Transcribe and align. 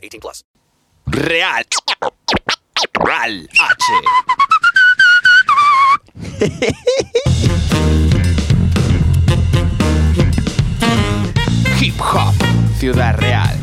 18 0.00 0.20
plus. 0.20 0.44
Real. 1.06 1.64
Real. 3.04 3.48
Hip 11.80 12.00
Hop, 12.00 12.34
Ciudad 12.78 13.16
Real. 13.18 13.56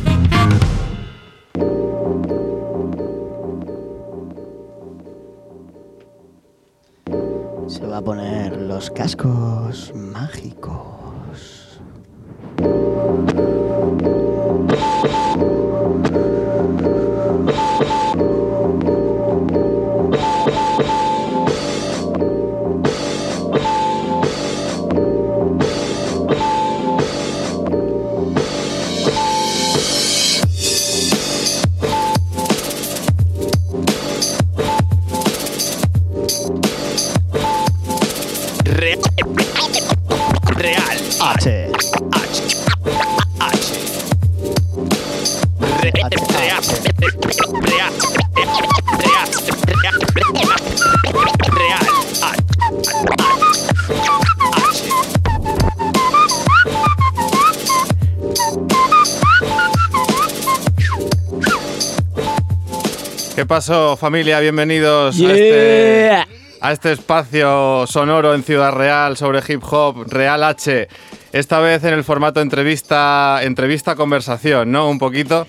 Se 7.68 7.86
va 7.86 7.98
a 7.98 8.02
poner 8.02 8.56
los 8.56 8.90
cascos 8.90 9.92
mágicos. 9.94 10.98
H. 41.20 41.70
H. 42.12 42.42
H. 43.40 43.88
¿Qué 63.34 63.46
pasó, 63.46 63.96
familia? 63.96 64.40
Bienvenidos 64.40 65.20
a, 65.20 65.32
este, 65.32 66.37
a 66.60 66.72
este 66.72 66.92
espacio 66.92 67.86
sonoro 67.86 68.34
en 68.34 68.42
Ciudad 68.42 68.72
Real 68.72 69.16
sobre 69.16 69.40
hip 69.46 69.62
hop 69.70 70.04
Real 70.08 70.42
H. 70.42 70.88
Esta 71.32 71.60
vez 71.60 71.84
en 71.84 71.94
el 71.94 72.04
formato 72.04 72.40
entrevista, 72.40 73.40
entrevista 73.42 73.94
conversación, 73.96 74.72
¿no? 74.72 74.88
Un 74.88 74.98
poquito. 74.98 75.46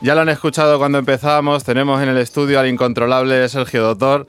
Ya 0.00 0.16
lo 0.16 0.22
han 0.22 0.28
escuchado 0.28 0.78
cuando 0.78 0.98
empezábamos. 0.98 1.62
Tenemos 1.62 2.02
en 2.02 2.08
el 2.08 2.18
estudio 2.18 2.58
al 2.58 2.66
incontrolable 2.66 3.48
Sergio 3.48 3.82
Doctor. 3.94 4.26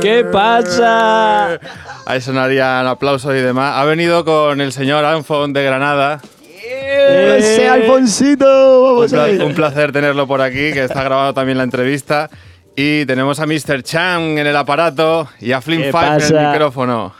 ¿Qué 0.00 0.24
pasa? 0.32 1.60
Ahí 2.06 2.20
sonarían 2.22 2.86
aplausos 2.86 3.32
y 3.34 3.40
demás. 3.40 3.74
Ha 3.76 3.84
venido 3.84 4.24
con 4.24 4.60
el 4.62 4.72
señor 4.72 5.04
Anfon 5.04 5.52
de 5.52 5.64
Granada. 5.64 6.20
¡Ese 6.66 7.68
Alfonsito! 7.68 8.92
Un, 8.92 8.94
Vamos 8.96 9.12
a 9.12 9.16
pla- 9.16 9.24
ver. 9.26 9.42
un 9.42 9.54
placer 9.54 9.92
tenerlo 9.92 10.26
por 10.26 10.40
aquí, 10.40 10.72
que 10.72 10.84
está 10.84 11.02
grabando 11.04 11.34
también 11.34 11.58
la 11.58 11.64
entrevista. 11.64 12.30
Y 12.76 13.06
tenemos 13.06 13.38
a 13.38 13.46
Mr. 13.46 13.82
Chang 13.84 14.38
en 14.38 14.46
el 14.46 14.56
aparato 14.56 15.28
y 15.38 15.52
a 15.52 15.60
Flynn 15.60 15.82
¿Qué 15.82 15.92
Five 15.92 16.26
en 16.26 16.36
el 16.36 16.48
micrófono. 16.48 17.12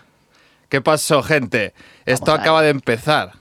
¿Qué 0.68 0.80
pasó, 0.80 1.22
gente? 1.22 1.74
Esto 2.04 2.32
Vamos 2.32 2.40
acaba 2.40 2.62
de 2.62 2.70
empezar. 2.70 3.32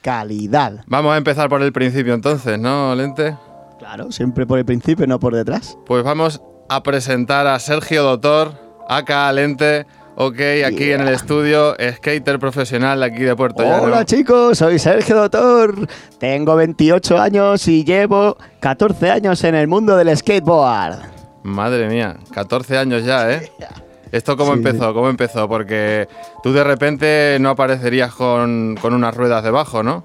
Calidad. 0.00 0.84
Vamos 0.86 1.12
a 1.12 1.18
empezar 1.18 1.50
por 1.50 1.60
el 1.62 1.72
principio 1.72 2.14
entonces, 2.14 2.58
¿no, 2.58 2.94
Lente? 2.94 3.36
Claro, 3.78 4.10
siempre 4.10 4.46
por 4.46 4.58
el 4.58 4.64
principio, 4.64 5.06
no 5.06 5.20
por 5.20 5.34
detrás. 5.34 5.76
Pues 5.84 6.02
vamos 6.02 6.40
a 6.70 6.82
presentar 6.82 7.46
a 7.46 7.58
Sergio 7.58 8.02
Doctor, 8.02 8.54
acá 8.88 9.30
Lente, 9.30 9.84
ok, 10.16 10.40
aquí 10.64 10.92
en 10.92 11.02
el 11.02 11.08
estudio, 11.08 11.76
skater 11.96 12.38
profesional 12.38 13.00
de 13.00 13.06
aquí 13.06 13.22
de 13.22 13.36
Puerto 13.36 13.62
Llano. 13.62 13.82
Hola 13.82 14.06
chicos, 14.06 14.56
soy 14.56 14.78
Sergio 14.78 15.16
Doctor. 15.16 15.86
Tengo 16.18 16.56
28 16.56 17.18
años 17.18 17.68
y 17.68 17.84
llevo 17.84 18.38
14 18.60 19.10
años 19.10 19.44
en 19.44 19.54
el 19.54 19.68
mundo 19.68 19.94
del 19.96 20.16
skateboard. 20.16 21.23
Madre 21.44 21.88
mía, 21.88 22.16
14 22.32 22.78
años 22.78 23.04
ya, 23.04 23.30
¿eh? 23.30 23.52
¿Esto 24.12 24.36
cómo 24.36 24.52
Sí, 24.52 24.58
empezó? 24.58 24.94
¿Cómo 24.94 25.08
empezó? 25.08 25.48
Porque 25.48 26.08
tú 26.42 26.52
de 26.52 26.62
repente 26.64 27.36
no 27.40 27.50
aparecerías 27.50 28.12
con, 28.14 28.76
con 28.80 28.94
unas 28.94 29.14
ruedas 29.14 29.42
debajo, 29.44 29.82
¿no? 29.82 30.04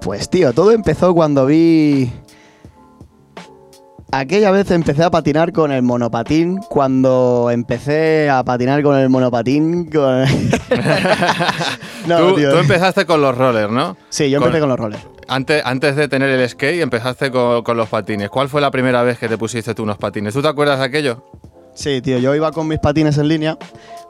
Pues 0.00 0.30
tío, 0.30 0.52
todo 0.52 0.72
empezó 0.72 1.14
cuando 1.14 1.46
vi... 1.46 2.10
Aquella 4.12 4.50
vez 4.50 4.70
empecé 4.70 5.02
a 5.02 5.10
patinar 5.10 5.52
con 5.52 5.72
el 5.72 5.82
monopatín, 5.82 6.58
cuando 6.70 7.48
empecé 7.50 8.30
a 8.30 8.42
patinar 8.44 8.82
con 8.82 8.96
el 8.96 9.10
monopatín... 9.10 9.90
Con... 9.90 10.22
no, 12.06 12.18
tú, 12.28 12.34
tío. 12.36 12.52
tú 12.52 12.58
empezaste 12.58 13.04
con 13.04 13.20
los 13.20 13.36
rollers, 13.36 13.70
¿no? 13.70 13.96
Sí, 14.08 14.30
yo 14.30 14.38
empecé 14.38 14.60
con 14.60 14.68
los 14.70 14.78
rollers. 14.78 15.06
Antes, 15.28 15.96
de 15.96 16.08
tener 16.08 16.30
el 16.30 16.48
skate 16.48 16.82
empezaste 16.82 17.30
con, 17.30 17.76
los 17.76 17.88
patines. 17.88 18.30
¿Cuál 18.30 18.48
fue 18.48 18.60
la 18.60 18.70
primera 18.70 19.02
vez 19.02 19.18
que 19.18 19.28
te 19.28 19.36
pusiste 19.36 19.74
tú 19.74 19.82
unos 19.82 19.98
patines? 19.98 20.32
¿Tú 20.32 20.40
te 20.40 20.48
acuerdas 20.48 20.78
de 20.78 20.84
aquello? 20.84 21.24
Sí, 21.74 22.00
tío, 22.00 22.18
yo 22.18 22.34
iba 22.34 22.52
con 22.52 22.68
mis 22.68 22.78
patines 22.78 23.18
en 23.18 23.28
línea 23.28 23.58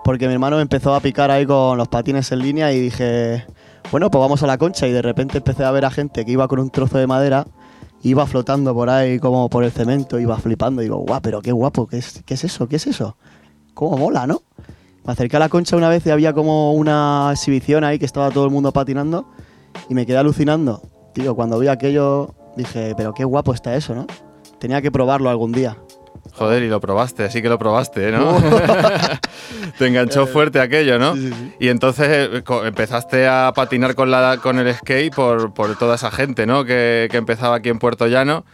porque 0.05 0.29
mi 0.29 0.35
hermano 0.35 0.61
empezó 0.61 0.95
a 0.95 1.01
picar 1.01 1.31
ahí 1.31 1.47
con 1.47 1.79
los 1.79 1.89
patines 1.89 2.31
en 2.33 2.39
línea 2.41 2.73
y 2.73 2.81
dije, 2.81 3.45
bueno, 3.91 4.11
pues 4.11 4.21
vamos 4.21 4.43
a 4.43 4.47
la 4.47 4.59
concha 4.59 4.87
y 4.87 4.93
de 4.93 5.03
repente 5.03 5.39
empecé 5.39 5.65
a 5.65 5.71
ver 5.71 5.85
a 5.85 5.91
gente 5.91 6.25
que 6.25 6.31
iba 6.31 6.47
con 6.47 6.61
un 6.61 6.71
trozo 6.71 6.99
de 6.99 7.07
madera, 7.07 7.47
iba 8.03 8.27
flotando 8.27 8.73
por 8.75 8.91
ahí 8.91 9.19
como 9.19 9.49
por 9.49 9.65
el 9.65 9.73
cemento, 9.73 10.21
iba 10.21 10.37
flipando 10.37 10.83
y 10.83 10.85
digo, 10.85 10.99
guau, 10.99 11.21
pero 11.23 11.41
qué 11.41 11.51
guapo, 11.51 11.87
¿qué 11.89 11.99
es, 11.99 12.23
qué 12.25 12.35
es 12.35 12.45
eso? 12.45 12.69
¿Qué 12.69 12.77
es 12.77 12.87
eso? 12.87 13.17
¿Cómo 13.75 13.97
mola, 13.97 14.27
no? 14.27 14.43
Me 15.05 15.13
acerqué 15.13 15.37
a 15.37 15.41
la 15.41 15.49
concha 15.49 15.77
una 15.77 15.89
vez 15.89 16.07
y 16.07 16.11
había 16.11 16.33
como 16.35 16.73
una 16.75 17.31
exhibición 17.33 17.85
ahí 17.85 17.99
que 17.99 18.07
estaba 18.07 18.31
todo 18.31 18.45
el 18.45 18.51
mundo 18.51 18.73
patinando 18.73 19.27
y 19.89 19.95
me 19.95 20.07
quedé 20.07 20.19
alucinando. 20.19 20.83
Tío, 21.17 21.35
cuando 21.35 21.59
vi 21.59 21.69
aquello 21.69 22.35
dije, 22.59 22.93
pero 22.95 23.15
qué 23.15 23.25
guapo 23.25 23.55
está 23.55 23.75
eso, 23.75 23.95
¿no? 23.95 24.07
Tenía 24.59 24.83
que 24.83 24.91
probarlo 24.91 25.31
algún 25.31 25.51
día. 25.51 25.79
Joder, 26.35 26.63
y 26.63 26.69
lo 26.69 26.79
probaste, 26.79 27.31
sí 27.31 27.41
que 27.41 27.49
lo 27.49 27.59
probaste, 27.59 28.13
¿no? 28.13 28.37
Te 29.79 29.87
enganchó 29.87 30.27
fuerte 30.27 30.61
aquello, 30.61 30.99
¿no? 30.99 31.15
sí, 31.15 31.33
sí. 31.33 31.55
Y 31.59 31.69
entonces 31.69 32.07
eh, 32.11 32.43
empezaste 32.65 33.27
a 33.27 33.51
patinar 33.57 33.95
con, 33.95 34.11
la, 34.11 34.37
con 34.43 34.59
el 34.59 34.75
skate 34.75 35.15
por, 35.15 35.55
por 35.55 35.79
toda 35.79 35.95
esa 35.95 36.11
gente, 36.11 36.45
¿no? 36.45 36.67
Que, 36.67 37.09
que 37.11 37.17
empezaba 37.17 37.57
aquí 37.57 37.71
en 37.71 37.79
Puerto 37.79 38.07
Llano. 38.09 38.45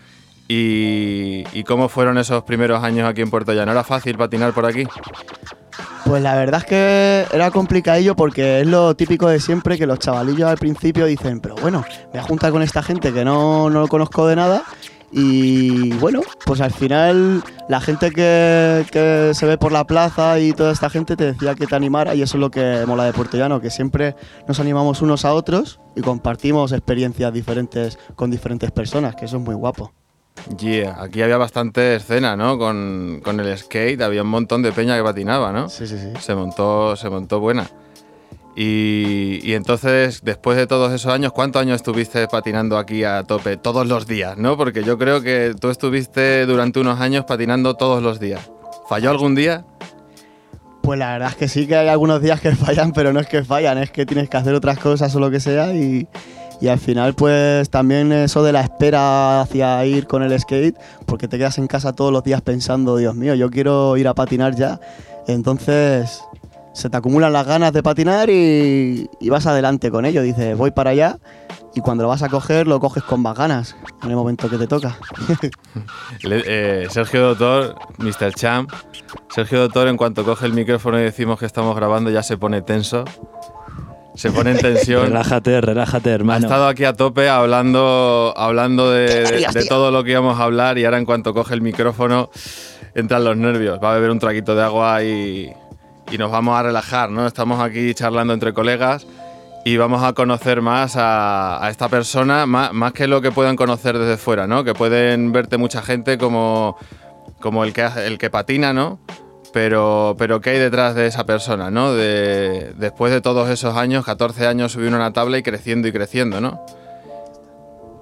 Y, 0.47 1.43
y 1.53 1.65
cómo 1.65 1.89
fueron 1.89 2.17
esos 2.17 2.45
primeros 2.45 2.85
años 2.85 3.09
aquí 3.09 3.23
en 3.23 3.31
Puerto 3.31 3.53
Llano? 3.55 3.73
¿Era 3.73 3.83
fácil 3.83 4.17
patinar 4.17 4.53
por 4.53 4.67
aquí? 4.67 4.87
Pues 6.05 6.23
la 6.23 6.35
verdad 6.35 6.61
es 6.61 6.67
que 6.67 7.27
era 7.33 7.51
complicadillo 7.51 8.17
porque 8.17 8.61
es 8.61 8.67
lo 8.67 8.95
típico 8.95 9.29
de 9.29 9.41
siempre 9.41 9.79
que 9.79 9.87
los 9.87 9.99
chavalillos 9.99 10.51
al 10.51 10.59
principio 10.59 11.07
dicen, 11.07 11.41
pero 11.41 11.55
bueno, 11.57 11.85
me 12.07 12.11
voy 12.11 12.21
a 12.21 12.23
juntar 12.25 12.51
con 12.51 12.63
esta 12.63 12.83
gente 12.83 13.13
que 13.13 13.25
no, 13.25 13.71
no 13.71 13.81
lo 13.81 13.89
conozco 13.89 14.27
de 14.27 14.37
nada. 14.37 14.63
Y 15.15 15.93
bueno, 15.99 16.23
pues 16.47 16.61
al 16.63 16.73
final 16.73 17.45
la 17.69 17.81
gente 17.81 18.11
que, 18.11 18.85
que 18.91 19.33
se 19.35 19.47
ve 19.47 19.59
por 19.59 19.71
la 19.71 19.87
plaza 19.87 20.41
y 20.41 20.53
toda 20.53 20.73
esta 20.73 20.89
gente 20.89 21.17
te 21.17 21.33
decía 21.33 21.55
que 21.55 21.67
te 21.67 21.77
animara 21.77 22.15
y 22.15 22.23
eso 22.23 22.39
es 22.39 22.41
lo 22.41 22.51
que 22.51 22.85
mola 22.87 23.05
de 23.05 23.13
Puerto 23.13 23.37
Llano, 23.37 23.61
que 23.61 23.71
siempre 23.71 24.17
nos 24.49 24.59
animamos 24.59 25.03
unos 25.03 25.27
a 25.27 25.35
otros 25.35 25.81
y 25.95 26.01
compartimos 26.01 26.73
experiencias 26.73 27.33
diferentes 27.33 27.99
con 28.17 28.31
diferentes 28.31 28.71
personas, 28.71 29.15
que 29.15 29.27
eso 29.27 29.37
es 29.37 29.43
muy 29.43 29.55
guapo. 29.55 29.93
Yeah, 30.59 30.97
aquí 31.01 31.23
había 31.23 31.37
bastante 31.37 31.97
escena, 31.97 32.37
¿no? 32.37 32.59
Con, 32.59 33.21
con 33.23 33.41
el 33.41 33.57
skate, 33.57 34.01
había 34.03 34.23
un 34.23 34.29
montón 34.29 34.63
de 34.63 34.73
peña 34.73 34.97
que 34.97 35.03
patinaba, 35.03 35.53
¿no? 35.53 35.69
Sí, 35.69 35.87
sí, 35.87 35.97
sí. 35.99 36.09
Se 36.21 36.35
montó, 36.35 36.97
se 36.97 37.09
montó 37.09 37.41
buena. 37.41 37.71
Y, 38.55 39.41
y 39.43 39.55
entonces, 39.55 40.21
después 40.23 40.59
de 40.59 40.67
todos 40.67 40.93
esos 40.93 41.13
años, 41.13 41.33
¿cuántos 41.33 41.63
años 41.63 41.77
estuviste 41.77 42.29
patinando 42.29 42.77
aquí 42.77 43.03
a 43.05 43.23
tope? 43.23 43.57
Todos 43.57 43.87
los 43.87 44.07
días, 44.07 44.37
¿no? 44.37 44.57
Porque 44.57 44.85
yo 44.85 44.99
creo 44.99 45.23
que 45.23 45.55
tú 45.59 45.71
estuviste 45.71 46.45
durante 46.45 46.81
unos 46.81 47.01
años 47.01 47.25
patinando 47.25 47.75
todos 47.75 48.03
los 48.03 48.21
días. 48.21 48.51
¿Falló 48.89 49.11
algún 49.11 49.35
día? 49.35 49.65
Pues 50.83 50.99
la 50.99 51.13
verdad 51.13 51.31
es 51.31 51.37
que 51.37 51.49
sí 51.49 51.67
que 51.67 51.77
hay 51.77 51.89
algunos 51.89 52.21
días 52.21 52.41
que 52.41 52.55
fallan, 52.57 52.93
pero 52.93 53.13
no 53.13 53.21
es 53.21 53.27
que 53.29 53.45
fallan, 53.45 53.79
es 53.79 53.91
que 53.91 54.05
tienes 54.05 54.29
que 54.29 54.37
hacer 54.37 54.55
otras 54.55 54.79
cosas 54.79 55.15
o 55.15 55.21
lo 55.21 55.31
que 55.31 55.41
sea 55.41 55.73
y, 55.73 56.07
Y 56.63 56.69
al 56.69 56.79
final, 56.79 57.15
pues 57.15 57.71
también 57.71 58.13
eso 58.13 58.45
de 58.45 58.53
la 58.53 58.61
espera 58.61 59.41
hacia 59.41 59.85
ir 59.85 60.07
con 60.07 60.23
el 60.23 60.39
skate, 60.39 60.77
porque 61.07 61.27
te 61.27 61.37
quedas 61.37 61.59
en 61.59 61.67
casa 61.67 61.93
todos 61.93 62.13
los 62.13 62.23
días 62.23 62.41
pensando, 62.41 62.97
Dios 62.97 63.17
mío, 63.17 63.35
yo 63.35 63.51
quiero 63.51 63.97
ir 63.97 64.07
a 64.07 64.15
patinar 64.15 64.55
ya. 64.55 64.79
Entonces 65.27 66.23
se 66.73 66.89
te 66.89 66.97
acumulan 66.97 67.33
las 67.33 67.49
ganas 67.49 67.73
de 67.73 67.83
patinar 67.83 68.31
y, 68.31 69.11
y 69.19 69.29
vas 69.29 69.45
adelante 69.47 69.91
con 69.91 70.05
ello. 70.07 70.23
Dices, 70.23 70.57
voy 70.57 70.71
para 70.71 70.91
allá 70.91 71.19
y 71.75 71.81
cuando 71.81 72.05
lo 72.05 72.09
vas 72.09 72.23
a 72.23 72.29
coger, 72.29 72.67
lo 72.67 72.79
coges 72.81 73.03
con 73.03 73.23
más 73.23 73.37
ganas 73.37 73.75
en 74.03 74.11
el 74.11 74.17
momento 74.17 74.49
que 74.49 74.59
te 74.59 74.67
toca. 74.67 74.97
Eh, 76.25 76.87
Sergio 76.91 77.35
Doctor, 77.35 77.75
Mr. 77.99 78.33
Champ. 78.35 78.71
Sergio 79.31 79.61
Doctor, 79.61 79.89
en 79.89 79.97
cuanto 79.97 80.25
coge 80.25 80.47
el 80.47 80.53
micrófono 80.53 81.01
y 81.01 81.03
decimos 81.03 81.41
que 81.41 81.47
estamos 81.47 81.75
grabando, 81.75 82.11
ya 82.11 82.23
se 82.23 82.37
pone 82.37 82.63
tenso. 82.63 83.05
Se 84.15 84.31
pone 84.31 84.51
en 84.53 84.59
tensión. 84.59 85.07
Relájate, 85.07 85.61
relájate, 85.61 86.11
Ha 86.11 86.15
hermano. 86.15 86.47
estado 86.47 86.67
aquí 86.69 86.85
a 86.85 86.93
tope 86.93 87.29
hablando, 87.29 88.35
hablando 88.37 88.91
de, 88.91 89.47
todo 89.69 89.91
lo 89.91 90.05
que 90.05 90.11
íbamos 90.13 90.39
a 90.39 90.45
hablar 90.45 90.77
y 90.79 90.85
ahora 90.85 90.99
en 90.99 91.07
cuanto 91.07 91.33
coge 91.33 91.55
el 91.55 91.63
micrófono 91.63 92.31
entran 92.95 93.25
los 93.25 93.37
nervios. 93.37 93.79
Va 93.83 93.93
a 93.93 93.95
beber 93.95 94.11
un 94.11 94.19
traguito 94.19 94.55
de 94.55 94.63
agua 94.63 95.03
y, 95.03 95.51
y 96.11 96.19
nos 96.19 96.31
vamos 96.31 96.59
a 96.59 96.63
relajar, 96.63 97.11
¿no? 97.11 97.27
Estamos 97.27 97.59
aquí 97.61 97.95
charlando 97.95 98.35
entre 98.35 98.53
colegas 98.53 99.07
y 99.65 99.79
vamos 99.79 100.03
a 100.03 100.13
conocer 100.13 100.61
más 100.61 100.97
a, 100.97 101.65
a 101.65 101.71
esta 101.71 101.89
persona, 101.89 102.45
más, 102.45 102.73
más 102.75 102.93
que 102.93 103.07
lo 103.07 103.23
que 103.23 103.33
puedan 103.33 103.57
conocer 103.57 103.97
desde 103.99 104.19
fuera, 104.19 104.47
¿no? 104.47 104.63
Que 104.63 104.75
pueden 104.75 105.33
verte 105.33 105.57
mucha 105.57 105.81
gente 105.83 106.19
como, 106.19 106.77
como 107.41 107.65
el, 107.65 107.73
que, 107.73 107.83
hace- 107.83 108.07
el 108.07 108.19
que 108.19 108.29
patina, 108.29 108.73
¿no? 108.75 108.99
Pero, 109.53 110.15
pero 110.19 110.41
¿qué 110.41 110.51
hay 110.51 110.59
detrás 110.59 110.95
de 110.95 111.07
esa 111.07 111.25
persona, 111.25 111.71
¿no? 111.71 111.93
De, 111.93 112.73
después 112.77 113.13
de 113.13 113.21
todos 113.21 113.51
esos 113.51 113.77
años, 113.77 114.05
14 114.05 114.47
años, 114.47 114.73
subir 114.73 114.95
una 114.95 115.13
tabla 115.13 115.39
y 115.39 115.43
creciendo 115.43 115.89
y 115.89 115.93
creciendo, 115.93 116.41
¿no? 116.41 116.65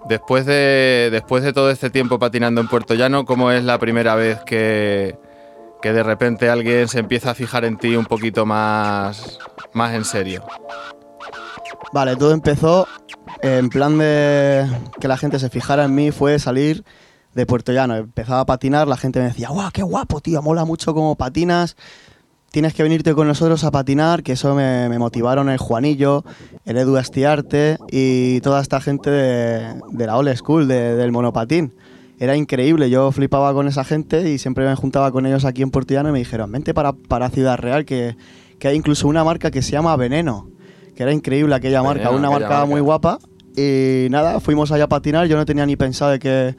Después 0.09 0.47
de, 0.47 1.09
después 1.11 1.43
de 1.43 1.53
todo 1.53 1.71
este 1.71 1.91
tiempo 1.91 2.19
patinando 2.19 2.61
en 2.61 2.69
Puerto 2.69 2.95
Llano, 2.95 3.25
¿cómo 3.25 3.51
es 3.51 3.65
la 3.65 3.79
primera 3.79 4.15
vez 4.15 4.41
que, 4.47 5.19
que 5.83 5.93
de 5.93 6.03
repente 6.03 6.49
alguien 6.49 6.89
se 6.89 7.01
empieza 7.01 7.33
a 7.33 7.35
fijar 7.35 7.65
en 7.65 7.77
ti 7.77 7.97
un 7.97 8.07
poquito 8.07 8.47
más, 8.47 9.39
más 9.73 9.95
en 9.95 10.05
serio? 10.05 10.45
Vale, 11.93 12.17
todo 12.17 12.33
empezó 12.33 12.87
en 13.43 13.69
plan 13.69 13.99
de 13.99 14.67
que 15.01 15.09
la 15.09 15.17
gente 15.17 15.39
se 15.39 15.51
fijara 15.51 15.85
en 15.85 15.95
mí, 15.95 16.11
fue 16.13 16.39
salir 16.39 16.85
de 17.35 17.47
Puerto 17.47 17.73
Llano. 17.73 17.97
Empezaba 17.97 18.41
a 18.41 18.47
patinar, 18.47 18.89
la 18.89 18.97
gente 18.97 19.21
me 19.21 19.27
decía, 19.27 19.49
¡guau, 19.51 19.71
qué 19.73 19.83
guapo, 19.83 20.21
tío! 20.21 20.43
Mola 20.43 20.65
mucho 20.65 20.95
cómo 20.95 21.15
patinas. 21.17 21.77
Tienes 22.51 22.75
que 22.75 22.83
venirte 22.83 23.15
con 23.15 23.29
nosotros 23.29 23.63
a 23.63 23.71
patinar, 23.71 24.25
que 24.25 24.33
eso 24.33 24.57
me, 24.57 24.89
me 24.89 24.99
motivaron 24.99 25.49
el 25.49 25.59
Juanillo, 25.59 26.25
el 26.65 26.79
Edu 26.79 26.97
Astiarte 26.97 27.79
y 27.93 28.41
toda 28.41 28.61
esta 28.61 28.81
gente 28.81 29.09
de, 29.09 29.81
de 29.93 30.07
la 30.07 30.17
old 30.17 30.35
school, 30.37 30.67
de- 30.67 30.97
del 30.97 31.13
monopatín. 31.13 31.73
Era 32.19 32.35
increíble, 32.37 32.91
yo 32.91 33.13
flipaba 33.13 33.55
con 33.55 33.69
esa 33.69 33.85
gente 33.85 34.29
y 34.31 34.39
siempre 34.39 34.67
me 34.67 34.75
juntaba 34.75 35.13
con 35.13 35.27
ellos 35.27 35.45
aquí 35.45 35.63
en 35.63 35.71
Puerto 35.71 35.95
Llano 35.95 36.09
y 36.09 36.13
me 36.13 36.19
dijeron, 36.19 36.51
vente 36.51 36.75
para, 36.75 36.93
para 36.93 37.31
Ciudad 37.31 37.57
Real, 37.57 37.85
que, 37.85 38.17
que 38.59 38.67
hay 38.69 38.77
incluso 38.77 39.07
una 39.07 39.23
marca 39.23 39.51
que 39.53 39.63
se 39.63 39.71
llama 39.71 39.95
Veneno, 39.97 40.49
que 40.97 41.05
era 41.05 41.13
increíble 41.13 41.55
aquella 41.55 41.83
marca, 41.85 42.11
una 42.11 42.27
aquella 42.29 42.31
marca, 42.41 42.49
marca. 42.49 42.65
muy 42.67 42.81
guapa. 42.81 43.21
Y 43.57 44.09
nada, 44.11 44.41
fuimos 44.41 44.71
allá 44.73 44.85
a 44.85 44.89
patinar, 44.89 45.29
yo 45.29 45.37
no 45.37 45.47
tenía 45.47 45.65
ni 45.67 45.77
pensado 45.77 46.11
de 46.11 46.19
que, 46.19 46.57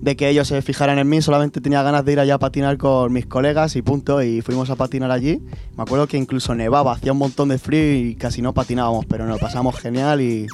de 0.00 0.16
que 0.16 0.28
ellos 0.28 0.48
se 0.48 0.62
fijaran 0.62 0.98
en 0.98 1.08
mí, 1.08 1.20
solamente 1.22 1.60
tenía 1.60 1.82
ganas 1.82 2.04
de 2.04 2.12
ir 2.12 2.20
allá 2.20 2.34
a 2.34 2.38
patinar 2.38 2.78
con 2.78 3.12
mis 3.12 3.26
colegas 3.26 3.76
y 3.76 3.82
punto, 3.82 4.22
y 4.22 4.40
fuimos 4.42 4.70
a 4.70 4.76
patinar 4.76 5.10
allí. 5.10 5.42
Me 5.76 5.82
acuerdo 5.82 6.06
que 6.06 6.16
incluso 6.16 6.54
nevaba, 6.54 6.92
hacía 6.92 7.12
un 7.12 7.18
montón 7.18 7.48
de 7.48 7.58
frío 7.58 7.94
y 7.94 8.14
casi 8.14 8.42
no 8.42 8.54
patinábamos, 8.54 9.06
pero 9.06 9.26
nos 9.26 9.40
pasamos 9.40 9.78
genial 9.78 10.20
y 10.20 10.46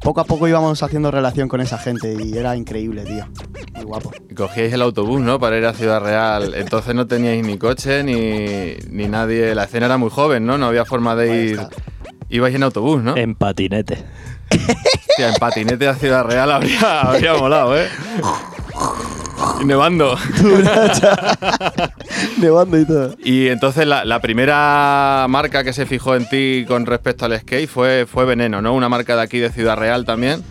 poco 0.00 0.20
a 0.20 0.24
poco 0.24 0.46
íbamos 0.46 0.82
haciendo 0.82 1.10
relación 1.10 1.48
con 1.48 1.60
esa 1.60 1.78
gente 1.78 2.16
y 2.22 2.36
era 2.36 2.56
increíble, 2.56 3.04
tío. 3.04 3.26
Muy 3.74 3.84
guapo. 3.84 4.12
Cogíais 4.34 4.72
el 4.72 4.82
autobús, 4.82 5.20
¿no? 5.20 5.38
Para 5.38 5.58
ir 5.58 5.66
a 5.66 5.74
Ciudad 5.74 6.00
Real. 6.00 6.54
Entonces 6.54 6.94
no 6.94 7.06
teníais 7.06 7.44
ni 7.44 7.58
coche 7.58 8.04
ni, 8.04 8.76
ni 8.90 9.08
nadie. 9.08 9.54
La 9.54 9.64
escena 9.64 9.86
era 9.86 9.98
muy 9.98 10.10
joven, 10.10 10.46
¿no? 10.46 10.58
No 10.58 10.66
había 10.66 10.84
forma 10.84 11.16
de 11.16 11.44
ir. 11.44 11.60
Ibais 12.28 12.54
en 12.54 12.62
autobús, 12.62 13.02
¿no? 13.02 13.16
En 13.16 13.34
patinete. 13.34 14.04
Hostia, 14.50 15.28
en 15.28 15.34
patinete 15.34 15.88
a 15.88 15.94
Ciudad 15.94 16.24
Real 16.24 16.50
habría, 16.50 17.00
habría 17.02 17.34
molado, 17.34 17.76
¿eh? 17.78 17.88
Nevando. 19.64 20.16
Nevando 22.38 22.78
y 22.78 22.84
todo. 22.84 23.14
Y 23.24 23.48
entonces 23.48 23.86
la, 23.86 24.04
la 24.04 24.20
primera 24.20 25.26
marca 25.28 25.64
que 25.64 25.72
se 25.72 25.86
fijó 25.86 26.14
en 26.16 26.28
ti 26.28 26.64
con 26.66 26.86
respecto 26.86 27.24
al 27.24 27.38
skate 27.38 27.68
fue, 27.68 28.06
fue 28.06 28.24
Veneno, 28.24 28.60
¿no? 28.60 28.74
Una 28.74 28.88
marca 28.88 29.16
de 29.16 29.22
aquí 29.22 29.38
de 29.38 29.50
Ciudad 29.50 29.76
Real 29.76 30.04
también. 30.04 30.42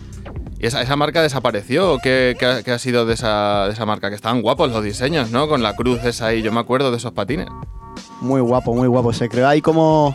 ¿Y 0.58 0.66
esa, 0.66 0.82
esa 0.82 0.96
marca 0.96 1.22
desapareció? 1.22 1.92
¿O 1.92 1.98
qué, 1.98 2.36
qué 2.38 2.46
ha, 2.46 2.62
qué 2.62 2.72
ha 2.72 2.78
sido 2.78 3.06
de 3.06 3.14
esa, 3.14 3.66
de 3.66 3.72
esa 3.72 3.84
marca? 3.86 4.08
Que 4.08 4.16
estaban 4.16 4.40
guapos 4.42 4.70
los 4.70 4.82
diseños, 4.82 5.30
¿no? 5.30 5.48
Con 5.48 5.62
la 5.62 5.76
cruz 5.76 6.02
esa 6.04 6.26
ahí, 6.26 6.42
yo 6.42 6.52
me 6.52 6.60
acuerdo 6.60 6.90
de 6.90 6.96
esos 6.96 7.12
patines. 7.12 7.48
Muy 8.20 8.40
guapo, 8.40 8.74
muy 8.74 8.88
guapo. 8.88 9.12
Se 9.12 9.28
creó 9.28 9.46
ahí 9.46 9.60
como 9.60 10.14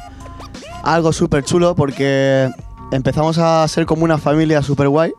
algo 0.84 1.14
súper 1.14 1.44
chulo 1.44 1.76
porque 1.76 2.50
empezamos 2.92 3.38
a 3.38 3.68
ser 3.68 3.86
como 3.86 4.04
una 4.04 4.18
familia 4.18 4.62
súper 4.64 4.90
guay. 4.90 5.14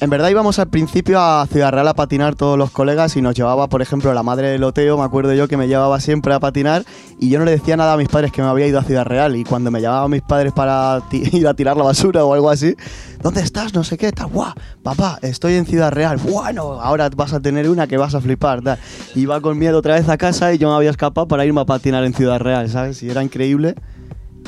En 0.00 0.08
verdad 0.08 0.30
íbamos 0.30 0.58
al 0.58 0.68
principio 0.68 1.20
a 1.20 1.46
Ciudad 1.46 1.72
Real 1.72 1.86
a 1.86 1.92
patinar 1.92 2.34
todos 2.34 2.56
los 2.56 2.70
colegas 2.70 3.18
y 3.18 3.20
nos 3.20 3.34
llevaba, 3.34 3.68
por 3.68 3.82
ejemplo, 3.82 4.14
la 4.14 4.22
madre 4.22 4.48
del 4.48 4.64
Oteo, 4.64 4.96
me 4.96 5.04
acuerdo 5.04 5.34
yo 5.34 5.46
que 5.46 5.58
me 5.58 5.68
llevaba 5.68 6.00
siempre 6.00 6.32
a 6.32 6.40
patinar 6.40 6.84
y 7.18 7.28
yo 7.28 7.38
no 7.38 7.44
le 7.44 7.50
decía 7.50 7.76
nada 7.76 7.92
a 7.92 7.96
mis 7.98 8.08
padres 8.08 8.32
que 8.32 8.40
me 8.40 8.48
había 8.48 8.66
ido 8.66 8.78
a 8.78 8.82
Ciudad 8.82 9.04
Real 9.04 9.36
y 9.36 9.44
cuando 9.44 9.70
me 9.70 9.82
llamaban 9.82 10.10
mis 10.10 10.22
padres 10.22 10.54
para 10.54 11.02
ir 11.12 11.46
a 11.46 11.52
tirar 11.52 11.76
la 11.76 11.84
basura 11.84 12.24
o 12.24 12.32
algo 12.32 12.48
así, 12.48 12.74
¿dónde 13.20 13.42
estás? 13.42 13.74
No 13.74 13.84
sé 13.84 13.98
qué, 13.98 14.10
tal, 14.10 14.28
guau, 14.28 14.54
papá, 14.82 15.18
estoy 15.20 15.56
en 15.56 15.66
Ciudad 15.66 15.92
Real, 15.92 16.16
bueno, 16.16 16.80
ahora 16.80 17.10
vas 17.14 17.34
a 17.34 17.40
tener 17.40 17.68
una 17.68 17.86
que 17.86 17.98
vas 17.98 18.14
a 18.14 18.22
flipar, 18.22 18.62
tal. 18.62 18.78
Iba 19.14 19.42
con 19.42 19.58
miedo 19.58 19.76
otra 19.76 19.96
vez 19.96 20.08
a 20.08 20.16
casa 20.16 20.50
y 20.54 20.56
yo 20.56 20.70
me 20.70 20.76
había 20.76 20.90
escapado 20.90 21.28
para 21.28 21.44
irme 21.44 21.60
a 21.60 21.66
patinar 21.66 22.04
en 22.04 22.14
Ciudad 22.14 22.40
Real, 22.40 22.70
¿sabes? 22.70 23.02
Y 23.02 23.10
era 23.10 23.22
increíble. 23.22 23.74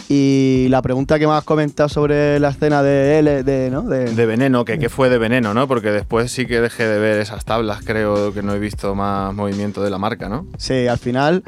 Y 0.08 0.66
la 0.68 0.82
pregunta 0.82 1.18
que 1.18 1.26
me 1.26 1.32
has 1.32 1.44
comentado 1.44 1.88
sobre 1.88 2.38
la 2.38 2.50
escena 2.50 2.82
de 2.82 3.18
L, 3.18 3.42
de, 3.42 3.70
¿no? 3.70 3.82
De, 3.82 4.14
De 4.14 4.26
Veneno, 4.26 4.64
que, 4.64 4.78
que 4.78 4.88
fue 4.88 5.08
de 5.08 5.18
Veneno, 5.18 5.54
¿no? 5.54 5.66
Porque 5.68 5.90
después 5.90 6.30
sí 6.30 6.46
que 6.46 6.60
dejé 6.60 6.86
de 6.86 6.98
ver 6.98 7.20
esas 7.20 7.44
tablas, 7.44 7.82
creo 7.84 8.32
que 8.32 8.42
no 8.42 8.54
he 8.54 8.58
visto 8.58 8.94
más 8.94 9.34
movimiento 9.34 9.82
de 9.82 9.90
la 9.90 9.98
marca, 9.98 10.28
¿no? 10.28 10.46
Sí, 10.58 10.86
al 10.86 10.98
final 10.98 11.42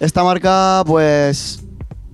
esta 0.00 0.24
marca 0.24 0.82
pues 0.86 1.60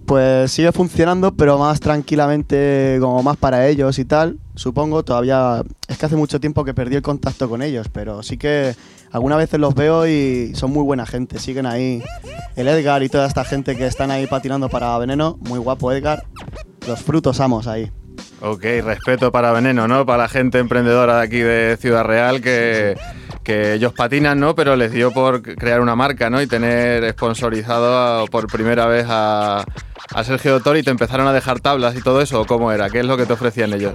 pues 0.06 0.50
sigue 0.50 0.72
funcionando, 0.72 1.32
pero 1.32 1.56
más 1.56 1.78
tranquilamente, 1.78 2.98
como 3.00 3.22
más 3.22 3.37
para 3.37 3.69
ellos 3.69 3.96
y 4.00 4.04
tal. 4.04 4.40
Supongo, 4.56 5.04
todavía 5.04 5.62
es 5.87 5.98
que 5.98 6.06
hace 6.06 6.16
mucho 6.16 6.40
tiempo 6.40 6.64
que 6.64 6.75
perdí 6.75 6.96
el 6.96 7.02
contacto 7.02 7.48
con 7.48 7.62
ellos, 7.62 7.87
pero 7.92 8.25
sí 8.25 8.37
que 8.37 8.75
algunas 9.12 9.38
veces 9.38 9.60
los 9.60 9.74
veo 9.74 10.06
y 10.06 10.52
son 10.54 10.73
muy 10.73 10.82
buena 10.82 11.06
gente, 11.06 11.38
siguen 11.38 11.66
ahí. 11.66 12.02
El 12.56 12.68
Edgar 12.68 13.02
y 13.02 13.08
toda 13.08 13.26
esta 13.26 13.44
gente 13.44 13.76
que 13.76 13.87
están 13.87 14.11
ahí 14.11 14.26
patinando 14.26 14.68
para 14.68 14.96
Veneno, 14.99 15.38
muy 15.40 15.58
guapo 15.58 15.92
Edgar. 15.92 16.25
Los 16.87 17.00
frutos 17.00 17.40
amos 17.40 17.66
ahí. 17.66 17.90
Ok, 18.40 18.64
respeto 18.82 19.30
para 19.30 19.52
Veneno, 19.52 19.87
¿no? 19.87 20.06
Para 20.06 20.25
la 20.25 20.28
gente 20.28 20.58
emprendedora 20.58 21.18
de 21.18 21.23
aquí 21.23 21.38
de 21.38 21.76
Ciudad 21.78 22.04
Real 22.04 22.40
que, 22.40 22.96
que 23.42 23.75
ellos 23.75 23.92
patinan, 23.92 24.38
¿no? 24.38 24.54
Pero 24.54 24.76
les 24.76 24.92
dio 24.92 25.12
por 25.12 25.42
crear 25.42 25.80
una 25.80 25.97
marca, 25.97 26.30
¿no? 26.30 26.40
Y 26.42 26.47
tener 26.47 27.11
sponsorizado 27.12 28.26
por 28.26 28.47
primera 28.47 28.87
vez 28.87 29.06
a, 29.09 29.64
Sergio 30.25 30.52
Doctor 30.52 30.76
y 30.76 30.82
te 30.82 30.90
empezaron 30.90 31.26
a 31.26 31.32
dejar 31.32 31.61
tablas 31.61 31.94
y 31.97 32.02
todo 32.02 32.20
eso, 32.20 32.40
¿o 32.40 32.47
¿cómo 32.47 32.73
era? 32.73 32.90
¿Qué 32.90 33.00
es 33.00 33.06
lo 33.06 33.16
que 33.16 33.26
te 33.26 33.32
ofrecían 33.32 33.73
ellos? 33.73 33.94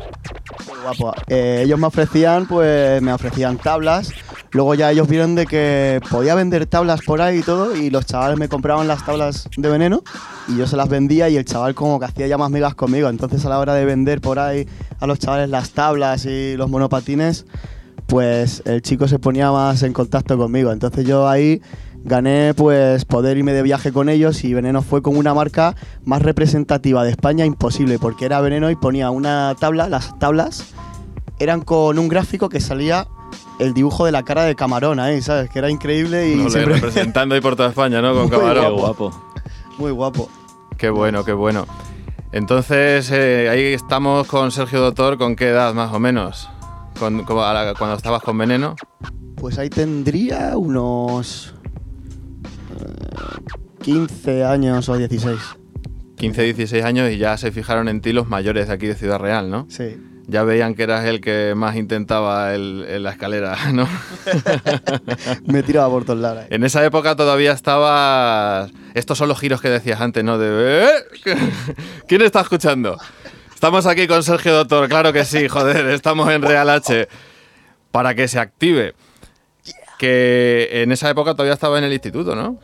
Guapo. 0.82 1.14
Eh, 1.28 1.64
ellos 1.66 1.80
me 1.80 1.88
ofrecían, 1.88 2.48
pues 2.48 3.02
me 3.02 3.12
ofrecían 3.12 3.58
tablas. 3.58 4.14
Luego 4.52 4.74
ya 4.76 4.92
ellos 4.92 5.10
vieron 5.10 5.36
de 5.36 5.46
que 5.46 6.00
podía 6.10 6.34
vender 6.36 6.66
tablas 6.68 7.02
por 7.02 7.22
ahí 7.22 7.40
y 7.40 7.44
todo, 7.44 7.76
y 7.76 7.90
los 7.90 8.06
chavales 8.06 8.38
me 8.38 8.48
compraban 8.48 8.88
las 8.88 9.06
tablas 9.06 9.50
de 9.58 9.70
veneno 9.70 10.04
y 10.48 10.58
yo 10.58 10.68
se 10.68 10.78
las 10.78 10.90
vendía 10.90 11.28
y 11.30 11.38
el 11.38 11.46
chaval 11.46 11.76
como 11.76 12.00
que 12.00 12.06
hacía 12.06 12.28
ya 12.28 12.38
más 12.38 12.52
migas 12.52 12.76
conmigo. 12.76 13.10
Entonces 13.10 13.46
a 13.46 13.50
la 13.50 13.60
hora 13.60 13.74
de 13.74 13.86
vender 13.86 14.22
por 14.22 14.40
ahí 14.40 14.68
a 15.00 15.08
los 15.08 15.20
chavales 15.20 15.50
las 15.50 15.72
tablas 15.72 16.26
y 16.26 16.56
los 16.56 16.70
monopatines, 16.70 17.46
pues 18.08 18.62
el 18.66 18.82
chico 18.82 19.08
se 19.08 19.20
ponía 19.20 19.52
más 19.52 19.84
en 19.84 19.94
contacto 19.94 20.38
conmigo. 20.38 20.72
Entonces 20.72 21.06
yo 21.06 21.28
ahí 21.28 21.62
gané 22.04 22.54
pues 22.56 23.04
poder 23.06 23.38
irme 23.38 23.52
de 23.54 23.64
viaje 23.64 23.92
con 23.92 24.10
ellos 24.10 24.44
y 24.44 24.54
Veneno 24.54 24.82
fue 24.84 25.02
como 25.02 25.20
una 25.20 25.34
marca 25.34 25.76
más 26.04 26.22
representativa 26.22 27.04
de 27.04 27.10
España 27.12 27.46
imposible, 27.46 27.98
porque 28.00 28.26
era 28.26 28.42
Veneno 28.42 28.70
y 28.70 28.76
ponía 28.76 29.10
una 29.10 29.56
tabla, 29.60 29.90
las 29.90 30.18
tablas 30.20 30.74
eran 31.40 31.62
con 31.62 31.98
un 31.98 32.08
gráfico 32.08 32.48
que 32.48 32.62
salía 32.62 33.08
el 33.60 33.74
dibujo 33.74 34.06
de 34.06 34.12
la 34.12 34.24
cara 34.24 34.44
de 34.44 34.56
camarón 34.56 35.00
ahí, 35.00 35.22
¿sabes? 35.22 35.50
Que 35.50 35.60
era 35.60 35.70
increíble 35.70 36.30
y 36.30 36.40
Ole, 36.40 36.50
siempre- 36.52 36.76
representando 36.76 37.34
ahí 37.36 37.42
por 37.42 37.56
toda 37.56 37.70
España, 37.70 38.02
¿no? 38.02 38.14
Con 38.14 38.22
Muy 38.24 38.30
Qué 38.32 38.38
Camarón. 38.38 38.76
guapo. 38.78 39.12
muy 39.80 39.92
guapo. 39.92 40.30
Qué 40.78 40.90
bueno, 40.90 41.24
qué 41.26 41.34
bueno. 41.34 41.66
Entonces, 42.32 43.10
eh, 43.12 43.50
ahí 43.50 43.74
estamos 43.74 44.28
con 44.28 44.52
Sergio 44.52 44.82
Doctor, 44.82 45.18
¿con 45.18 45.36
qué 45.36 45.50
edad 45.50 45.74
más 45.74 45.92
o 45.94 46.00
menos? 46.00 46.50
Con- 47.00 47.24
como 47.26 47.44
a 47.44 47.54
la- 47.54 47.74
cuando 47.74 47.96
estabas 47.98 48.22
con 48.24 48.38
Veneno. 48.38 48.76
Pues 49.36 49.58
ahí 49.58 49.70
tendría 49.70 50.58
unos 50.58 51.54
eh, 52.80 53.84
15 53.84 54.46
años 54.46 54.88
o 54.90 54.98
16. 54.98 55.40
15, 56.18 56.42
16 56.44 56.84
años 56.86 57.12
y 57.12 57.18
ya 57.18 57.38
se 57.38 57.52
fijaron 57.52 57.88
en 57.90 58.02
ti 58.02 58.14
los 58.14 58.28
mayores 58.30 58.68
de 58.70 58.74
aquí 58.74 58.88
de 58.88 58.96
Ciudad 58.96 59.20
Real, 59.20 59.50
¿no? 59.50 59.66
Sí. 59.70 59.98
ya 60.28 60.44
veían 60.44 60.74
que 60.74 60.82
eras 60.84 61.06
el 61.06 61.22
que 61.22 61.54
más 61.56 61.76
intentaba 61.76 62.56
el- 62.56 62.86
en 62.88 63.04
la 63.04 63.12
escalera, 63.12 63.56
¿no? 63.74 63.88
Me 65.46 65.62
tiraba 65.62 65.90
por 65.90 66.06
todos 66.06 66.20
lados. 66.20 66.46
En 66.50 66.64
esa 66.64 66.84
época 66.84 67.16
todavía 67.16 67.52
estaba... 67.52 68.68
Estos 68.96 69.18
son 69.20 69.28
los 69.28 69.40
giros 69.40 69.62
que 69.62 69.70
decías 69.70 70.02
antes, 70.02 70.24
¿no? 70.24 70.38
De... 70.40 70.86
¿eh? 70.86 70.90
¿Quién 72.08 72.22
está 72.24 72.42
escuchando? 72.42 72.98
Estamos 73.56 73.86
aquí 73.86 74.06
con 74.06 74.22
Sergio 74.22 74.54
Doctor, 74.54 74.90
claro 74.90 75.14
que 75.14 75.24
sí, 75.24 75.48
joder, 75.48 75.88
estamos 75.88 76.30
en 76.30 76.42
Real 76.42 76.70
H. 76.70 77.08
Para 77.90 78.14
que 78.14 78.28
se 78.28 78.38
active. 78.38 78.94
Que 79.98 80.70
en 80.84 80.92
esa 80.92 81.10
época 81.10 81.32
todavía 81.32 81.54
estaba 81.54 81.78
en 81.78 81.86
el 81.86 81.94
instituto, 81.94 82.36
¿no? 82.36 82.60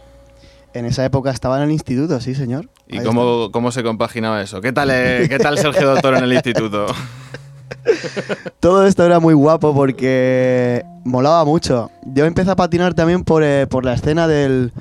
En 0.73 0.85
esa 0.85 1.05
época 1.05 1.31
estaba 1.31 1.57
en 1.57 1.63
el 1.63 1.71
instituto, 1.71 2.19
sí, 2.19 2.35
señor. 2.35 2.69
¿Y 2.89 2.99
Ahí 2.99 3.05
cómo, 3.05 3.51
cómo 3.51 3.71
se 3.71 3.83
compaginaba 3.83 4.41
eso? 4.41 4.59
¿Qué 4.59 4.73
tal, 4.73 4.89
eh, 4.91 5.27
¿Qué 5.29 5.39
tal 5.39 5.57
Sergio 5.57 5.87
Doctor 5.87 6.15
en 6.15 6.25
el 6.25 6.33
instituto? 6.33 6.87
Todo 8.59 8.85
esto 8.85 9.05
era 9.05 9.21
muy 9.21 9.33
guapo 9.33 9.73
porque 9.73 10.83
molaba 11.05 11.45
mucho. 11.45 11.89
Yo 12.05 12.25
empecé 12.25 12.51
a 12.51 12.55
patinar 12.57 12.93
también 12.93 13.23
por, 13.23 13.43
eh, 13.43 13.65
por 13.65 13.85
la 13.85 13.93
escena 13.93 14.27
del, 14.27 14.73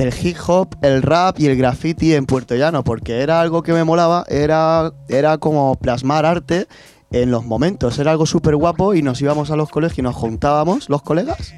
del 0.00 0.14
hip 0.22 0.38
hop, 0.46 0.76
el 0.80 1.02
rap 1.02 1.38
y 1.38 1.46
el 1.46 1.56
graffiti 1.56 2.14
en 2.14 2.24
Puerto 2.24 2.54
Llano, 2.54 2.82
porque 2.82 3.20
era 3.20 3.40
algo 3.40 3.62
que 3.62 3.74
me 3.74 3.84
molaba, 3.84 4.24
era, 4.28 4.92
era 5.08 5.36
como 5.36 5.74
plasmar 5.74 6.24
arte 6.24 6.66
en 7.12 7.30
los 7.30 7.44
momentos, 7.44 7.98
era 7.98 8.10
algo 8.10 8.24
súper 8.24 8.56
guapo 8.56 8.94
y 8.94 9.02
nos 9.02 9.20
íbamos 9.20 9.50
a 9.50 9.56
los 9.56 9.68
colegios 9.68 9.98
y 9.98 10.02
nos 10.02 10.16
juntábamos 10.16 10.88
los 10.88 11.02
colegas. 11.02 11.52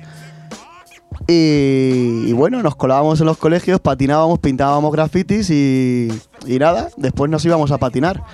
Y, 1.28 2.32
bueno, 2.32 2.64
nos 2.64 2.74
colábamos 2.74 3.20
en 3.20 3.26
los 3.26 3.38
colegios, 3.38 3.78
patinábamos, 3.78 4.40
pintábamos 4.40 4.90
grafitis 4.90 5.48
y, 5.50 6.08
y 6.44 6.58
nada, 6.58 6.88
después 6.96 7.30
nos 7.30 7.44
íbamos 7.44 7.70
a 7.70 7.78
patinar. 7.78 8.24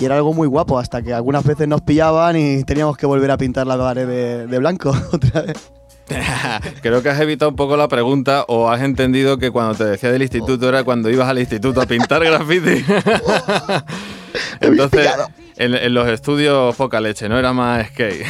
Y 0.00 0.04
era 0.04 0.14
algo 0.14 0.32
muy 0.32 0.46
guapo, 0.46 0.78
hasta 0.78 1.02
que 1.02 1.12
algunas 1.12 1.42
veces 1.44 1.66
nos 1.66 1.80
pillaban 1.80 2.36
y 2.36 2.62
teníamos 2.62 2.96
que 2.96 3.06
volver 3.06 3.32
a 3.32 3.36
pintar 3.36 3.66
la 3.66 3.76
pared 3.76 4.06
de, 4.06 4.46
de 4.46 4.58
blanco 4.58 4.92
otra 5.12 5.42
vez. 5.42 5.72
Creo 6.82 7.02
que 7.02 7.08
has 7.08 7.20
evitado 7.20 7.50
un 7.50 7.56
poco 7.56 7.76
la 7.76 7.88
pregunta 7.88 8.44
o 8.48 8.68
has 8.68 8.82
entendido 8.82 9.38
que 9.38 9.50
cuando 9.50 9.74
te 9.74 9.84
decía 9.84 10.10
del 10.10 10.22
instituto 10.22 10.68
era 10.68 10.84
cuando 10.84 11.10
ibas 11.10 11.28
al 11.28 11.38
instituto 11.38 11.80
a 11.80 11.86
pintar 11.86 12.24
graffiti. 12.24 12.84
Entonces, 14.60 15.08
en, 15.56 15.74
en 15.74 15.94
los 15.94 16.08
estudios 16.08 16.74
poca 16.76 17.00
leche, 17.00 17.28
no 17.28 17.38
era 17.38 17.52
más 17.52 17.86
skate. 17.88 18.26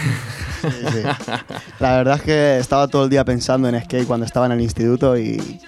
La 1.79 1.97
verdad 1.97 2.17
es 2.17 2.23
que 2.23 2.59
estaba 2.59 2.89
todo 2.89 3.05
el 3.05 3.11
día 3.11 3.25
pensando 3.25 3.69
en 3.69 3.81
skate 3.83 4.07
cuando 4.07 4.27
estaba 4.27 4.47
en 4.47 4.53
el 4.53 4.61
instituto 4.61 5.17
y, 5.17 5.61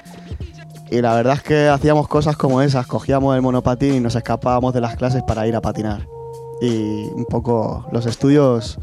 y 0.91 1.01
la 1.01 1.15
verdad 1.15 1.35
es 1.35 1.43
que 1.43 1.69
hacíamos 1.69 2.09
cosas 2.09 2.37
como 2.37 2.61
esas, 2.61 2.87
cogíamos 2.87 3.35
el 3.35 3.43
monopatín 3.43 3.95
y 3.95 4.01
nos 4.01 4.15
escapábamos 4.15 4.75
de 4.75 4.81
las 4.81 4.97
clases 4.97 5.23
para 5.23 5.47
ir 5.47 5.57
a 5.57 5.61
patinar. 5.61 6.07
Y 6.61 7.07
un 7.15 7.25
poco 7.29 7.87
los 7.93 8.07
estudios 8.07 8.79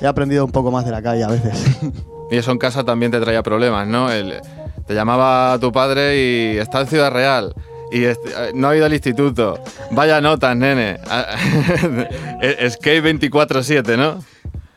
he 0.00 0.06
aprendido 0.06 0.44
un 0.44 0.52
poco 0.52 0.70
más 0.70 0.84
de 0.84 0.92
la 0.92 1.02
calle 1.02 1.24
a 1.24 1.28
veces. 1.28 1.78
Y 2.34 2.38
eso 2.38 2.50
en 2.50 2.58
casa 2.58 2.82
también 2.82 3.12
te 3.12 3.20
traía 3.20 3.42
problemas, 3.44 3.86
¿no? 3.86 4.10
El- 4.10 4.40
te 4.88 4.92
llamaba 4.94 5.56
tu 5.60 5.70
padre 5.70 6.16
y 6.20 6.58
está 6.58 6.80
en 6.80 6.86
Ciudad 6.88 7.12
Real. 7.12 7.54
Y 7.92 8.04
eh, 8.06 8.16
no 8.54 8.68
ha 8.68 8.76
ido 8.76 8.84
al 8.86 8.92
instituto. 8.92 9.58
Vaya 9.92 10.20
notas, 10.20 10.56
nene. 10.56 10.98
Skate 12.70 13.02
24-7, 13.04 13.96
¿no? 13.96 14.22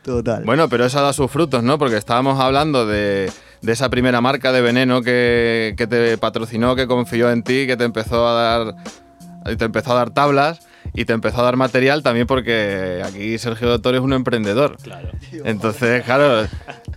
Total. 0.02 0.44
Bueno, 0.44 0.68
pero 0.68 0.84
eso 0.84 0.98
ha 0.98 1.02
dado 1.02 1.12
sus 1.12 1.30
frutos, 1.30 1.62
¿no? 1.62 1.78
Porque 1.78 1.96
estábamos 1.96 2.40
hablando 2.40 2.86
de, 2.86 3.30
de 3.60 3.72
esa 3.72 3.88
primera 3.90 4.20
marca 4.20 4.52
de 4.52 4.60
veneno 4.60 5.02
que, 5.02 5.74
que 5.76 5.86
te 5.86 6.16
patrocinó, 6.16 6.76
que 6.76 6.86
confió 6.86 7.30
en 7.30 7.42
ti, 7.42 7.66
que 7.66 7.76
te 7.76 7.84
empezó 7.84 8.26
a 8.28 8.32
dar 8.34 8.74
te 9.56 9.64
empezó 9.64 9.92
a 9.92 9.94
dar 9.96 10.10
tablas 10.10 10.60
y 10.94 11.04
te 11.04 11.12
empezó 11.12 11.40
a 11.40 11.44
dar 11.44 11.56
material 11.56 12.02
también 12.02 12.26
porque 12.26 13.02
aquí 13.04 13.38
Sergio 13.38 13.68
Doctor 13.68 13.94
es 13.94 14.00
un 14.00 14.12
emprendedor. 14.12 14.76
Claro. 14.82 15.08
Entonces, 15.44 16.02
claro, 16.04 16.46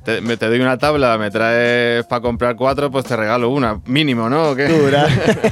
te, 0.03 0.21
me- 0.21 0.37
te 0.37 0.47
doy 0.47 0.59
una 0.59 0.77
tabla, 0.77 1.17
me 1.17 1.29
traes 1.31 2.05
para 2.05 2.21
comprar 2.21 2.55
cuatro, 2.55 2.89
pues 2.91 3.05
te 3.05 3.15
regalo 3.15 3.49
una, 3.49 3.79
mínimo, 3.85 4.29
¿no? 4.29 4.51
¿O 4.51 4.55
qué? 4.55 4.67
Dura. 4.67 5.05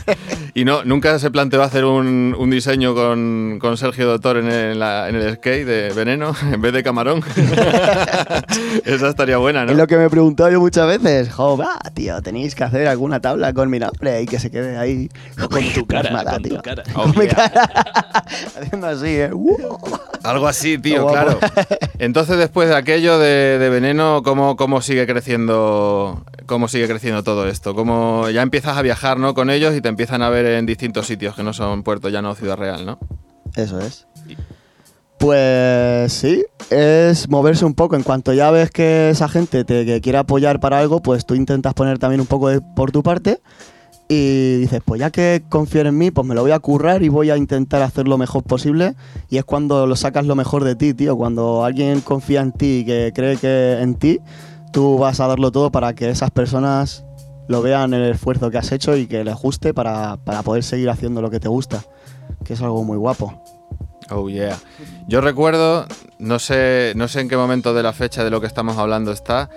y 0.54 0.66
no, 0.66 0.84
nunca 0.84 1.20
se 1.20 1.30
planteó 1.32 1.62
hacer 1.64 1.86
un, 1.86 2.36
un 2.38 2.50
diseño 2.50 2.96
con, 2.96 3.58
con 3.60 3.78
Sergio 3.78 4.08
Doctor 4.08 4.38
en 4.38 4.48
el, 4.50 4.80
la- 4.80 5.10
en 5.10 5.16
el 5.16 5.36
skate 5.36 5.66
de 5.66 5.94
veneno 5.94 6.34
en 6.52 6.62
vez 6.62 6.74
de 6.74 6.84
camarón. 6.84 7.22
Esa 8.86 9.10
estaría 9.10 9.38
buena, 9.38 9.66
¿no? 9.66 9.72
Es 9.72 9.78
lo 9.78 9.88
que 9.88 9.98
me 9.98 10.06
he 10.06 10.10
preguntado 10.10 10.50
yo 10.50 10.60
muchas 10.60 10.88
veces. 10.88 11.32
Jo, 11.34 11.58
va, 11.58 11.78
tío, 11.94 12.22
tenéis 12.22 12.56
que 12.56 12.64
hacer 12.64 12.88
alguna 12.88 13.20
tabla 13.20 13.54
con 13.54 13.70
mi 13.70 13.80
nombre 13.80 14.22
y 14.22 14.26
que 14.26 14.40
se 14.40 14.50
quede 14.52 14.78
ahí 14.78 15.10
Con 15.50 15.64
tu 15.74 15.86
cara, 15.86 16.24
con 16.24 16.44
tu 16.44 16.58
cara. 16.62 16.84
Oh, 16.96 17.04
Con 17.04 17.10
mi 17.18 17.26
yeah. 17.26 17.36
cara. 17.36 17.70
Haciendo 18.58 18.88
así, 18.88 19.08
¿eh? 19.08 19.32
¡Uh! 19.34 19.78
Algo 20.24 20.48
así, 20.48 20.78
tío, 20.78 21.08
claro. 21.08 21.40
Entonces, 22.00 22.38
después 22.38 22.70
de 22.70 22.76
aquello 22.76 23.18
de, 23.20 23.58
de 23.58 23.70
veneno, 23.70 24.22
¿cómo, 24.24 24.56
¿cómo 24.56 24.82
sigue 24.82 25.08
creciendo? 25.08 26.24
¿Cómo 26.46 26.68
sigue 26.68 26.88
creciendo 26.88 27.24
todo 27.24 27.48
esto? 27.48 27.76
¿Cómo 27.76 28.30
ya 28.30 28.42
empiezas 28.42 28.78
a 28.78 28.82
viajar, 28.82 29.18
¿no? 29.18 29.34
Con 29.34 29.50
ellos 29.50 29.76
y 29.76 29.82
te 29.82 29.90
empiezan 29.90 30.22
a 30.22 30.30
ver 30.30 30.46
en 30.46 30.66
distintos 30.66 31.08
sitios 31.08 31.36
que 31.36 31.44
no 31.44 31.54
son 31.54 31.84
Puerto 31.84 32.10
Llano 32.10 32.32
o 32.32 32.36
Ciudad 32.36 32.58
Real, 32.58 32.86
¿no? 32.86 33.00
Eso 33.56 33.80
es. 33.80 34.08
Pues 35.18 36.14
sí, 36.14 36.46
es 36.70 37.28
moverse 37.28 37.66
un 37.66 37.74
poco. 37.74 37.96
En 37.96 38.04
cuanto 38.04 38.32
ya 38.32 38.52
ves 38.52 38.72
que 38.72 39.10
esa 39.10 39.28
gente 39.28 39.66
te 39.66 39.86
que 39.86 40.00
quiere 40.00 40.18
apoyar 40.18 40.60
para 40.60 40.80
algo, 40.80 41.02
pues 41.02 41.26
tú 41.26 41.36
intentas 41.36 41.74
poner 41.74 42.00
también 42.00 42.22
un 42.22 42.28
poco 42.28 42.48
de, 42.50 42.62
por 42.62 42.92
tu 42.92 43.04
parte 43.04 43.42
y 44.12 44.58
dices, 44.58 44.82
pues 44.84 45.00
ya 45.00 45.12
que 45.12 45.44
confían 45.50 45.86
en 45.86 45.96
mí, 45.96 46.10
pues 46.10 46.26
me 46.26 46.34
lo 46.34 46.42
voy 46.42 46.50
a 46.50 46.58
currar 46.58 47.04
y 47.04 47.10
voy 47.10 47.30
a 47.30 47.38
intentar 47.38 47.84
hacer 47.84 48.08
lo 48.08 48.18
mejor 48.18 48.42
posible. 48.42 48.96
Y 49.30 49.38
es 49.38 49.46
cuando 49.46 49.86
lo 49.86 49.96
sacas 49.96 50.26
lo 50.26 50.34
mejor 50.34 50.64
de 50.64 50.76
ti, 50.76 50.96
tío. 50.96 51.16
Cuando 51.16 51.64
alguien 51.64 52.02
confía 52.02 52.42
en 52.42 52.52
ti 52.52 52.80
y 52.80 52.86
que 52.86 53.12
cree 53.14 53.38
que 53.38 53.80
en 53.80 53.94
ti, 53.94 54.20
tú 54.74 54.98
vas 54.98 55.20
a 55.20 55.28
darlo 55.28 55.52
todo 55.52 55.72
para 55.72 55.94
que 55.94 56.10
esas 56.10 56.32
personas 56.32 57.06
lo 57.48 57.62
vean 57.62 57.94
el 57.94 58.10
esfuerzo 58.10 58.50
que 58.50 58.58
has 58.58 58.72
hecho 58.72 58.98
y 58.98 59.06
que 59.06 59.24
les 59.24 59.36
guste 59.36 59.76
para, 59.76 60.18
para 60.18 60.42
poder 60.42 60.64
seguir 60.64 60.90
haciendo 60.90 61.22
lo 61.22 61.30
que 61.30 61.40
te 61.40 61.48
gusta. 61.48 61.84
Que 62.44 62.54
es 62.54 62.62
algo 62.64 62.84
muy 62.84 62.98
guapo. 62.98 63.40
Oh 64.12 64.30
yeah. 64.30 64.58
Yo 65.08 65.22
recuerdo, 65.22 65.86
no 66.18 66.40
sé, 66.40 66.94
no 66.96 67.08
sé 67.08 67.22
en 67.22 67.30
qué 67.30 67.38
momento 67.38 67.74
de 67.74 67.84
la 67.84 67.94
fecha 67.94 68.24
de 68.24 68.30
lo 68.30 68.42
que 68.42 68.48
estamos 68.48 68.78
hablando 68.78 69.12
está, 69.12 69.50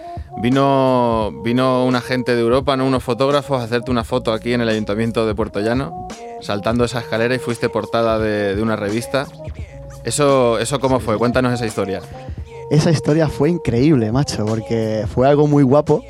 vino, 0.42 1.32
vino 1.42 1.84
un 1.84 1.96
agente 1.96 2.34
de 2.34 2.40
Europa, 2.40 2.76
¿no? 2.76 2.86
unos 2.86 3.02
fotógrafos, 3.02 3.60
a 3.60 3.64
hacerte 3.64 3.90
una 3.90 4.04
foto 4.04 4.32
aquí 4.32 4.52
en 4.52 4.60
el 4.60 4.68
Ayuntamiento 4.68 5.26
de 5.26 5.34
Puerto 5.34 5.60
Llano, 5.60 6.08
saltando 6.40 6.84
esa 6.84 7.00
escalera 7.00 7.34
y 7.34 7.38
fuiste 7.38 7.68
portada 7.68 8.18
de, 8.18 8.54
de 8.54 8.62
una 8.62 8.76
revista. 8.76 9.26
Eso, 10.04 10.58
eso 10.58 10.80
cómo 10.80 11.00
fue, 11.00 11.16
cuéntanos 11.16 11.52
esa 11.52 11.66
historia. 11.66 12.02
Esa 12.70 12.90
historia 12.90 13.28
fue 13.28 13.50
increíble, 13.50 14.10
macho, 14.12 14.46
porque 14.46 15.06
fue 15.12 15.28
algo 15.28 15.46
muy 15.46 15.62
guapo. 15.62 16.02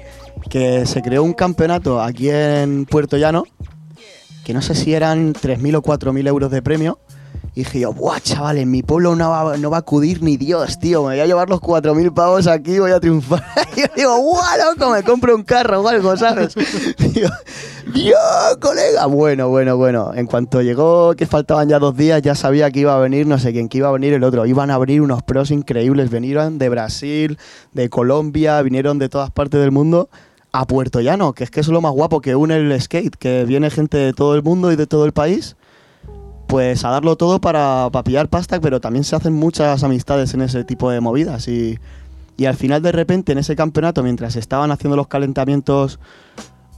Que 0.49 0.87
se 0.87 1.03
creó 1.03 1.23
un 1.23 1.35
campeonato 1.35 2.01
aquí 2.01 2.31
en 2.31 2.85
Puerto 2.87 3.17
Llano, 3.17 3.45
que 4.45 4.55
no 4.55 4.63
sé 4.63 4.75
si 4.75 4.95
eran 4.95 5.35
3.000 5.35 5.77
o 5.77 5.83
4.000 5.83 6.29
euros 6.29 6.51
de 6.51 6.63
premio. 6.63 6.99
Y 7.55 7.61
dije 7.61 7.81
yo, 7.81 7.93
buah, 7.93 8.19
chaval, 8.19 8.57
en 8.57 8.71
mi 8.71 8.83
pueblo 8.83 9.15
no 9.15 9.29
va, 9.29 9.59
no 9.59 9.69
va 9.69 9.77
a 9.77 9.81
acudir 9.81 10.23
ni 10.23 10.39
Dios, 10.39 10.79
tío. 10.79 11.03
Me 11.03 11.09
voy 11.09 11.21
a 11.21 11.27
llevar 11.27 11.51
los 11.51 11.61
4.000 11.61 12.15
pavos 12.15 12.47
aquí, 12.47 12.79
voy 12.79 12.93
a 12.93 13.01
triunfar. 13.01 13.45
Y 13.77 13.81
yo 13.81 13.87
digo, 13.95 14.17
guau, 14.19 14.45
loco, 14.59 14.91
me 14.91 15.03
compro 15.03 15.35
un 15.35 15.43
carro 15.43 15.81
o 15.81 15.89
algo, 15.89 16.17
¿sabes? 16.17 16.55
Digo, 16.99 17.29
Dios, 17.93 18.19
colega. 18.61 19.07
Bueno, 19.07 19.49
bueno, 19.49 19.77
bueno. 19.77 20.13
En 20.15 20.27
cuanto 20.27 20.61
llegó, 20.61 21.15
que 21.15 21.27
faltaban 21.27 21.69
ya 21.69 21.79
dos 21.79 21.97
días, 21.97 22.21
ya 22.23 22.35
sabía 22.35 22.71
que 22.71 22.81
iba 22.81 22.95
a 22.95 22.99
venir, 22.99 23.27
no 23.27 23.39
sé 23.39 23.53
quién, 23.53 23.69
que 23.69 23.79
iba 23.79 23.89
a 23.89 23.93
venir 23.93 24.13
el 24.13 24.25
otro. 24.25 24.45
Iban 24.45 24.71
a 24.71 24.75
abrir 24.75 25.01
unos 25.01 25.23
pros 25.23 25.51
increíbles. 25.51 26.11
Vinieron 26.11 26.59
de 26.59 26.69
Brasil, 26.69 27.39
de 27.73 27.89
Colombia, 27.89 28.61
vinieron 28.61 28.99
de 28.99 29.09
todas 29.09 29.31
partes 29.31 29.61
del 29.61 29.73
mundo 29.73 30.11
a 30.53 30.67
Puerto 30.67 31.01
Llano, 31.01 31.33
que 31.33 31.45
es 31.45 31.51
que 31.51 31.61
es 31.61 31.69
lo 31.69 31.81
más 31.81 31.93
guapo 31.93 32.21
que 32.21 32.37
une 32.37 32.57
el 32.57 32.81
skate, 32.81 33.17
que 33.17 33.45
viene 33.45 33.71
gente 33.71 33.97
de 33.97 34.13
todo 34.13 34.35
el 34.35 34.43
mundo 34.43 34.71
y 34.71 34.77
de 34.77 34.87
todo 34.87 35.07
el 35.07 35.13
país, 35.13 35.57
pues 36.53 36.85
a 36.85 36.91
darlo 36.91 37.17
todo 37.17 37.41
para, 37.41 37.89
para 37.91 38.05
pillar 38.05 38.29
pasta, 38.29 38.61
pero 38.61 38.79
también 38.79 39.05
se 39.05 39.17
hacen 39.17 39.33
muchas 39.33 39.83
amistades 39.85 40.35
en 40.35 40.43
ese 40.43 40.65
tipo 40.65 40.91
de 40.91 41.01
movidas. 41.01 41.49
Y, 41.49 41.79
y 42.37 42.45
al 42.45 42.57
final, 42.57 42.83
de 42.83 42.93
repente, 42.93 43.33
en 43.33 43.39
ese 43.39 43.57
campeonato, 43.57 44.03
mientras 44.03 44.37
estaban 44.37 44.71
haciendo 44.71 44.95
los 44.95 45.07
calentamientos 45.09 45.99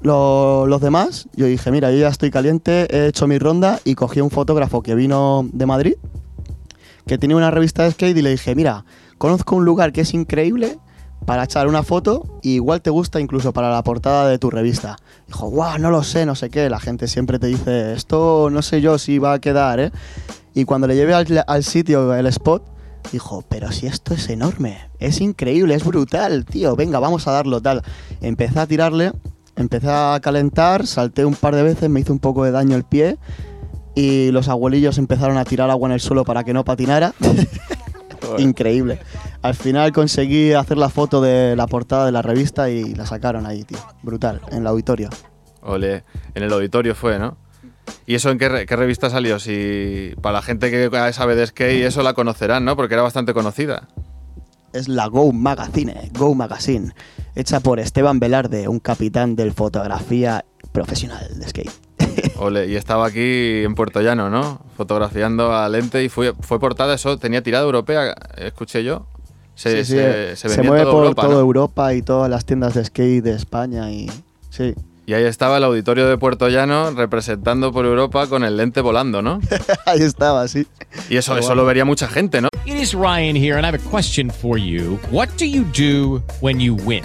lo- 0.00 0.68
los 0.68 0.80
demás, 0.80 1.28
yo 1.34 1.46
dije, 1.46 1.72
mira, 1.72 1.90
yo 1.90 1.98
ya 1.98 2.06
estoy 2.06 2.30
caliente, 2.30 2.86
he 2.88 3.08
hecho 3.08 3.26
mi 3.26 3.36
ronda 3.36 3.80
y 3.84 3.96
cogí 3.96 4.20
a 4.20 4.22
un 4.22 4.30
fotógrafo 4.30 4.80
que 4.80 4.94
vino 4.94 5.44
de 5.52 5.66
Madrid, 5.66 5.94
que 7.08 7.18
tenía 7.18 7.36
una 7.36 7.50
revista 7.50 7.82
de 7.82 7.90
skate 7.90 8.16
y 8.16 8.22
le 8.22 8.30
dije, 8.30 8.54
mira, 8.54 8.84
conozco 9.18 9.56
un 9.56 9.64
lugar 9.64 9.92
que 9.92 10.02
es 10.02 10.14
increíble 10.14 10.78
para 11.26 11.44
echar 11.44 11.68
una 11.68 11.82
foto 11.82 12.38
y 12.42 12.54
igual 12.54 12.82
te 12.82 12.90
gusta 12.90 13.20
incluso 13.20 13.52
para 13.52 13.70
la 13.70 13.82
portada 13.82 14.28
de 14.28 14.38
tu 14.38 14.50
revista. 14.50 14.96
Dijo, 15.26 15.48
guau, 15.48 15.78
no 15.78 15.90
lo 15.90 16.02
sé, 16.02 16.26
no 16.26 16.34
sé 16.34 16.50
qué. 16.50 16.68
La 16.68 16.80
gente 16.80 17.08
siempre 17.08 17.38
te 17.38 17.46
dice, 17.46 17.94
esto 17.94 18.50
no 18.50 18.62
sé 18.62 18.80
yo 18.80 18.98
si 18.98 19.18
va 19.18 19.34
a 19.34 19.38
quedar, 19.38 19.80
¿eh? 19.80 19.90
Y 20.54 20.64
cuando 20.64 20.86
le 20.86 20.94
llevé 20.94 21.14
al, 21.14 21.44
al 21.46 21.64
sitio, 21.64 22.14
el 22.14 22.26
spot, 22.26 22.62
dijo, 23.10 23.42
pero 23.48 23.72
si 23.72 23.86
esto 23.86 24.14
es 24.14 24.28
enorme, 24.28 24.88
es 24.98 25.20
increíble, 25.20 25.74
es 25.74 25.84
brutal, 25.84 26.44
tío, 26.44 26.76
venga, 26.76 26.98
vamos 27.00 27.26
a 27.26 27.32
darlo 27.32 27.60
tal. 27.60 27.82
Empecé 28.20 28.60
a 28.60 28.66
tirarle, 28.66 29.12
empecé 29.56 29.88
a 29.90 30.18
calentar, 30.22 30.86
salté 30.86 31.24
un 31.24 31.34
par 31.34 31.56
de 31.56 31.62
veces, 31.62 31.90
me 31.90 32.00
hizo 32.00 32.12
un 32.12 32.18
poco 32.18 32.44
de 32.44 32.50
daño 32.50 32.76
el 32.76 32.84
pie 32.84 33.18
y 33.94 34.30
los 34.30 34.48
abuelillos 34.48 34.98
empezaron 34.98 35.38
a 35.38 35.44
tirar 35.44 35.70
agua 35.70 35.88
en 35.88 35.94
el 35.94 36.00
suelo 36.00 36.24
para 36.24 36.44
que 36.44 36.52
no 36.52 36.64
patinara. 36.64 37.14
increíble. 38.38 39.00
Al 39.44 39.54
final 39.54 39.92
conseguí 39.92 40.54
hacer 40.54 40.78
la 40.78 40.88
foto 40.88 41.20
de 41.20 41.54
la 41.54 41.66
portada 41.66 42.06
de 42.06 42.12
la 42.12 42.22
revista 42.22 42.70
y 42.70 42.94
la 42.94 43.04
sacaron 43.04 43.44
ahí, 43.44 43.62
tío. 43.64 43.76
Brutal, 44.02 44.40
en 44.50 44.58
el 44.60 44.66
auditorio. 44.66 45.10
Ole, 45.60 46.02
en 46.34 46.42
el 46.44 46.50
auditorio 46.50 46.94
fue, 46.94 47.18
¿no? 47.18 47.36
¿Y 48.06 48.14
eso 48.14 48.30
en 48.30 48.38
qué, 48.38 48.48
re- 48.48 48.64
qué 48.64 48.74
revista 48.74 49.10
salió? 49.10 49.38
Si 49.38 50.14
para 50.22 50.34
la 50.38 50.42
gente 50.42 50.70
que 50.70 51.12
sabe 51.12 51.36
de 51.36 51.46
skate, 51.46 51.84
eso 51.84 52.02
la 52.02 52.14
conocerán, 52.14 52.64
¿no? 52.64 52.74
Porque 52.74 52.94
era 52.94 53.02
bastante 53.02 53.34
conocida. 53.34 53.86
Es 54.72 54.88
la 54.88 55.08
Go 55.08 55.30
Magazine, 55.30 56.10
Go 56.18 56.34
Magazine, 56.34 56.94
hecha 57.34 57.60
por 57.60 57.78
Esteban 57.80 58.20
Velarde, 58.20 58.66
un 58.66 58.80
capitán 58.80 59.36
del 59.36 59.52
fotografía 59.52 60.46
profesional 60.72 61.38
de 61.38 61.46
skate. 61.48 61.70
Ole, 62.38 62.66
y 62.68 62.76
estaba 62.76 63.06
aquí 63.06 63.62
en 63.62 63.74
Puerto 63.74 64.00
Llano, 64.00 64.30
¿no? 64.30 64.62
Fotografiando 64.74 65.54
a 65.54 65.68
lente 65.68 66.02
y 66.02 66.08
fue, 66.08 66.32
fue 66.40 66.58
portada, 66.58 66.94
eso 66.94 67.18
tenía 67.18 67.42
tirada 67.42 67.64
europea, 67.66 68.14
escuché 68.38 68.82
yo. 68.82 69.06
Se, 69.54 69.84
Sí, 69.84 69.84
sí, 69.84 69.92
se, 69.92 70.32
eh, 70.32 70.36
se 70.36 70.48
se 70.48 70.60
en 70.60 70.66
mueve 70.66 70.84
por 70.84 71.04
Europa, 71.04 71.22
toda 71.22 71.34
¿no? 71.34 71.40
Europa 71.40 71.94
y 71.94 72.02
todas 72.02 72.28
las 72.30 72.44
tiendas 72.44 72.74
de 72.74 72.84
skate 72.84 73.22
de 73.22 73.32
España 73.32 73.90
y 73.90 74.10
sí, 74.50 74.74
Y 75.06 75.12
ahí 75.14 75.24
estaba 75.24 75.58
el 75.58 75.64
auditorio 75.64 76.08
de 76.08 76.16
Puerto 76.18 76.48
Llano 76.48 76.90
representando 76.90 77.72
por 77.72 77.84
Europa 77.86 78.26
con 78.26 78.42
el 78.42 78.56
lente 78.56 78.80
volando, 78.80 79.22
¿no? 79.22 79.40
ahí 79.86 80.00
estaba, 80.02 80.48
sí. 80.48 80.66
Y 81.10 81.16
eso, 81.16 81.36
eso 81.36 81.54
lo 81.54 81.64
vería 81.64 81.84
mucha 81.84 82.08
gente, 82.08 82.40
¿no? 82.40 82.48
It 82.64 82.76
is 82.76 82.94
Ryan 82.94 83.36
here, 83.36 83.56
and 83.56 83.64
I 83.64 83.68
have 83.68 83.74
a 83.78 83.90
question 83.90 84.30
for 84.30 84.58
you. 84.58 84.98
What 85.10 85.28
do 85.38 85.44
you 85.44 85.64
do 85.76 86.22
when 86.40 86.58
you 86.58 86.74
win? 86.74 87.04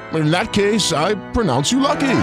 In 0.13 0.29
that 0.31 0.51
case, 0.51 0.91
I 0.91 1.15
pronounce 1.31 1.71
you 1.71 1.79
lucky. 1.79 2.17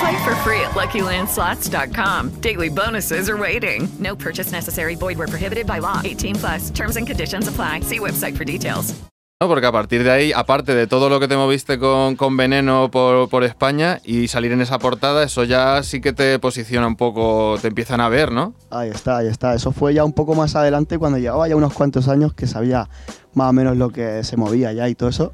Play 0.00 0.24
for 0.24 0.34
free 0.36 0.60
at 0.60 0.70
LuckyLandSlots.com. 0.74 2.40
Daily 2.40 2.70
bonuses 2.70 3.28
are 3.28 3.36
waiting. 3.36 3.88
No 3.98 4.16
purchase 4.16 4.52
necessary. 4.52 4.94
Void 4.94 5.18
where 5.18 5.28
prohibited 5.28 5.66
by 5.66 5.80
law. 5.80 6.00
18 6.02 6.36
plus. 6.36 6.70
Terms 6.70 6.96
and 6.96 7.06
conditions 7.06 7.48
apply. 7.48 7.80
See 7.80 7.98
website 7.98 8.36
for 8.36 8.44
details. 8.44 8.94
¿no? 9.42 9.48
Porque 9.48 9.66
a 9.66 9.72
partir 9.72 10.04
de 10.04 10.10
ahí, 10.10 10.32
aparte 10.34 10.74
de 10.74 10.86
todo 10.86 11.08
lo 11.08 11.18
que 11.18 11.26
te 11.26 11.34
moviste 11.36 11.78
con, 11.78 12.14
con 12.16 12.36
Veneno 12.36 12.90
por, 12.90 13.30
por 13.30 13.42
España 13.42 14.00
y 14.04 14.28
salir 14.28 14.52
en 14.52 14.60
esa 14.60 14.78
portada, 14.78 15.22
eso 15.22 15.44
ya 15.44 15.82
sí 15.82 16.02
que 16.02 16.12
te 16.12 16.38
posiciona 16.38 16.86
un 16.86 16.96
poco, 16.96 17.56
te 17.60 17.68
empiezan 17.68 18.02
a 18.02 18.10
ver, 18.10 18.32
¿no? 18.32 18.52
Ahí 18.70 18.90
está, 18.90 19.16
ahí 19.18 19.28
está. 19.28 19.54
Eso 19.54 19.72
fue 19.72 19.94
ya 19.94 20.04
un 20.04 20.12
poco 20.12 20.34
más 20.34 20.56
adelante 20.56 20.98
cuando 20.98 21.16
llevaba 21.18 21.48
ya 21.48 21.56
unos 21.56 21.72
cuantos 21.72 22.08
años 22.08 22.34
que 22.34 22.46
sabía 22.46 22.88
más 23.32 23.48
o 23.48 23.52
menos 23.54 23.78
lo 23.78 23.88
que 23.90 24.24
se 24.24 24.36
movía 24.36 24.72
ya 24.74 24.88
y 24.90 24.94
todo 24.94 25.08
eso. 25.08 25.32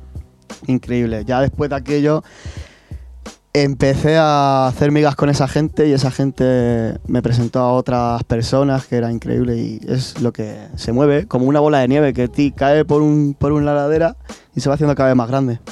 Increíble. 0.66 1.24
Ya 1.24 1.40
después 1.40 1.70
de 1.70 1.76
aquello 1.76 2.22
empecé 3.52 4.18
a 4.18 4.66
hacer 4.66 4.92
migas 4.92 5.16
con 5.16 5.30
esa 5.30 5.48
gente 5.48 5.88
y 5.88 5.92
esa 5.92 6.10
gente 6.10 6.98
me 7.06 7.22
presentó 7.22 7.60
a 7.60 7.72
otras 7.72 8.22
personas 8.24 8.86
que 8.86 8.96
era 8.96 9.10
increíble 9.10 9.56
y 9.56 9.80
es 9.88 10.20
lo 10.20 10.32
que 10.32 10.68
se 10.76 10.92
mueve 10.92 11.26
como 11.26 11.46
una 11.46 11.60
bola 11.60 11.78
de 11.78 11.88
nieve 11.88 12.12
que 12.12 12.28
ti 12.28 12.52
cae 12.52 12.84
por, 12.84 13.00
un, 13.00 13.34
por 13.38 13.52
una 13.52 13.72
ladera 13.72 14.16
y 14.54 14.60
se 14.60 14.68
va 14.68 14.74
haciendo 14.74 14.94
cada 14.94 15.08
vez 15.08 15.16
más 15.16 15.28
grande. 15.28 15.60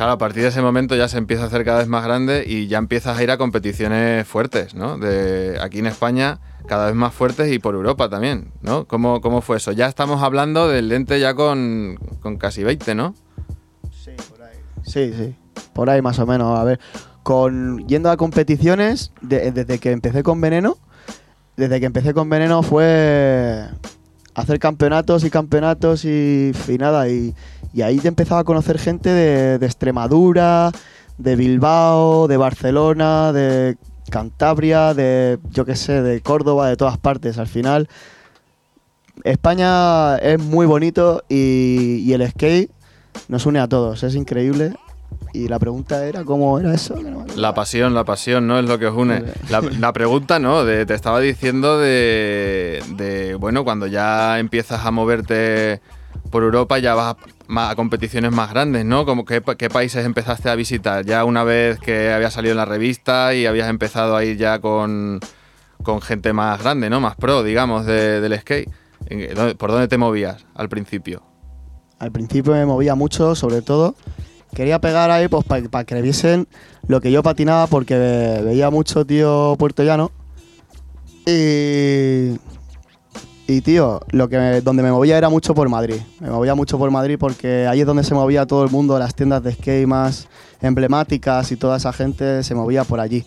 Claro, 0.00 0.12
a 0.12 0.18
partir 0.18 0.42
de 0.42 0.48
ese 0.48 0.62
momento 0.62 0.96
ya 0.96 1.08
se 1.08 1.18
empieza 1.18 1.42
a 1.42 1.46
hacer 1.48 1.62
cada 1.62 1.80
vez 1.80 1.86
más 1.86 2.02
grande 2.02 2.44
y 2.46 2.68
ya 2.68 2.78
empiezas 2.78 3.18
a 3.18 3.22
ir 3.22 3.30
a 3.30 3.36
competiciones 3.36 4.26
fuertes, 4.26 4.74
¿no? 4.74 4.96
De 4.96 5.58
aquí 5.60 5.80
en 5.80 5.86
España 5.86 6.38
cada 6.66 6.86
vez 6.86 6.94
más 6.94 7.12
fuertes 7.12 7.52
y 7.52 7.58
por 7.58 7.74
Europa 7.74 8.08
también, 8.08 8.50
¿no? 8.62 8.86
¿Cómo, 8.86 9.20
cómo 9.20 9.42
fue 9.42 9.58
eso? 9.58 9.72
Ya 9.72 9.88
estamos 9.88 10.22
hablando 10.22 10.68
del 10.68 10.88
lente 10.88 11.20
ya 11.20 11.34
con, 11.34 11.98
con 12.20 12.38
casi 12.38 12.64
20, 12.64 12.94
¿no? 12.94 13.14
Sí, 14.90 15.12
sí, 15.16 15.34
por 15.72 15.88
ahí 15.88 16.02
más 16.02 16.18
o 16.18 16.26
menos. 16.26 16.58
A 16.58 16.64
ver, 16.64 16.80
con 17.22 17.86
yendo 17.86 18.10
a 18.10 18.16
competiciones, 18.16 19.12
de- 19.20 19.52
desde 19.52 19.78
que 19.78 19.92
empecé 19.92 20.22
con 20.22 20.40
Veneno, 20.40 20.78
desde 21.56 21.78
que 21.78 21.86
empecé 21.86 22.12
con 22.14 22.28
Veneno 22.28 22.62
fue 22.62 23.66
hacer 24.34 24.58
campeonatos 24.58 25.24
y 25.24 25.30
campeonatos 25.30 26.04
y, 26.04 26.52
nada, 26.78 27.08
y, 27.08 27.34
y 27.74 27.82
ahí 27.82 27.98
te 27.98 28.08
empezaba 28.08 28.40
a 28.40 28.44
conocer 28.44 28.78
gente 28.78 29.10
de, 29.10 29.58
de 29.58 29.66
Extremadura, 29.66 30.72
de 31.18 31.36
Bilbao, 31.36 32.26
de 32.26 32.36
Barcelona, 32.36 33.32
de 33.32 33.76
Cantabria, 34.10 34.94
de 34.94 35.38
yo 35.50 35.64
qué 35.66 35.76
sé, 35.76 36.00
de 36.02 36.20
Córdoba, 36.22 36.68
de 36.68 36.76
todas 36.76 36.96
partes. 36.98 37.38
Al 37.38 37.46
final, 37.48 37.88
España 39.24 40.16
es 40.16 40.38
muy 40.40 40.66
bonito 40.66 41.22
y, 41.28 42.02
y 42.06 42.12
el 42.14 42.26
skate 42.28 42.70
nos 43.28 43.46
une 43.46 43.58
a 43.60 43.68
todos, 43.68 44.02
es 44.02 44.14
increíble. 44.14 44.74
Y 45.32 45.48
la 45.48 45.58
pregunta 45.58 46.04
era 46.06 46.24
cómo 46.24 46.58
era 46.60 46.72
eso. 46.72 46.94
La 47.36 47.52
pasión, 47.52 47.94
la 47.94 48.04
pasión, 48.04 48.46
¿no? 48.46 48.58
Es 48.60 48.64
lo 48.64 48.78
que 48.78 48.86
os 48.86 48.96
une. 48.96 49.22
La, 49.48 49.60
la 49.60 49.92
pregunta, 49.92 50.38
¿no? 50.38 50.64
De- 50.64 50.86
te 50.86 50.94
estaba 50.94 51.18
diciendo 51.20 51.78
de, 51.78 52.82
de, 52.96 53.34
bueno, 53.34 53.64
cuando 53.64 53.86
ya 53.88 54.38
empiezas 54.38 54.84
a 54.86 54.90
moverte 54.90 55.80
por 56.30 56.42
Europa, 56.44 56.78
ya 56.78 56.94
vas 56.94 57.16
a, 57.48 57.70
a 57.70 57.74
competiciones 57.76 58.30
más 58.32 58.50
grandes, 58.50 58.84
¿no? 58.84 59.04
Como 59.04 59.24
qué, 59.24 59.40
pa- 59.40 59.56
qué 59.56 59.68
países 59.68 60.04
empezaste 60.06 60.48
a 60.48 60.54
visitar? 60.54 61.04
Ya 61.04 61.24
una 61.24 61.42
vez 61.44 61.78
que 61.80 62.12
había 62.12 62.30
salido 62.30 62.52
en 62.52 62.58
la 62.58 62.64
revista 62.64 63.34
y 63.34 63.46
habías 63.46 63.68
empezado 63.68 64.16
a 64.16 64.24
ir 64.24 64.36
ya 64.36 64.60
con, 64.60 65.18
con 65.82 66.00
gente 66.00 66.32
más 66.32 66.60
grande, 66.62 66.88
¿no? 66.90 67.00
Más 67.00 67.16
pro, 67.16 67.42
digamos, 67.42 67.84
de- 67.84 68.20
del 68.20 68.38
skate. 68.40 68.68
¿En- 69.06 69.34
dónde- 69.34 69.54
¿Por 69.56 69.70
dónde 69.72 69.88
te 69.88 69.98
movías 69.98 70.44
al 70.54 70.68
principio? 70.68 71.22
Al 72.00 72.10
principio 72.10 72.52
me 72.54 72.66
movía 72.66 72.94
mucho, 72.96 73.34
sobre 73.36 73.62
todo. 73.62 73.94
Quería 74.54 74.80
pegar 74.80 75.10
ahí 75.12 75.28
pues 75.28 75.44
para 75.44 75.84
que 75.84 76.02
viesen 76.02 76.48
lo 76.88 77.00
que 77.00 77.12
yo 77.12 77.22
patinaba 77.22 77.68
porque 77.68 77.96
ve- 77.96 78.42
veía 78.42 78.68
mucho 78.70 79.04
tío 79.06 79.54
puertollano. 79.58 80.10
Y. 81.26 82.36
Y 83.46 83.60
tío, 83.62 84.00
lo 84.10 84.28
que 84.28 84.38
me- 84.38 84.60
donde 84.60 84.82
me 84.82 84.92
movía 84.92 85.18
era 85.18 85.28
mucho 85.28 85.54
por 85.54 85.68
Madrid. 85.68 85.96
Me 86.20 86.30
movía 86.30 86.54
mucho 86.54 86.78
por 86.78 86.90
Madrid 86.90 87.16
porque 87.18 87.66
ahí 87.68 87.80
es 87.80 87.86
donde 87.86 88.04
se 88.04 88.14
movía 88.14 88.46
todo 88.46 88.62
el 88.64 88.70
mundo, 88.70 88.96
las 88.98 89.14
tiendas 89.14 89.42
de 89.42 89.52
skate 89.52 89.86
más 89.88 90.28
emblemáticas 90.62 91.50
y 91.52 91.56
toda 91.56 91.76
esa 91.78 91.92
gente 91.92 92.42
se 92.44 92.54
movía 92.54 92.84
por 92.84 93.00
allí. 93.00 93.26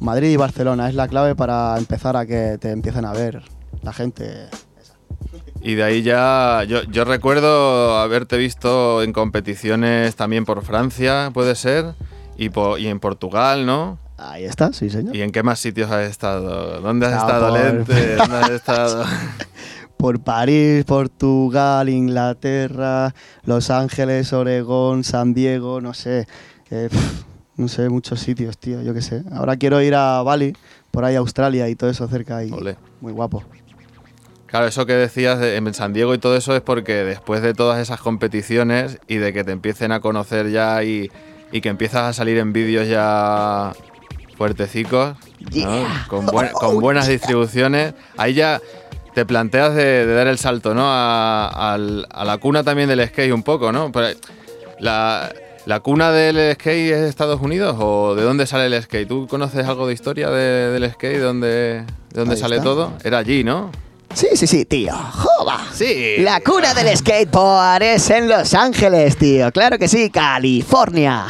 Madrid 0.00 0.30
y 0.30 0.36
Barcelona 0.36 0.88
es 0.88 0.94
la 0.96 1.06
clave 1.08 1.34
para 1.36 1.76
empezar 1.78 2.16
a 2.16 2.26
que 2.26 2.58
te 2.60 2.70
empiecen 2.72 3.04
a 3.04 3.12
ver 3.12 3.42
la 3.82 3.92
gente. 3.92 4.48
Y 5.62 5.74
de 5.74 5.82
ahí 5.82 6.02
ya, 6.02 6.64
yo, 6.66 6.82
yo 6.84 7.04
recuerdo 7.04 7.98
haberte 7.98 8.38
visto 8.38 9.02
en 9.02 9.12
competiciones 9.12 10.16
también 10.16 10.44
por 10.44 10.62
Francia, 10.62 11.30
puede 11.34 11.54
ser, 11.54 11.94
y, 12.38 12.48
po- 12.48 12.78
y 12.78 12.86
en 12.86 12.98
Portugal, 13.00 13.66
¿no? 13.66 13.98
Ahí 14.16 14.44
está, 14.44 14.72
sí 14.72 14.88
señor. 14.90 15.14
¿Y 15.14 15.22
en 15.22 15.32
qué 15.32 15.42
más 15.42 15.58
sitios 15.58 15.90
has 15.90 16.08
estado? 16.08 16.80
¿Dónde 16.80 17.06
has 17.06 17.12
Ah, 17.14 17.18
estado, 17.18 17.48
por- 17.48 17.58
Lente? 17.58 18.16
¿Dónde 18.16 18.36
has 18.36 18.48
estado? 18.50 19.04
por 19.98 20.20
París, 20.20 20.84
Portugal, 20.86 21.88
Inglaterra, 21.90 23.14
Los 23.44 23.70
Ángeles, 23.70 24.32
Oregón, 24.32 25.04
San 25.04 25.34
Diego, 25.34 25.80
no 25.82 25.92
sé. 25.94 26.26
eh, 26.70 26.88
no 27.56 27.68
sé, 27.68 27.90
muchos 27.90 28.20
sitios, 28.20 28.56
tío, 28.56 28.80
yo 28.80 28.94
qué 28.94 29.02
sé. 29.02 29.22
Ahora 29.32 29.56
quiero 29.56 29.82
ir 29.82 29.94
a 29.94 30.22
Bali, 30.22 30.54
por 30.90 31.04
ahí 31.04 31.16
Australia 31.16 31.68
y 31.68 31.74
todo 31.76 31.90
eso 31.90 32.08
cerca 32.08 32.42
y 32.44 32.50
Ole. 32.50 32.76
muy 33.02 33.12
guapo. 33.12 33.42
Claro, 34.50 34.66
eso 34.66 34.84
que 34.84 34.94
decías 34.94 35.38
de- 35.38 35.56
en 35.56 35.72
San 35.74 35.92
Diego 35.92 36.12
y 36.12 36.18
todo 36.18 36.36
eso 36.36 36.54
es 36.56 36.60
porque 36.60 37.04
después 37.04 37.40
de 37.40 37.54
todas 37.54 37.78
esas 37.80 38.00
competiciones 38.00 38.98
y 39.06 39.16
de 39.16 39.32
que 39.32 39.44
te 39.44 39.52
empiecen 39.52 39.92
a 39.92 40.00
conocer 40.00 40.50
ya 40.50 40.82
y, 40.82 41.10
y 41.52 41.60
que 41.60 41.68
empiezas 41.68 42.02
a 42.02 42.12
salir 42.12 42.36
en 42.38 42.52
vídeos 42.52 42.88
ya 42.88 43.72
fuertecicos, 44.36 45.16
¿no? 45.64 45.84
con, 46.08 46.26
buen- 46.26 46.52
con 46.52 46.80
buenas 46.80 47.06
distribuciones, 47.08 47.94
ahí 48.16 48.34
ya 48.34 48.60
te 49.14 49.24
planteas 49.26 49.74
de, 49.74 50.06
de 50.06 50.14
dar 50.14 50.26
el 50.28 50.38
salto, 50.38 50.74
¿no? 50.74 50.84
A, 50.86 51.76
la 51.78 52.38
cuna 52.38 52.62
también 52.64 52.88
del 52.88 53.06
skate 53.06 53.32
un 53.32 53.42
poco, 53.42 53.72
¿no? 53.72 53.90
Pero, 53.92 54.08
la, 54.78 55.32
¿La 55.66 55.80
cuna 55.80 56.10
del 56.10 56.54
skate 56.54 56.90
es 56.92 57.00
Estados 57.02 57.40
Unidos 57.40 57.76
o 57.78 58.14
de 58.14 58.22
dónde 58.22 58.46
sale 58.46 58.74
el 58.74 58.82
skate? 58.82 59.06
¿Tú 59.06 59.26
conoces 59.28 59.66
algo 59.66 59.86
de 59.86 59.92
historia 59.92 60.30
de- 60.30 60.70
del 60.72 60.90
skate? 60.90 61.16
¿De 61.18 61.20
dónde, 61.20 61.48
de 61.48 61.84
dónde 62.14 62.34
Ahí 62.34 62.40
sale 62.40 62.56
está. 62.56 62.64
todo? 62.64 62.92
Era 63.04 63.18
allí, 63.18 63.44
¿no? 63.44 63.70
Sí, 64.14 64.26
sí, 64.34 64.46
sí, 64.46 64.64
tío. 64.64 64.92
¡Joba! 64.92 65.60
Sí. 65.72 66.16
La 66.18 66.40
cuna 66.40 66.74
del 66.74 66.96
skateboard 66.96 67.82
es 67.82 68.10
en 68.10 68.28
Los 68.28 68.54
Ángeles, 68.54 69.16
tío. 69.16 69.50
Claro 69.52 69.78
que 69.78 69.88
sí, 69.88 70.10
California. 70.10 71.26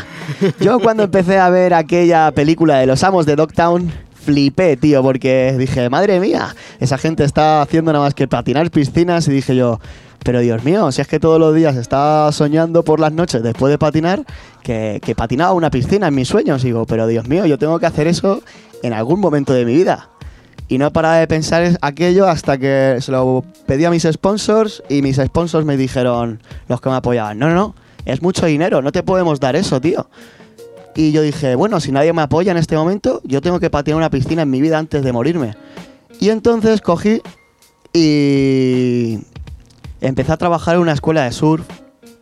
Yo 0.60 0.78
cuando 0.80 1.04
empecé 1.04 1.38
a 1.38 1.50
ver 1.50 1.74
aquella 1.74 2.30
película 2.32 2.78
de 2.78 2.86
los 2.86 3.04
amos 3.04 3.26
de 3.26 3.36
Dogtown, 3.36 3.92
flipé, 4.14 4.76
tío, 4.76 5.02
porque 5.02 5.54
dije, 5.58 5.90
madre 5.90 6.20
mía, 6.20 6.54
esa 6.78 6.98
gente 6.98 7.24
está 7.24 7.62
haciendo 7.62 7.92
nada 7.92 8.04
más 8.04 8.14
que 8.14 8.28
patinar 8.28 8.70
piscinas 8.70 9.28
y 9.28 9.32
dije 9.32 9.54
yo, 9.56 9.78
pero 10.24 10.40
Dios 10.40 10.64
mío, 10.64 10.90
si 10.92 11.00
es 11.00 11.08
que 11.08 11.20
todos 11.20 11.38
los 11.38 11.54
días 11.54 11.76
está 11.76 12.30
soñando 12.32 12.82
por 12.82 13.00
las 13.00 13.12
noches 13.12 13.42
después 13.42 13.70
de 13.70 13.78
patinar, 13.78 14.24
que, 14.62 15.00
que 15.02 15.14
patinaba 15.14 15.52
una 15.52 15.70
piscina 15.70 16.08
en 16.08 16.14
mis 16.14 16.28
sueños, 16.28 16.62
digo, 16.62 16.86
pero 16.86 17.06
Dios 17.06 17.28
mío, 17.28 17.46
yo 17.46 17.58
tengo 17.58 17.78
que 17.78 17.86
hacer 17.86 18.06
eso 18.06 18.42
en 18.82 18.92
algún 18.92 19.20
momento 19.20 19.52
de 19.52 19.64
mi 19.64 19.74
vida. 19.74 20.10
Y 20.70 20.78
no 20.78 20.90
paraba 20.92 21.16
de 21.16 21.26
pensar 21.26 21.62
es- 21.64 21.76
aquello 21.82 22.26
hasta 22.28 22.56
que 22.56 22.96
se 23.00 23.10
lo 23.12 23.44
pedí 23.66 23.84
a 23.84 23.90
mis 23.90 24.04
sponsors 24.04 24.82
y 24.88 25.02
mis 25.02 25.16
sponsors 25.16 25.66
me 25.66 25.76
dijeron, 25.76 26.40
los 26.68 26.80
que 26.80 26.88
me 26.88 26.94
apoyaban, 26.94 27.38
no, 27.40 27.48
no, 27.48 27.54
no, 27.54 27.74
es 28.04 28.22
mucho 28.22 28.46
dinero, 28.46 28.80
no 28.80 28.92
te 28.92 29.02
podemos 29.02 29.40
dar 29.40 29.56
eso, 29.56 29.80
tío. 29.80 30.08
Y 30.94 31.10
yo 31.12 31.22
dije, 31.22 31.56
bueno, 31.56 31.80
si 31.80 31.90
nadie 31.92 32.12
me 32.12 32.22
apoya 32.22 32.52
en 32.52 32.56
este 32.58 32.76
momento, 32.76 33.20
yo 33.24 33.40
tengo 33.42 33.58
que 33.58 33.68
patinar 33.68 33.96
una 33.98 34.10
piscina 34.10 34.42
en 34.42 34.50
mi 34.50 34.60
vida 34.60 34.78
antes 34.78 35.02
de 35.02 35.12
morirme. 35.12 35.56
Y 36.20 36.30
entonces 36.30 36.80
cogí 36.80 37.20
y 37.92 39.18
empecé 40.00 40.32
a 40.32 40.36
trabajar 40.36 40.76
en 40.76 40.82
una 40.82 40.92
escuela 40.92 41.24
de 41.24 41.32
surf 41.32 41.66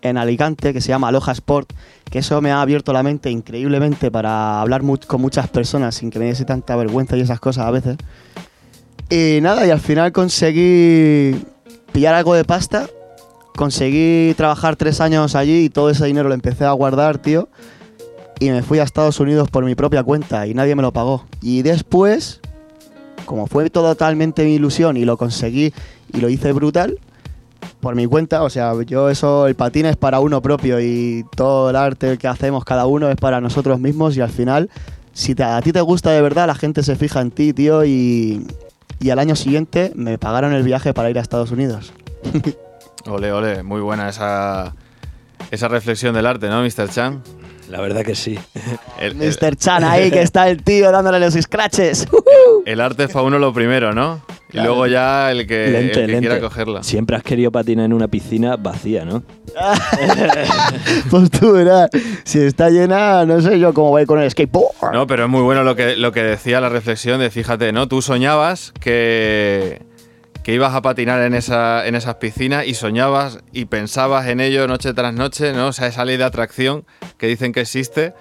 en 0.03 0.17
Alicante 0.17 0.73
que 0.73 0.81
se 0.81 0.89
llama 0.89 1.09
Aloha 1.09 1.33
Sport, 1.33 1.73
que 2.11 2.21
eso 2.21 2.41
me 2.41 2.51
ha 2.53 2.61
abierto 2.63 2.93
la 2.93 3.03
mente 3.03 3.31
increíblemente 3.31 4.11
para 4.11 4.61
hablar 4.61 4.83
mu- 4.83 4.99
con 5.07 5.21
muchas 5.21 5.49
personas 5.49 5.95
sin 5.97 6.11
que 6.11 6.19
me 6.19 6.27
diese 6.27 6.45
tanta 6.45 6.77
vergüenza 6.77 7.17
y 7.17 7.21
esas 7.21 7.41
cosas 7.41 7.67
a 7.67 7.71
veces. 7.71 7.97
Y 9.11 9.41
nada, 9.41 9.67
y 9.67 9.71
al 9.71 9.81
final 9.81 10.13
conseguí 10.13 11.35
pillar 11.93 12.15
algo 12.15 12.35
de 12.35 12.45
pasta, 12.45 12.89
conseguí 13.57 14.35
trabajar 14.37 14.77
tres 14.77 15.01
años 15.01 15.35
allí 15.35 15.65
y 15.65 15.69
todo 15.71 15.91
ese 15.91 16.05
dinero 16.07 16.29
lo 16.29 16.35
empecé 16.35 16.65
a 16.65 16.73
guardar, 16.73 17.19
tío. 17.19 17.49
Y 18.41 18.51
me 18.51 18.63
fui 18.63 18.79
a 18.79 18.85
Estados 18.85 19.19
Unidos 19.19 19.51
por 19.51 19.65
mi 19.65 19.75
propia 19.75 20.05
cuenta 20.05 20.47
y 20.47 20.55
nadie 20.55 20.77
me 20.77 20.83
lo 20.83 20.93
pagó. 20.93 21.25
Y 21.43 21.63
después, 21.63 22.41
como 23.25 23.49
fue 23.49 23.69
totalmente 23.69 24.45
mi 24.45 24.55
ilusión 24.55 24.97
y 24.97 25.05
lo 25.05 25.17
conseguí 25.17 25.75
y 26.13 26.21
lo 26.21 26.29
hice 26.29 26.53
brutal, 26.53 27.01
por 27.81 27.95
mi 27.95 28.07
cuenta, 28.07 28.43
o 28.43 28.51
sea, 28.51 28.73
yo 28.87 29.09
eso, 29.09 29.47
el 29.47 29.55
patín 29.55 29.87
es 29.87 29.97
para 29.97 30.21
uno 30.21 30.43
propio 30.43 30.81
y 30.81 31.25
todo 31.37 31.71
el 31.71 31.77
arte 31.77 32.19
que 32.19 32.27
hacemos 32.29 32.65
cada 32.65 32.87
uno 32.87 33.09
es 33.09 33.17
para 33.17 33.41
nosotros 33.41 33.79
mismos 33.79 34.17
y 34.17 34.21
al 34.21 34.31
final, 34.31 34.69
si 35.13 35.35
te- 35.35 35.45
a 35.45 35.61
ti 35.63 35.73
te 35.73 35.81
gusta 35.81 36.11
de 36.11 36.21
verdad, 36.21 36.47
la 36.47 36.55
gente 36.55 36.83
se 36.83 36.97
fija 36.97 37.21
en 37.21 37.31
ti, 37.31 37.53
tío, 37.53 37.85
y, 37.85 38.45
y 39.01 39.11
al 39.11 39.19
año 39.21 39.37
siguiente 39.37 39.93
me 39.95 40.19
pagaron 40.19 40.53
el 40.53 40.63
viaje 40.65 40.93
para 40.93 41.09
ir 41.11 41.19
a 41.19 41.23
Estados 41.23 41.51
Unidos. 41.53 41.93
Ole, 43.07 43.33
ole, 43.33 43.63
muy 43.63 43.81
buena 43.81 44.09
esa, 44.09 44.75
esa 45.51 45.69
reflexión 45.69 46.15
del 46.15 46.27
arte, 46.27 46.49
¿no, 46.49 46.63
Mr. 46.63 46.89
Chan? 46.91 47.23
La 47.71 47.81
verdad 47.81 48.03
que 48.03 48.15
sí. 48.15 48.39
El, 48.99 49.23
el- 49.23 49.29
Mr. 49.41 49.57
Chan 49.57 49.85
ahí, 49.85 50.11
que 50.11 50.21
está 50.23 50.49
el 50.49 50.63
tío 50.65 50.91
dándole 50.91 51.21
los 51.21 51.35
scratches. 51.35 52.09
el 52.67 52.81
arte 52.81 53.05
es 53.05 53.11
para 53.13 53.25
uno 53.25 53.39
lo 53.39 53.53
primero, 53.53 53.95
¿no? 53.95 54.21
Y 54.51 54.59
luego 54.61 54.87
ya 54.87 55.31
el 55.31 55.47
que, 55.47 55.91
el 55.91 56.19
quiera 56.21 56.41
cogerla. 56.41 56.83
Siempre 56.83 57.17
has 57.17 57.23
querido 57.23 57.53
patinar 57.53 57.85
en 57.85 57.93
una 57.93 58.09
piscina 58.09 58.57
vacía, 58.57 59.05
¿no? 59.05 59.23
pues 61.11 61.31
tú 61.31 61.53
verás, 61.53 61.91
si 62.25 62.41
está 62.41 62.71
llena, 62.71 63.25
no 63.27 63.41
sé 63.41 63.59
yo 63.59 63.75
cómo 63.75 63.91
voy 63.91 64.07
con 64.07 64.21
el 64.21 64.31
skateboard. 64.31 64.93
No, 64.93 65.07
pero 65.07 65.25
es 65.25 65.29
muy 65.31 65.43
bueno 65.43 65.63
lo 65.65 65.77
que, 65.77 65.97
lo 65.97 66.13
que 66.13 66.23
decía 66.23 66.61
la 66.61 66.69
reflexión 66.69 67.21
de, 67.21 67.31
fíjate, 67.31 67.73
¿no? 67.73 67.89
Tú 67.89 68.03
soñabas 68.03 68.73
que, 68.81 69.83
que 70.43 70.55
ibas 70.55 70.75
a 70.75 70.83
patinar 70.83 71.21
en, 71.23 71.35
esa, 71.35 71.87
en 71.87 71.95
esas 71.95 72.17
piscinas 72.17 72.67
y 72.67 72.75
soñabas 72.75 73.41
y 73.53 73.67
pensabas 73.67 74.29
en 74.29 74.41
ello 74.41 74.67
noche 74.67 74.93
tras 74.95 75.13
noche, 75.15 75.53
¿no? 75.53 75.69
O 75.69 75.73
sea, 75.73 75.89
esa 75.89 76.05
ley 76.05 76.17
de 76.17 76.25
atracción 76.25 76.85
que 77.19 77.27
dicen 77.27 77.53
que 77.53 77.61
existe, 77.61 78.15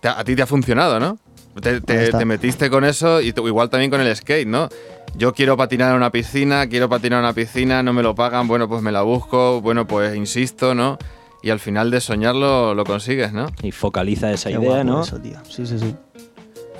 te- 0.00 0.08
a 0.08 0.22
ti 0.24 0.36
te 0.36 0.42
ha 0.42 0.46
funcionado, 0.46 1.00
¿no? 1.00 1.18
Te, 1.60 1.80
te- 1.80 2.24
metiste 2.24 2.70
con 2.70 2.84
eso 2.84 3.20
y 3.20 3.34
igual 3.36 3.68
también 3.70 3.90
con 3.90 4.00
el 4.00 4.14
skate, 4.14 4.46
¿no? 4.46 4.68
Yo 5.16 5.34
quiero 5.34 5.56
patinar 5.56 5.90
en 5.90 5.96
una 5.96 6.10
piscina, 6.10 6.66
quiero 6.68 6.88
patinar 6.88 7.18
en 7.18 7.24
una 7.24 7.34
piscina, 7.34 7.82
no 7.82 7.92
me 7.92 8.02
lo 8.02 8.14
pagan, 8.14 8.48
bueno, 8.48 8.68
pues 8.68 8.82
me 8.82 8.92
la 8.92 9.02
busco, 9.02 9.60
bueno, 9.60 9.86
pues 9.86 10.14
insisto, 10.16 10.74
¿no? 10.74 10.98
Y 11.42 11.50
al 11.50 11.58
final 11.58 11.90
de 11.90 12.00
soñarlo 12.00 12.74
lo 12.74 12.84
consigues, 12.84 13.32
¿no? 13.32 13.46
Y 13.62 13.72
focaliza 13.72 14.30
esa 14.30 14.50
Qué 14.50 14.56
idea, 14.56 14.84
¿no? 14.84 15.02
eso, 15.02 15.18
tío. 15.18 15.38
Sí, 15.48 15.66
sí, 15.66 15.78
sí. 15.78 15.94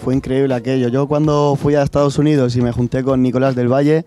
Fue 0.02 0.14
increíble 0.14 0.54
aquello. 0.54 0.88
Yo 0.88 1.06
cuando 1.06 1.56
fui 1.60 1.74
a 1.74 1.82
Estados 1.82 2.18
Unidos 2.18 2.56
y 2.56 2.62
me 2.62 2.72
junté 2.72 3.02
con 3.02 3.22
Nicolás 3.22 3.54
del 3.54 3.68
Valle, 3.68 4.04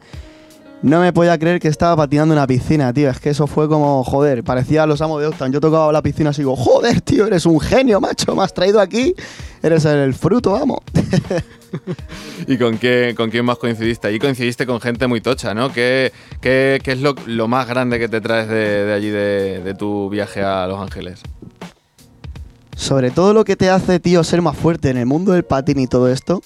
no 0.82 1.00
me 1.00 1.14
podía 1.14 1.38
creer 1.38 1.60
que 1.60 1.68
estaba 1.68 1.96
patinando 1.96 2.34
en 2.34 2.40
una 2.40 2.48
piscina, 2.48 2.92
tío. 2.94 3.10
Es 3.10 3.20
que 3.20 3.30
eso 3.30 3.48
fue 3.48 3.70
como, 3.70 4.04
joder, 4.04 4.44
parecía 4.44 4.84
a 4.84 4.86
los 4.88 5.02
amos 5.02 5.22
de 5.22 5.28
Octan. 5.28 5.52
Yo 5.52 5.60
tocaba 5.60 5.92
la 5.92 6.02
piscina 6.02 6.32
así, 6.32 6.42
digo, 6.42 6.56
joder, 6.56 7.02
tío, 7.02 7.28
eres 7.28 7.46
un 7.46 7.60
genio, 7.60 8.02
macho. 8.02 8.36
Me 8.36 8.44
has 8.44 8.54
traído 8.54 8.80
aquí. 8.80 9.14
Eres 9.64 9.86
el 9.86 10.14
fruto, 10.14 10.52
vamos. 10.52 10.80
¿Y 12.48 12.58
con 12.58 12.78
quién, 12.78 13.16
con 13.16 13.30
quién 13.30 13.46
más 13.46 13.58
coincidiste? 13.58 14.10
Ahí 14.10 14.20
coincidiste 14.20 14.66
con 14.66 14.82
gente 14.82 15.08
muy 15.08 15.22
tocha, 15.22 15.54
¿no? 15.54 15.72
¿Qué, 15.72 16.12
qué- 16.42 16.80
qué 16.84 16.92
es 16.92 17.00
lo, 17.02 17.16
lo 17.26 17.48
más 17.48 17.68
grande 17.68 17.98
que 17.98 18.10
te 18.10 18.20
traes 18.20 18.50
de, 18.50 18.84
de 18.86 18.94
allí, 18.94 19.10
de, 19.10 19.62
de 19.64 19.74
tu 19.74 20.10
viaje 20.10 20.42
a 20.44 20.68
Los 20.68 20.80
Ángeles? 20.82 21.22
Sobre 22.76 23.10
todo 23.12 23.34
lo 23.34 23.46
que 23.46 23.56
te 23.56 23.70
hace, 23.70 24.00
tío, 24.02 24.24
ser 24.26 24.42
más 24.42 24.58
fuerte 24.58 24.90
en 24.90 24.98
el 24.98 25.06
mundo 25.06 25.32
del 25.32 25.44
patín 25.44 25.80
y 25.80 25.88
todo 25.88 26.10
esto, 26.12 26.42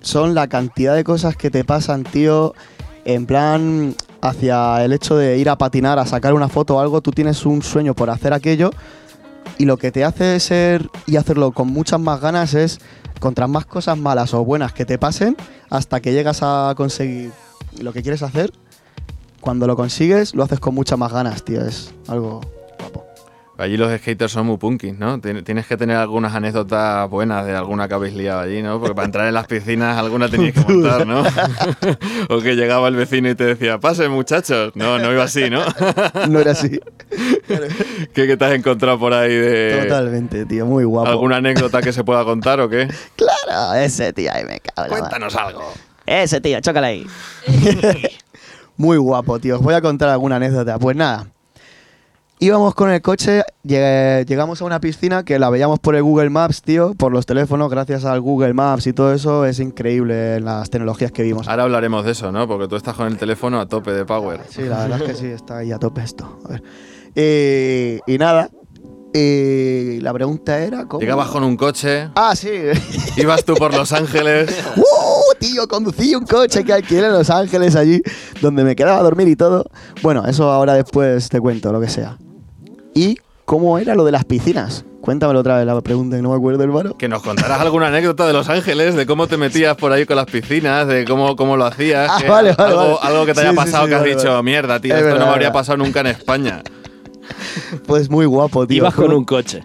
son 0.00 0.34
la 0.34 0.48
cantidad 0.48 0.96
de 0.96 1.04
cosas 1.04 1.36
que 1.36 1.50
te 1.50 1.64
pasan, 1.64 2.02
tío, 2.02 2.52
en 3.04 3.26
plan 3.26 3.94
hacia 4.22 4.84
el 4.84 4.92
hecho 4.92 5.16
de 5.16 5.38
ir 5.38 5.48
a 5.48 5.56
patinar, 5.56 6.00
a 6.00 6.06
sacar 6.06 6.34
una 6.34 6.48
foto 6.48 6.76
o 6.76 6.80
algo, 6.80 7.00
tú 7.00 7.12
tienes 7.12 7.46
un 7.46 7.62
sueño 7.62 7.94
por 7.94 8.10
hacer 8.10 8.32
aquello 8.32 8.70
y 9.58 9.64
lo 9.64 9.76
que 9.76 9.90
te 9.90 10.04
hace 10.04 10.38
ser 10.40 10.88
y 11.06 11.16
hacerlo 11.16 11.52
con 11.52 11.68
muchas 11.68 12.00
más 12.00 12.20
ganas 12.20 12.54
es 12.54 12.80
contra 13.20 13.46
más 13.46 13.66
cosas 13.66 13.98
malas 13.98 14.34
o 14.34 14.44
buenas 14.44 14.72
que 14.72 14.84
te 14.84 14.98
pasen 14.98 15.36
hasta 15.70 16.00
que 16.00 16.12
llegas 16.12 16.40
a 16.42 16.74
conseguir 16.76 17.32
lo 17.80 17.92
que 17.92 18.02
quieres 18.02 18.22
hacer. 18.22 18.52
Cuando 19.40 19.66
lo 19.66 19.76
consigues, 19.76 20.34
lo 20.34 20.42
haces 20.42 20.60
con 20.60 20.74
muchas 20.74 20.98
más 20.98 21.12
ganas, 21.12 21.44
tío. 21.44 21.64
Es 21.64 21.94
algo. 22.08 22.40
Allí 23.58 23.78
los 23.78 23.90
skaters 24.00 24.32
son 24.32 24.46
muy 24.46 24.58
punkis, 24.58 24.98
¿no? 24.98 25.18
Tien- 25.18 25.42
Tienes 25.42 25.66
que 25.66 25.78
tener 25.78 25.96
algunas 25.96 26.34
anécdotas 26.34 27.08
buenas 27.08 27.46
de 27.46 27.56
alguna 27.56 27.88
que 27.88 27.94
habéis 27.94 28.14
liado 28.14 28.40
allí, 28.40 28.60
¿no? 28.62 28.78
Porque 28.78 28.94
para 28.94 29.06
entrar 29.06 29.26
en 29.28 29.32
las 29.34 29.46
piscinas 29.46 29.96
alguna 29.96 30.28
tenías 30.28 30.52
que 30.52 30.60
montar, 30.72 31.06
¿no? 31.06 31.22
o 32.28 32.40
que 32.40 32.54
llegaba 32.54 32.88
el 32.88 32.96
vecino 32.96 33.30
y 33.30 33.34
te 33.34 33.44
decía, 33.44 33.78
pase 33.80 34.08
muchachos. 34.10 34.72
No, 34.74 34.98
no 34.98 35.10
iba 35.10 35.24
así, 35.24 35.48
¿no? 35.48 35.62
No 36.28 36.40
era 36.40 36.50
así. 36.52 36.78
¿Qué, 38.12 38.26
qué 38.26 38.36
te 38.36 38.44
has 38.44 38.52
encontrado 38.52 38.98
por 38.98 39.14
ahí 39.14 39.34
de 39.34 39.84
Totalmente, 39.84 40.44
tío. 40.44 40.66
Muy 40.66 40.84
guapo. 40.84 41.08
alguna 41.08 41.36
anécdota 41.36 41.80
que 41.80 41.92
se 41.94 42.04
pueda 42.04 42.24
contar 42.24 42.60
o 42.60 42.68
qué? 42.68 42.88
Claro, 43.16 43.74
ese 43.74 44.12
tío 44.12 44.30
ahí 44.34 44.44
me 44.44 44.60
cago. 44.60 44.88
Cuéntanos 44.88 45.34
algo. 45.34 45.72
Ese 46.04 46.40
tío, 46.42 46.60
chócala 46.60 46.88
ahí. 46.88 47.06
Muy 48.76 48.98
guapo, 48.98 49.38
tío. 49.38 49.56
Os 49.56 49.62
voy 49.62 49.72
a 49.74 49.80
contar 49.80 50.10
alguna 50.10 50.36
anécdota. 50.36 50.78
Pues 50.78 50.94
nada. 50.96 51.26
Íbamos 52.38 52.74
con 52.74 52.90
el 52.90 53.00
coche, 53.00 53.44
llegamos 53.64 54.60
a 54.60 54.66
una 54.66 54.78
piscina 54.78 55.24
que 55.24 55.38
la 55.38 55.48
veíamos 55.48 55.78
por 55.78 55.96
el 55.96 56.02
Google 56.02 56.28
Maps, 56.28 56.60
tío, 56.60 56.92
por 56.94 57.10
los 57.10 57.24
teléfonos, 57.24 57.70
gracias 57.70 58.04
al 58.04 58.20
Google 58.20 58.52
Maps 58.52 58.86
y 58.86 58.92
todo 58.92 59.14
eso, 59.14 59.46
es 59.46 59.58
increíble 59.58 60.38
las 60.40 60.68
tecnologías 60.68 61.12
que 61.12 61.22
vimos. 61.22 61.48
Ahora 61.48 61.62
hablaremos 61.62 62.04
de 62.04 62.12
eso, 62.12 62.30
¿no? 62.32 62.46
Porque 62.46 62.68
tú 62.68 62.76
estás 62.76 62.94
con 62.94 63.06
el 63.06 63.16
teléfono 63.16 63.58
a 63.58 63.66
tope 63.66 63.92
de 63.92 64.04
power. 64.04 64.42
Sí, 64.50 64.62
la 64.64 64.80
verdad 64.82 65.00
es 65.00 65.08
que 65.08 65.14
sí, 65.14 65.26
está 65.28 65.58
ahí 65.58 65.72
a 65.72 65.78
tope 65.78 66.02
esto. 66.02 66.38
A 66.44 66.48
ver. 66.48 66.62
Eh, 67.14 68.00
y 68.06 68.18
nada, 68.18 68.50
eh, 69.14 69.98
la 70.02 70.12
pregunta 70.12 70.58
era 70.58 70.84
cómo... 70.84 71.00
Llegabas 71.00 71.28
con 71.28 71.42
un 71.42 71.56
coche, 71.56 72.10
Ah, 72.16 72.36
sí. 72.36 72.50
ibas 73.16 73.46
tú 73.46 73.54
por 73.54 73.74
Los 73.74 73.92
Ángeles. 73.94 74.54
¡Uh, 74.76 75.34
tío! 75.40 75.66
Conducí 75.66 76.14
un 76.14 76.26
coche 76.26 76.64
que 76.64 76.74
alquilé 76.74 77.06
en 77.06 77.12
Los 77.12 77.30
Ángeles 77.30 77.74
allí, 77.76 78.02
donde 78.42 78.62
me 78.62 78.76
quedaba 78.76 78.98
a 78.98 79.02
dormir 79.02 79.26
y 79.26 79.36
todo. 79.36 79.64
Bueno, 80.02 80.26
eso 80.26 80.52
ahora 80.52 80.74
después 80.74 81.30
te 81.30 81.40
cuento, 81.40 81.72
lo 81.72 81.80
que 81.80 81.88
sea. 81.88 82.18
¿Y 82.96 83.18
cómo 83.44 83.76
era 83.76 83.94
lo 83.94 84.06
de 84.06 84.12
las 84.12 84.24
piscinas? 84.24 84.86
Cuéntamelo 85.02 85.40
otra 85.40 85.58
vez 85.58 85.66
la 85.66 85.78
pregunta 85.82 86.16
que 86.16 86.22
no 86.22 86.30
me 86.30 86.36
acuerdo, 86.36 86.62
hermano. 86.64 86.96
Que 86.96 87.08
nos 87.08 87.22
contarás 87.22 87.60
alguna 87.60 87.88
anécdota 87.88 88.26
de 88.26 88.32
Los 88.32 88.48
Ángeles, 88.48 88.94
de 88.94 89.04
cómo 89.04 89.26
te 89.26 89.36
metías 89.36 89.76
por 89.76 89.92
ahí 89.92 90.06
con 90.06 90.16
las 90.16 90.24
piscinas, 90.24 90.88
de 90.88 91.04
cómo, 91.04 91.36
cómo 91.36 91.58
lo 91.58 91.66
hacías. 91.66 92.08
Ah, 92.10 92.18
que 92.22 92.26
vale, 92.26 92.54
vale, 92.54 92.70
algo, 92.70 92.80
vale. 92.82 92.98
algo 93.02 93.26
que 93.26 93.34
te 93.34 93.40
haya 93.40 93.50
sí, 93.50 93.56
pasado 93.56 93.84
sí, 93.84 93.90
que 93.90 93.94
has 93.96 94.04
dicho, 94.04 94.30
vale. 94.30 94.42
mierda, 94.44 94.80
tío, 94.80 94.94
Es 94.94 95.00
esto 95.00 95.08
verdad, 95.08 95.20
no 95.20 95.26
me 95.26 95.32
habría 95.32 95.52
pasado 95.52 95.76
nunca 95.76 96.00
en 96.00 96.06
España. 96.06 96.62
Pues 97.86 98.08
muy 98.08 98.24
guapo, 98.24 98.66
tío. 98.66 98.78
Ibas 98.78 98.94
con 98.94 99.12
un 99.12 99.24
coche. 99.26 99.62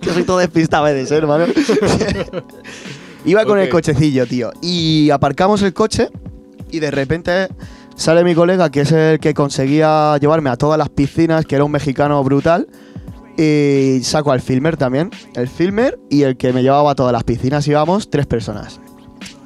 que 0.00 0.10
soy 0.12 0.22
todo 0.22 0.38
despistado 0.38 0.84
a 0.84 0.92
veces, 0.92 1.10
¿eh, 1.10 1.16
hermano. 1.16 1.46
Iba 3.24 3.44
con 3.46 3.58
el 3.58 3.68
cochecillo, 3.68 4.26
tío. 4.26 4.52
Y 4.62 5.10
aparcamos 5.10 5.62
el 5.62 5.72
coche 5.72 6.10
y 6.70 6.78
de 6.78 6.90
repente 6.90 7.48
sale 7.98 8.24
mi 8.24 8.34
colega, 8.34 8.70
que 8.70 8.80
es 8.82 8.92
el 8.92 9.18
que 9.20 9.34
conseguía 9.34 10.16
llevarme 10.18 10.48
a 10.50 10.56
todas 10.56 10.78
las 10.78 10.88
piscinas, 10.88 11.44
que 11.44 11.56
era 11.56 11.64
un 11.64 11.72
mexicano 11.72 12.22
brutal. 12.24 12.68
Y 13.36 14.00
saco 14.02 14.32
al 14.32 14.40
filmer 14.40 14.76
también. 14.76 15.10
El 15.34 15.46
filmer 15.48 15.98
y 16.10 16.22
el 16.22 16.36
que 16.36 16.52
me 16.52 16.62
llevaba 16.62 16.90
a 16.92 16.94
todas 16.94 17.12
las 17.12 17.22
piscinas 17.24 17.66
íbamos 17.68 18.08
tres 18.10 18.26
personas. 18.26 18.80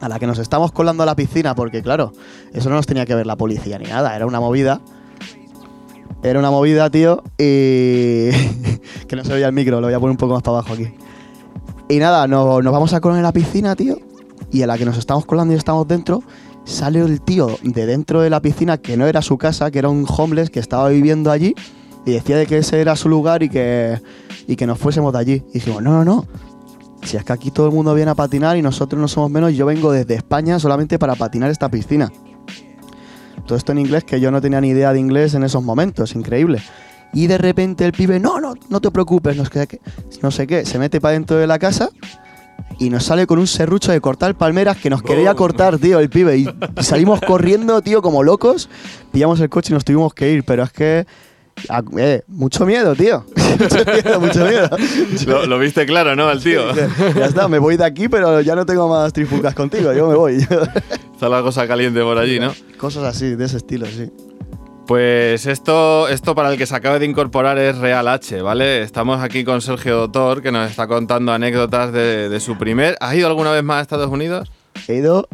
a 0.01 0.09
la 0.09 0.19
que 0.19 0.27
nos 0.27 0.38
estamos 0.38 0.73
colando 0.73 1.03
a 1.03 1.07
la 1.07 1.15
piscina, 1.17 1.55
porque 1.55 1.83
claro, 1.83 2.12
eso 2.53 2.69
no 2.71 2.77
nos 2.77 2.87
tenía 2.87 3.05
que 3.07 3.15
ver 3.15 3.27
la 3.27 3.37
policía 3.37 3.79
ni 3.79 3.85
nada, 3.87 4.15
era 4.17 4.27
una 4.27 4.41
movida. 4.41 4.81
Era 6.23 6.38
una 6.38 6.51
movida, 6.51 6.88
tío, 6.91 7.23
y. 7.38 8.31
que 9.09 9.17
no 9.17 9.25
se 9.25 9.33
veía 9.33 9.47
el 9.49 9.53
micro, 9.53 9.81
lo 9.81 9.87
voy 9.88 9.95
a 9.95 9.99
poner 10.01 10.12
un 10.12 10.17
poco 10.17 10.35
más 10.35 10.43
para 10.43 10.59
abajo 10.59 10.75
aquí. 10.75 10.88
Y 11.88 11.99
nada, 11.99 12.27
no- 12.29 12.62
nos 12.62 12.73
vamos 12.73 12.93
a 12.95 13.01
colar 13.01 13.19
en 13.19 13.25
la 13.25 13.33
piscina, 13.33 13.75
tío, 13.77 13.99
y 14.51 14.62
a 14.62 14.67
la 14.67 14.79
que 14.79 14.85
nos 14.85 14.97
estamos 14.99 15.27
colando 15.27 15.53
y 15.53 15.57
estamos 15.57 15.87
dentro, 15.88 16.23
sale 16.64 17.01
el 17.01 17.20
tío 17.20 17.59
de 17.62 17.87
dentro 17.87 18.20
de 18.20 18.31
la 18.31 18.40
piscina, 18.40 18.79
que 18.79 18.96
no 18.96 19.07
era 19.07 19.22
su 19.22 19.38
casa, 19.38 19.70
que 19.70 19.79
era 19.79 19.88
un 19.88 20.07
homeless 20.09 20.51
que 20.51 20.61
estaba 20.61 20.88
viviendo 20.88 21.31
allí, 21.31 21.55
y 22.05 22.12
decía 22.12 22.37
de 22.37 22.46
que 22.46 22.59
ese 22.59 22.81
era 22.81 22.96
su 22.96 23.09
lugar 23.09 23.42
y 23.42 23.48
que, 23.48 24.01
y 24.46 24.57
que 24.57 24.66
nos 24.66 24.79
fuésemos 24.79 25.12
de 25.12 25.18
allí. 25.18 25.44
Y 25.51 25.55
dijimos, 25.55 25.83
no, 25.83 25.92
no, 25.92 26.05
no, 26.05 26.27
si 27.03 27.16
es 27.16 27.25
que 27.25 27.33
aquí 27.33 27.51
todo 27.51 27.66
el 27.66 27.72
mundo 27.72 27.94
viene 27.94 28.11
a 28.11 28.14
patinar 28.14 28.57
y 28.57 28.62
nosotros 28.62 29.01
no 29.01 29.09
somos 29.09 29.31
menos, 29.31 29.55
yo 29.55 29.66
vengo 29.66 29.92
desde 29.92 30.14
España 30.14 30.59
solamente 30.59 30.98
para 30.98 31.14
patinar 31.14 31.51
esta 31.51 31.68
piscina. 31.68 32.11
Todo 33.46 33.59
esto 33.59 33.72
en 33.72 33.79
inglés, 33.79 34.05
que 34.05 34.20
yo 34.20 34.31
no 34.31 34.40
tenía 34.40 34.61
ni 34.61 34.68
idea 34.68 34.92
de 34.92 35.01
inglés 35.01 35.35
en 35.35 35.42
esos 35.42 35.62
momentos, 35.62 36.14
increíble. 36.14 36.62
Y 37.12 37.27
de 37.27 37.38
repente 37.38 37.85
el 37.85 37.92
pibe, 37.92 38.20
no, 38.20 38.40
no, 38.40 38.55
no 38.68 38.81
te 38.81 38.90
preocupes, 38.90 39.37
no, 39.37 39.44
sé 39.44 39.66
qué, 39.66 39.81
no 40.22 40.31
sé 40.31 40.46
qué, 40.46 40.64
se 40.64 40.79
mete 40.79 41.01
para 41.01 41.12
dentro 41.12 41.37
de 41.37 41.46
la 41.46 41.59
casa 41.59 41.90
y 42.79 42.91
nos 42.91 43.05
sale 43.05 43.27
con 43.27 43.39
un 43.39 43.47
serrucho 43.47 43.93
de 43.93 44.01
cortar 44.01 44.35
palmeras 44.37 44.77
que 44.77 44.91
nos 44.91 45.03
quería 45.03 45.35
cortar, 45.35 45.79
tío, 45.79 45.99
el 46.01 46.09
pibe. 46.11 46.39
Y, 46.39 46.49
y 46.79 46.83
salimos 46.83 47.21
corriendo, 47.27 47.81
tío, 47.83 48.03
como 48.03 48.23
locos. 48.23 48.69
Pillamos 49.13 49.41
el 49.41 49.49
coche 49.49 49.73
y 49.73 49.75
nos 49.75 49.85
tuvimos 49.85 50.15
que 50.15 50.33
ir, 50.33 50.45
pero 50.45 50.63
es 50.63 50.73
que... 50.73 51.07
ah, 51.69 51.83
eh, 51.99 52.23
mucho 52.29 52.65
miedo, 52.67 52.95
tío. 52.95 53.25
mucho 53.59 53.85
miedo, 53.85 54.21
mucho 54.21 54.45
miedo. 54.47 54.71
Lo, 55.27 55.47
lo 55.47 55.59
viste 55.59 55.87
claro, 55.87 56.17
¿no? 56.17 56.29
Al 56.29 56.43
tío. 56.43 56.63
Ya 57.15 57.27
está, 57.27 57.49
me 57.49 57.59
voy 57.59 57.77
de 57.77 57.85
aquí, 57.85 58.09
pero 58.09 58.41
ya 58.41 58.55
no 58.55 58.65
tengo 58.67 58.89
más 58.89 59.13
trifulcas 59.13 59.55
contigo, 59.55 59.93
yo 59.93 60.09
me 60.09 60.15
voy. 60.15 60.37
Está 61.13 61.29
la 61.29 61.43
cosa 61.43 61.67
caliente 61.69 62.01
por 62.01 62.19
allí, 62.19 62.41
¿no? 62.41 62.53
Cosas 62.79 63.05
así, 63.05 63.37
de 63.37 63.45
ese 63.45 63.59
estilo, 63.59 63.87
sí. 63.87 64.11
Pues 64.87 65.47
esto, 65.47 66.09
esto 66.09 66.35
para 66.35 66.51
el 66.51 66.59
que 66.59 66.66
se 66.66 66.75
acabe 66.75 66.99
de 66.99 67.07
incorporar 67.07 67.57
es 67.59 67.79
Real 67.79 68.09
H, 68.09 68.42
¿vale? 68.42 68.83
Estamos 68.83 69.23
aquí 69.23 69.45
con 69.45 69.61
Sergio 69.62 69.97
Doctor, 69.97 70.42
que 70.42 70.51
nos 70.51 70.68
está 70.68 70.87
contando 70.87 71.33
anécdotas 71.33 71.92
de, 71.92 72.29
de 72.29 72.40
su 72.40 72.59
primer... 72.59 72.97
¿Has 73.01 73.14
ido 73.14 73.29
alguna 73.29 73.53
vez 73.53 73.62
más 73.62 73.79
a 73.79 73.83
Estados 73.83 74.11
Unidos? 74.11 74.51
He 74.88 74.97
ido 74.97 75.29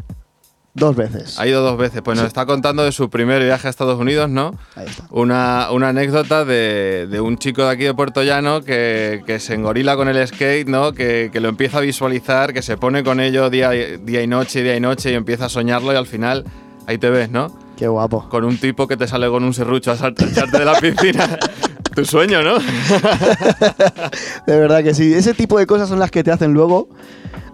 dos 0.74 0.94
veces. 0.94 1.40
Ha 1.40 1.46
ido 1.46 1.62
dos 1.62 1.78
veces. 1.78 2.02
Pues 2.02 2.18
nos 2.18 2.26
está 2.26 2.44
contando 2.44 2.84
de 2.84 2.92
su 2.92 3.08
primer 3.08 3.42
viaje 3.42 3.66
a 3.66 3.70
Estados 3.70 3.98
Unidos, 3.98 4.28
¿no? 4.28 4.54
Ahí 4.76 4.87
está. 4.87 5.04
Una, 5.11 5.68
una 5.72 5.88
anécdota 5.88 6.44
de, 6.44 7.08
de 7.11 7.20
un 7.20 7.38
chico 7.38 7.64
de 7.64 7.70
aquí 7.70 7.84
de 7.84 7.94
Puerto 7.94 8.22
Llano 8.22 8.62
que, 8.62 9.22
que 9.26 9.40
se 9.40 9.54
engorila 9.54 9.96
con 9.96 10.08
el 10.08 10.28
skate, 10.28 10.68
¿no? 10.68 10.92
Que, 10.92 11.30
que 11.32 11.40
lo 11.40 11.48
empieza 11.48 11.78
a 11.78 11.80
visualizar, 11.80 12.52
que 12.52 12.62
se 12.62 12.76
pone 12.76 13.02
con 13.02 13.18
ello 13.18 13.48
día, 13.50 13.70
día 13.70 14.22
y 14.22 14.26
noche, 14.26 14.62
día 14.62 14.76
y 14.76 14.80
noche 14.80 15.11
y 15.11 15.14
empieza 15.14 15.46
a 15.46 15.48
soñarlo 15.48 15.92
y 15.92 15.96
al 15.96 16.06
final 16.06 16.44
ahí 16.87 16.98
te 16.98 17.08
ves, 17.11 17.30
¿no? 17.30 17.66
Qué 17.78 17.86
guapo. 17.86 18.28
Con 18.28 18.44
un 18.44 18.58
tipo 18.58 18.88
que 18.88 18.96
te 18.96 19.06
sale 19.06 19.28
con 19.28 19.44
un 19.44 19.54
serrucho 19.54 19.92
a 19.92 19.94
echarte 19.94 20.58
de 20.58 20.64
la 20.64 20.74
piscina. 20.80 21.38
tu 21.94 22.04
sueño, 22.04 22.42
¿no? 22.42 22.58
De 24.46 24.58
verdad 24.58 24.82
que 24.82 24.94
sí. 24.94 25.14
Ese 25.14 25.32
tipo 25.32 25.60
de 25.60 25.66
cosas 25.66 25.88
son 25.88 26.00
las 26.00 26.10
que 26.10 26.24
te 26.24 26.32
hacen 26.32 26.52
luego. 26.52 26.88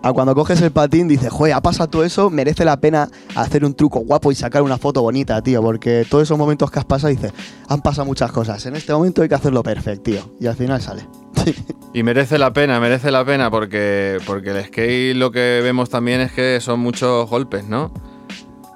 A 0.03 0.15
cuando 0.15 0.35
coges 0.35 0.63
el 0.63 0.71
patín, 0.71 1.09
dices, 1.09 1.31
joder, 1.31 1.53
ha 1.53 1.61
pasado 1.61 1.91
todo 1.91 2.05
eso, 2.05 2.31
merece 2.31 2.65
la 2.65 2.79
pena 2.79 3.09
hacer 3.35 3.67
un 3.67 3.75
truco 3.75 4.01
guapo 4.01 4.33
y 4.33 4.35
sacar 4.35 4.63
una 4.63 4.79
foto 4.79 5.03
bonita, 5.03 5.43
tío. 5.43 5.61
Porque 5.63 6.07
todos 6.09 6.25
esos 6.25 6.39
momentos 6.39 6.71
que 6.71 6.79
has 6.79 6.87
pasado, 6.87 7.11
dices, 7.11 7.33
han 7.69 7.83
pasado 7.83 8.07
muchas 8.07 8.33
cosas. 8.33 8.65
En 8.65 8.77
este 8.77 8.95
momento 8.95 9.21
hay 9.21 9.29
que 9.29 9.35
hacerlo 9.35 9.63
perfecto, 9.63 10.05
tío. 10.05 10.37
Y 10.41 10.47
al 10.47 10.57
final 10.57 10.81
sale. 10.81 11.07
Y 11.97 12.03
merece 12.03 12.39
la 12.39 12.53
pena, 12.53 12.81
merece 12.81 13.13
la 13.13 13.25
pena 13.25 13.53
porque, 13.53 14.19
porque 14.27 14.51
el 14.51 14.65
skate 14.65 15.15
lo 15.15 15.31
que 15.31 15.61
vemos 15.63 15.91
también 15.91 16.21
es 16.23 16.33
que 16.33 16.61
son 16.61 16.81
muchos 16.81 17.31
golpes, 17.31 17.69
¿no? 17.69 17.95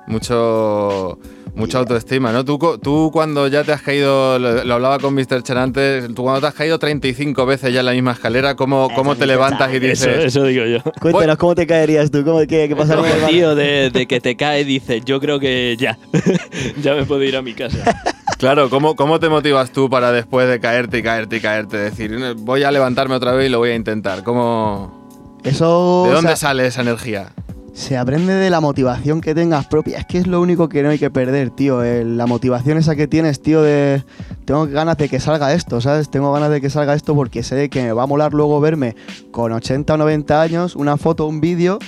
Mucho, 0.06 1.18
mucha 1.59 1.79
autoestima, 1.79 2.33
¿no? 2.33 2.44
Tú, 2.44 2.59
tú 2.83 3.11
cuando 3.12 3.49
ya 3.49 3.64
te 3.64 3.73
has 3.73 3.83
caído, 3.83 4.38
lo, 4.38 4.64
lo 4.64 4.75
hablaba 4.75 4.99
con 4.99 5.14
Mr. 5.14 5.42
Chen 5.42 5.59
antes, 5.59 6.14
tú 6.14 6.23
cuando 6.23 6.40
te 6.40 6.47
has 6.47 6.55
caído 6.55 6.79
35 6.79 7.44
veces 7.44 7.73
ya 7.73 7.81
en 7.81 7.87
la 7.87 7.92
misma 7.92 8.12
escalera, 8.12 8.55
¿cómo, 8.55 8.88
cómo 8.94 9.16
te 9.16 9.27
levantas 9.27 9.73
y 9.75 9.79
dices... 9.79 10.07
Eso, 10.07 10.21
eso 10.21 10.44
digo 10.44 10.64
yo. 10.64 10.79
Cuéntanos, 11.01 11.37
¿cómo 11.37 11.55
te 11.55 11.66
caerías 11.66 12.11
tú? 12.11 12.25
¿Cómo, 12.25 12.38
qué, 12.40 12.68
qué 12.68 12.77
pasa 12.77 12.97
con 12.97 13.07
el 13.07 13.27
tío 13.27 13.55
de, 13.55 13.90
de 13.90 14.07
que 14.07 14.21
te 14.21 14.37
cae 14.37 14.64
dice, 14.64 15.03
yo 15.05 15.21
creo 15.21 15.40
que 15.40 15.77
ya, 15.79 15.99
ya 16.83 16.94
me 16.94 17.05
puedo 17.05 17.23
ir 17.25 17.37
a 17.37 17.42
mi 17.42 17.55
casa. 17.55 17.79
Claro, 18.38 18.71
¿cómo, 18.71 18.94
¿cómo 18.94 19.18
te 19.18 19.29
motivas 19.29 19.73
tú 19.73 19.90
para 19.90 20.12
después 20.12 20.49
de 20.49 20.61
caerte 20.61 20.99
y 20.99 21.03
caerte 21.03 21.37
y 21.38 21.40
caerte 21.40 21.77
decir, 21.77 22.16
voy 22.37 22.62
a 22.62 22.71
levantarme 22.71 23.16
otra 23.16 23.33
vez 23.33 23.49
y 23.49 23.49
lo 23.51 23.59
voy 23.59 23.71
a 23.71 23.75
intentar? 23.75 24.23
¿Cómo, 24.23 25.40
Eso. 25.42 26.05
¿De 26.05 26.11
o 26.11 26.14
dónde 26.14 26.29
sea, 26.29 26.37
sale 26.37 26.64
esa 26.68 26.83
energía? 26.83 27.33
Se 27.78 27.96
aprende 27.96 28.34
de 28.34 28.50
la 28.50 28.60
motivación 28.60 29.20
que 29.20 29.36
tengas 29.36 29.66
propia. 29.66 29.98
Es 29.98 30.06
que 30.06 30.18
es 30.18 30.26
lo 30.26 30.40
único 30.40 30.68
que 30.68 30.82
no 30.82 30.88
hay 30.90 30.98
que 30.98 31.10
perder, 31.10 31.50
tío. 31.50 31.84
El- 31.84 32.16
la 32.16 32.26
motivación 32.26 32.76
esa 32.76 32.96
que 32.96 33.06
tienes, 33.06 33.40
tío, 33.40 33.62
de... 33.62 34.02
Tengo 34.44 34.66
ganas 34.66 34.96
de 34.96 35.08
que 35.08 35.20
salga 35.20 35.54
esto, 35.54 35.80
¿sabes? 35.80 36.10
Tengo 36.10 36.32
ganas 36.32 36.50
de 36.50 36.60
que 36.60 36.70
salga 36.70 36.94
esto 36.94 37.14
porque 37.14 37.44
sé 37.44 37.68
que 37.70 37.84
me 37.84 37.92
va 37.92 38.02
a 38.02 38.06
molar 38.06 38.34
luego 38.34 38.60
verme 38.60 38.96
con 39.30 39.52
80 39.52 39.94
o 39.94 39.96
90 39.96 40.42
años, 40.42 40.74
una 40.74 40.96
foto, 40.96 41.26
un 41.28 41.40
vídeo, 41.40 41.78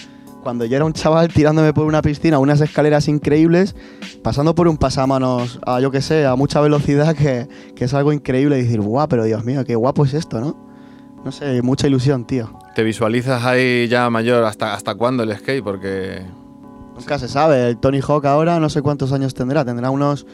cuando 0.45 0.65
yo 0.65 0.77
era 0.77 0.85
un 0.85 0.93
chaval 0.93 1.27
tirándome 1.29 1.73
por 1.75 1.87
una 1.87 2.03
piscina, 2.03 2.39
unas 2.39 2.61
escaleras 2.61 3.09
increíbles, 3.09 3.75
pasando 4.23 4.55
por 4.55 4.69
un 4.69 4.77
pasamanos 4.79 5.59
a, 5.67 5.81
yo 5.81 5.91
que 5.91 6.03
sé, 6.03 6.25
a 6.25 6.37
mucha 6.37 6.61
velocidad, 6.61 7.17
que, 7.17 7.49
que 7.75 7.87
es 7.87 7.95
algo 7.95 8.13
increíble. 8.13 8.59
Y 8.61 8.63
decir, 8.63 8.81
guau, 8.81 9.09
pero 9.09 9.25
Dios 9.25 9.45
mío, 9.45 9.65
qué 9.65 9.75
guapo 9.75 10.05
es 10.05 10.15
esto, 10.15 10.41
¿no? 10.41 10.57
No 11.25 11.33
sé, 11.33 11.61
mucha 11.63 11.89
ilusión, 11.89 12.25
tío. 12.27 12.60
¿Te 12.75 12.83
visualizas 12.83 13.45
ahí 13.45 13.89
ya 13.89 14.09
mayor? 14.11 14.45
¿Hasta, 14.45 14.75
hasta 14.75 14.95
cuándo 14.95 15.23
el 15.23 15.37
skate? 15.37 15.63
Porque... 15.63 16.23
Nunca 16.95 17.19
se 17.19 17.29
sabe. 17.29 17.69
El 17.69 17.79
Tony 17.79 18.01
Hawk 18.01 18.27
ahora 18.27 18.61
no 18.61 18.69
sé 18.69 18.83
cuántos 18.83 19.13
años 19.13 19.35
tendrá. 19.35 19.65
Tendrá 19.65 19.91
unos 19.91 20.27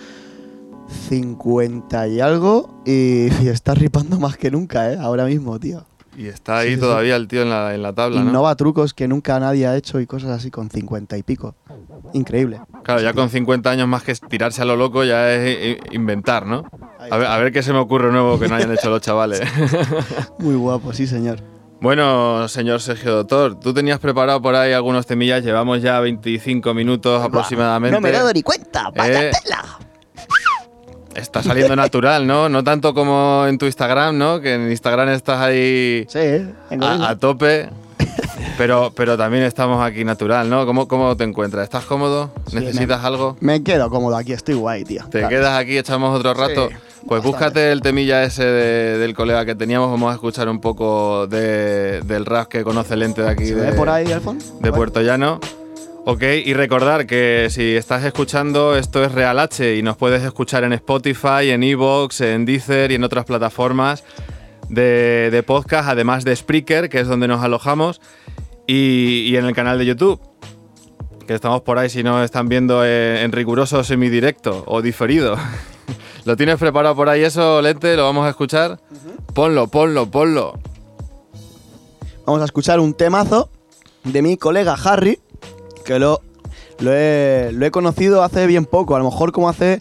50 1.09 2.09
y 2.09 2.21
algo. 2.21 2.83
Y, 2.85 3.29
y 3.43 3.49
está 3.49 3.75
ripando 3.75 4.19
más 4.21 4.37
que 4.37 4.51
nunca, 4.51 4.93
¿eh? 4.93 4.99
Ahora 5.01 5.25
mismo, 5.25 5.59
tío. 5.59 5.85
Y 6.17 6.29
está 6.29 6.59
ahí 6.59 6.69
Sí, 6.71 6.75
sí, 6.77 6.81
todavía 6.81 7.15
el 7.17 7.29
tío 7.29 7.43
en 7.43 7.51
la, 7.51 7.75
en 7.75 7.83
la 7.83 7.93
tabla, 7.93 8.23
¿no? 8.23 8.31
Innova 8.31 8.55
trucos 8.57 8.95
que 8.95 9.07
nunca 9.07 9.39
nadie 9.39 9.67
ha 9.67 9.77
hecho 9.77 10.01
y 10.01 10.07
cosas 10.07 10.31
así 10.31 10.51
con 10.51 10.71
50 10.71 11.19
y 11.19 11.23
pico. 11.23 11.55
Increíble. 12.15 12.59
Claro, 12.85 13.03
ya 13.03 13.13
con 13.13 13.29
50 13.29 13.69
años 13.71 13.87
más 13.87 14.03
que 14.03 14.15
tirarse 14.15 14.63
a 14.63 14.65
lo 14.65 14.77
loco 14.77 15.05
ya 15.05 15.31
es 15.35 15.77
i- 15.77 15.95
inventar, 15.95 16.47
¿no? 16.47 16.65
A 17.11 17.19
ver, 17.19 17.27
a 17.27 17.37
ver 17.37 17.53
qué 17.53 17.63
se 17.63 17.73
me 17.75 17.79
ocurre 17.81 18.11
nuevo 18.13 18.39
que 18.39 18.49
no 18.49 18.55
hayan 18.55 18.73
hecho 18.73 18.89
los 18.89 19.03
chavales. 19.03 19.43
Muy 20.39 20.55
guapo, 20.55 20.95
sí, 20.95 21.07
señor. 21.07 21.39
Bueno, 21.81 22.49
señor 22.49 22.81
Sergio 22.81 23.13
Doctor, 23.17 23.61
tú 23.61 23.75
tenías 23.75 23.99
preparado 23.99 24.41
por 24.41 24.55
ahí 24.57 24.73
algunos 24.73 25.07
temillas, 25.07 25.45
llevamos 25.45 25.83
ya 25.83 26.01
25 26.01 26.73
minutos 26.75 27.23
aproximadamente. 27.23 27.95
No 27.95 28.01
me 28.01 28.09
he 28.09 28.13
dado 28.13 28.33
ni 28.33 28.43
cuenta. 28.43 28.91
Vaya 28.97 29.29
Eh, 29.29 29.31
tela. 29.45 29.65
Está 31.15 31.43
saliendo 31.43 31.77
natural, 31.77 32.27
¿no? 32.27 32.49
No 32.49 32.65
tanto 32.65 32.95
como 32.95 33.45
en 33.47 33.59
tu 33.59 33.67
Instagram, 33.67 34.17
¿no? 34.17 34.41
Que 34.41 34.55
en 34.55 34.71
Instagram 34.71 35.11
estás 35.11 35.41
ahí 35.41 36.07
Sí, 36.09 36.19
a, 36.81 37.09
a 37.11 37.17
tope. 37.19 37.69
Pero, 38.59 38.91
pero 38.97 39.19
también 39.19 39.43
estamos 39.45 39.85
aquí 39.85 40.03
natural, 40.03 40.49
¿no? 40.49 40.65
¿Cómo, 40.65 40.89
cómo 40.89 41.15
te 41.15 41.25
encuentras? 41.25 41.65
¿Estás 41.65 41.85
cómodo? 41.85 42.31
Sí, 42.47 42.57
¿Necesitas 42.57 43.03
me- 43.03 43.07
algo? 43.07 43.37
Me 43.41 43.63
quedo 43.63 43.91
cómodo 43.91 44.17
aquí, 44.17 44.33
estoy 44.33 44.55
guay, 44.55 44.83
tío. 44.85 45.03
¿Te 45.11 45.19
Claro. 45.19 45.29
quedas 45.29 45.59
aquí, 45.59 45.77
echamos 45.77 46.19
otro 46.19 46.33
rato? 46.33 46.71
Sí, 46.71 46.75
pues 47.07 47.23
búscate 47.23 47.71
el 47.73 47.81
temilla 47.83 48.25
ese 48.25 48.45
de- 48.45 48.99
del 48.99 49.15
colega 49.15 49.45
que 49.45 49.55
teníamos. 49.55 49.91
Vamos 49.91 50.11
a 50.11 50.15
escuchar 50.15 50.49
un 50.49 50.61
poco 50.61 51.27
de- 51.27 52.01
del 52.03 52.25
rap 52.27 52.49
que 52.49 52.65
conoce 52.65 52.95
el 52.95 53.03
ente 53.03 53.23
de 53.23 53.29
aquí 53.31 53.47
¿Se 53.47 53.55
de, 53.55 53.71
ve 53.71 53.73
por 53.77 53.89
ahí, 53.89 54.11
Alfon? 54.13 54.39
de 54.61 54.73
Puerto 54.73 55.01
Llano. 55.03 55.41
Ok, 56.09 56.23
y 56.45 56.55
recordar 56.55 57.07
que 57.07 57.49
si 57.51 57.75
estás 57.75 58.05
escuchando, 58.05 58.77
esto 58.77 59.03
es 59.03 59.11
Real 59.13 59.39
H 59.41 59.77
y 59.77 59.83
nos 59.83 59.97
puedes 59.97 60.23
escuchar 60.23 60.63
en 60.63 60.73
Spotify, 60.73 61.51
en 61.51 61.65
Evox, 61.65 62.21
en 62.21 62.45
Deezer 62.45 62.93
y 62.93 62.95
en 62.95 63.03
otras 63.03 63.25
plataformas 63.25 64.05
de, 64.69 65.31
de 65.33 65.43
podcast, 65.43 65.89
además 65.89 66.25
de 66.25 66.35
Spreaker, 66.37 66.89
que 66.89 67.01
es 67.01 67.09
donde 67.09 67.27
nos 67.27 67.43
alojamos, 67.43 68.01
y, 68.69 69.23
y 69.29 69.37
en 69.37 69.47
el 69.47 69.55
canal 69.55 69.79
de 69.79 69.87
YouTube, 69.87 70.21
que 71.27 71.35
estamos 71.35 71.63
por 71.63 71.77
ahí 71.79 71.89
si 71.91 72.05
no 72.05 72.23
están 72.23 72.49
viendo 72.49 72.85
en, 72.85 73.17
en 73.17 73.33
riguroso 73.33 73.83
semidirecto 73.83 74.63
o 74.69 74.83
diferido. 74.83 75.37
¿Lo 76.27 76.37
tienes 76.37 76.59
preparado 76.59 76.97
por 76.97 77.09
ahí 77.09 77.23
eso, 77.23 77.63
Lente? 77.63 77.95
¿Lo 77.95 78.03
vamos 78.03 78.27
a 78.27 78.31
escuchar? 78.31 78.81
Ponlo, 79.33 79.69
ponlo, 79.69 80.11
ponlo. 80.11 80.59
Vamos 82.27 82.43
a 82.43 82.45
escuchar 82.47 82.81
un 82.81 82.95
temazo 82.95 83.49
de 84.03 84.23
mi 84.23 84.37
colega 84.37 84.75
Harry, 84.75 85.21
que 85.85 86.01
lo, 86.01 86.23
lo, 86.81 86.93
he, 86.93 87.51
lo 87.53 87.65
he 87.65 87.71
conocido 87.71 88.25
hace 88.25 88.49
bien 88.49 88.65
poco, 88.65 88.97
a 88.97 88.99
lo 88.99 89.05
mejor 89.05 89.31
como 89.31 89.49
hace 89.49 89.81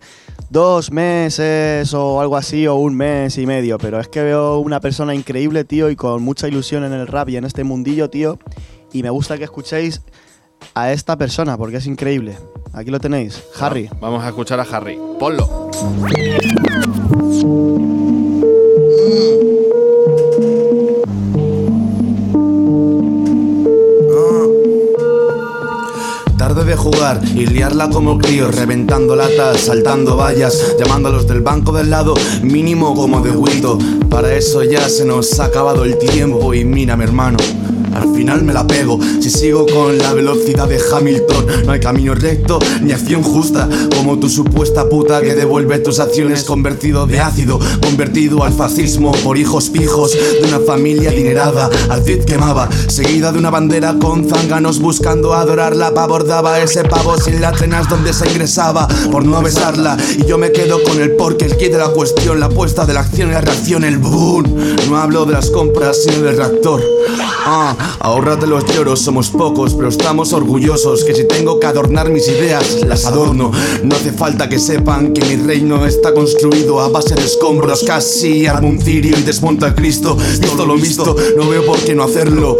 dos 0.51 0.91
meses 0.91 1.91
o 1.95 2.21
algo 2.21 2.37
así, 2.37 2.67
o 2.67 2.75
un 2.75 2.95
mes 2.95 3.39
y 3.39 3.47
medio, 3.47 3.79
pero 3.79 3.99
es 3.99 4.07
que 4.07 4.21
veo 4.21 4.59
una 4.59 4.79
persona 4.79 5.15
increíble, 5.15 5.63
tío, 5.63 5.89
y 5.89 5.95
con 5.95 6.21
mucha 6.21 6.47
ilusión 6.47 6.83
en 6.83 6.93
el 6.93 7.07
rap 7.07 7.29
y 7.29 7.37
en 7.37 7.45
este 7.45 7.63
mundillo, 7.63 8.11
tío, 8.11 8.37
y 8.93 9.01
me 9.01 9.09
gusta 9.09 9.39
que 9.39 9.45
escuchéis 9.45 10.03
a 10.73 10.91
esta 10.91 11.17
persona, 11.17 11.57
porque 11.57 11.77
es 11.77 11.87
increíble. 11.87 12.37
Aquí 12.73 12.91
lo 12.91 12.99
tenéis, 12.99 13.43
Harry. 13.59 13.89
Vamos 13.99 14.23
a 14.23 14.27
escuchar 14.27 14.59
a 14.59 14.63
Harry. 14.63 14.99
Ponlo. 15.19 15.69
jugar 26.85 27.19
y 27.33 27.45
liarla 27.47 27.89
como 27.89 28.17
críos, 28.17 28.55
reventando 28.55 29.15
latas, 29.15 29.61
saltando 29.61 30.15
vallas, 30.17 30.75
llamando 30.77 31.09
a 31.09 31.11
los 31.11 31.27
del 31.27 31.41
banco 31.41 31.71
del 31.71 31.89
lado, 31.89 32.13
mínimo 32.43 32.95
como 32.95 33.21
de 33.21 33.31
Wito. 33.31 33.77
Para 34.09 34.33
eso 34.33 34.63
ya 34.63 34.87
se 34.89 35.05
nos 35.05 35.39
ha 35.39 35.45
acabado 35.45 35.83
el 35.83 35.97
tiempo 35.97 36.53
y 36.53 36.63
mira, 36.63 36.95
mi 36.95 37.03
hermano. 37.03 37.37
Al 37.95 38.13
final 38.13 38.43
me 38.43 38.53
la 38.53 38.67
pego 38.67 38.99
si 39.19 39.29
sigo 39.29 39.65
con 39.65 39.97
la 39.97 40.13
velocidad 40.13 40.67
de 40.67 40.79
Hamilton. 40.79 41.45
No 41.65 41.71
hay 41.71 41.79
camino 41.79 42.13
recto 42.13 42.59
ni 42.81 42.91
acción 42.91 43.23
justa, 43.23 43.67
como 43.95 44.19
tu 44.19 44.29
supuesta 44.29 44.87
puta 44.89 45.21
que 45.21 45.35
devuelve 45.35 45.79
tus 45.79 45.99
acciones 45.99 46.43
convertido 46.43 47.07
de 47.07 47.19
ácido, 47.19 47.59
convertido 47.81 48.43
al 48.43 48.53
fascismo 48.53 49.11
por 49.23 49.37
hijos 49.37 49.69
pijos 49.69 50.11
de 50.13 50.47
una 50.47 50.59
familia 50.59 51.09
adinerada. 51.09 51.69
Al 51.89 52.03
Cid 52.03 52.25
quemaba, 52.25 52.69
seguida 52.87 53.31
de 53.31 53.39
una 53.39 53.49
bandera 53.49 53.95
con 53.99 54.27
zánganos 54.27 54.79
buscando 54.79 55.33
adorarla. 55.33 55.93
Abordaba 55.95 56.59
ese 56.59 56.83
pavo 56.83 57.17
sin 57.17 57.41
las 57.41 57.57
cenas 57.57 57.89
donde 57.89 58.13
se 58.13 58.29
ingresaba 58.29 58.87
por 59.11 59.25
no 59.25 59.41
besarla. 59.41 59.97
Y 60.17 60.25
yo 60.25 60.37
me 60.37 60.51
quedo 60.51 60.83
con 60.83 61.01
el 61.01 61.11
porque 61.15 61.45
el 61.45 61.57
kit 61.57 61.71
de 61.71 61.79
la 61.79 61.89
cuestión, 61.89 62.39
la 62.39 62.47
apuesta 62.47 62.85
de 62.85 62.93
la 62.93 62.99
acción 62.99 63.29
y 63.29 63.33
la 63.33 63.41
reacción, 63.41 63.83
el 63.83 63.97
boom. 63.97 64.75
No 64.87 64.97
hablo 64.97 65.25
de 65.25 65.33
las 65.33 65.49
compras, 65.49 66.03
sino 66.03 66.21
del 66.21 66.37
reactor. 66.37 66.81
Ah, 67.47 67.75
ahórrate 67.99 68.47
los 68.47 68.65
lloros, 68.65 69.01
somos 69.01 69.29
pocos, 69.29 69.73
pero 69.73 69.89
estamos 69.89 70.33
orgullosos. 70.33 71.03
Que 71.03 71.13
si 71.13 71.27
tengo 71.27 71.59
que 71.59 71.67
adornar 71.67 72.09
mis 72.09 72.27
ideas, 72.27 72.81
las 72.85 73.05
adorno. 73.05 73.51
No 73.83 73.95
hace 73.95 74.11
falta 74.11 74.49
que 74.49 74.59
sepan 74.59 75.13
que 75.13 75.25
mi 75.25 75.35
reino 75.43 75.85
está 75.85 76.13
construido 76.13 76.79
a 76.79 76.89
base 76.89 77.15
de 77.15 77.23
escombros. 77.23 77.83
Casi 77.83 78.47
armo 78.47 78.73
y 78.85 79.01
desmonto 79.23 79.65
a 79.65 79.75
Cristo. 79.75 80.17
Visto 80.39 80.65
lo 80.65 80.75
visto, 80.75 81.15
no 81.37 81.49
veo 81.49 81.65
por 81.65 81.79
qué 81.79 81.95
no 81.95 82.03
hacerlo. 82.03 82.57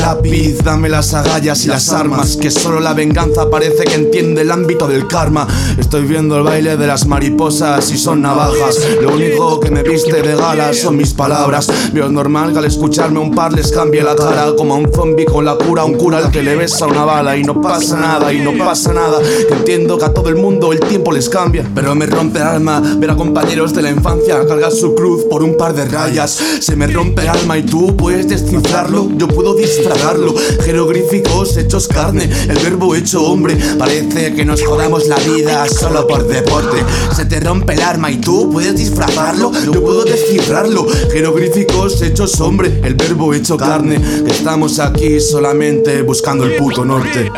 Lápiz, 0.00 0.58
dame 0.64 0.88
las 0.88 1.14
agallas 1.14 1.64
y 1.64 1.68
las 1.68 1.90
armas. 1.90 2.36
Que 2.36 2.50
solo 2.50 2.80
la 2.80 2.94
venganza 2.94 3.50
parece 3.50 3.84
que 3.84 3.94
entiende 3.94 4.42
el 4.42 4.50
ámbito 4.50 4.86
del 4.86 5.06
karma. 5.06 5.46
Estoy 5.78 6.02
viendo 6.02 6.36
el 6.36 6.42
baile 6.42 6.76
de 6.76 6.86
las 6.86 7.06
mariposas 7.06 7.90
y 7.90 7.98
son 7.98 8.22
navajas. 8.22 8.78
Lo 9.00 9.14
único 9.14 9.60
que 9.60 9.70
me 9.70 9.82
viste 9.82 10.22
de 10.22 10.36
gala 10.36 10.72
son 10.74 10.96
mis 10.96 11.12
palabras. 11.12 11.68
Veo 11.92 12.08
normal 12.08 12.52
que 12.52 12.58
al 12.58 12.64
escucharme 12.64 13.18
un 13.18 13.34
par 13.34 13.52
les 13.52 13.70
cambie 13.70 14.02
la 14.02 14.16
cara 14.16 14.52
a 14.74 14.78
un 14.78 14.92
zombie 14.92 15.24
con 15.24 15.44
la 15.44 15.56
cura, 15.56 15.84
un 15.84 15.94
cura 15.94 16.18
al 16.18 16.30
que 16.30 16.42
le 16.42 16.56
besa 16.56 16.86
una 16.86 17.04
bala 17.04 17.36
y 17.36 17.42
no 17.42 17.60
pasa 17.60 17.96
nada 17.96 18.32
y 18.32 18.40
no 18.40 18.56
pasa 18.56 18.92
nada. 18.92 19.18
Entiendo 19.50 19.98
que 19.98 20.04
a 20.04 20.12
todo 20.12 20.28
el 20.28 20.36
mundo 20.36 20.72
el 20.72 20.80
tiempo 20.80 21.12
les 21.12 21.28
cambia, 21.28 21.68
pero 21.74 21.94
me 21.94 22.06
rompe 22.06 22.38
el 22.38 22.46
alma 22.46 22.82
ver 22.98 23.10
a 23.10 23.16
compañeros 23.16 23.74
de 23.74 23.82
la 23.82 23.90
infancia 23.90 24.46
cargar 24.46 24.72
su 24.72 24.94
cruz 24.94 25.24
por 25.24 25.42
un 25.42 25.56
par 25.56 25.74
de 25.74 25.84
rayas. 25.84 26.38
Se 26.60 26.76
me 26.76 26.86
rompe 26.86 27.22
el 27.22 27.28
alma 27.28 27.58
y 27.58 27.62
tú 27.62 27.96
puedes 27.96 28.28
descifrarlo, 28.28 29.08
yo 29.16 29.28
puedo 29.28 29.54
disfragarlo. 29.54 30.34
Jeroglíficos 30.64 31.56
hechos 31.56 31.88
carne, 31.88 32.28
el 32.48 32.58
verbo 32.58 32.94
hecho 32.94 33.22
hombre. 33.22 33.56
Parece 33.78 34.34
que 34.34 34.44
nos 34.44 34.62
jodamos 34.62 35.06
la 35.06 35.16
vida 35.18 35.66
solo 35.68 36.06
por 36.06 36.26
deporte. 36.26 36.78
Se 37.14 37.24
te 37.24 37.40
rompe 37.40 37.74
el 37.74 37.82
arma 37.82 38.10
y 38.10 38.18
tú 38.18 38.50
puedes 38.50 38.76
disfrazarlo, 38.76 39.52
yo 39.64 39.82
puedo 39.82 40.04
descifrarlo. 40.04 40.86
Jeroglíficos 41.12 42.00
hechos 42.02 42.40
hombre, 42.40 42.80
el 42.84 42.94
verbo 42.94 43.34
hecho 43.34 43.56
carne. 43.56 44.00
Que 44.24 44.32
estamos 44.56 44.80
aquí 44.80 45.20
solamente 45.20 46.00
buscando 46.00 46.46
el 46.46 46.56
puto 46.56 46.82
norte. 46.82 47.30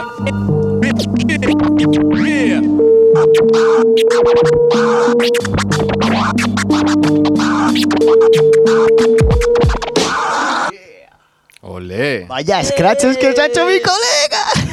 Olé. 11.62 12.24
Vaya 12.28 12.62
scratches 12.62 13.16
que 13.16 13.32
se 13.32 13.40
ha 13.40 13.46
hecho 13.46 13.66
mi 13.66 13.80
colega. 13.80 14.44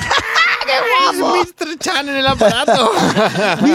¡Qué 0.67 1.17
guapo! 1.17 1.37
Mr. 1.37 1.79
Chan 1.79 2.09
en 2.09 2.15
el 2.17 2.27
aparato. 2.27 2.91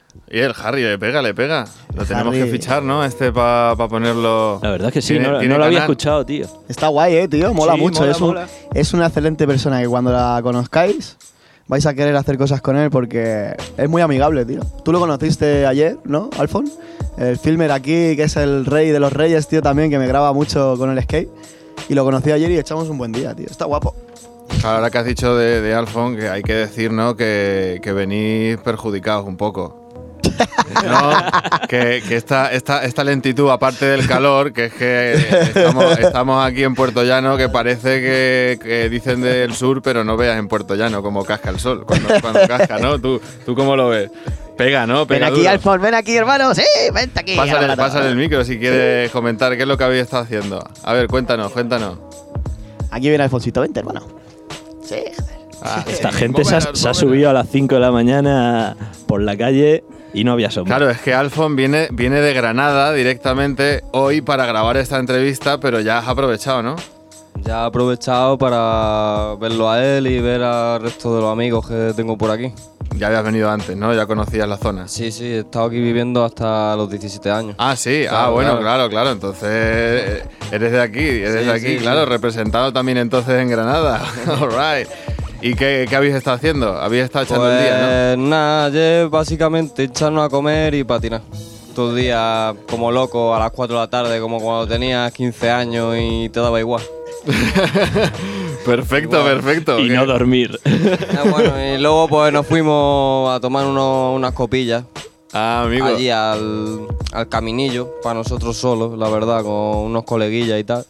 Y 0.33 0.39
el 0.39 0.53
Harry 0.63 0.81
le 0.83 0.97
pega, 0.97 1.21
le 1.21 1.33
pega. 1.33 1.65
Lo 1.93 2.05
tenemos 2.05 2.33
que 2.33 2.45
fichar, 2.45 2.81
¿no? 2.83 3.03
Este 3.03 3.33
para 3.33 3.75
ponerlo. 3.75 4.59
La 4.63 4.71
verdad 4.71 4.87
es 4.87 4.93
que 4.93 5.01
sí, 5.01 5.13
Tiene- 5.15 5.27
no, 5.27 5.39
tiene 5.39 5.53
no 5.53 5.59
lo 5.59 5.65
había 5.65 5.79
canal. 5.79 5.91
escuchado, 5.91 6.25
tío. 6.25 6.45
Está 6.69 6.87
guay, 6.87 7.15
eh, 7.17 7.27
tío. 7.27 7.53
Mola 7.53 7.73
Sí, 7.73 7.79
mucho. 7.81 7.99
mola, 7.99 8.11
es, 8.11 8.21
un- 8.21 8.27
mola. 8.29 8.47
es 8.73 8.93
una 8.93 9.07
excelente 9.07 9.45
persona 9.45 9.81
que 9.81 9.87
cuando 9.89 10.11
la 10.13 10.39
conozcáis 10.41 11.17
vais 11.67 11.85
a 11.85 11.93
querer 11.93 12.15
hacer 12.15 12.37
cosas 12.37 12.61
con 12.61 12.77
él 12.77 12.89
porque 12.89 13.55
es 13.77 13.89
muy 13.89 14.01
amigable, 14.01 14.45
tío. 14.45 14.61
Tú 14.85 14.93
lo 14.93 14.99
conociste 14.99 15.65
ayer, 15.65 15.97
¿no, 16.05 16.29
Alfon? 16.39 16.69
El 17.17 17.37
filmer 17.37 17.71
aquí, 17.73 18.15
que 18.15 18.23
es 18.23 18.37
el 18.37 18.65
rey 18.65 18.89
de 18.89 18.99
los 19.01 19.11
reyes, 19.11 19.49
tío, 19.49 19.61
también, 19.61 19.89
que 19.89 19.99
me 19.99 20.07
graba 20.07 20.31
mucho 20.31 20.75
con 20.77 20.89
el 20.97 21.03
skate. 21.03 21.29
Y 21.89 21.93
lo 21.93 22.05
conocí 22.05 22.31
ayer 22.31 22.49
y 22.51 22.57
echamos 22.57 22.87
un 22.87 22.97
buen 22.97 23.11
día, 23.11 23.35
tío. 23.35 23.47
Está 23.49 23.65
guapo. 23.65 23.93
Ahora 24.63 24.89
que 24.89 24.97
has 24.97 25.05
dicho 25.05 25.35
de, 25.35 25.59
de 25.61 25.73
Alfon, 25.73 26.15
que 26.15 26.29
hay 26.29 26.41
que 26.41 26.53
decir, 26.53 26.91
¿no? 26.93 27.15
Que, 27.17 27.79
que 27.83 27.91
venís 27.91 28.57
perjudicados 28.57 29.25
un 29.27 29.35
poco. 29.35 29.80
¿No? 30.85 31.67
que 31.67 32.03
que 32.07 32.15
esta, 32.15 32.51
esta, 32.51 32.83
esta 32.83 33.03
lentitud, 33.03 33.49
aparte 33.49 33.85
del 33.85 34.07
calor, 34.07 34.53
que 34.53 34.65
es 34.65 34.73
que 34.73 35.13
estamos, 35.13 35.99
estamos 35.99 36.45
aquí 36.45 36.63
en 36.63 36.75
Puerto 36.75 37.03
Llano, 37.03 37.37
que 37.37 37.49
parece 37.49 38.01
que, 38.01 38.59
que 38.61 38.89
dicen 38.89 39.21
del 39.21 39.53
sur, 39.53 39.81
pero 39.81 40.03
no 40.03 40.17
veas 40.17 40.37
en 40.37 40.47
Puerto 40.47 40.75
Llano 40.75 41.01
cómo 41.01 41.23
casca 41.23 41.49
el 41.49 41.59
sol, 41.59 41.85
cuando, 41.85 42.09
cuando 42.21 42.47
casca, 42.47 42.79
¿no? 42.79 42.99
¿Tú, 42.99 43.21
¿Tú 43.45 43.55
cómo 43.55 43.75
lo 43.75 43.89
ves? 43.89 44.09
Pega, 44.57 44.85
¿no? 44.85 45.05
Ven 45.05 45.19
Pega 45.19 45.27
aquí, 45.27 45.37
duro. 45.37 45.49
Alfon, 45.49 45.81
ven 45.81 45.93
aquí, 45.95 46.15
hermano. 46.15 46.53
Sí, 46.53 46.63
vente 46.93 47.19
aquí. 47.19 47.35
Pásale, 47.35 47.75
pásale 47.75 48.09
el 48.09 48.15
micro 48.15 48.43
si 48.43 48.59
quieres 48.59 49.09
comentar 49.11 49.55
qué 49.55 49.63
es 49.63 49.67
lo 49.67 49.77
que 49.77 49.83
habéis 49.83 50.03
estado 50.03 50.23
haciendo. 50.23 50.63
A 50.83 50.93
ver, 50.93 51.07
cuéntanos, 51.07 51.51
cuéntanos. 51.51 51.97
Aquí 52.91 53.09
viene 53.09 53.23
Alfonsito, 53.23 53.61
vente, 53.61 53.79
hermano. 53.79 54.01
Sí, 54.83 54.95
joder. 55.17 55.41
Ah, 55.63 55.83
Esta 55.87 56.11
sí, 56.11 56.17
gente 56.17 56.43
se 56.43 56.55
ha, 56.55 56.61
se 56.61 56.89
ha 56.89 56.93
subido 56.93 57.29
a 57.29 57.33
las 57.33 57.47
5 57.49 57.75
de 57.75 57.81
la 57.81 57.91
mañana 57.91 58.75
por 59.07 59.21
la 59.21 59.37
calle 59.37 59.83
y 60.13 60.23
no 60.23 60.33
había 60.33 60.51
sombra. 60.51 60.77
Claro, 60.77 60.91
es 60.91 60.99
que 61.01 61.13
Alfon 61.13 61.55
viene, 61.55 61.87
viene 61.91 62.21
de 62.21 62.33
Granada 62.33 62.93
directamente 62.93 63.83
hoy 63.91 64.21
para 64.21 64.45
grabar 64.45 64.77
esta 64.77 64.97
entrevista, 64.99 65.59
pero 65.59 65.79
ya 65.79 65.99
has 65.99 66.07
aprovechado, 66.07 66.61
¿no? 66.63 66.75
Ya 67.43 67.63
he 67.63 67.65
aprovechado 67.65 68.37
para 68.37 69.35
verlo 69.39 69.69
a 69.69 69.83
él 69.83 70.05
y 70.07 70.19
ver 70.19 70.43
al 70.43 70.81
resto 70.81 71.15
de 71.15 71.21
los 71.21 71.31
amigos 71.31 71.67
que 71.67 71.93
tengo 71.95 72.17
por 72.17 72.29
aquí. 72.29 72.53
Ya 72.97 73.07
habías 73.07 73.23
venido 73.23 73.49
antes, 73.49 73.75
¿no? 73.77 73.93
Ya 73.95 74.05
conocías 74.05 74.47
la 74.49 74.57
zona. 74.57 74.87
Sí, 74.89 75.11
sí, 75.13 75.25
he 75.25 75.39
estado 75.39 75.65
aquí 75.65 75.79
viviendo 75.79 76.25
hasta 76.25 76.75
los 76.75 76.89
17 76.89 77.31
años. 77.31 77.55
Ah, 77.57 77.75
sí, 77.77 78.03
ah, 78.05 78.09
Claro, 78.09 78.31
bueno, 78.33 78.49
claro. 78.59 78.61
claro, 78.61 78.89
claro. 78.89 79.11
Entonces, 79.11 79.49
eh, 79.49 80.23
eres 80.51 80.71
de 80.73 80.81
aquí, 80.81 80.99
eres 80.99 81.39
Sí, 81.39 81.45
de 81.45 81.51
aquí, 81.51 81.67
sí, 81.67 81.77
claro, 81.77 82.03
sí. 82.03 82.09
representado 82.09 82.73
también 82.73 82.97
entonces 82.97 83.39
en 83.41 83.49
Granada. 83.49 84.03
All 84.27 84.49
right. 84.49 84.87
¿Y 85.41 85.55
qué, 85.55 85.85
qué 85.89 85.95
habéis 85.95 86.15
estado 86.15 86.35
haciendo? 86.37 86.73
¿Habéis 86.77 87.05
estado 87.05 87.25
echando 87.25 87.51
el 87.51 87.59
día, 87.63 87.77
Pues 88.15 88.17
nada, 88.19 88.65
ayer 88.65 89.07
básicamente 89.09 89.83
echarnos 89.83 90.25
a 90.25 90.29
comer 90.29 90.73
y 90.75 90.83
patinar. 90.83 91.21
Todo 91.75 91.91
el 91.91 92.03
día 92.03 92.53
como 92.69 92.91
loco 92.91 93.33
a 93.33 93.39
las 93.39 93.51
4 93.51 93.75
de 93.75 93.81
la 93.81 93.89
tarde, 93.89 94.19
como 94.19 94.39
cuando 94.39 94.67
tenías 94.67 95.11
15 95.11 95.49
años 95.49 95.95
y 95.99 96.29
te 96.29 96.39
daba 96.39 96.59
igual. 96.59 96.83
no? 97.25 97.31
Perfecto, 98.65 99.23
perfecto. 99.23 99.79
y 99.79 99.87
¿Qué- 99.87 99.95
no 99.95 100.05
dormir. 100.05 100.59
Ah, 101.17 101.23
bueno, 101.29 101.53
y 101.59 101.79
luego 101.79 102.07
pues 102.07 102.31
nos 102.31 102.45
fuimos 102.45 103.31
a 103.35 103.39
tomar 103.39 103.65
unos- 103.65 104.15
unas 104.15 104.33
copillas 104.33 104.83
Ah, 105.33 105.63
amigo. 105.65 105.85
allí 105.87 106.09
al, 106.11 106.87
al 107.11 107.27
caminillo, 107.29 107.89
para 108.03 108.15
nosotros 108.15 108.55
solos, 108.57 108.95
la 108.99 109.09
verdad, 109.09 109.41
con 109.41 109.51
unos 109.77 110.03
coleguillas 110.03 110.59
y 110.59 110.63
tal. 110.63 110.85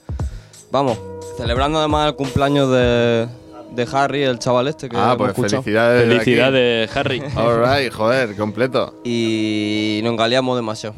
Vamos, 0.71 0.97
Celebrando 1.37 1.79
además 1.79 2.09
el 2.09 2.15
cumpleaños 2.15 2.69
de, 2.71 3.27
de 3.71 3.87
Harry, 3.91 4.23
el 4.23 4.37
chaval 4.39 4.67
este 4.67 4.89
que 4.89 4.97
Ah, 4.97 5.13
hemos 5.13 5.17
pues 5.17 5.29
escuchado. 5.31 5.63
felicidades. 5.63 6.01
desde 6.07 6.15
aquí. 6.21 6.25
Felicidades, 6.35 6.97
Harry. 6.97 7.23
All 7.35 7.61
right, 7.63 7.91
joder, 7.91 8.35
completo. 8.35 8.93
Y 9.03 10.01
nos 10.03 10.11
engaleamos 10.13 10.55
demasiado. 10.55 10.95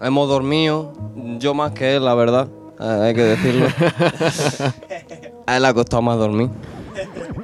Hemos 0.00 0.28
dormido, 0.28 0.92
yo 1.38 1.54
más 1.54 1.72
que 1.72 1.96
él, 1.96 2.04
la 2.04 2.14
verdad, 2.14 2.48
eh, 2.80 3.00
hay 3.04 3.14
que 3.14 3.22
decirlo. 3.22 3.66
A 5.46 5.56
él 5.56 5.62
le 5.62 5.68
ha 5.68 5.74
costado 5.74 6.02
más 6.02 6.18
dormir. 6.18 6.48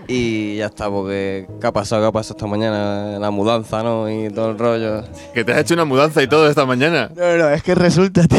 Y 0.07 0.57
ya 0.57 0.66
está, 0.66 0.89
porque 0.91 1.47
¿qué 1.61 1.66
ha 1.66 1.72
pasado? 1.72 2.03
¿Qué 2.03 2.09
ha 2.09 2.12
pasado 2.12 2.37
esta 2.37 2.47
mañana? 2.47 3.18
La 3.18 3.31
mudanza, 3.31 3.83
¿no? 3.83 4.09
Y 4.11 4.31
todo 4.31 4.51
el 4.51 4.59
rollo. 4.59 5.03
Que 5.35 5.45
te 5.45 5.53
has 5.53 5.61
hecho 5.61 5.74
una 5.74 5.85
mudanza 5.85 6.22
y 6.22 6.26
todo 6.29 6.49
esta 6.49 6.64
mañana. 6.66 7.11
No, 7.14 7.37
no, 7.37 7.49
es 7.51 7.62
que 7.62 7.74
resulta, 7.74 8.26
tío. 8.26 8.39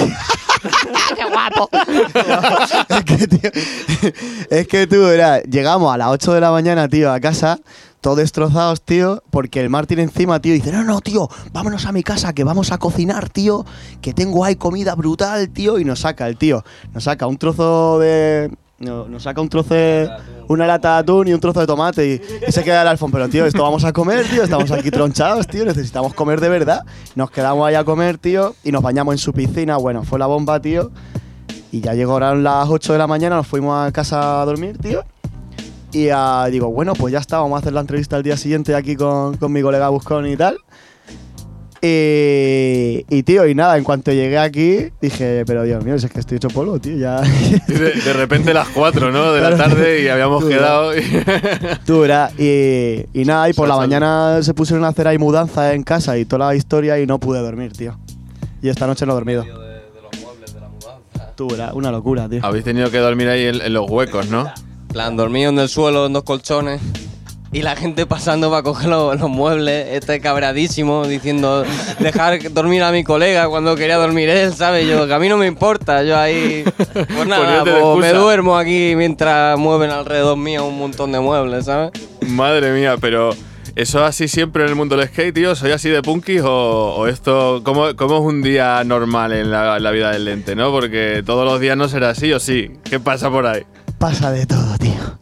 ¡Qué 1.15 1.25
guapo! 1.25 1.69
es 2.89 3.03
que, 3.05 3.27
tío, 3.27 3.51
es 4.49 4.67
que 4.67 4.87
tú, 4.87 5.03
verás, 5.03 5.43
llegamos 5.43 5.93
a 5.93 5.97
las 5.97 6.09
8 6.09 6.33
de 6.33 6.41
la 6.41 6.51
mañana, 6.51 6.87
tío, 6.87 7.11
a 7.11 7.19
casa, 7.19 7.59
todos 8.01 8.17
destrozados, 8.17 8.81
tío, 8.81 9.23
porque 9.29 9.59
el 9.61 9.69
Martín 9.69 9.99
encima, 9.99 10.39
tío, 10.39 10.53
dice, 10.53 10.71
no, 10.71 10.83
no, 10.83 11.01
tío, 11.01 11.29
vámonos 11.51 11.85
a 11.85 11.91
mi 11.91 12.03
casa, 12.03 12.33
que 12.33 12.43
vamos 12.43 12.71
a 12.71 12.77
cocinar, 12.77 13.29
tío, 13.29 13.65
que 14.01 14.13
tengo 14.13 14.45
ahí 14.45 14.55
comida 14.55 14.95
brutal, 14.95 15.49
tío, 15.49 15.79
y 15.79 15.85
nos 15.85 15.99
saca 16.01 16.27
el 16.27 16.37
tío, 16.37 16.63
nos 16.93 17.03
saca 17.03 17.27
un 17.27 17.37
trozo 17.37 17.99
de... 17.99 18.51
no, 18.79 19.07
nos 19.07 19.23
saca 19.23 19.41
un 19.41 19.49
trozo 19.49 19.73
de... 19.73 20.09
Una 20.49 20.67
lata 20.67 20.95
de 20.95 20.99
atún 20.99 21.27
y 21.27 21.33
un 21.33 21.39
trozo 21.39 21.61
de 21.61 21.67
tomate 21.67 22.05
y, 22.07 22.51
se 22.51 22.63
queda 22.63 22.81
el 22.81 22.87
alfón. 22.87 23.11
Pero, 23.11 23.29
tío, 23.29 23.45
esto 23.45 23.63
vamos 23.63 23.85
a 23.85 23.93
comer, 23.93 24.25
tío. 24.27 24.43
Estamos 24.43 24.71
aquí 24.71 24.89
tronchados, 24.91 25.47
tío. 25.47 25.63
Necesitamos 25.63 26.13
comer 26.13 26.41
de 26.41 26.49
verdad. 26.49 26.83
Nos 27.15 27.29
quedamos 27.29 27.67
ahí 27.67 27.75
a 27.75 27.83
comer, 27.83 28.17
tío. 28.17 28.55
Y 28.63 28.71
nos 28.71 28.81
bañamos 28.81 29.13
en 29.13 29.19
su 29.19 29.31
piscina. 29.31 29.77
Bueno, 29.77 30.03
fue 30.03 30.19
la 30.19 30.25
bomba, 30.25 30.59
tío. 30.59 30.91
Y 31.71 31.81
ya 31.81 31.93
llegaron 31.93 32.43
las 32.43 32.67
8 32.67 32.93
de 32.93 32.99
la 32.99 33.05
mañana, 33.05 33.35
nos 33.35 33.47
fuimos 33.47 33.87
a 33.87 33.91
casa 33.91 34.41
a 34.41 34.45
dormir, 34.45 34.77
tío. 34.79 35.03
Y 35.91 36.09
ah, 36.09 36.47
digo, 36.51 36.71
bueno, 36.71 36.93
pues 36.93 37.11
ya 37.11 37.19
está, 37.19 37.37
vamos 37.39 37.57
a 37.57 37.59
hacer 37.59 37.73
la 37.73 37.81
entrevista 37.81 38.17
el 38.17 38.23
día 38.23 38.37
siguiente 38.37 38.75
aquí 38.75 38.95
con, 38.95 39.37
con 39.37 39.51
mi 39.51 39.61
colega 39.61 39.89
Buscón 39.89 40.25
y 40.27 40.35
tal. 40.35 40.57
Y, 41.81 43.05
y, 43.09 43.23
tío, 43.23 43.47
y 43.47 43.55
nada, 43.55 43.77
en 43.77 43.83
cuanto 43.85 44.11
llegué 44.11 44.37
aquí, 44.37 44.87
dije, 45.01 45.43
pero 45.45 45.63
Dios 45.63 45.83
mío, 45.85 45.97
si 45.97 46.07
es 46.07 46.11
que 46.11 46.19
estoy 46.19 46.35
hecho 46.37 46.49
polvo, 46.49 46.77
tío, 46.79 46.97
ya. 46.97 47.21
Y 47.67 47.71
de, 47.73 47.91
de 47.93 48.13
repente 48.13 48.53
las 48.53 48.67
4, 48.69 49.11
¿no? 49.11 49.31
De 49.31 49.39
la 49.41 49.51
Claro. 49.55 49.75
tarde 49.75 50.01
y 50.03 50.07
habíamos 50.09 50.43
Tú, 50.43 50.49
quedado. 50.49 50.97
y- 50.97 51.01
verás, 51.87 52.37
y, 52.39 53.05
y 53.13 53.23
nada, 53.25 53.49
y 53.49 53.53
por 53.53 53.67
la 53.67 53.77
mañana 53.77 54.39
se 54.41 54.53
pusieron 54.53 54.83
a 54.83 54.89
hacer 54.89 55.07
ahí 55.07 55.17
mudanza 55.17 55.73
en 55.73 55.83
casa 55.83 56.17
y 56.17 56.25
toda 56.25 56.47
la 56.47 56.55
historia 56.55 56.99
y 56.99 57.05
no 57.07 57.19
pude 57.19 57.39
dormir, 57.39 57.71
tío. 57.73 57.97
Y 58.61 58.67
esta 58.69 58.85
noche 58.85 59.05
no 59.05 59.13
he 59.13 59.15
dormido. 59.15 59.45
Tú, 61.35 61.47
verás, 61.47 61.71
una 61.73 61.91
locura, 61.91 62.27
tío. 62.27 62.41
Habéis 62.43 62.65
tenido 62.65 62.91
que 62.91 62.97
dormir 62.97 63.29
ahí 63.29 63.45
en, 63.45 63.61
en 63.61 63.73
los 63.73 63.89
huecos, 63.89 64.27
¿no? 64.29 64.51
plan, 64.91 65.15
dormido 65.15 65.51
en 65.51 65.59
el 65.59 65.69
suelo, 65.69 66.07
en 66.07 66.13
dos 66.13 66.23
colchones. 66.23 66.81
Y 67.51 67.63
la 67.63 67.75
gente 67.75 68.05
pasando 68.05 68.51
para 68.51 68.61
coger 68.61 68.89
los, 68.89 69.19
los 69.19 69.27
muebles, 69.29 69.87
este 69.93 70.19
cabradísimo, 70.19 71.07
diciendo 71.07 71.63
dejar 71.99 72.51
dormir 72.53 72.83
a 72.83 72.91
mi 72.91 73.03
colega 73.03 73.49
cuando 73.49 73.75
quería 73.75 73.97
dormir 73.97 74.29
él, 74.29 74.53
¿sabes? 74.53 74.87
Yo, 74.87 75.07
que 75.07 75.13
a 75.13 75.19
mí 75.19 75.27
no 75.29 75.37
me 75.37 75.47
importa, 75.47 76.03
yo 76.03 76.17
ahí. 76.17 76.63
Pues 76.93 77.27
nada, 77.27 77.63
pues 77.63 77.97
me 77.97 78.13
duermo 78.13 78.55
aquí 78.55 78.93
mientras 78.95 79.57
mueven 79.57 79.89
alrededor 79.89 80.37
mío 80.37 80.65
un 80.65 80.77
montón 80.77 81.11
de 81.11 81.19
muebles, 81.19 81.65
¿sabes? 81.65 81.91
Madre 82.27 82.71
mía, 82.71 82.97
pero 83.01 83.31
¿eso 83.75 84.05
así 84.05 84.27
siempre 84.27 84.63
en 84.63 84.69
el 84.69 84.75
mundo 84.75 84.95
del 84.95 85.07
skate, 85.07 85.33
tío? 85.33 85.55
¿Soy 85.55 85.71
así 85.71 85.89
de 85.89 86.03
punkis 86.03 86.41
o, 86.41 86.95
o 86.97 87.07
esto, 87.07 87.61
¿cómo, 87.63 87.95
cómo 87.95 88.17
es 88.17 88.23
un 88.23 88.43
día 88.43 88.83
normal 88.83 89.33
en 89.33 89.49
la, 89.49 89.77
en 89.77 89.83
la 89.83 89.89
vida 89.89 90.11
del 90.11 90.25
lente, 90.25 90.55
no? 90.55 90.71
Porque 90.71 91.23
todos 91.25 91.45
los 91.45 91.59
días 91.59 91.75
no 91.75 91.89
será 91.89 92.11
así 92.11 92.31
o 92.31 92.39
sí. 92.39 92.73
¿Qué 92.83 92.99
pasa 92.99 93.31
por 93.31 93.47
ahí? 93.47 93.63
Pasa 93.97 94.31
de 94.31 94.45
todo, 94.45 94.77
tío. 94.77 95.19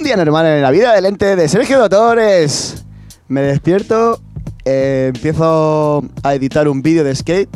Un 0.00 0.04
día 0.04 0.16
normal 0.16 0.46
en 0.46 0.62
la 0.62 0.70
vida 0.70 0.94
del 0.94 1.04
ente 1.04 1.36
de 1.36 1.46
Sergio 1.46 1.78
Doctores. 1.78 2.86
Me 3.28 3.42
despierto, 3.42 4.18
eh, 4.64 5.12
empiezo 5.14 6.02
a 6.22 6.34
editar 6.34 6.68
un 6.68 6.80
vídeo 6.80 7.04
de 7.04 7.14
skate 7.14 7.50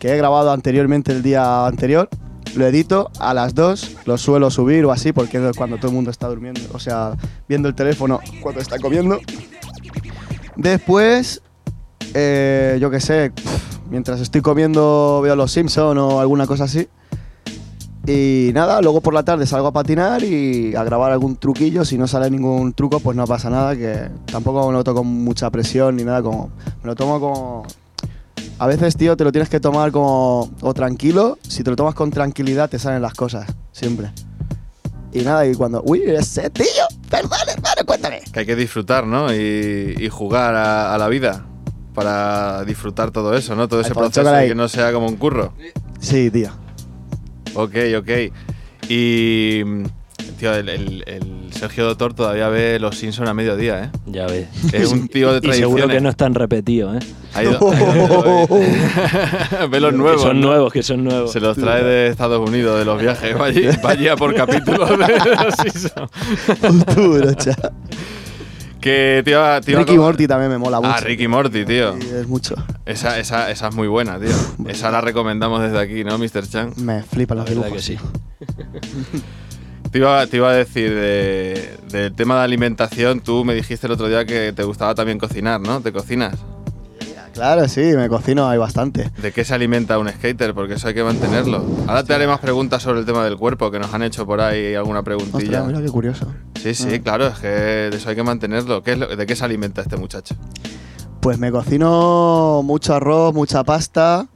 que 0.00 0.12
he 0.12 0.16
grabado 0.16 0.50
anteriormente 0.50 1.12
el 1.12 1.22
día 1.22 1.64
anterior. 1.64 2.08
Lo 2.56 2.66
edito 2.66 3.08
a 3.20 3.34
las 3.34 3.54
2, 3.54 3.98
lo 4.04 4.18
suelo 4.18 4.50
subir 4.50 4.84
o 4.84 4.90
así 4.90 5.12
porque 5.12 5.36
es 5.38 5.56
cuando 5.56 5.76
todo 5.76 5.86
el 5.86 5.94
mundo 5.94 6.10
está 6.10 6.26
durmiendo, 6.26 6.60
o 6.72 6.80
sea, 6.80 7.12
viendo 7.48 7.68
el 7.68 7.76
teléfono 7.76 8.18
cuando 8.42 8.60
está 8.60 8.80
comiendo. 8.80 9.20
Después, 10.56 11.40
eh, 12.14 12.78
yo 12.80 12.90
qué 12.90 12.98
sé, 12.98 13.30
mientras 13.90 14.20
estoy 14.20 14.40
comiendo 14.40 15.20
veo 15.22 15.36
Los 15.36 15.52
Simpson 15.52 15.96
o 15.98 16.18
alguna 16.18 16.48
cosa 16.48 16.64
así. 16.64 16.88
Y 18.04 18.50
nada, 18.54 18.80
luego 18.82 19.00
por 19.00 19.14
la 19.14 19.24
tarde 19.24 19.46
salgo 19.46 19.66
a 19.68 19.72
patinar 19.72 20.22
y 20.22 20.74
a 20.76 20.84
grabar 20.84 21.10
algún 21.10 21.36
truquillo. 21.36 21.84
Si 21.84 21.98
no 21.98 22.06
sale 22.06 22.30
ningún 22.30 22.72
truco, 22.72 23.00
pues 23.00 23.16
no 23.16 23.26
pasa 23.26 23.50
nada, 23.50 23.76
que 23.76 24.08
tampoco 24.26 24.66
me 24.68 24.72
lo 24.74 24.84
tomo 24.84 24.98
con 24.98 25.06
mucha 25.08 25.50
presión 25.50 25.96
ni 25.96 26.04
nada, 26.04 26.22
como 26.22 26.50
me 26.82 26.86
lo 26.86 26.94
tomo 26.94 27.18
como... 27.20 27.66
A 28.58 28.66
veces, 28.66 28.96
tío, 28.96 29.16
te 29.16 29.24
lo 29.24 29.32
tienes 29.32 29.48
que 29.50 29.60
tomar 29.60 29.90
como 29.92 30.50
o 30.62 30.72
tranquilo. 30.72 31.36
Si 31.42 31.62
te 31.62 31.70
lo 31.70 31.76
tomas 31.76 31.94
con 31.94 32.10
tranquilidad, 32.10 32.70
te 32.70 32.78
salen 32.78 33.02
las 33.02 33.12
cosas, 33.12 33.46
siempre. 33.72 34.10
Y 35.12 35.20
nada, 35.22 35.46
y 35.46 35.54
cuando... 35.54 35.82
Uy, 35.84 36.02
ese 36.06 36.48
tío, 36.50 36.64
perdón, 37.10 37.38
hermano, 37.48 37.82
cuéntame. 37.86 38.20
Que 38.32 38.40
hay 38.40 38.46
que 38.46 38.56
disfrutar, 38.56 39.06
¿no? 39.06 39.34
Y, 39.34 39.94
y 39.98 40.08
jugar 40.08 40.54
a, 40.54 40.94
a 40.94 40.98
la 40.98 41.08
vida 41.08 41.44
para 41.94 42.64
disfrutar 42.64 43.10
todo 43.10 43.34
eso, 43.36 43.56
¿no? 43.56 43.68
Todo 43.68 43.80
ese 43.80 43.88
Alfonso, 43.88 44.10
proceso 44.10 44.24
caray. 44.24 44.46
y 44.46 44.48
que 44.50 44.54
no 44.54 44.68
sea 44.68 44.92
como 44.92 45.06
un 45.06 45.16
curro. 45.16 45.52
Sí, 45.98 46.30
tío. 46.30 46.50
Ok, 47.56 47.74
ok. 47.98 48.10
Y. 48.88 49.62
Tío, 50.38 50.54
el, 50.54 50.68
el- 50.68 51.04
el 51.06 51.22
Sergio 51.52 51.86
Doctor 51.86 52.12
todavía 52.12 52.48
ve 52.48 52.78
los 52.78 52.96
Simpson 52.98 53.26
a 53.28 53.32
mediodía, 53.34 53.84
¿eh? 53.84 53.90
Ya 54.06 54.26
ves. 54.26 54.46
Es 54.74 54.90
un 54.92 55.08
tío 55.08 55.32
de 55.32 55.38
Y 55.38 55.40
tradiciones. 55.40 55.76
seguro 55.78 55.88
que 55.88 56.00
no 56.02 56.10
están 56.10 56.34
repetidos, 56.34 56.96
¿eh? 56.96 56.98
Ido- 57.42 57.58
ve 59.70 59.80
los 59.80 59.94
nuevos. 59.94 60.20
Que 60.22 60.28
son 60.28 60.40
¿no? 60.40 60.48
nuevos, 60.48 60.72
que 60.72 60.82
son 60.82 61.04
nuevos. 61.04 61.32
Se 61.32 61.40
los 61.40 61.56
trae 61.56 61.82
de 61.82 62.08
Estados 62.08 62.46
Unidos, 62.46 62.78
de 62.78 62.84
los 62.84 63.00
viajes. 63.00 63.36
Vaya, 63.38 63.80
vaya 63.82 64.16
por 64.16 64.34
capítulos 64.34 64.90
de 64.90 64.96
los 64.96 65.54
Simpson. 65.62 66.08
Futuro, 66.84 67.32
chaval. 67.34 67.72
Que, 68.86 69.22
tío, 69.24 69.60
tío, 69.62 69.78
Ricky 69.80 69.98
Morty 69.98 70.28
también 70.28 70.48
me 70.50 70.58
mola 70.58 70.78
mucho. 70.80 70.92
Ah, 70.94 71.00
Ricky 71.00 71.26
Morty, 71.26 71.64
tío. 71.64 71.94
Sí, 72.00 72.08
es 72.08 72.28
mucho. 72.28 72.54
Esa, 72.84 73.18
esa, 73.18 73.50
esa 73.50 73.66
es 73.68 73.74
muy 73.74 73.88
buena, 73.88 74.16
tío. 74.20 74.30
Esa 74.68 74.92
la 74.92 75.00
recomendamos 75.00 75.60
desde 75.60 75.78
aquí, 75.80 76.04
¿no, 76.04 76.16
Mr. 76.18 76.46
Chang? 76.48 76.76
Me 76.78 77.02
flipan 77.02 77.38
los 77.38 77.48
La 77.48 77.54
dibujos. 77.54 77.72
que 77.72 77.80
sí. 77.82 77.98
Te 79.90 79.98
iba, 79.98 80.26
te 80.26 80.36
iba 80.36 80.50
a 80.50 80.52
decir 80.54 80.92
de- 80.94 81.78
del 81.90 82.12
tema 82.14 82.36
de 82.38 82.42
alimentación. 82.44 83.20
Tú 83.20 83.44
me 83.44 83.54
dijiste 83.54 83.86
el 83.86 83.92
otro 83.94 84.08
día 84.08 84.24
que 84.24 84.52
te 84.52 84.62
gustaba 84.64 84.94
también 84.94 85.16
cocinar, 85.18 85.60
¿no? 85.60 85.80
¿Te 85.80 85.92
cocinas? 85.92 86.34
Claro, 87.36 87.68
sí, 87.68 87.80
me 87.94 88.08
cocino 88.08 88.48
ahí 88.48 88.58
bastante. 88.58 89.10
¿De 89.20 89.30
qué 89.32 89.44
se 89.44 89.54
alimenta 89.54 89.98
un 89.98 90.08
skater? 90.08 90.54
Porque 90.54 90.74
eso 90.74 90.88
hay 90.88 90.94
que 90.94 91.04
mantenerlo. 91.04 91.64
Ahora 91.86 92.02
te 92.02 92.14
haré 92.14 92.26
más 92.26 92.40
preguntas 92.40 92.82
sobre 92.82 93.00
el 93.00 93.06
tema 93.06 93.24
del 93.24 93.36
cuerpo, 93.36 93.70
que 93.70 93.78
nos 93.78 93.92
han 93.94 94.02
hecho 94.02 94.26
por 94.26 94.40
ahí 94.40 94.74
alguna 94.74 95.02
preguntilla. 95.02 95.60
Ostras, 95.60 95.66
mira 95.66 95.80
qué 95.82 95.88
curioso. 95.88 96.26
Sí, 96.60 96.74
sí, 96.74 96.88
Ah. 96.94 97.02
claro, 97.02 97.26
es 97.28 97.38
que 97.38 97.48
de 97.48 97.96
eso 97.96 98.08
hay 98.08 98.16
que 98.16 98.22
mantenerlo. 98.22 98.82
¿Qué 98.82 98.92
es 98.92 98.98
lo- 98.98 99.14
¿De 99.14 99.26
qué 99.26 99.36
se 99.36 99.44
alimenta 99.44 99.82
este 99.82 99.96
muchacho? 99.96 100.34
Pues 101.20 101.38
me 101.38 101.52
cocino 101.52 102.62
mucho 102.64 102.94
arroz, 102.94 103.34
mucha 103.34 103.62
pasta 103.64 104.26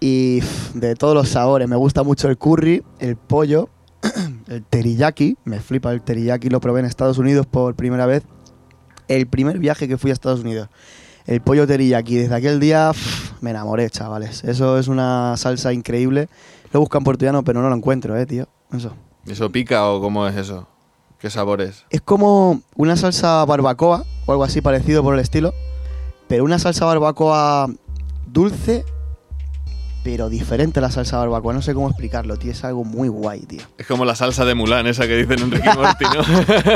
y 0.00 0.40
de 0.74 0.94
todos 0.94 1.14
los 1.14 1.28
sabores. 1.28 1.68
Me 1.68 1.76
gusta 1.76 2.02
mucho 2.02 2.28
el 2.28 2.38
curry, 2.38 2.82
el 2.98 3.16
pollo, 3.16 3.68
el 4.48 4.64
teriyaki. 4.64 5.36
Me 5.44 5.60
flipa 5.60 5.92
el 5.92 6.00
teriyaki, 6.02 6.48
lo 6.48 6.60
probé 6.60 6.80
en 6.80 6.86
Estados 6.86 7.18
Unidos 7.18 7.46
por 7.46 7.74
primera 7.74 8.06
vez. 8.06 8.22
El 9.08 9.26
primer 9.26 9.58
viaje 9.58 9.88
que 9.88 9.98
fui 9.98 10.10
a 10.10 10.14
Estados 10.14 10.40
Unidos. 10.40 10.68
El 11.26 11.40
pollo 11.40 11.66
teriyaki. 11.66 12.16
Desde 12.16 12.34
aquel 12.34 12.60
día 12.60 12.90
pff, 12.92 13.42
me 13.42 13.50
enamoré, 13.50 13.88
chavales. 13.90 14.44
Eso 14.44 14.78
es 14.78 14.88
una 14.88 15.36
salsa 15.36 15.72
increíble. 15.72 16.28
Lo 16.72 16.82
en 16.82 17.04
portugués, 17.04 17.34
pero 17.44 17.62
no 17.62 17.68
lo 17.68 17.74
encuentro, 17.74 18.16
eh, 18.16 18.26
tío. 18.26 18.48
Eso. 18.72 18.92
¿Eso 19.26 19.50
pica 19.50 19.86
o 19.88 20.00
cómo 20.00 20.26
es 20.26 20.36
eso? 20.36 20.66
¿Qué 21.18 21.28
sabor 21.28 21.60
es? 21.60 21.84
Es 21.90 22.00
como 22.00 22.62
una 22.76 22.96
salsa 22.96 23.44
barbacoa 23.44 24.04
o 24.26 24.32
algo 24.32 24.44
así 24.44 24.62
parecido 24.62 25.02
por 25.02 25.14
el 25.14 25.20
estilo, 25.20 25.52
pero 26.28 26.44
una 26.44 26.58
salsa 26.58 26.86
barbacoa 26.86 27.68
dulce, 28.26 28.84
pero 30.02 30.28
diferente 30.28 30.78
a 30.78 30.82
la 30.82 30.90
salsa 30.90 31.18
barbacoa. 31.18 31.52
No 31.52 31.62
sé 31.62 31.74
cómo 31.74 31.88
explicarlo, 31.88 32.36
tío. 32.36 32.52
Es 32.52 32.64
algo 32.64 32.84
muy 32.84 33.08
guay, 33.08 33.40
tío. 33.40 33.60
Es 33.76 33.86
como 33.86 34.04
la 34.04 34.14
salsa 34.14 34.44
de 34.44 34.54
Mulan, 34.54 34.86
esa 34.86 35.06
que 35.06 35.16
dicen 35.16 35.40
en 35.40 35.50
Ricky 35.50 35.68
Morty, 35.74 36.04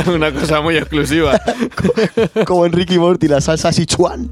¿no? 0.06 0.12
Una 0.14 0.32
cosa 0.32 0.60
muy 0.60 0.76
exclusiva. 0.76 1.40
Como 2.46 2.66
Enrique 2.66 2.98
Morty, 2.98 3.28
la 3.28 3.40
salsa 3.40 3.72
Sichuan. 3.72 4.28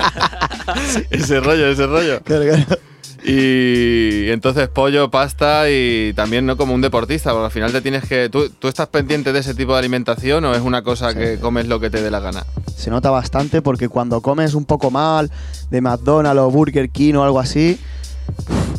ese 1.10 1.40
rollo, 1.40 1.68
ese 1.68 1.86
rollo. 1.86 2.20
Claro, 2.22 2.44
claro. 2.44 2.91
Y 3.24 4.30
entonces 4.30 4.68
pollo, 4.68 5.10
pasta 5.10 5.70
y 5.70 6.12
también 6.14 6.44
no 6.44 6.56
como 6.56 6.74
un 6.74 6.80
deportista, 6.80 7.30
porque 7.30 7.46
al 7.46 7.50
final 7.52 7.72
te 7.72 7.80
tienes 7.80 8.04
que... 8.04 8.28
¿Tú, 8.28 8.50
tú 8.50 8.68
estás 8.68 8.88
pendiente 8.88 9.32
de 9.32 9.40
ese 9.40 9.54
tipo 9.54 9.72
de 9.72 9.78
alimentación 9.78 10.44
o 10.44 10.54
es 10.54 10.60
una 10.60 10.82
cosa 10.82 11.14
que 11.14 11.38
comes 11.38 11.68
lo 11.68 11.78
que 11.78 11.90
te 11.90 12.02
dé 12.02 12.10
la 12.10 12.20
gana? 12.20 12.44
Se 12.76 12.90
nota 12.90 13.10
bastante 13.10 13.62
porque 13.62 13.88
cuando 13.88 14.20
comes 14.20 14.54
un 14.54 14.64
poco 14.64 14.90
mal 14.90 15.30
de 15.70 15.80
McDonald's 15.80 16.40
o 16.40 16.50
Burger 16.50 16.90
King 16.90 17.14
o 17.14 17.22
algo 17.22 17.38
así, 17.38 17.78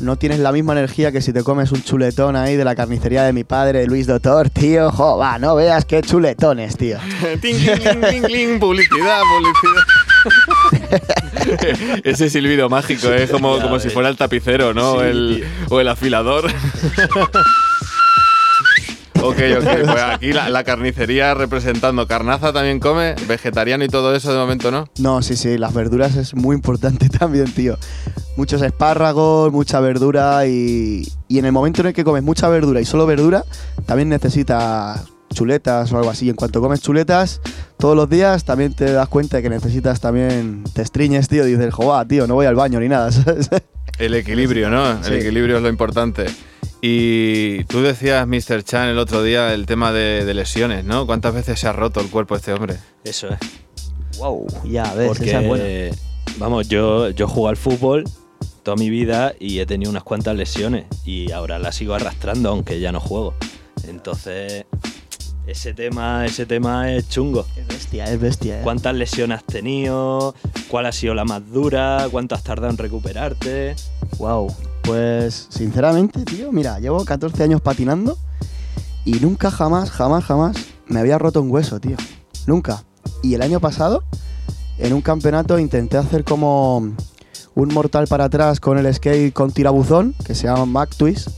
no 0.01 0.17
tienes 0.17 0.39
la 0.39 0.51
misma 0.51 0.73
energía 0.73 1.11
que 1.11 1.21
si 1.21 1.31
te 1.31 1.43
comes 1.43 1.71
un 1.71 1.81
chuletón 1.81 2.35
ahí 2.35 2.57
de 2.57 2.65
la 2.65 2.75
carnicería 2.75 3.23
de 3.23 3.31
mi 3.31 3.43
padre, 3.45 3.85
Luis 3.87 4.07
Doctor, 4.07 4.49
tío. 4.49 4.91
Jo, 4.91 5.17
va, 5.17 5.39
no 5.39 5.55
veas 5.55 5.85
qué 5.85 6.01
chuletones, 6.01 6.75
tío. 6.77 6.97
Ting, 7.41 7.55
ting, 7.57 7.79
ting, 7.79 8.01
ting, 8.09 8.23
ting, 8.23 8.59
publicidad, 8.59 9.21
publicidad. 9.21 11.13
Ese 12.03 12.29
silbido 12.29 12.69
mágico, 12.69 13.09
es 13.09 13.29
como, 13.29 13.59
como 13.59 13.79
si 13.79 13.89
fuera 13.89 14.09
el 14.09 14.17
tapicero, 14.17 14.73
¿no? 14.73 14.99
Sí, 14.99 15.05
el, 15.05 15.43
o 15.69 15.79
el 15.79 15.87
afilador. 15.87 16.45
ok, 19.21 19.37
ok, 19.57 19.63
pues 19.63 20.03
aquí 20.03 20.33
la, 20.33 20.49
la 20.49 20.63
carnicería 20.63 21.33
representando. 21.33 22.07
¿Carnaza 22.07 22.51
también 22.53 22.79
come? 22.79 23.15
¿Vegetariano 23.27 23.83
y 23.83 23.89
todo 23.89 24.15
eso 24.15 24.31
de 24.31 24.39
momento 24.39 24.71
no? 24.71 24.87
No, 24.99 25.21
sí, 25.21 25.35
sí, 25.35 25.57
las 25.57 25.73
verduras 25.73 26.15
es 26.15 26.35
muy 26.35 26.55
importante 26.55 27.09
también, 27.19 27.51
tío. 27.53 27.77
Muchos 28.35 28.61
espárragos, 28.61 29.51
mucha 29.51 29.79
verdura 29.79 30.47
y, 30.47 31.07
y 31.27 31.39
en 31.39 31.45
el 31.45 31.51
momento 31.51 31.81
en 31.81 31.87
el 31.87 31.93
que 31.93 32.03
comes 32.03 32.23
mucha 32.23 32.49
verdura 32.49 32.81
y 32.81 32.85
solo 32.85 33.05
verdura, 33.05 33.43
también 33.85 34.09
necesitas 34.09 35.12
chuletas 35.33 35.91
o 35.91 35.97
algo 35.97 36.09
así. 36.09 36.29
En 36.29 36.35
cuanto 36.35 36.61
comes 36.61 36.81
chuletas 36.81 37.41
todos 37.77 37.95
los 37.95 38.09
días, 38.09 38.45
también 38.45 38.73
te 38.73 38.91
das 38.91 39.07
cuenta 39.07 39.37
de 39.37 39.43
que 39.43 39.49
necesitas 39.49 39.99
también, 39.99 40.63
te 40.73 40.81
estriñes, 40.81 41.27
tío, 41.27 41.47
y 41.47 41.51
dices, 41.51 41.73
joder, 41.73 42.07
tío, 42.07 42.27
no 42.27 42.35
voy 42.35 42.45
al 42.45 42.55
baño 42.55 42.79
ni 42.79 42.87
nada, 42.89 43.11
¿sabes? 43.11 43.49
El 43.99 44.13
equilibrio, 44.13 44.69
¿no? 44.69 45.03
Sí. 45.03 45.11
El 45.13 45.19
equilibrio 45.19 45.57
es 45.57 45.63
lo 45.63 45.69
importante. 45.69 46.25
Y 46.81 47.63
tú 47.65 47.81
decías, 47.81 48.27
Mr. 48.27 48.63
Chan, 48.63 48.89
el 48.89 48.97
otro 48.97 49.23
día 49.23 49.53
el 49.53 49.65
tema 49.65 49.93
de, 49.93 50.25
de 50.25 50.33
lesiones, 50.33 50.83
¿no? 50.83 51.05
¿Cuántas 51.05 51.33
veces 51.33 51.59
se 51.59 51.67
ha 51.67 51.71
roto 51.73 52.01
el 52.01 52.09
cuerpo 52.09 52.35
este 52.35 52.51
hombre? 52.53 52.77
Eso 53.03 53.29
es. 53.29 53.39
Wow, 54.17 54.45
ya 54.65 54.93
ves, 54.93 55.07
Porque, 55.07 55.29
esa 55.29 55.41
es 55.41 55.47
buena. 55.47 55.95
vamos, 56.37 56.67
yo, 56.67 57.09
yo 57.11 57.27
juego 57.27 57.47
al 57.49 57.57
fútbol 57.57 58.03
toda 58.63 58.77
mi 58.77 58.89
vida 58.89 59.33
y 59.39 59.59
he 59.59 59.65
tenido 59.65 59.91
unas 59.91 60.03
cuantas 60.03 60.35
lesiones 60.35 60.85
y 61.05 61.31
ahora 61.31 61.59
las 61.59 61.75
sigo 61.75 61.93
arrastrando 61.93 62.49
aunque 62.49 62.79
ya 62.79 62.91
no 62.91 62.99
juego. 62.99 63.33
Entonces, 63.87 64.65
ese 65.47 65.73
tema, 65.73 66.25
ese 66.25 66.45
tema 66.45 66.91
es 66.91 67.09
chungo. 67.09 67.45
Es 67.55 67.67
bestia, 67.67 68.05
es 68.05 68.19
bestia. 68.19 68.59
¿eh? 68.59 68.63
¿Cuántas 68.63 68.95
lesiones 68.95 69.37
has 69.37 69.45
tenido? 69.45 70.35
¿Cuál 70.69 70.85
ha 70.85 70.91
sido 70.91 71.13
la 71.13 71.25
más 71.25 71.41
dura? 71.51 72.07
¿Cuánto 72.11 72.35
has 72.35 72.43
tardado 72.43 72.71
en 72.71 72.77
recuperarte? 72.77 73.75
Wow, 74.17 74.53
pues 74.83 75.47
sinceramente, 75.49 76.23
tío, 76.23 76.51
mira, 76.51 76.79
llevo 76.79 77.03
14 77.03 77.43
años 77.43 77.61
patinando 77.61 78.17
y 79.05 79.13
nunca, 79.13 79.51
jamás, 79.51 79.91
jamás, 79.91 80.23
jamás 80.23 80.55
me 80.87 80.99
había 80.99 81.17
roto 81.17 81.41
un 81.41 81.51
hueso, 81.51 81.79
tío. 81.79 81.97
Nunca. 82.47 82.83
Y 83.21 83.33
el 83.33 83.41
año 83.41 83.59
pasado, 83.59 84.03
en 84.77 84.93
un 84.93 85.01
campeonato, 85.01 85.59
intenté 85.59 85.97
hacer 85.97 86.23
como 86.23 86.77
un 87.55 87.73
mortal 87.73 88.07
para 88.07 88.25
atrás 88.25 88.59
con 88.59 88.77
el 88.77 88.93
skate 88.93 89.33
con 89.33 89.51
tirabuzón, 89.51 90.15
que 90.25 90.35
se 90.35 90.47
llama 90.47 90.65
Mac 90.65 90.95
Twist. 90.95 91.29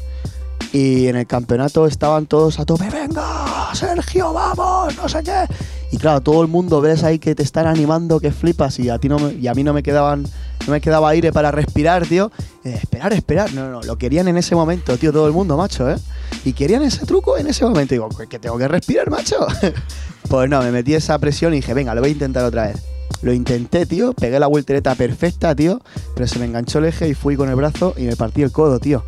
Y 0.75 1.07
en 1.07 1.15
el 1.15 1.25
campeonato 1.25 1.85
estaban 1.87 2.25
todos 2.25 2.59
a 2.59 2.65
tope, 2.65 2.89
venga, 2.89 3.45
Sergio, 3.73 4.33
vamos, 4.33 4.93
no 4.97 5.07
sé 5.07 5.23
qué. 5.23 5.45
Y 5.93 5.97
claro, 5.97 6.19
todo 6.19 6.41
el 6.41 6.49
mundo 6.49 6.81
ves 6.81 7.01
ahí 7.05 7.17
que 7.17 7.33
te 7.33 7.43
están 7.43 7.65
animando, 7.65 8.19
que 8.19 8.31
flipas, 8.31 8.77
y 8.79 8.89
a 8.89 8.99
ti 8.99 9.07
no 9.07 9.17
me- 9.17 9.31
y 9.35 9.47
a 9.47 9.53
mí 9.53 9.63
no 9.63 9.71
me 9.71 9.81
quedaban, 9.83 10.23
no 10.23 10.71
me 10.73 10.81
quedaba 10.81 11.07
aire 11.11 11.31
para 11.31 11.49
respirar, 11.51 12.05
tío. 12.05 12.29
Eh, 12.65 12.77
esperar, 12.83 13.13
esperar. 13.13 13.53
No, 13.53 13.69
no, 13.71 13.81
lo 13.83 13.97
querían 13.97 14.27
en 14.27 14.35
ese 14.35 14.53
momento, 14.53 14.97
tío, 14.97 15.13
todo 15.13 15.27
el 15.27 15.31
mundo, 15.31 15.55
macho, 15.55 15.89
¿eh? 15.89 15.95
Y 16.43 16.51
querían 16.51 16.83
ese 16.83 17.05
truco 17.05 17.37
en 17.37 17.47
ese 17.47 17.63
momento. 17.63 17.93
Digo, 17.95 18.09
"¿Que- 18.09 18.27
que 18.27 18.39
tengo 18.39 18.57
que 18.57 18.67
respirar, 18.67 19.09
macho. 19.09 19.47
pues 20.29 20.49
no, 20.49 20.61
me 20.61 20.71
metí 20.71 20.93
esa 20.93 21.17
presión 21.19 21.53
y 21.53 21.57
dije, 21.57 21.73
venga, 21.73 21.95
lo 21.95 22.01
voy 22.01 22.09
a 22.09 22.13
intentar 22.13 22.43
otra 22.43 22.67
vez. 22.67 22.83
Lo 23.21 23.31
intenté, 23.31 23.85
tío, 23.85 24.11
pegué 24.11 24.39
la 24.41 24.47
voltereta 24.47 24.93
perfecta, 24.95 25.55
tío, 25.55 25.79
pero 26.15 26.27
se 26.27 26.37
me 26.37 26.43
enganchó 26.45 26.79
el 26.79 26.85
eje 26.85 27.07
y 27.07 27.13
fui 27.13 27.37
con 27.37 27.47
el 27.47 27.55
brazo 27.55 27.93
y 27.95 28.01
me 28.03 28.17
partí 28.17 28.41
el 28.41 28.51
codo, 28.51 28.77
tío. 28.79 29.05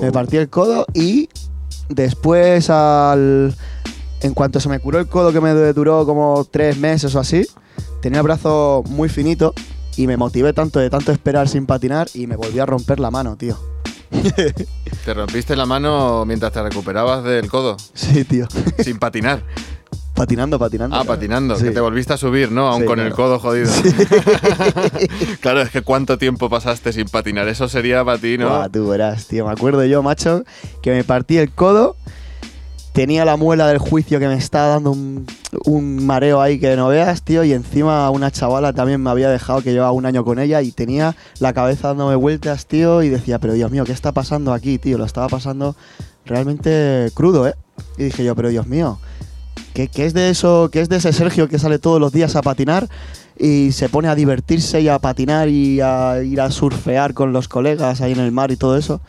Me 0.00 0.12
partí 0.12 0.36
el 0.36 0.48
codo 0.48 0.86
y 0.94 1.28
después 1.88 2.70
al... 2.70 3.54
En 4.20 4.32
cuanto 4.32 4.58
se 4.58 4.70
me 4.70 4.78
curó 4.78 4.98
el 4.98 5.06
codo, 5.06 5.32
que 5.32 5.40
me 5.40 5.52
duró 5.74 6.06
como 6.06 6.46
tres 6.50 6.78
meses 6.78 7.14
o 7.14 7.20
así, 7.20 7.46
tenía 8.00 8.20
el 8.20 8.24
brazo 8.24 8.82
muy 8.88 9.10
finito 9.10 9.52
y 9.96 10.06
me 10.06 10.16
motivé 10.16 10.54
tanto 10.54 10.78
de 10.78 10.88
tanto 10.88 11.12
esperar 11.12 11.46
sin 11.46 11.66
patinar 11.66 12.08
y 12.14 12.26
me 12.26 12.36
volví 12.36 12.58
a 12.58 12.64
romper 12.64 13.00
la 13.00 13.10
mano, 13.10 13.36
tío. 13.36 13.58
¿Te 15.04 15.14
rompiste 15.14 15.56
la 15.56 15.66
mano 15.66 16.24
mientras 16.24 16.52
te 16.52 16.62
recuperabas 16.62 17.22
del 17.24 17.50
codo? 17.50 17.76
Sí, 17.92 18.24
tío. 18.24 18.46
Sin 18.82 18.98
patinar. 18.98 19.44
Patinando, 20.14 20.58
patinando. 20.60 20.94
Ah, 20.96 21.02
patinando, 21.04 21.56
Sí. 21.56 21.64
que 21.64 21.70
te 21.72 21.80
volviste 21.80 22.12
a 22.12 22.16
subir, 22.16 22.52
¿no? 22.52 22.68
Aún 22.68 22.82
Sí, 22.82 22.86
con 22.86 23.00
el 23.00 23.12
codo 23.12 23.38
jodido. 23.40 23.70
claro, 25.40 25.60
es 25.62 25.70
que 25.70 25.82
cuánto 25.82 26.18
tiempo 26.18 26.48
pasaste 26.48 26.92
sin 26.92 27.06
patinar. 27.06 27.48
Eso 27.48 27.68
sería 27.68 28.04
para 28.04 28.18
ti, 28.18 28.38
¿no? 28.38 28.48
Buah, 28.48 28.68
tú 28.68 28.88
verás, 28.88 29.26
tío. 29.26 29.46
Me 29.46 29.52
acuerdo 29.52 29.84
yo, 29.84 30.02
macho, 30.02 30.44
que 30.82 30.92
me 30.92 31.04
partí 31.04 31.38
el 31.38 31.50
codo. 31.50 31.96
Tenía 32.92 33.24
la 33.24 33.36
muela 33.36 33.66
del 33.66 33.78
juicio 33.78 34.20
que 34.20 34.28
me 34.28 34.34
estaba 34.36 34.68
dando 34.68 34.92
un, 34.92 35.26
un 35.64 36.06
mareo 36.06 36.40
ahí 36.40 36.60
que 36.60 36.76
no 36.76 36.86
veas, 36.86 37.22
tío. 37.22 37.42
Y 37.42 37.52
encima 37.52 38.08
una 38.10 38.30
chavala 38.30 38.72
también 38.72 39.02
me 39.02 39.10
había 39.10 39.28
dejado 39.30 39.62
que 39.62 39.72
llevaba 39.72 39.90
un 39.90 40.06
año 40.06 40.24
con 40.24 40.38
ella 40.38 40.62
y 40.62 40.70
tenía 40.70 41.16
la 41.40 41.52
cabeza 41.52 41.88
dándome 41.88 42.14
vueltas, 42.14 42.66
tío. 42.66 43.02
Y 43.02 43.08
decía, 43.08 43.40
pero 43.40 43.54
Dios 43.54 43.72
mío, 43.72 43.84
¿qué 43.84 43.90
está 43.90 44.12
pasando 44.12 44.52
aquí, 44.52 44.78
tío? 44.78 44.96
Lo 44.96 45.04
estaba 45.06 45.28
pasando 45.28 45.74
realmente 46.24 47.10
crudo, 47.14 47.48
¿eh? 47.48 47.54
Y 47.98 48.04
dije 48.04 48.24
yo, 48.24 48.36
pero 48.36 48.48
Dios 48.48 48.68
mío, 48.68 49.00
¿qué, 49.74 49.90
es 50.06 50.14
de 50.14 50.30
eso? 50.30 50.70
¿Qué 50.72 50.80
es 50.80 50.88
de 50.88 50.96
ese 50.96 51.12
Sergio 51.12 51.48
que 51.48 51.58
sale 51.58 51.78
todos 51.78 52.00
los 52.00 52.12
días 52.12 52.36
a 52.36 52.42
patinar? 52.42 52.88
y 53.36 53.72
se 53.72 53.88
pone 53.88 54.06
a 54.06 54.14
divertirse 54.14 54.80
y 54.80 54.88
a 54.88 54.98
patinar 55.00 55.48
y 55.48 55.80
a 55.80 56.22
ir 56.22 56.40
a 56.40 56.52
surfear 56.52 57.14
con 57.14 57.32
los 57.32 57.48
colegas 57.48 58.00
ahí 58.00 58.12
en 58.12 58.20
el 58.20 58.30
mar 58.30 58.52
y 58.52 58.56
todo 58.56 58.76
eso. 58.76 59.00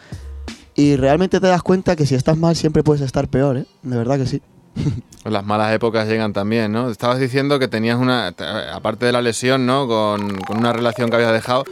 Y 0.76 0.96
realmente 0.96 1.40
te 1.40 1.48
das 1.48 1.62
cuenta 1.62 1.96
que 1.96 2.06
si 2.06 2.16
estás 2.16 2.38
mal 2.38 2.56
siempre 2.56 2.84
puedes 2.84 3.02
estar 3.02 3.28
peor, 3.28 3.58
¿eh? 3.58 3.66
De 3.84 3.96
verdad 3.96 4.18
que 4.18 4.26
sí. 4.26 4.42
Las 5.24 5.46
malas 5.46 5.74
épocas 5.74 6.08
llegan 6.08 6.34
también, 6.34 6.72
¿no? 6.72 6.90
Estabas 6.90 7.20
diciendo 7.20 7.58
que 7.58 7.68
tenías 7.68 7.98
una, 7.98 8.34
aparte 8.74 9.08
de 9.08 9.12
la 9.12 9.22
lesión, 9.22 9.66
¿no? 9.66 9.88
Con, 9.88 10.38
con 10.42 10.58
una 10.58 10.72
relación 10.72 11.10
que 11.10 11.16
habías 11.16 11.34
dejado, 11.34 11.64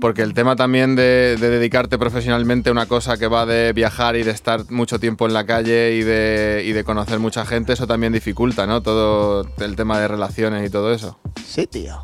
porque 0.00 0.22
el 0.22 0.32
tema 0.32 0.56
también 0.56 0.96
de, 0.96 1.36
de 1.38 1.50
dedicarte 1.50 1.98
profesionalmente 1.98 2.70
a 2.70 2.72
una 2.72 2.86
cosa 2.86 3.18
que 3.18 3.26
va 3.26 3.44
de 3.44 3.72
viajar 3.74 4.16
y 4.16 4.22
de 4.22 4.30
estar 4.30 4.70
mucho 4.70 4.98
tiempo 4.98 5.26
en 5.26 5.34
la 5.34 5.44
calle 5.44 5.94
y 5.94 6.02
de, 6.02 6.62
y 6.64 6.72
de 6.72 6.84
conocer 6.84 7.18
mucha 7.18 7.44
gente, 7.44 7.74
eso 7.74 7.86
también 7.86 8.14
dificulta, 8.14 8.66
¿no? 8.66 8.80
Todo 8.80 9.46
el 9.58 9.76
tema 9.76 10.00
de 10.00 10.08
relaciones 10.08 10.66
y 10.66 10.70
todo 10.70 10.92
eso. 10.94 11.18
Sí, 11.44 11.66
tío. 11.66 12.02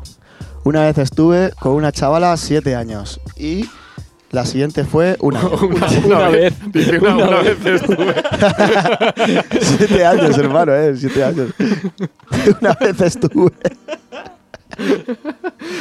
Una 0.63 0.83
vez 0.83 0.97
estuve 0.99 1.51
con 1.59 1.71
una 1.71 1.91
chavala 1.91 2.37
siete 2.37 2.75
años 2.75 3.19
y 3.35 3.67
la 4.31 4.45
siguiente 4.45 4.83
fue 4.83 5.17
una, 5.19 5.41
Una 6.05 6.29
vez. 6.29 6.53
Dice, 6.71 6.99
una, 6.99 7.15
una 7.15 7.41
vez 7.41 7.65
estuve. 7.65 8.15
siete 9.61 10.05
años, 10.05 10.37
hermano, 10.37 10.73
¿eh? 10.75 10.95
Siete 10.95 11.23
años. 11.23 11.49
una 12.61 12.73
vez 12.73 13.01
estuve. 13.01 13.51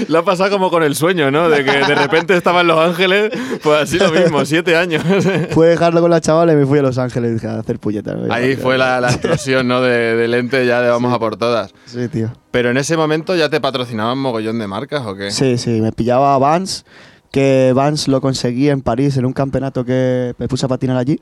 Lo 0.08 0.18
ha 0.18 0.24
pasado 0.24 0.50
como 0.50 0.70
con 0.70 0.82
el 0.82 0.96
sueño, 0.96 1.30
¿no? 1.30 1.48
De 1.48 1.64
que 1.64 1.70
de 1.70 1.94
repente 1.94 2.36
estaba 2.36 2.62
en 2.62 2.66
Los 2.66 2.78
Ángeles, 2.80 3.30
pues 3.62 3.82
así 3.82 3.98
lo 3.98 4.10
mismo, 4.10 4.44
siete 4.44 4.76
años. 4.76 5.04
Fue 5.50 5.68
dejarlo 5.68 6.00
con 6.00 6.10
la 6.10 6.20
chavala 6.20 6.52
y 6.52 6.56
me 6.56 6.66
fui 6.66 6.78
a 6.80 6.82
Los 6.82 6.98
Ángeles 6.98 7.34
dije, 7.34 7.46
a 7.46 7.60
hacer 7.60 7.78
puñetas. 7.78 8.16
¿no? 8.16 8.32
Ahí 8.32 8.56
fue 8.56 8.76
la, 8.76 9.00
la 9.00 9.08
explosión, 9.10 9.68
¿no? 9.68 9.80
De, 9.82 10.16
de 10.16 10.26
lente 10.28 10.66
ya 10.66 10.80
de 10.80 10.88
vamos 10.90 11.12
a 11.14 11.18
por 11.18 11.36
todas. 11.36 11.72
Sí, 11.84 12.08
tío. 12.08 12.32
Pero 12.50 12.70
en 12.70 12.76
ese 12.76 12.96
momento 12.96 13.36
ya 13.36 13.48
te 13.48 13.60
patrocinaban 13.60 14.18
mogollón 14.18 14.58
de 14.58 14.66
marcas 14.66 15.02
o 15.06 15.14
qué? 15.14 15.30
Sí, 15.30 15.58
sí, 15.58 15.80
me 15.80 15.92
pillaba 15.92 16.36
Vans, 16.38 16.84
que 17.30 17.72
Vans 17.74 18.08
lo 18.08 18.20
conseguí 18.20 18.68
en 18.68 18.82
París 18.82 19.16
en 19.16 19.26
un 19.26 19.32
campeonato 19.32 19.84
que 19.84 20.34
me 20.38 20.48
puse 20.48 20.66
a 20.66 20.68
patinar 20.68 20.96
allí. 20.96 21.20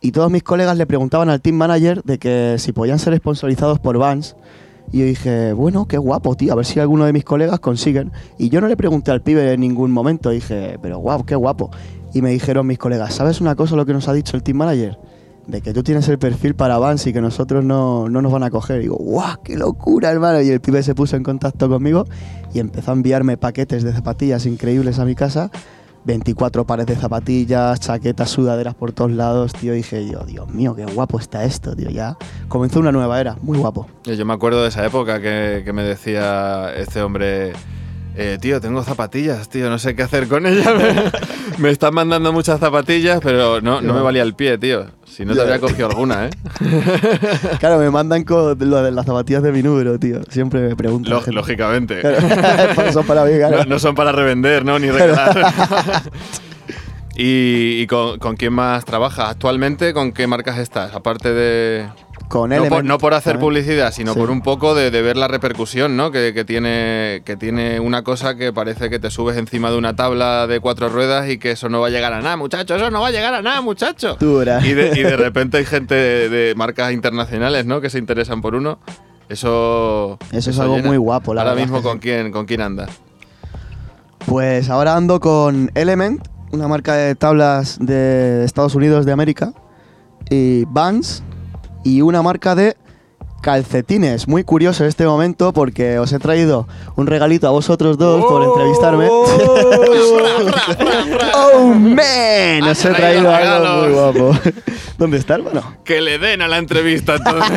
Y 0.00 0.12
todos 0.12 0.30
mis 0.30 0.42
colegas 0.42 0.76
le 0.76 0.86
preguntaban 0.86 1.28
al 1.28 1.40
team 1.40 1.56
manager 1.56 2.02
de 2.04 2.18
que 2.18 2.56
si 2.58 2.72
podían 2.72 2.98
ser 2.98 3.16
sponsorizados 3.16 3.78
por 3.78 3.98
Vans. 3.98 4.36
Y 4.92 5.00
yo 5.00 5.04
dije, 5.04 5.52
bueno, 5.52 5.86
qué 5.86 5.98
guapo, 5.98 6.34
tío, 6.34 6.52
a 6.52 6.56
ver 6.56 6.66
si 6.66 6.80
alguno 6.80 7.04
de 7.04 7.12
mis 7.12 7.24
colegas 7.24 7.60
consiguen. 7.60 8.10
Y 8.38 8.48
yo 8.48 8.60
no 8.60 8.66
le 8.66 8.76
pregunté 8.76 9.10
al 9.12 9.22
pibe 9.22 9.52
en 9.52 9.60
ningún 9.60 9.92
momento, 9.92 10.30
dije, 10.30 10.78
pero 10.82 10.98
guau, 10.98 11.24
qué 11.24 11.36
guapo. 11.36 11.70
Y 12.12 12.22
me 12.22 12.30
dijeron 12.30 12.66
mis 12.66 12.78
colegas, 12.78 13.14
¿sabes 13.14 13.40
una 13.40 13.54
cosa 13.54 13.76
lo 13.76 13.86
que 13.86 13.92
nos 13.92 14.08
ha 14.08 14.12
dicho 14.12 14.36
el 14.36 14.42
team 14.42 14.56
manager? 14.56 14.98
De 15.46 15.60
que 15.60 15.72
tú 15.72 15.82
tienes 15.82 16.08
el 16.08 16.18
perfil 16.18 16.54
para 16.54 16.78
Vans 16.78 17.06
y 17.06 17.12
que 17.12 17.20
nosotros 17.20 17.64
no, 17.64 18.08
no 18.08 18.22
nos 18.22 18.30
van 18.30 18.42
a 18.42 18.50
coger. 18.50 18.78
Y 18.78 18.82
digo, 18.82 18.96
guau, 18.96 19.42
qué 19.42 19.56
locura, 19.56 20.10
hermano. 20.10 20.40
Y 20.40 20.48
el 20.50 20.60
pibe 20.60 20.82
se 20.82 20.94
puso 20.94 21.16
en 21.16 21.22
contacto 21.22 21.68
conmigo 21.68 22.04
y 22.52 22.60
empezó 22.60 22.92
a 22.92 22.94
enviarme 22.94 23.36
paquetes 23.36 23.82
de 23.82 23.92
zapatillas 23.92 24.46
increíbles 24.46 24.98
a 24.98 25.04
mi 25.04 25.14
casa. 25.14 25.50
24 26.04 26.66
pares 26.66 26.86
de 26.86 26.96
zapatillas, 26.96 27.78
chaquetas, 27.80 28.30
sudaderas 28.30 28.74
por 28.74 28.92
todos 28.92 29.10
lados, 29.10 29.52
tío. 29.52 29.72
Dije 29.72 30.08
yo, 30.08 30.24
Dios 30.24 30.48
mío, 30.48 30.74
qué 30.74 30.86
guapo 30.86 31.18
está 31.18 31.44
esto, 31.44 31.74
tío. 31.74 31.90
Ya 31.90 32.16
comenzó 32.48 32.80
una 32.80 32.92
nueva 32.92 33.20
era, 33.20 33.36
muy 33.42 33.58
guapo. 33.58 33.86
Yo 34.04 34.24
me 34.24 34.32
acuerdo 34.32 34.62
de 34.62 34.68
esa 34.68 34.84
época 34.84 35.20
que, 35.20 35.62
que 35.64 35.72
me 35.72 35.82
decía 35.82 36.72
este 36.74 37.02
hombre, 37.02 37.52
eh, 38.16 38.38
tío, 38.40 38.60
tengo 38.60 38.82
zapatillas, 38.82 39.48
tío, 39.48 39.70
no 39.70 39.78
sé 39.78 39.94
qué 39.94 40.02
hacer 40.02 40.28
con 40.28 40.46
ellas. 40.46 40.66
me, 40.76 41.58
me 41.58 41.70
están 41.70 41.94
mandando 41.94 42.32
muchas 42.32 42.60
zapatillas, 42.60 43.20
pero 43.22 43.60
no, 43.60 43.80
no 43.80 43.94
me 43.94 44.00
valía 44.00 44.22
el 44.22 44.34
pie, 44.34 44.58
tío. 44.58 44.86
Si 45.06 45.24
no 45.24 45.34
te 45.34 45.40
habría 45.40 45.58
cogido 45.58 45.88
alguna, 45.88 46.26
¿eh? 46.26 46.30
Claro, 47.58 47.78
me 47.78 47.90
mandan 47.90 48.24
con 48.24 48.56
lo 48.58 48.82
de 48.82 48.90
las 48.92 49.04
zapatillas 49.04 49.42
de 49.42 49.52
mi 49.52 49.62
número, 49.62 49.98
tío. 49.98 50.20
Siempre 50.28 50.60
me 50.60 50.76
preguntan. 50.76 51.22
Lógicamente. 51.34 52.00
Claro, 52.00 52.92
son 52.92 53.06
para 53.06 53.24
mí, 53.24 53.32
claro. 53.36 53.58
No, 53.58 53.64
no 53.64 53.78
son 53.78 53.94
para 53.94 54.12
revender, 54.12 54.64
¿no? 54.64 54.78
Ni 54.78 54.90
regalar. 54.90 56.02
¿Y, 57.16 57.80
y 57.82 57.86
con, 57.86 58.18
con 58.18 58.36
quién 58.36 58.52
más 58.52 58.84
trabajas 58.84 59.30
actualmente? 59.30 59.92
¿Con 59.92 60.12
qué 60.12 60.26
marcas 60.26 60.58
estás? 60.58 60.94
Aparte 60.94 61.32
de... 61.32 61.88
Con 62.28 62.50
no, 62.50 62.64
por, 62.66 62.84
no 62.84 62.98
por 62.98 63.14
hacer 63.14 63.40
publicidad, 63.40 63.92
sino 63.92 64.12
Sí. 64.14 64.20
por 64.20 64.30
un 64.30 64.40
poco 64.40 64.76
de, 64.76 64.92
de 64.92 65.02
ver 65.02 65.16
la 65.16 65.26
repercusión, 65.26 65.96
¿no? 65.96 66.12
Que, 66.12 66.32
que 66.32 66.44
tiene, 66.44 67.22
que 67.24 67.36
tiene 67.36 67.80
una 67.80 68.04
cosa 68.04 68.36
que 68.36 68.52
parece 68.52 68.88
que 68.88 69.00
te 69.00 69.10
subes 69.10 69.36
encima 69.36 69.68
de 69.72 69.76
una 69.76 69.96
tabla 69.96 70.46
de 70.46 70.60
cuatro 70.60 70.88
ruedas 70.88 71.28
y 71.28 71.38
que 71.38 71.50
eso 71.50 71.68
no 71.68 71.80
va 71.80 71.88
a 71.88 71.90
llegar 71.90 72.12
a 72.12 72.20
nada, 72.20 72.36
muchacho, 72.36 72.76
eso 72.76 72.88
no 72.92 73.00
va 73.00 73.08
a 73.08 73.10
llegar 73.10 73.34
a 73.34 73.42
nada, 73.42 73.60
muchacho. 73.62 74.16
Y 74.20 74.74
de, 74.74 74.92
y 74.94 75.02
de 75.02 75.16
repente 75.16 75.56
hay 75.56 75.64
gente 75.64 75.96
de, 75.96 76.28
de 76.28 76.54
marcas 76.54 76.92
internacionales, 76.92 77.66
¿no? 77.66 77.80
Que 77.80 77.90
se 77.90 77.98
interesan 77.98 78.40
por 78.40 78.54
uno. 78.54 78.78
Eso. 79.28 80.16
Eso 80.30 80.50
es 80.50 80.58
algo 80.60 80.78
muy 80.78 80.98
guapo, 80.98 81.34
la 81.34 81.40
Ahora 81.42 81.54
verdad 81.54 81.66
mismo. 81.66 81.82
¿con 81.82 81.98
quién, 81.98 82.30
¿con 82.30 82.46
quién 82.46 82.60
andas? 82.60 82.90
Pues 84.26 84.70
ahora 84.70 84.94
ando 84.94 85.18
con 85.18 85.72
Element, 85.74 86.24
una 86.52 86.68
marca 86.68 86.94
de 86.94 87.14
tablas 87.14 87.78
de 87.80 88.44
Estados 88.44 88.74
Unidos 88.74 89.06
de 89.06 89.12
América, 89.12 89.52
y 90.28 90.64
Vans, 90.66 91.22
y 91.84 92.02
una 92.02 92.22
marca 92.22 92.54
de 92.54 92.76
calcetines. 93.40 94.28
Muy 94.28 94.44
curioso 94.44 94.84
este 94.84 95.06
momento 95.06 95.52
porque 95.52 95.98
os 95.98 96.12
he 96.12 96.18
traído 96.18 96.68
un 96.96 97.06
regalito 97.06 97.46
a 97.48 97.50
vosotros 97.50 97.98
dos 97.98 98.24
por 98.24 98.42
entrevistarme. 98.42 99.08
¡Oh, 101.34 101.64
man! 101.74 102.62
Os 102.68 102.84
he 102.84 102.90
traído 102.90 103.34
algo 103.34 103.82
muy 103.82 103.92
guapo. 103.92 104.38
¿Dónde 104.98 105.16
está, 105.18 105.34
hermano? 105.36 105.76
Que 105.84 106.00
le 106.00 106.18
den 106.18 106.42
a 106.42 106.48
la 106.48 106.58
entrevista, 106.58 107.16
entonces. 107.16 107.52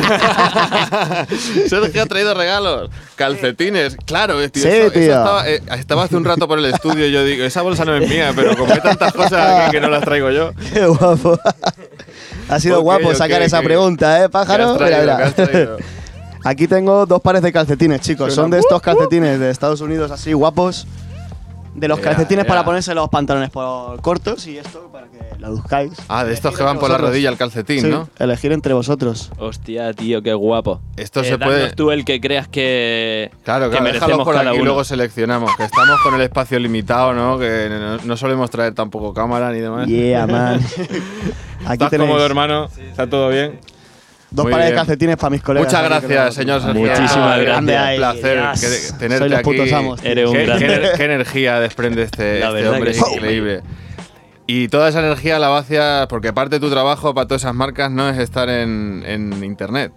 Sergio 1.68 2.02
ha 2.02 2.06
traído 2.06 2.34
regalos. 2.34 2.90
Calcetines. 3.16 3.96
Claro, 4.06 4.36
tío. 4.50 4.62
Sí, 4.62 4.68
eso- 4.68 4.86
eso 4.86 4.90
tío. 4.92 5.02
estaba, 5.02 5.48
eh, 5.48 5.62
estaba 5.78 6.02
hace 6.04 6.16
un 6.16 6.24
rato 6.24 6.48
por 6.48 6.58
el 6.58 6.64
estudio 6.66 7.06
y 7.06 7.12
yo 7.12 7.24
digo, 7.24 7.44
esa 7.44 7.62
bolsa 7.62 7.84
no 7.84 7.94
es 7.96 8.08
mía, 8.08 8.32
pero 8.34 8.56
como 8.56 8.72
hay 8.72 8.80
tantas 8.80 9.12
cosas 9.12 9.70
que 9.70 9.80
no 9.80 9.88
las 9.88 10.02
traigo 10.02 10.30
yo. 10.30 10.52
¡Qué 10.72 10.86
guapo! 10.86 11.38
Ha 12.54 12.60
sido 12.60 12.82
guapo 12.82 13.12
sacar 13.16 13.42
esa 13.42 13.60
pregunta, 13.62 14.24
¿eh, 14.24 14.28
pájaro? 14.28 14.74
Mira, 14.74 15.00
mira. 15.00 15.32
Aquí 16.44 16.68
tengo 16.68 17.04
dos 17.04 17.20
pares 17.20 17.42
de 17.42 17.52
calcetines, 17.52 18.00
chicos. 18.00 18.32
Son 18.32 18.48
de 18.48 18.60
estos 18.60 18.80
calcetines 18.80 19.40
de 19.40 19.50
Estados 19.50 19.80
Unidos 19.80 20.12
así 20.12 20.32
guapos. 20.34 20.86
De 21.74 21.88
los 21.88 21.98
calcetines 21.98 22.44
para 22.44 22.64
ponerse 22.64 22.94
los 22.94 23.08
pantalones 23.08 23.50
por 23.50 24.00
cortos 24.00 24.46
y 24.46 24.58
esto 24.58 24.88
que 25.18 25.38
lo 25.40 25.50
buscáis. 25.52 25.92
Ah, 26.08 26.24
de 26.24 26.32
estos 26.32 26.56
que 26.56 26.62
van 26.62 26.78
por 26.78 26.90
la 26.90 26.98
rodilla 26.98 27.28
el 27.30 27.36
calcetín, 27.36 27.80
Sí, 27.80 27.88
¿no? 27.88 28.08
elegir 28.18 28.52
entre 28.52 28.74
vosotros. 28.74 29.30
Hostia, 29.38 29.92
tío, 29.92 30.22
qué 30.22 30.32
guapo. 30.34 30.80
Esto 30.96 31.20
Eh, 31.20 31.24
se 31.24 31.38
puede. 31.38 31.72
tú 31.72 31.90
el 31.90 32.04
que 32.04 32.20
creas 32.20 32.48
que, 32.48 33.30
Claro, 33.44 33.66
que 33.66 33.70
claro, 33.76 33.84
déjalo 33.84 33.84
merecemos 33.84 34.24
por 34.24 34.34
cada 34.34 34.50
aquí 34.50 34.60
y 34.60 34.62
luego 34.62 34.84
seleccionamos. 34.84 35.50
Que 35.56 35.64
estamos 35.64 36.00
con 36.02 36.14
el 36.14 36.20
espacio 36.20 36.58
limitado, 36.58 37.12
¿no? 37.12 37.38
Que 37.38 37.68
no, 37.70 37.98
no 37.98 38.16
solemos 38.16 38.50
traer 38.50 38.74
tampoco 38.74 39.12
cámara 39.14 39.50
ni 39.52 39.60
demás. 39.60 39.86
Yeah, 39.86 40.26
man. 40.26 40.60
Aquí 41.64 41.72
¿Estás 41.74 41.90
tenéis 41.90 42.08
cómodo, 42.10 42.26
hermano? 42.26 42.68
¿Está 42.90 43.08
todo 43.08 43.28
bien? 43.30 43.58
dos 44.30 44.44
Muy 44.46 44.52
pares 44.52 44.70
de 44.70 44.74
calcetines 44.74 45.16
para 45.16 45.30
mis 45.30 45.42
colegas. 45.42 45.66
Muchas 45.68 45.82
que 45.82 45.88
gracias, 45.88 46.34
señor 46.34 46.60
Sergio. 46.60 46.80
Muchísimas 46.80 47.40
gracias. 47.40 47.60
Un 47.60 47.96
placer 47.96 48.42
Yes. 48.54 48.92
que- 48.92 48.98
tenerte 48.98 49.28
los 49.28 49.38
aquí. 49.38 49.44
putos 49.50 49.72
amos, 49.72 50.00
tío. 50.00 50.10
Eres 50.10 50.26
un 50.28 50.32
¿Qué, 50.34 50.44
grande. 50.46 50.66
qué 50.66 50.72
ener- 50.82 50.96
qué 50.96 51.04
energía 51.04 51.60
desprende 51.60 52.02
este, 52.02 52.40
La 52.40 52.48
este 52.48 52.68
hombre, 52.68 52.90
que 52.92 52.98
es 52.98 53.04
sí. 53.04 53.20
Y 54.46 54.68
toda 54.68 54.88
esa 54.90 55.00
energía 55.00 55.38
la 55.38 55.48
vacias, 55.48 56.06
porque 56.08 56.32
parte 56.32 56.56
de 56.56 56.60
tu 56.60 56.70
trabajo 56.70 57.14
para 57.14 57.26
todas 57.26 57.42
esas 57.42 57.54
marcas 57.54 57.90
no 57.90 58.08
es 58.08 58.18
estar 58.18 58.48
en, 58.50 59.02
en 59.06 59.42
internet. 59.42 59.92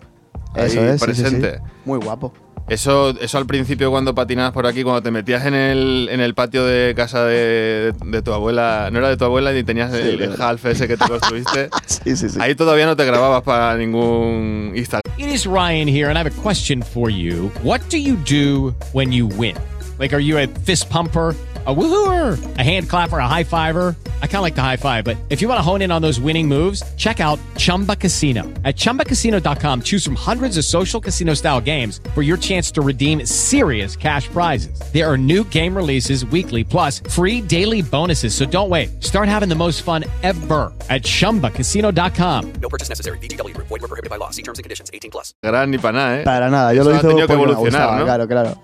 Eso 0.55 0.79
ahí 0.79 0.87
es, 0.87 1.01
sí, 1.01 1.07
sí, 1.07 1.15
sí. 1.15 1.21
presente. 1.21 1.59
Muy 1.85 1.99
guapo. 1.99 2.33
Eso, 2.69 3.11
eso 3.21 3.37
al 3.37 3.45
principio 3.45 3.89
cuando 3.91 4.13
patinabas 4.13 4.51
por 4.51 4.67
aquí, 4.67 4.83
cuando 4.83 5.01
te 5.01 5.09
metías 5.09 5.45
en 5.45 5.53
el, 5.53 6.09
en 6.11 6.19
el 6.19 6.33
patio 6.33 6.65
de 6.65 6.93
casa 6.95 7.23
de, 7.23 7.93
de 8.05 8.21
tu 8.21 8.33
abuela, 8.33 8.89
no 8.91 8.99
era 8.99 9.07
de 9.07 9.15
tu 9.15 9.23
abuela 9.23 9.53
ni 9.53 9.63
tenías 9.63 9.93
el, 9.93 10.21
el 10.21 10.41
half 10.41 10.65
ese 10.65 10.85
que 10.85 10.97
tú 10.97 11.05
construiste, 11.07 11.69
Sí, 11.85 12.17
sí, 12.17 12.27
sí. 12.27 12.37
ahí 12.41 12.55
todavía 12.55 12.85
no 12.85 12.97
te 12.97 13.05
grababas 13.05 13.43
para 13.43 13.77
ningún 13.77 14.73
Instagram. 14.75 15.01
It 15.17 15.27
is 15.29 15.45
Ryan 15.45 15.87
here, 15.87 16.09
and 16.09 16.17
I 16.17 16.19
have 16.19 16.27
a 16.27 16.41
question 16.41 16.81
for 16.83 17.09
you. 17.09 17.51
What 17.63 17.81
do 17.89 17.97
you 17.97 18.17
do 18.29 18.75
when 18.91 19.13
you 19.13 19.27
win? 19.27 19.55
Like, 19.97 20.13
are 20.13 20.21
you 20.21 20.37
a 20.37 20.47
fist 20.65 20.89
pumper? 20.89 21.35
A 21.68 21.76
woohooer, 21.76 22.57
a 22.57 22.63
hand 22.63 22.88
clapper, 22.89 23.18
a 23.18 23.28
high 23.28 23.43
fiver. 23.43 23.93
I 24.22 24.28
kind 24.28 24.38
of 24.38 24.43
like 24.43 24.55
the 24.55 24.61
high 24.61 24.78
five, 24.78 25.03
but 25.03 25.18
if 25.30 25.41
you 25.41 25.49
want 25.49 25.57
to 25.59 25.61
hone 25.61 25.82
in 25.82 25.91
on 25.91 26.01
those 26.01 26.18
winning 26.18 26.47
moves, 26.47 26.82
check 26.95 27.20
out 27.20 27.39
Chumba 27.57 27.93
Casino. 27.93 28.43
At 28.63 28.78
chumbacasino.com, 28.78 29.82
choose 29.82 30.05
from 30.05 30.15
hundreds 30.15 30.57
of 30.57 30.63
social 30.63 31.01
casino 31.01 31.34
style 31.34 31.59
games 31.59 31.99
for 32.15 32.22
your 32.22 32.38
chance 32.38 32.72
to 32.72 32.82
redeem 32.82 33.26
serious 33.26 33.97
cash 33.97 34.30
prizes. 34.30 34.80
There 34.93 35.05
are 35.05 35.18
new 35.18 35.43
game 35.43 35.76
releases 35.76 36.26
weekly, 36.28 36.63
plus 36.63 37.01
free 37.09 37.41
daily 37.41 37.82
bonuses. 37.82 38.34
So 38.34 38.45
don't 38.45 38.70
wait. 38.70 39.03
Start 39.03 39.28
having 39.28 39.49
the 39.49 39.55
most 39.55 39.82
fun 39.82 40.05
ever 40.24 40.72
at 40.89 41.03
chumbacasino.com. 41.03 42.53
No 42.61 42.70
purchase 42.70 42.88
necessary. 42.88 43.18
VGW 43.18 43.53
Group. 43.53 43.68
Void 43.68 43.82
were 43.82 43.89
prohibited 43.89 44.09
by 44.09 44.15
law. 44.15 44.30
See 44.30 44.41
terms 44.41 44.59
and 44.59 44.63
conditions. 44.63 44.89
18 44.93 45.11
plus. 45.11 45.34
Gran 45.43 45.70
ni 45.70 45.80
para 45.80 45.91
nada, 45.91 46.22
¿eh? 46.22 46.24
Para 46.24 46.49
nada, 46.49 46.74
yo 46.74 46.80
Eso 46.84 46.89
lo 46.91 46.95
ha 46.95 46.99
hice 46.99 47.07
tenido 47.09 47.28
que 47.28 47.34
porque 47.36 47.45
me 47.45 47.51
evolucionar, 47.51 47.88
gustaba, 47.89 47.99
¿no? 47.99 48.05
Claro, 48.05 48.28
claro. 48.30 48.61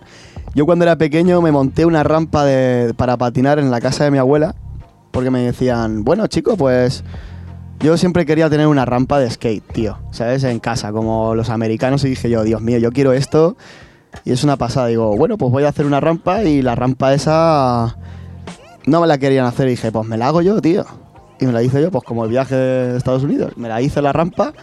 Yo 0.55 0.65
cuando 0.65 0.85
era 0.85 0.97
pequeño 0.97 1.41
me 1.41 1.51
monté 1.51 1.85
una 1.85 2.03
rampa 2.03 2.45
de, 2.45 2.93
para 2.95 3.17
patinar 3.17 3.57
en 3.57 3.71
la 3.71 3.81
casa 3.81 4.03
de 4.03 4.11
mi 4.11 4.19
abuela 4.19 4.53
porque 5.09 5.31
me 5.31 5.41
decían, 5.41 6.03
bueno 6.03 6.27
chico, 6.27 6.57
pues 6.57 7.03
yo 7.79 7.97
siempre 7.97 8.25
quería 8.25 8.49
tener 8.49 8.67
una 8.67 8.85
rampa 8.85 9.19
de 9.19 9.29
skate, 9.29 9.63
tío, 9.73 9.97
¿sabes? 10.11 10.43
En 10.43 10.59
casa, 10.59 10.91
como 10.91 11.35
los 11.35 11.49
americanos 11.49 12.03
y 12.03 12.09
dije 12.09 12.29
yo, 12.29 12.43
Dios 12.43 12.61
mío, 12.61 12.77
yo 12.77 12.91
quiero 12.91 13.13
esto 13.13 13.57
y 14.25 14.31
es 14.31 14.43
una 14.43 14.57
pasada. 14.57 14.87
Digo, 14.87 15.15
bueno, 15.17 15.37
pues 15.37 15.51
voy 15.51 15.63
a 15.63 15.69
hacer 15.69 15.85
una 15.85 15.99
rampa 15.99 16.43
y 16.43 16.61
la 16.61 16.75
rampa 16.75 17.13
esa 17.13 17.97
no 18.85 19.01
me 19.01 19.07
la 19.07 19.17
querían 19.17 19.45
hacer 19.45 19.67
y 19.67 19.71
dije, 19.71 19.91
pues 19.91 20.07
me 20.07 20.17
la 20.17 20.27
hago 20.27 20.41
yo, 20.41 20.61
tío. 20.61 20.85
Y 21.39 21.45
me 21.45 21.51
la 21.51 21.63
hice 21.63 21.81
yo, 21.81 21.91
pues 21.91 22.03
como 22.03 22.23
el 22.23 22.29
viaje 22.29 22.55
de 22.55 22.97
Estados 22.97 23.23
Unidos. 23.23 23.53
Me 23.57 23.69
la 23.69 23.81
hice 23.81 24.01
la 24.01 24.13
rampa 24.13 24.53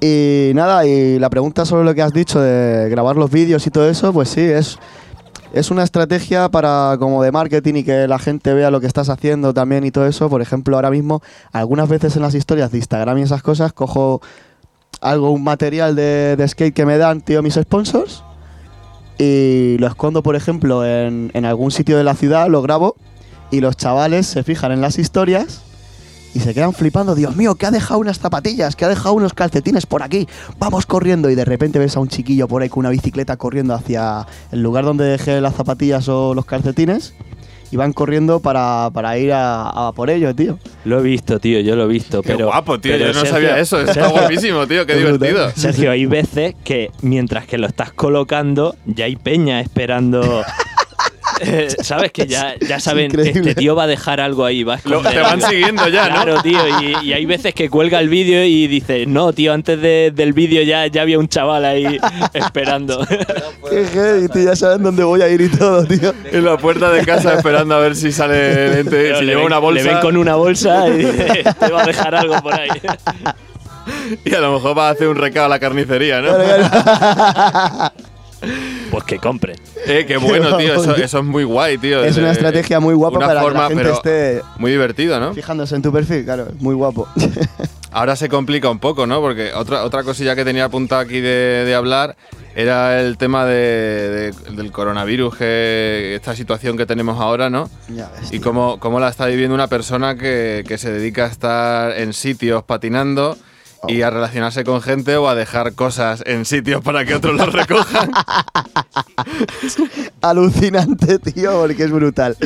y 0.00 0.52
nada, 0.54 0.86
y 0.86 1.18
la 1.18 1.28
pregunta 1.28 1.66
sobre 1.66 1.84
lo 1.84 1.94
que 1.94 2.00
has 2.00 2.12
dicho 2.12 2.40
de 2.40 2.88
grabar 2.88 3.16
los 3.16 3.30
vídeos 3.30 3.66
y 3.66 3.70
todo 3.70 3.88
eso, 3.88 4.12
pues 4.14 4.30
sí, 4.30 4.40
es, 4.40 4.78
es 5.52 5.70
una 5.70 5.82
estrategia 5.82 6.48
para 6.48 6.96
como 6.98 7.22
de 7.22 7.32
marketing 7.32 7.74
y 7.74 7.84
que 7.84 8.06
la 8.06 8.18
gente 8.18 8.54
vea 8.54 8.70
lo 8.70 8.80
que 8.80 8.86
estás 8.86 9.08
haciendo 9.08 9.52
también 9.52 9.84
y 9.84 9.90
todo 9.90 10.06
eso. 10.06 10.28
Por 10.28 10.42
ejemplo, 10.42 10.76
ahora 10.76 10.90
mismo, 10.90 11.22
algunas 11.52 11.88
veces 11.88 12.16
en 12.16 12.22
las 12.22 12.34
historias 12.34 12.70
de 12.70 12.78
Instagram 12.78 13.18
y 13.18 13.22
esas 13.22 13.42
cosas, 13.42 13.72
cojo 13.72 14.20
algo, 15.00 15.30
un 15.30 15.42
material 15.42 15.96
de, 15.96 16.44
skate 16.46 16.74
que 16.74 16.86
me 16.86 16.98
dan, 16.98 17.20
tío, 17.20 17.42
mis 17.42 17.54
sponsors, 17.54 18.22
y 19.18 19.76
lo 19.78 19.86
escondo, 19.86 20.22
por 20.22 20.36
ejemplo, 20.36 20.84
en, 20.84 21.30
en 21.34 21.44
algún 21.44 21.70
sitio 21.70 21.96
de 21.96 22.04
la 22.04 22.14
ciudad, 22.14 22.48
lo 22.48 22.62
grabo, 22.62 22.96
y 23.50 23.60
los 23.60 23.76
chavales 23.76 24.26
se 24.26 24.42
fijan 24.44 24.72
en 24.72 24.80
las 24.80 24.98
historias 24.98 25.62
y 26.34 26.40
se 26.40 26.54
quedan 26.54 26.72
flipando. 26.72 27.14
Dios 27.14 27.36
mío, 27.36 27.54
que 27.54 27.66
ha 27.66 27.70
dejado 27.70 28.00
unas 28.00 28.18
zapatillas, 28.18 28.76
que 28.76 28.84
ha 28.84 28.88
dejado 28.88 29.14
unos 29.14 29.32
calcetines 29.34 29.86
por 29.86 30.02
aquí. 30.02 30.28
Vamos 30.58 30.86
corriendo 30.86 31.28
y 31.30 31.34
de 31.34 31.44
repente 31.44 31.78
ves 31.78 31.96
a 31.96 32.00
un 32.00 32.08
chiquillo 32.08 32.46
por 32.48 32.62
ahí 32.62 32.68
con 32.68 32.80
una 32.80 32.90
bicicleta 32.90 33.36
corriendo 33.36 33.74
hacia 33.74 34.26
el 34.52 34.62
lugar 34.62 34.84
donde 34.84 35.04
dejé 35.04 35.40
las 35.40 35.54
zapatillas 35.54 36.08
o 36.08 36.34
los 36.34 36.44
calcetines. 36.44 37.14
Y 37.72 37.76
van 37.76 37.92
corriendo 37.92 38.40
para, 38.40 38.90
para 38.92 39.16
ir 39.16 39.32
a, 39.32 39.68
a 39.88 39.92
por 39.92 40.10
ello, 40.10 40.34
tío. 40.34 40.58
Lo 40.84 40.98
he 40.98 41.02
visto, 41.04 41.38
tío, 41.38 41.60
yo 41.60 41.76
lo 41.76 41.84
he 41.84 41.86
visto. 41.86 42.20
Qué 42.20 42.32
pero, 42.32 42.46
guapo, 42.46 42.80
tío. 42.80 42.90
pero 42.98 43.06
Yo 43.06 43.12
no 43.12 43.20
Sergio- 43.20 43.30
sabía 43.30 43.58
eso. 43.60 43.80
Está 43.80 44.08
guapísimo, 44.10 44.66
tío. 44.66 44.84
Qué 44.86 44.96
divertido. 44.96 45.50
Sergio, 45.54 45.92
hay 45.92 46.04
veces 46.06 46.56
que 46.64 46.90
mientras 47.02 47.46
que 47.46 47.58
lo 47.58 47.68
estás 47.68 47.92
colocando, 47.92 48.74
ya 48.86 49.04
hay 49.04 49.14
peña 49.14 49.60
esperando. 49.60 50.42
Eh, 51.42 51.68
Sabes 51.82 52.12
que 52.12 52.26
ya, 52.26 52.54
ya 52.60 52.78
saben, 52.80 53.18
este 53.18 53.54
tío 53.54 53.74
va 53.74 53.84
a 53.84 53.86
dejar 53.86 54.20
algo 54.20 54.44
ahí, 54.44 54.62
va 54.62 54.74
a 54.74 54.80
Lo- 54.84 55.00
te 55.00 55.18
van 55.18 55.34
algo. 55.34 55.48
siguiendo 55.48 55.88
ya, 55.88 56.08
¿no? 56.08 56.14
Claro, 56.14 56.42
tío, 56.42 56.60
y, 56.82 57.06
y 57.06 57.12
hay 57.14 57.24
veces 57.26 57.54
que 57.54 57.68
cuelga 57.70 57.98
el 58.00 58.08
vídeo 58.08 58.44
y 58.44 58.66
dice, 58.66 59.06
no, 59.06 59.32
tío, 59.32 59.52
antes 59.52 59.80
de- 59.80 60.12
del 60.14 60.32
vídeo 60.34 60.62
ya, 60.62 60.86
ya 60.88 61.02
había 61.02 61.18
un 61.18 61.28
chaval 61.28 61.64
ahí 61.64 61.98
esperando. 62.34 63.06
Qué 63.70 63.84
heavy, 63.92 64.28
tío. 64.28 64.44
Ya 64.44 64.56
saben 64.56 64.82
dónde 64.82 65.02
voy 65.04 65.22
a 65.22 65.28
ir 65.28 65.40
y 65.40 65.48
todo, 65.48 65.84
tío. 65.84 66.12
En 66.32 66.44
la 66.44 66.56
puerta 66.58 66.90
de 66.90 67.04
casa 67.04 67.34
esperando 67.34 67.74
a 67.74 67.78
ver 67.80 67.96
si 67.96 68.12
sale 68.12 68.72
gente, 68.74 68.90
Pero 68.90 69.18
si 69.18 69.24
le 69.24 69.28
lleva 69.32 69.40
ven- 69.40 69.46
una 69.46 69.58
bolsa. 69.58 69.84
Le 69.84 69.90
ven 69.92 70.00
con 70.00 70.16
una 70.16 70.34
bolsa 70.36 70.88
y 70.88 71.04
te 71.04 71.72
va 71.72 71.82
a 71.82 71.86
dejar 71.86 72.14
algo 72.14 72.40
por 72.42 72.54
ahí. 72.54 72.68
Y 74.24 74.34
a 74.34 74.40
lo 74.40 74.52
mejor 74.52 74.78
va 74.78 74.88
a 74.88 74.92
hacer 74.92 75.08
un 75.08 75.16
recado 75.16 75.46
a 75.46 75.48
la 75.48 75.58
carnicería, 75.58 76.20
¿no? 76.20 76.30
Pues 78.90 79.04
que 79.04 79.18
compren. 79.18 79.56
Eh, 79.86 80.04
qué 80.06 80.16
bueno, 80.16 80.56
tío. 80.58 80.74
Eso, 80.74 80.96
eso 80.96 81.18
es 81.18 81.24
muy 81.24 81.44
guay, 81.44 81.78
tío. 81.78 82.02
Es 82.04 82.16
una 82.16 82.32
estrategia 82.32 82.80
muy 82.80 82.94
guapa 82.94 83.18
una 83.18 83.26
para 83.26 83.40
forma, 83.42 83.68
que 83.68 83.74
la 83.74 83.80
gente 83.80 83.82
pero 83.82 83.94
esté 83.96 84.42
Muy 84.58 84.70
divertido, 84.70 85.20
¿no? 85.20 85.34
fijándose 85.34 85.76
en 85.76 85.82
tu 85.82 85.92
perfil, 85.92 86.24
claro. 86.24 86.48
Muy 86.58 86.74
guapo. 86.74 87.06
Ahora 87.92 88.14
se 88.14 88.28
complica 88.28 88.70
un 88.70 88.78
poco, 88.78 89.04
¿no? 89.06 89.20
Porque 89.20 89.52
otra, 89.52 89.82
otra 89.84 90.04
cosilla 90.04 90.36
que 90.36 90.44
tenía 90.44 90.64
apuntada 90.66 91.02
aquí 91.02 91.20
de, 91.20 91.64
de 91.64 91.74
hablar 91.74 92.16
era 92.54 93.00
el 93.00 93.16
tema 93.18 93.44
de- 93.46 94.32
de- 94.32 94.50
del 94.56 94.70
coronavirus, 94.70 95.36
que, 95.36 96.12
esta 96.14 96.36
situación 96.36 96.76
que 96.76 96.86
tenemos 96.86 97.20
ahora, 97.20 97.50
¿no? 97.50 97.68
ya 97.88 98.08
ves, 98.20 98.32
Y 98.32 98.38
cómo, 98.38 98.78
cómo 98.78 99.00
la 99.00 99.08
está 99.08 99.26
viviendo 99.26 99.54
una 99.56 99.66
persona 99.66 100.14
que, 100.16 100.64
que 100.68 100.78
se 100.78 100.92
dedica 100.92 101.24
a 101.24 101.28
estar 101.28 101.98
en 101.98 102.12
sitios 102.12 102.62
patinando 102.62 103.36
y 103.88 104.02
a 104.02 104.10
relacionarse 104.10 104.64
con 104.64 104.82
gente 104.82 105.16
o 105.16 105.28
a 105.28 105.34
dejar 105.34 105.72
cosas 105.72 106.22
en 106.26 106.44
sitios 106.44 106.82
para 106.82 107.04
que 107.04 107.14
otros 107.14 107.36
los 107.36 107.52
recojan. 107.52 108.10
Alucinante, 110.20 111.18
tío, 111.18 111.60
porque 111.60 111.84
es 111.84 111.90
brutal. 111.90 112.36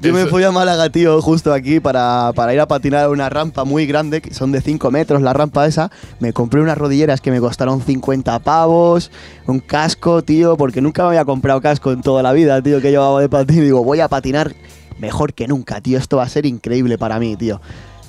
Yo 0.00 0.12
me 0.12 0.26
fui 0.26 0.44
a 0.44 0.50
Málaga, 0.50 0.90
tío, 0.90 1.20
justo 1.22 1.52
aquí 1.52 1.80
para, 1.80 2.32
para 2.34 2.52
ir 2.52 2.60
a 2.60 2.68
patinar 2.68 3.04
a 3.04 3.08
una 3.08 3.30
rampa 3.30 3.64
muy 3.64 3.86
grande, 3.86 4.20
que 4.20 4.34
son 4.34 4.52
de 4.52 4.60
5 4.60 4.90
metros 4.90 5.22
la 5.22 5.32
rampa 5.32 5.66
esa. 5.66 5.90
Me 6.20 6.32
compré 6.32 6.60
unas 6.60 6.76
rodilleras 6.76 7.20
que 7.20 7.30
me 7.30 7.40
costaron 7.40 7.80
50 7.80 8.38
pavos, 8.40 9.10
un 9.46 9.60
casco, 9.60 10.22
tío, 10.22 10.56
porque 10.56 10.82
nunca 10.82 11.02
me 11.02 11.08
había 11.08 11.24
comprado 11.24 11.60
casco 11.60 11.92
en 11.92 12.02
toda 12.02 12.22
la 12.22 12.32
vida, 12.32 12.60
tío, 12.60 12.80
que 12.80 12.90
llevaba 12.90 13.20
de 13.20 13.28
patín. 13.28 13.58
Y 13.58 13.62
digo, 13.62 13.82
voy 13.82 14.00
a 14.00 14.08
patinar 14.08 14.54
mejor 14.98 15.34
que 15.34 15.48
nunca, 15.48 15.80
tío, 15.80 15.98
esto 15.98 16.18
va 16.18 16.24
a 16.24 16.28
ser 16.28 16.46
increíble 16.46 16.98
para 16.98 17.18
mí, 17.18 17.36
tío. 17.36 17.60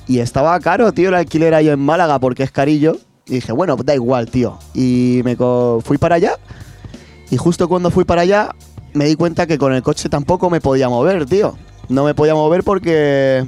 Y 0.07 0.19
estaba 0.19 0.59
caro, 0.59 0.91
tío, 0.91 1.09
el 1.09 1.15
alquiler 1.15 1.53
ahí 1.53 1.69
en 1.69 1.79
Málaga 1.79 2.19
porque 2.19 2.43
es 2.43 2.51
carillo. 2.51 2.97
Y 3.25 3.35
dije, 3.35 3.51
bueno, 3.51 3.75
da 3.77 3.95
igual, 3.95 4.29
tío. 4.29 4.59
Y 4.73 5.21
me 5.23 5.35
fui 5.35 5.97
para 5.97 6.15
allá. 6.15 6.37
Y 7.31 7.37
justo 7.37 7.67
cuando 7.67 7.89
fui 7.89 8.03
para 8.05 8.21
allá, 8.21 8.49
me 8.93 9.05
di 9.05 9.15
cuenta 9.15 9.47
que 9.47 9.57
con 9.57 9.73
el 9.73 9.81
coche 9.81 10.09
tampoco 10.09 10.49
me 10.49 10.61
podía 10.61 10.89
mover, 10.89 11.25
tío. 11.25 11.57
No 11.89 12.03
me 12.03 12.13
podía 12.13 12.35
mover 12.35 12.63
porque, 12.63 13.45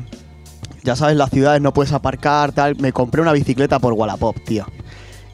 ya 0.83 0.95
sabes, 0.95 1.15
las 1.15 1.29
ciudades 1.29 1.61
no 1.61 1.73
puedes 1.73 1.93
aparcar, 1.93 2.51
tal. 2.53 2.75
Me 2.77 2.91
compré 2.91 3.21
una 3.21 3.33
bicicleta 3.33 3.77
por 3.77 3.93
Wallapop, 3.93 4.35
tío. 4.45 4.65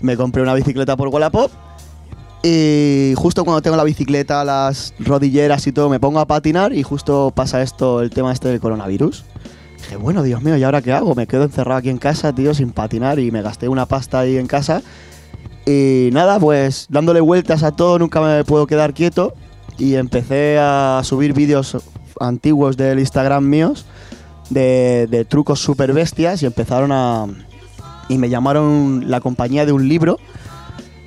Me 0.02 0.18
compré 0.18 0.42
una 0.42 0.54
bicicleta 0.54 0.98
por 0.98 1.08
Wallapop. 1.08 1.52
Y 2.44 3.14
justo 3.16 3.46
cuando 3.46 3.62
tengo 3.62 3.78
la 3.78 3.86
bicicleta, 3.86 4.44
las 4.44 4.94
rodilleras 5.00 5.66
y 5.66 5.72
todo, 5.72 5.88
me 5.88 6.02
pongo 6.02 6.20
a 6.20 6.26
patinar 6.26 6.74
y 6.74 6.84
justo 6.84 7.32
pasa 7.34 7.62
esto, 7.62 8.02
el 8.02 8.10
tema 8.10 8.34
este 8.34 8.50
del 8.50 8.60
coronavirus. 8.60 9.24
Bueno, 10.00 10.24
Dios 10.24 10.42
mío, 10.42 10.58
¿y 10.58 10.64
ahora 10.64 10.82
qué 10.82 10.94
hago? 10.94 11.16
Me 11.16 11.28
quedo 11.28 11.44
encerrado 11.44 11.80
aquí 11.80 11.90
en 11.90 11.98
casa, 11.98 12.34
tío, 12.34 12.54
sin 12.54 12.72
patinar 12.72 13.20
y 13.20 13.32
me 13.32 13.42
gasté 13.42 13.68
una 13.68 13.86
pasta 13.86 14.20
ahí 14.20 14.38
en 14.38 14.48
casa. 14.48 14.82
Y 15.66 16.10
nada, 16.12 16.40
pues 16.40 16.88
dándole 16.90 17.22
vueltas 17.22 17.64
a 17.64 17.72
todo, 17.72 18.00
nunca 18.00 18.22
me 18.22 18.44
puedo 18.44 18.68
quedar 18.68 18.94
quieto. 18.94 19.34
Y 19.78 19.96
empecé 19.96 20.58
a 20.60 21.02
subir 21.04 21.34
vídeos 21.34 21.78
antiguos 22.20 22.78
del 22.78 23.00
Instagram 23.00 23.44
míos 23.44 23.86
de, 24.50 25.08
de 25.10 25.26
trucos 25.26 25.60
super 25.60 25.94
bestias 25.94 26.44
y 26.44 26.46
empezaron 26.46 26.92
a... 26.92 27.26
Y 28.10 28.18
me 28.18 28.30
llamaron 28.30 29.10
la 29.10 29.22
compañía 29.22 29.66
de 29.66 29.72
un 29.72 29.88
libro. 29.88 30.20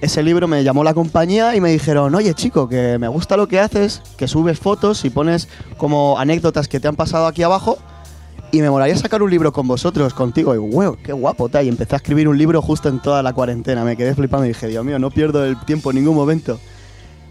Ese 0.00 0.22
libro 0.22 0.48
me 0.48 0.64
llamó 0.64 0.84
la 0.84 0.94
compañía 0.94 1.56
y 1.56 1.60
me 1.60 1.70
dijeron, 1.70 2.14
oye 2.14 2.34
chico, 2.34 2.68
que 2.68 2.98
me 2.98 3.08
gusta 3.08 3.36
lo 3.36 3.48
que 3.48 3.60
haces, 3.60 4.02
que 4.16 4.28
subes 4.28 4.58
fotos 4.58 5.04
y 5.04 5.10
pones 5.10 5.48
como 5.76 6.18
anécdotas 6.18 6.68
que 6.68 6.80
te 6.80 6.88
han 6.88 6.96
pasado 6.96 7.26
aquí 7.26 7.42
abajo 7.42 7.78
y 8.52 8.60
me 8.60 8.70
molaría 8.70 8.96
sacar 8.96 9.22
un 9.22 9.30
libro 9.30 9.52
con 9.52 9.66
vosotros, 9.66 10.14
contigo. 10.14 10.54
Y, 10.54 10.58
wow, 10.58 10.96
qué 11.02 11.12
guapo, 11.12 11.48
tal. 11.48 11.66
Y 11.66 11.68
empecé 11.68 11.94
a 11.94 11.98
escribir 11.98 12.28
un 12.28 12.38
libro 12.38 12.62
justo 12.62 12.88
en 12.88 13.00
toda 13.00 13.22
la 13.22 13.32
cuarentena. 13.32 13.84
Me 13.84 13.96
quedé 13.96 14.14
flipando 14.14 14.44
y 14.46 14.48
dije, 14.48 14.68
Dios 14.68 14.84
mío, 14.84 14.98
no 14.98 15.10
pierdo 15.10 15.44
el 15.44 15.58
tiempo 15.64 15.90
en 15.90 15.96
ningún 15.96 16.16
momento. 16.16 16.58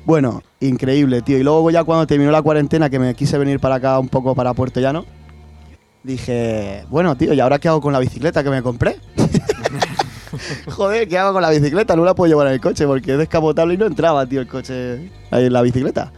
Bueno, 0.05 0.43
increíble, 0.59 1.21
tío. 1.21 1.37
Y 1.37 1.43
luego 1.43 1.69
ya 1.71 1.83
cuando 1.83 2.05
terminó 2.05 2.31
la 2.31 2.41
cuarentena, 2.41 2.89
que 2.89 2.99
me 2.99 3.15
quise 3.15 3.37
venir 3.37 3.59
para 3.59 3.75
acá 3.75 3.97
un 3.97 4.09
poco 4.09 4.35
para 4.35 4.53
Puerto 4.53 4.79
Llano, 4.79 5.05
dije, 6.03 6.85
bueno, 6.89 7.15
tío, 7.17 7.33
¿y 7.33 7.39
ahora 7.39 7.57
qué 7.57 7.67
hago 7.67 7.81
con 7.81 7.91
la 7.91 7.99
bicicleta 7.99 8.43
que 8.43 8.49
me 8.49 8.61
compré? 8.61 8.97
Joder, 10.69 11.07
¿qué 11.07 11.17
hago 11.17 11.33
con 11.33 11.41
la 11.41 11.49
bicicleta? 11.49 11.95
No 11.95 12.05
la 12.05 12.13
puedo 12.13 12.29
llevar 12.29 12.47
en 12.47 12.53
el 12.53 12.61
coche 12.61 12.85
porque 12.85 13.13
es 13.13 13.17
descapotable 13.17 13.73
y 13.73 13.77
no 13.77 13.85
entraba, 13.85 14.25
tío, 14.27 14.41
el 14.41 14.47
coche 14.47 15.11
ahí 15.31 15.45
en 15.45 15.53
la 15.53 15.61
bicicleta. 15.61 16.11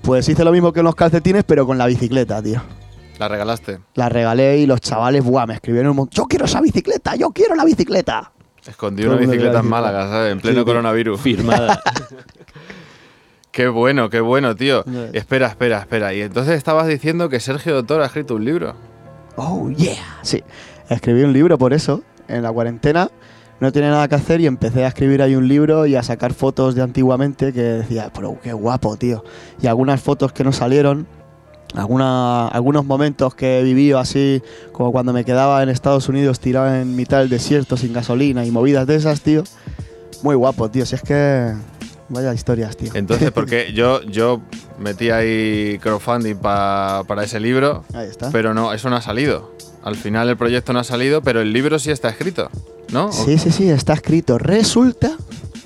Pues 0.00 0.28
hice 0.28 0.44
lo 0.44 0.52
mismo 0.52 0.72
que 0.72 0.80
en 0.80 0.84
los 0.84 0.94
calcetines, 0.94 1.44
pero 1.44 1.66
con 1.66 1.76
la 1.76 1.86
bicicleta, 1.86 2.40
tío. 2.42 2.62
La 3.18 3.28
regalaste. 3.28 3.80
La 3.94 4.08
regalé 4.08 4.58
y 4.58 4.66
los 4.66 4.80
chavales, 4.80 5.24
buah, 5.24 5.46
me 5.46 5.54
escribieron 5.54 5.90
un 5.90 5.96
montón. 5.96 6.14
Yo 6.14 6.24
quiero 6.26 6.44
esa 6.44 6.60
bicicleta, 6.60 7.16
yo 7.16 7.30
quiero 7.30 7.54
la 7.54 7.64
bicicleta. 7.64 8.32
Escondí 8.66 9.04
una 9.04 9.16
bicicleta 9.16 9.60
en 9.60 9.66
Málaga, 9.68 10.08
¿sabes? 10.08 10.32
En 10.32 10.40
pleno 10.40 10.60
Sí, 10.60 10.64
coronavirus. 10.66 11.20
Firmada. 11.20 11.80
Qué 13.50 13.66
bueno, 13.66 14.08
qué 14.08 14.20
bueno, 14.20 14.54
tío. 14.54 14.84
Espera, 15.12 15.48
espera, 15.48 15.80
espera. 15.80 16.14
Y 16.14 16.20
entonces 16.20 16.54
estabas 16.56 16.86
diciendo 16.86 17.28
que 17.28 17.40
Sergio 17.40 17.74
Doctor 17.74 18.02
ha 18.02 18.06
escrito 18.06 18.36
un 18.36 18.44
libro. 18.44 18.74
Oh, 19.36 19.68
yeah. 19.70 20.18
Sí, 20.22 20.44
escribí 20.88 21.22
un 21.22 21.32
libro 21.32 21.58
por 21.58 21.72
eso, 21.72 22.02
en 22.28 22.42
la 22.42 22.52
cuarentena. 22.52 23.10
No 23.58 23.72
tenía 23.72 23.90
nada 23.90 24.06
que 24.06 24.14
hacer 24.14 24.40
y 24.40 24.46
empecé 24.46 24.84
a 24.84 24.88
escribir 24.88 25.22
ahí 25.22 25.34
un 25.34 25.48
libro 25.48 25.86
y 25.86 25.96
a 25.96 26.04
sacar 26.04 26.34
fotos 26.34 26.76
de 26.76 26.82
antiguamente 26.82 27.52
que 27.52 27.60
decía, 27.62 28.12
pero 28.14 28.38
qué 28.40 28.52
guapo, 28.52 28.96
tío. 28.96 29.24
Y 29.60 29.66
algunas 29.66 30.00
fotos 30.00 30.32
que 30.32 30.44
no 30.44 30.52
salieron, 30.52 31.08
alguna, 31.74 32.48
algunos 32.48 32.84
momentos 32.84 33.34
que 33.34 33.60
he 33.60 33.62
vivido 33.62 33.98
así, 33.98 34.42
como 34.72 34.92
cuando 34.92 35.12
me 35.12 35.24
quedaba 35.24 35.62
en 35.62 35.68
Estados 35.68 36.08
Unidos 36.08 36.40
tirado 36.40 36.74
en 36.74 36.96
mitad 36.96 37.18
del 37.18 37.28
desierto 37.28 37.76
sin 37.76 37.92
gasolina 37.92 38.44
y 38.44 38.50
movidas 38.50 38.86
de 38.86 38.96
esas, 38.96 39.20
tío. 39.20 39.44
Muy 40.22 40.34
guapo, 40.34 40.70
tío. 40.70 40.84
Si 40.86 40.94
es 40.94 41.02
que... 41.02 41.52
Vaya 42.10 42.32
historias, 42.32 42.74
tío. 42.74 42.90
Entonces, 42.94 43.30
porque 43.32 43.72
yo, 43.74 44.00
yo 44.02 44.40
metí 44.78 45.10
ahí 45.10 45.78
crowdfunding 45.82 46.36
pa- 46.36 47.04
para 47.06 47.22
ese 47.24 47.38
libro, 47.38 47.84
Ahí 47.92 48.08
está. 48.08 48.30
pero 48.30 48.54
no, 48.54 48.72
eso 48.72 48.88
no 48.88 48.96
ha 48.96 49.02
salido. 49.02 49.52
Al 49.82 49.94
final 49.94 50.28
el 50.30 50.36
proyecto 50.38 50.72
no 50.72 50.78
ha 50.78 50.84
salido, 50.84 51.20
pero 51.22 51.42
el 51.42 51.52
libro 51.52 51.78
sí 51.78 51.90
está 51.90 52.08
escrito, 52.08 52.48
¿no? 52.92 53.12
Sí, 53.12 53.36
sí, 53.36 53.50
sí, 53.52 53.68
está 53.68 53.92
escrito. 53.92 54.38
Resulta 54.38 55.12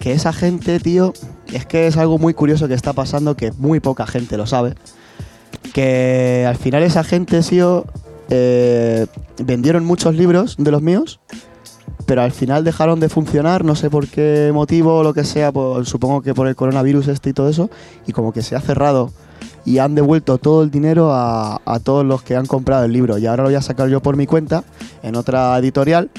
que 0.01 0.13
esa 0.13 0.33
gente, 0.33 0.81
tío, 0.81 1.13
es 1.53 1.65
que 1.65 1.87
es 1.87 1.97
algo 1.97 2.19
muy 2.19 2.35
curioso 2.35 2.67
que 2.67 2.75
está 2.75 2.93
pasando 2.93 3.37
que 3.37 3.53
muy 3.53 3.79
poca 3.79 4.05
gente 4.09 4.37
lo 4.37 4.47
sabe. 4.49 4.75
Que 5.73 6.45
al 6.47 6.57
final 6.57 6.83
esa 6.83 7.05
gente, 7.05 7.41
tío, 7.41 7.87
eh, 8.29 9.07
vendieron 9.45 9.85
muchos 9.85 10.15
libros 10.15 10.57
de 10.59 10.71
los 10.71 10.83
míos, 10.83 11.21
pero 12.07 12.23
al 12.23 12.33
final 12.33 12.65
dejaron 12.65 13.01
de 13.01 13.09
funcionar, 13.09 13.65
no 13.65 13.75
sé 13.75 13.91
por 13.91 14.09
qué 14.09 14.51
motivo 14.53 14.99
o 14.99 15.03
lo 15.03 15.15
que 15.15 15.25
sea, 15.25 15.53
supongo 15.85 16.23
que 16.23 16.35
por 16.35 16.47
el 16.47 16.57
coronavirus 16.57 17.09
este 17.09 17.31
y 17.31 17.33
todo 17.33 17.49
eso, 17.49 17.71
y 18.07 18.13
como 18.13 18.33
que 18.33 18.43
se 18.43 18.57
ha 18.57 18.61
cerrado 18.61 19.11
y 19.65 19.79
han 19.79 19.95
devuelto 19.95 20.39
todo 20.39 20.63
el 20.63 20.71
dinero 20.71 21.13
a, 21.13 21.61
a 21.65 21.81
todos 21.81 22.05
los 22.05 22.23
que 22.23 22.37
han 22.37 22.47
comprado 22.47 22.85
el 22.85 22.93
libro. 22.93 23.19
Y 23.19 23.27
ahora 23.27 23.45
lo 23.45 23.49
voy 23.49 23.57
a 23.57 23.63
sacar 23.63 23.89
yo 23.89 24.01
por 24.01 24.17
mi 24.17 24.27
cuenta 24.27 24.65
en 25.03 25.17
otra 25.17 25.57
editorial 25.59 26.11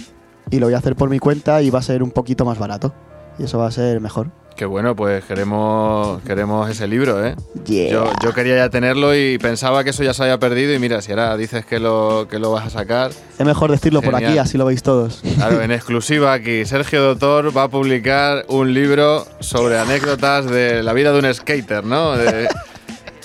y 0.50 0.60
lo 0.60 0.68
voy 0.68 0.76
a 0.76 0.78
hacer 0.78 0.96
por 0.96 1.10
mi 1.10 1.20
cuenta 1.20 1.62
y 1.62 1.70
va 1.70 1.80
a 1.80 1.84
ser 1.84 2.04
un 2.04 2.12
poquito 2.12 2.46
más 2.46 2.58
barato. 2.58 2.94
Y 3.40 3.44
eso 3.44 3.58
va 3.58 3.68
a 3.68 3.72
ser 3.72 4.00
mejor. 4.00 4.32
Qué 4.56 4.66
bueno, 4.66 4.96
pues 4.96 5.24
queremos, 5.26 6.22
queremos 6.22 6.70
ese 6.70 6.88
libro, 6.88 7.26
¿eh? 7.26 7.36
Yeah. 7.66 7.90
Yo, 7.92 8.12
yo 8.24 8.34
quería 8.34 8.56
ya 8.58 8.70
tenerlo 8.70 9.16
y 9.16 9.40
pensaba 9.40 9.84
que 9.84 9.90
eso 9.90 10.04
ya 10.04 10.14
se 10.14 10.22
había 10.24 10.38
perdido 10.38 10.74
y 10.74 10.80
mira, 10.80 11.02
si 11.02 11.12
ahora 11.12 11.36
dices 11.38 11.66
que 11.66 11.80
lo, 11.80 12.28
que 12.30 12.38
lo 12.38 12.52
vas 12.52 12.68
a 12.68 12.70
sacar, 12.70 13.10
Es 13.40 13.46
mejor 13.46 13.72
decirlo 13.72 14.02
por 14.04 14.16
aquí, 14.16 14.38
así 14.38 14.60
lo 14.60 14.66
veis 14.66 14.84
todos. 14.84 15.22
Claro, 15.36 15.60
en 15.64 15.72
exclusiva 15.74 16.34
aquí, 16.34 16.66
Sergio 16.66 17.02
Doctor 17.02 17.56
va 17.56 17.64
a 17.64 17.68
publicar 17.70 18.46
un 18.48 18.74
libro 18.76 19.26
sobre 19.40 19.80
anécdotas 19.80 20.46
de 20.46 20.84
la 20.84 20.94
vida 20.94 21.12
de 21.12 21.20
un 21.28 21.34
skater, 21.34 21.84
¿no? 21.84 22.16
De 22.16 22.48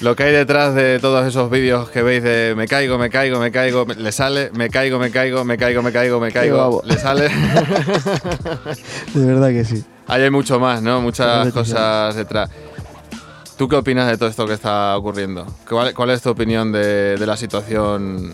lo 0.01 0.17
que 0.17 0.23
hay 0.23 0.33
detrás 0.33 0.75
de 0.75 0.99
todos 0.99 1.27
esos 1.27 1.51
vídeos 1.51 1.91
que 1.91 2.03
veis 2.03 2.23
de 2.23 2.55
me 2.57 2.67
caigo, 2.67 2.97
me 2.97 3.11
caigo, 3.11 3.39
me 3.39 3.51
caigo, 3.53 3.85
me- 3.85 3.97
le 3.97 4.13
sale, 4.13 4.51
me 4.55 4.71
caigo, 4.71 4.99
me 4.99 5.11
caigo, 5.11 5.45
me 5.45 5.59
caigo, 5.59 5.83
me 5.83 5.93
caigo, 5.93 6.21
me 6.21 6.33
caigo, 6.33 6.81
le 6.87 6.97
sale. 6.97 7.29
De 9.15 9.27
verdad 9.27 9.51
que 9.51 9.65
sí. 9.67 9.85
Ahí 10.09 10.23
hay 10.23 10.31
mucho 10.31 10.59
más, 10.59 10.83
¿no? 10.83 11.01
Muchas 11.03 11.53
cosas 11.53 12.15
detrás. 12.17 12.51
¿Tú 13.59 13.69
qué 13.69 13.77
opinas 13.77 14.09
de 14.09 14.17
todo 14.17 14.29
esto 14.29 14.47
que 14.47 14.55
está 14.55 14.97
ocurriendo? 14.97 15.47
¿Cuál, 15.69 15.93
cuál 15.93 16.11
es 16.11 16.23
tu 16.23 16.31
opinión 16.31 16.73
de, 16.73 17.17
de 17.17 17.27
la 17.27 17.37
situación 17.37 18.33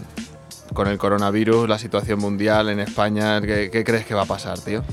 con 0.73 0.87
el 0.87 0.99
coronavirus, 0.99 1.69
la 1.69 1.79
situación 1.79 2.21
mundial 2.21 2.69
en 2.69 2.79
España? 2.81 3.41
¿Qué, 3.41 3.71
qué 3.73 3.83
crees 3.85 4.07
que 4.07 4.15
va 4.15 4.23
a 4.23 4.27
pasar, 4.27 4.59
tío? 4.61 4.85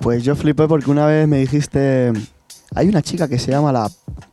Pues 0.00 0.22
yo 0.22 0.36
flipé 0.36 0.68
porque 0.68 0.90
una 0.90 1.06
vez 1.06 1.26
me 1.26 1.38
dijiste. 1.38 2.12
Hay 2.74 2.88
una 2.88 3.00
chica 3.00 3.26
que 3.26 3.38
se 3.38 3.52
llama 3.52 3.72
la 3.72 3.88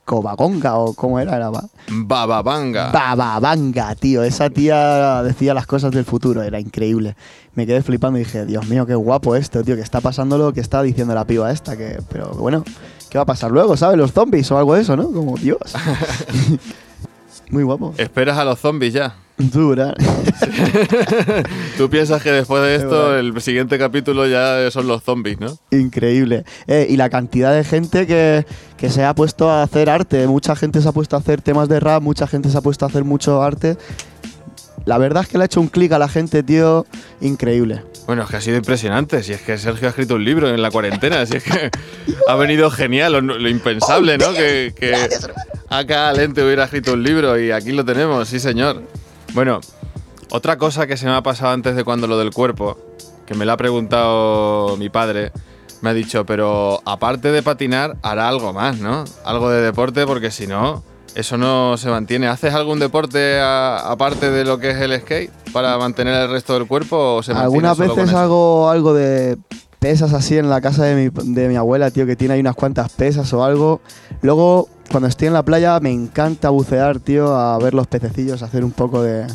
Cobagonga 0.05 0.77
o 0.77 0.93
cómo 0.93 1.19
era, 1.19 1.35
era 1.35 1.49
ba- 1.49 1.65
Bababanga. 1.89 2.91
Bababanga, 2.91 3.95
tío. 3.95 4.23
Esa 4.23 4.49
tía 4.49 5.23
decía 5.23 5.53
las 5.53 5.67
cosas 5.67 5.91
del 5.91 6.05
futuro, 6.05 6.41
era 6.41 6.59
increíble. 6.59 7.15
Me 7.55 7.65
quedé 7.67 7.81
flipando 7.81 8.17
y 8.19 8.23
dije, 8.23 8.45
Dios 8.45 8.67
mío, 8.67 8.85
qué 8.85 8.95
guapo 8.95 9.35
esto, 9.35 9.63
tío, 9.63 9.75
que 9.75 9.81
está 9.81 10.01
pasando 10.01 10.37
lo 10.37 10.53
que 10.53 10.61
está 10.61 10.81
diciendo 10.81 11.13
la 11.13 11.25
piba 11.25 11.51
esta, 11.51 11.77
que, 11.77 11.99
pero 12.09 12.29
bueno, 12.31 12.63
¿qué 13.09 13.17
va 13.17 13.23
a 13.23 13.25
pasar 13.25 13.51
luego, 13.51 13.75
sabes? 13.77 13.97
Los 13.97 14.11
zombies 14.13 14.49
o 14.51 14.57
algo 14.57 14.73
de 14.75 14.81
eso, 14.81 14.95
¿no? 14.95 15.11
Como 15.11 15.37
Dios. 15.37 15.59
Muy 17.51 17.63
guapo. 17.63 17.93
¿Esperas 17.97 18.37
a 18.37 18.45
los 18.45 18.59
zombies 18.59 18.93
ya? 18.93 19.15
¿verdad? 19.53 19.95
¿Tú 21.77 21.89
piensas 21.89 22.21
que 22.21 22.31
después 22.31 22.61
de 22.63 22.75
Es 22.75 22.83
esto 22.83 23.17
el 23.17 23.39
siguiente 23.41 23.77
capítulo 23.77 24.27
ya 24.27 24.69
son 24.71 24.87
los 24.87 25.03
zombies, 25.03 25.39
no? 25.39 25.57
Increíble. 25.71 26.45
Eh, 26.67 26.87
y 26.89 26.97
la 26.97 27.09
cantidad 27.09 27.53
de 27.53 27.63
gente 27.63 28.07
que, 28.07 28.45
que 28.77 28.89
se 28.89 29.03
ha 29.03 29.15
puesto 29.15 29.49
a 29.49 29.63
hacer 29.63 29.89
arte. 29.89 30.27
Mucha 30.27 30.55
gente 30.55 30.81
se 30.81 30.87
ha 30.87 30.91
puesto 30.91 31.15
a 31.15 31.19
hacer 31.19 31.41
temas 31.41 31.69
de 31.69 31.79
rap, 31.79 32.01
mucha 32.01 32.27
gente 32.27 32.49
se 32.49 32.57
ha 32.57 32.61
puesto 32.61 32.85
a 32.85 32.89
hacer 32.89 33.03
mucho 33.03 33.41
arte. 33.41 33.77
La 34.85 34.97
verdad 34.97 35.23
es 35.23 35.29
que 35.29 35.37
le 35.37 35.43
ha 35.43 35.45
hecho 35.45 35.61
un 35.61 35.67
clic 35.67 35.91
a 35.91 35.99
la 35.99 36.09
gente, 36.09 36.43
tío, 36.43 36.85
increíble. 37.19 37.83
Bueno, 38.07 38.23
es 38.23 38.29
que 38.29 38.37
ha 38.37 38.41
sido 38.41 38.57
impresionante. 38.57 39.23
Si 39.23 39.33
es 39.33 39.41
que 39.41 39.57
Sergio 39.57 39.87
ha 39.87 39.89
escrito 39.89 40.15
un 40.15 40.25
libro 40.25 40.49
en 40.49 40.61
la 40.61 40.71
cuarentena, 40.71 41.25
si 41.25 41.37
es 41.37 41.43
que 41.43 41.69
ha 42.27 42.35
venido 42.35 42.69
genial, 42.71 43.13
lo, 43.13 43.49
impensable, 43.49 44.17
¿no? 44.17 44.33
Que, 44.33 44.73
que 44.75 44.95
acá 45.69 46.11
Lente 46.13 46.43
hubiera 46.43 46.65
escrito 46.65 46.93
un 46.93 47.03
libro 47.03 47.39
y 47.39 47.51
aquí 47.51 47.71
lo 47.71 47.85
tenemos, 47.85 48.27
sí 48.27 48.39
señor. 48.39 48.81
Bueno, 49.33 49.61
otra 50.29 50.57
cosa 50.57 50.87
que 50.87 50.97
se 50.97 51.05
me 51.05 51.13
ha 51.13 51.21
pasado 51.21 51.51
antes 51.51 51.75
de 51.75 51.83
cuando 51.83 52.07
lo 52.07 52.17
del 52.17 52.31
cuerpo, 52.31 52.77
que 53.25 53.35
me 53.35 53.45
lo 53.45 53.51
ha 53.51 53.57
preguntado 53.57 54.77
mi 54.77 54.89
padre, 54.89 55.31
me 55.81 55.89
ha 55.89 55.93
dicho, 55.93 56.25
pero 56.25 56.81
aparte 56.85 57.31
de 57.31 57.43
patinar, 57.43 57.97
hará 58.01 58.27
algo 58.27 58.53
más, 58.53 58.77
¿no? 58.79 59.05
Algo 59.25 59.49
de 59.49 59.61
deporte, 59.61 60.05
porque 60.05 60.31
si 60.31 60.47
no, 60.47 60.83
eso 61.15 61.37
no 61.37 61.77
se 61.77 61.89
mantiene. 61.89 62.27
¿Haces 62.27 62.53
algún 62.53 62.79
deporte 62.79 63.39
aparte 63.41 64.31
de 64.31 64.45
lo 64.45 64.59
que 64.59 64.71
es 64.71 64.77
el 64.77 64.99
skate 64.99 65.31
para 65.51 65.77
mantener 65.77 66.13
el 66.23 66.29
resto 66.29 66.53
del 66.53 66.67
cuerpo 66.67 67.15
o 67.15 67.23
se 67.23 67.33
mantiene 67.33 67.45
Algunas 67.45 67.77
solo 67.77 67.89
con 67.89 67.95
veces 67.97 68.09
eso? 68.11 68.17
hago 68.19 68.69
algo 68.69 68.93
de 68.93 69.37
pesas 69.79 70.13
así 70.13 70.37
en 70.37 70.49
la 70.49 70.61
casa 70.61 70.85
de 70.85 70.95
mi, 71.11 71.33
de 71.33 71.47
mi 71.49 71.55
abuela, 71.55 71.89
tío, 71.91 72.05
que 72.05 72.15
tiene 72.15 72.35
ahí 72.35 72.39
unas 72.39 72.55
cuantas 72.55 72.91
pesas 72.91 73.33
o 73.33 73.43
algo. 73.43 73.81
Luego, 74.21 74.69
cuando 74.91 75.07
estoy 75.09 75.27
en 75.27 75.33
la 75.33 75.43
playa, 75.43 75.79
me 75.79 75.91
encanta 75.91 76.49
bucear, 76.49 76.99
tío, 76.99 77.35
a 77.35 77.57
ver 77.57 77.73
los 77.73 77.87
pececillos, 77.87 78.43
hacer 78.43 78.63
un 78.63 78.71
poco 78.71 79.01
de. 79.01 79.25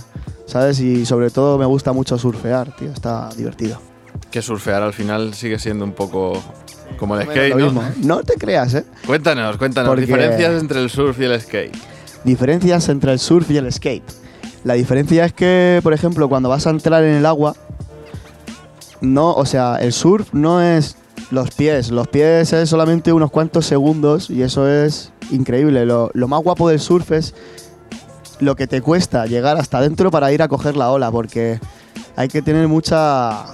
¿Sabes? 0.47 0.79
Y 0.79 1.05
sobre 1.05 1.31
todo 1.31 1.59
me 1.59 1.67
gusta 1.67 1.93
mucho 1.93 2.17
surfear, 2.17 2.75
tío, 2.77 2.93
está 2.93 3.29
divertido. 3.37 3.81
Que 4.31 4.41
surfear 4.41 4.83
al 4.83 4.93
final 4.93 5.35
sigue 5.35 5.59
siendo 5.59 5.85
un 5.85 5.93
poco 5.93 6.41
como 6.99 7.17
el 7.17 7.27
skate, 7.27 7.55
¿no? 7.57 7.65
mismo. 7.65 7.83
No 8.03 8.23
te 8.23 8.35
creas, 8.35 8.75
¿eh? 8.75 8.85
Cuéntanos, 9.07 9.57
cuéntanos, 9.57 9.89
Porque- 9.91 10.07
diferencias 10.07 10.61
entre 10.61 10.81
el 10.83 10.91
surf 10.91 11.19
y 11.21 11.25
el 11.25 11.41
skate. 11.41 11.77
Diferencias 12.25 12.89
entre 12.89 13.13
el 13.13 13.19
surf 13.19 13.51
y 13.51 13.57
el 13.57 13.71
skate. 13.73 14.05
La 14.65 14.75
diferencia 14.75 15.25
es 15.25 15.33
que, 15.33 15.81
por 15.83 15.93
ejemplo, 15.93 16.29
cuando 16.29 16.49
vas 16.49 16.67
a 16.67 16.71
entrar 16.71 17.05
en 17.05 17.15
el 17.15 17.27
agua, 17.27 17.55
no, 19.01 19.33
o 19.35 19.45
sea, 19.47 19.77
el 19.77 19.93
surf 19.93 20.33
no 20.33 20.61
es 20.63 20.97
los 21.31 21.51
pies. 21.51 21.91
Los 21.91 22.09
pies 22.09 22.53
es 22.53 22.69
solamente 22.69 23.13
unos 23.13 23.31
cuantos 23.31 23.67
segundos 23.67 24.31
y 24.31 24.43
eso 24.43 24.69
es 24.69 25.13
increíble. 25.31 25.85
Lo, 25.87 26.11
lo 26.15 26.29
más 26.29 26.43
guapo 26.43 26.69
del 26.69 26.81
surf 26.81 27.13
es 27.13 27.35
lo 28.41 28.57
que 28.57 28.67
te 28.67 28.81
cuesta 28.83 29.27
llegar 29.27 29.57
hasta 29.57 29.79
adentro 29.79 30.11
para 30.11 30.33
ir 30.33 30.43
a 30.43 30.49
coger 30.49 30.77
la 30.77 30.91
ola, 30.91 31.11
porque 31.11 31.61
hay 32.17 32.29
que 32.29 32.43
tener 32.43 32.69
mucha, 32.69 33.45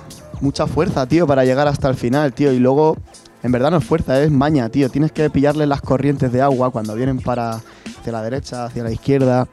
mucha 0.41 0.67
fuerza, 0.67 1.07
tío, 1.07 1.27
para 1.27 1.45
llegar 1.45 1.69
hasta 1.69 1.89
el 1.89 1.95
final, 1.95 2.33
tío. 2.33 2.53
Y 2.53 2.59
luego, 2.59 2.97
en 3.43 3.53
verdad 3.53 3.71
no 3.71 3.79
es 3.79 3.85
fuerza, 3.85 4.21
es 4.23 4.31
maña, 4.31 4.69
tío. 4.69 4.89
Tienes 4.89 5.13
que 5.13 5.29
pillarle 5.31 5.67
las 5.67 5.81
corrientes 5.81 6.31
de 6.33 6.41
agua 6.43 6.71
cuando 6.71 6.95
vienen 6.95 7.19
para 7.21 7.55
hacia 8.01 8.13
la 8.13 8.23
derecha, 8.23 8.65
hacia 8.67 8.83
la 8.85 8.91
izquierda. 8.93 9.49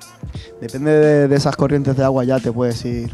Depende 0.61 0.91
de, 0.91 1.27
de 1.27 1.35
esas 1.35 1.55
corrientes 1.55 1.95
de 1.97 2.03
agua 2.03 2.23
ya 2.23 2.39
te 2.39 2.51
puedes 2.51 2.83
ir 2.85 3.11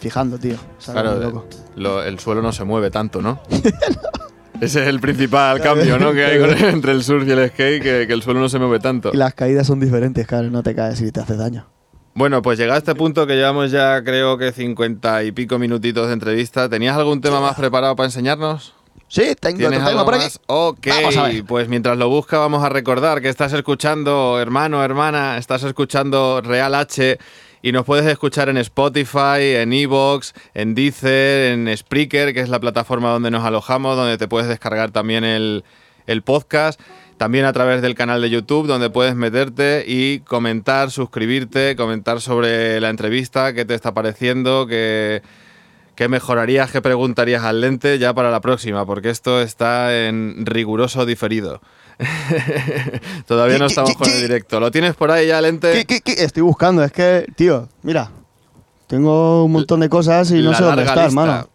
fijando, 0.00 0.38
tío. 0.38 0.56
Claro, 0.84 1.12
Muy 1.12 1.20
loco. 1.24 1.46
lo- 1.76 2.02
el 2.02 2.18
suelo 2.18 2.42
no 2.42 2.52
se 2.52 2.64
mueve 2.64 2.90
tanto, 2.90 3.22
¿no? 3.22 3.40
Ese 4.60 4.82
es 4.82 4.88
el 4.88 5.00
principal 5.00 5.60
cambio, 5.60 5.98
¿no? 5.98 6.12
Que 6.12 6.24
hay 6.24 6.38
con- 6.40 6.56
entre 6.68 6.92
el 6.92 7.02
surf 7.02 7.26
y 7.26 7.30
el 7.32 7.48
skate, 7.48 7.82
que, 7.82 8.06
que 8.06 8.12
el 8.12 8.22
suelo 8.22 8.38
no 8.40 8.48
se 8.48 8.58
mueve 8.58 8.78
tanto. 8.78 9.10
Y 9.12 9.16
las 9.16 9.34
caídas 9.34 9.66
son 9.66 9.80
diferentes, 9.80 10.26
claro, 10.26 10.50
no 10.50 10.62
te 10.62 10.74
caes 10.74 11.00
y 11.00 11.10
te 11.10 11.20
haces 11.20 11.38
daño. 11.38 11.66
Bueno, 12.14 12.42
pues 12.42 12.58
llegado 12.58 12.74
a 12.76 12.78
este 12.78 12.94
punto 12.94 13.26
que 13.26 13.34
llevamos 13.36 13.70
ya 13.70 14.04
creo 14.04 14.36
que 14.36 14.52
cincuenta 14.52 15.24
y 15.24 15.32
pico 15.32 15.58
minutitos 15.58 16.06
de 16.08 16.12
entrevista, 16.12 16.68
¿tenías 16.68 16.96
algún 16.96 17.20
tema 17.22 17.40
más 17.40 17.56
preparado 17.56 17.96
para 17.96 18.06
enseñarnos? 18.06 18.74
Sí, 19.12 19.34
tengo, 19.38 19.58
¿Tienes 19.58 19.80
te 19.80 19.84
tengo 19.84 19.90
algo 19.90 20.04
por 20.06 20.14
aquí. 20.14 20.24
más? 20.24 20.40
Ok, 20.46 20.86
Vamos 20.88 21.16
a 21.18 21.24
ver. 21.24 21.44
pues 21.44 21.68
mientras 21.68 21.98
lo 21.98 22.08
busca 22.08 22.38
vamos 22.38 22.64
a 22.64 22.70
recordar 22.70 23.20
que 23.20 23.28
estás 23.28 23.52
escuchando, 23.52 24.40
hermano, 24.40 24.82
hermana, 24.82 25.36
estás 25.36 25.62
escuchando 25.64 26.40
Real 26.42 26.74
H 26.74 27.18
y 27.60 27.72
nos 27.72 27.84
puedes 27.84 28.06
escuchar 28.06 28.48
en 28.48 28.56
Spotify, 28.56 29.56
en 29.58 29.74
Evox, 29.74 30.32
en 30.54 30.74
Deezer, 30.74 31.52
en 31.52 31.76
Spreaker, 31.76 32.32
que 32.32 32.40
es 32.40 32.48
la 32.48 32.58
plataforma 32.58 33.10
donde 33.10 33.30
nos 33.30 33.44
alojamos, 33.44 33.98
donde 33.98 34.16
te 34.16 34.28
puedes 34.28 34.48
descargar 34.48 34.92
también 34.92 35.24
el, 35.24 35.62
el 36.06 36.22
podcast. 36.22 36.80
También 37.18 37.44
a 37.44 37.52
través 37.52 37.82
del 37.82 37.94
canal 37.94 38.22
de 38.22 38.30
YouTube, 38.30 38.66
donde 38.66 38.88
puedes 38.88 39.14
meterte 39.14 39.84
y 39.86 40.20
comentar, 40.20 40.90
suscribirte, 40.90 41.76
comentar 41.76 42.22
sobre 42.22 42.80
la 42.80 42.88
entrevista, 42.88 43.52
qué 43.52 43.66
te 43.66 43.74
está 43.74 43.92
pareciendo, 43.92 44.66
qué, 44.66 45.20
¿Qué 45.94 46.08
mejorarías, 46.08 46.70
qué 46.70 46.80
preguntarías 46.80 47.42
al 47.44 47.60
lente 47.60 47.98
ya 47.98 48.14
para 48.14 48.30
la 48.30 48.40
próxima? 48.40 48.86
Porque 48.86 49.10
esto 49.10 49.40
está 49.42 50.06
en 50.06 50.46
riguroso 50.46 51.04
diferido. 51.04 51.60
Todavía 53.26 53.58
no 53.58 53.66
estamos 53.66 53.94
con 53.96 54.10
el 54.10 54.20
directo. 54.20 54.58
¿Lo 54.60 54.70
tienes 54.70 54.94
por 54.94 55.10
ahí 55.10 55.26
ya, 55.28 55.40
lente? 55.40 55.72
¿Qué, 55.72 55.84
qué, 55.84 56.00
qué? 56.00 56.24
Estoy 56.24 56.42
buscando, 56.42 56.82
es 56.82 56.92
que, 56.92 57.26
tío, 57.36 57.68
mira, 57.82 58.10
tengo 58.86 59.44
un 59.44 59.52
montón 59.52 59.80
de 59.80 59.88
cosas 59.88 60.30
y 60.30 60.42
no 60.42 60.52
La 60.52 60.56
sé 60.56 60.64
dónde 60.64 60.82
está, 60.82 60.94
lista. 60.94 61.06
hermano. 61.06 61.48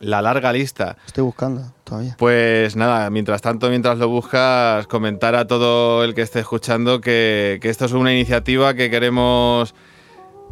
La 0.00 0.22
larga 0.22 0.52
lista. 0.52 0.96
Estoy 1.06 1.24
buscando 1.24 1.72
todavía. 1.82 2.14
Pues 2.18 2.76
nada, 2.76 3.10
mientras 3.10 3.42
tanto, 3.42 3.68
mientras 3.68 3.98
lo 3.98 4.08
buscas, 4.08 4.86
comentar 4.86 5.34
a 5.34 5.46
todo 5.46 6.04
el 6.04 6.14
que 6.14 6.22
esté 6.22 6.38
escuchando 6.40 7.00
que, 7.00 7.58
que 7.60 7.68
esto 7.68 7.84
es 7.84 7.92
una 7.92 8.12
iniciativa 8.12 8.74
que 8.74 8.90
queremos 8.90 9.74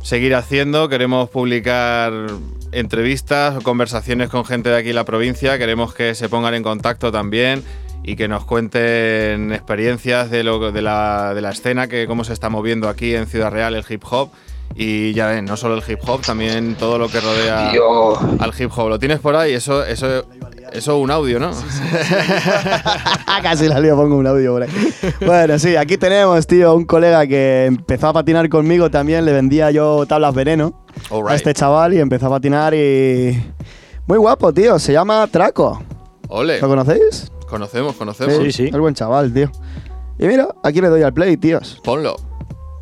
seguir 0.07 0.36
haciendo, 0.36 0.88
queremos 0.88 1.28
publicar 1.28 2.12
entrevistas 2.70 3.57
o 3.57 3.61
conversaciones 3.62 4.28
con 4.28 4.44
gente 4.44 4.68
de 4.68 4.76
aquí 4.76 4.90
en 4.90 4.94
la 4.94 5.04
provincia, 5.04 5.59
queremos 5.59 5.94
que 5.94 6.14
se 6.14 6.28
pongan 6.28 6.54
en 6.54 6.62
contacto 6.62 7.11
también 7.11 7.64
y 8.04 8.14
que 8.14 8.28
nos 8.28 8.44
cuenten 8.44 9.52
experiencias 9.52 10.30
de, 10.30 10.44
lo, 10.44 10.70
de, 10.70 10.80
la, 10.80 11.34
de 11.34 11.40
la 11.40 11.50
escena, 11.50 11.88
que 11.88 12.07
cómo 12.07 12.22
se 12.22 12.34
está 12.34 12.48
moviendo 12.48 12.88
aquí 12.88 13.16
en 13.16 13.26
Ciudad 13.26 13.50
Real 13.50 13.74
el 13.74 13.84
hip 13.88 14.04
hop. 14.09 14.30
Y 14.76 15.12
ya 15.12 15.26
ven, 15.26 15.44
no 15.44 15.57
solo 15.57 15.74
el 15.74 15.82
hip 15.88 15.98
hop, 16.07 16.20
también 16.20 16.76
todo 16.76 16.98
lo 16.98 17.09
que 17.09 17.20
rodea 17.20 17.70
al 17.70 18.52
hip 18.57 18.70
hop. 18.76 18.88
¿Lo 18.88 19.00
tienes 19.00 19.18
por 19.18 19.34
ahí? 19.34 19.54
Eso, 19.54 19.84
eso, 19.84 20.24
eso 20.76 20.98
un 20.98 21.10
audio, 21.10 21.40
¿no? 21.40 21.50
Casi 23.42 23.66
la 23.66 23.80
lío, 23.80 23.96
pongo 23.96 24.16
un 24.16 24.26
audio 24.26 24.52
por 24.52 24.62
ahí. 24.62 24.70
Bueno, 25.24 25.58
sí, 25.58 25.74
aquí 25.76 25.96
tenemos, 25.96 26.46
tío, 26.46 26.74
un 26.74 26.84
colega 26.84 27.26
que 27.26 27.64
empezó 27.64 28.08
a 28.08 28.12
patinar 28.12 28.48
conmigo 28.48 28.90
también, 28.90 29.24
le 29.24 29.32
vendía 29.32 29.70
yo 29.70 30.04
tablas 30.06 30.34
veneno 30.34 30.84
a 31.28 31.34
este 31.34 31.54
chaval 31.54 31.94
y 31.94 32.00
empezó 32.00 32.26
a 32.26 32.30
patinar 32.30 32.74
y... 32.74 33.42
Muy 34.06 34.18
guapo, 34.18 34.52
tío, 34.52 34.78
se 34.78 34.92
llama 34.92 35.26
Traco. 35.28 35.82
Ole. 36.28 36.60
¿Lo 36.60 36.68
conocéis? 36.68 37.32
Conocemos, 37.48 37.94
conocemos. 37.96 38.58
Es 38.58 38.78
buen 38.78 38.94
chaval, 38.94 39.32
tío. 39.32 39.50
Y 40.18 40.26
mira, 40.26 40.48
aquí 40.62 40.80
le 40.80 40.88
doy 40.88 41.02
al 41.02 41.12
play, 41.12 41.36
tíos. 41.36 41.80
Ponlo. 41.82 42.16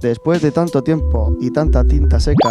Después 0.03 0.43
de 0.43 0.51
tanto 0.51 0.83
tiempo 0.83 1.37
y 1.41 1.51
tanta 1.51 1.85
tinta 1.85 2.21
seca. 2.21 2.51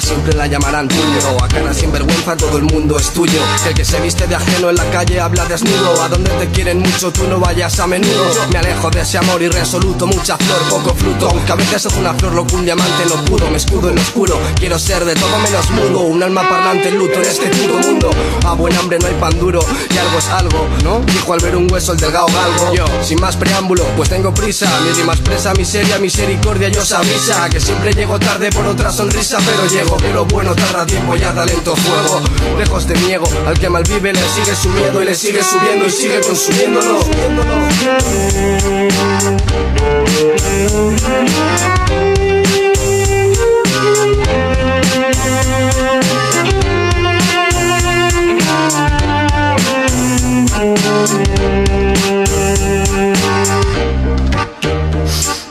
Cerrada 0.00 0.19
la 0.34 0.46
llamarán 0.46 0.88
tuyo. 0.88 1.42
A 1.42 1.48
cara 1.48 1.72
sin 1.72 1.92
vergüenza 1.92 2.36
todo 2.36 2.58
el 2.58 2.64
mundo 2.64 2.98
es 2.98 3.10
tuyo. 3.10 3.40
El 3.66 3.74
que 3.74 3.84
se 3.84 4.00
viste 4.00 4.26
de 4.26 4.34
ajeno 4.34 4.70
en 4.70 4.76
la 4.76 4.84
calle 4.90 5.20
habla 5.20 5.44
desnudo. 5.46 6.02
A 6.02 6.08
donde 6.08 6.30
te 6.30 6.48
quieren 6.48 6.80
mucho 6.80 7.12
tú 7.12 7.26
no 7.28 7.38
vayas 7.38 7.78
a 7.80 7.86
menudo. 7.86 8.24
Me 8.52 8.58
alejo 8.58 8.90
de 8.90 9.00
ese 9.00 9.18
amor 9.18 9.42
irresoluto 9.42 10.06
Mucha 10.06 10.36
flor, 10.36 10.58
poco 10.68 10.94
fruto. 10.94 11.28
Aunque 11.30 11.52
a 11.52 11.54
veces 11.54 11.86
es 11.86 11.94
una 11.94 12.14
flor 12.14 12.32
lo 12.32 12.46
que 12.46 12.56
un 12.56 12.64
diamante 12.64 13.04
no 13.08 13.24
pudo. 13.24 13.50
Me 13.50 13.56
escudo 13.56 13.90
en 13.90 13.98
oscuro 13.98 14.38
Quiero 14.56 14.78
ser 14.78 15.04
de 15.04 15.14
todo 15.14 15.38
menos 15.38 15.70
mudo. 15.70 16.00
Un 16.00 16.22
alma 16.22 16.48
parlante 16.48 16.90
luto 16.90 17.14
en 17.14 17.24
este 17.24 17.48
puto 17.48 17.78
mundo. 17.78 18.10
A 18.44 18.54
buen 18.54 18.76
hambre 18.76 18.98
no 18.98 19.06
hay 19.06 19.14
pan 19.14 19.38
duro 19.38 19.60
Y 19.90 19.98
algo 19.98 20.18
es 20.18 20.28
algo, 20.28 20.68
¿no? 20.84 21.00
Dijo 21.00 21.32
al 21.32 21.40
ver 21.40 21.56
un 21.56 21.70
hueso 21.72 21.92
el 21.92 21.98
delgado 21.98 22.26
galgo. 22.26 22.74
Yo, 22.74 22.84
sin 23.02 23.20
más 23.20 23.36
preámbulo, 23.36 23.84
pues 23.96 24.08
tengo 24.08 24.32
prisa. 24.32 24.70
Mi 24.84 24.92
rima 24.92 25.12
expresa 25.12 25.54
miseria, 25.54 25.98
misericordia 25.98 26.68
y 26.68 26.76
os 26.76 26.92
avisa. 26.92 27.48
Que 27.48 27.60
siempre 27.60 27.92
llego 27.92 28.18
tarde 28.18 28.50
por 28.50 28.66
otra 28.66 28.90
sonrisa 28.92 29.38
Pero 29.44 29.66
llego, 29.66 29.96
lo 30.20 30.26
bueno 30.26 30.54
tarda 30.54 30.84
tiempo 30.84 31.16
ya 31.16 31.32
talento 31.32 31.74
fuego. 31.74 32.20
Lejos 32.58 32.86
de 32.86 32.94
niego, 33.00 33.26
al 33.46 33.58
que 33.58 33.70
malvive 33.70 34.12
le 34.12 34.20
sigue 34.20 34.54
su 34.54 34.68
miedo 34.68 35.02
Y 35.02 35.06
le 35.06 35.14
sigue 35.14 35.42
subiendo 35.42 35.86
y 35.86 35.90
sigue 35.90 36.20
consumiéndolo 36.20 37.00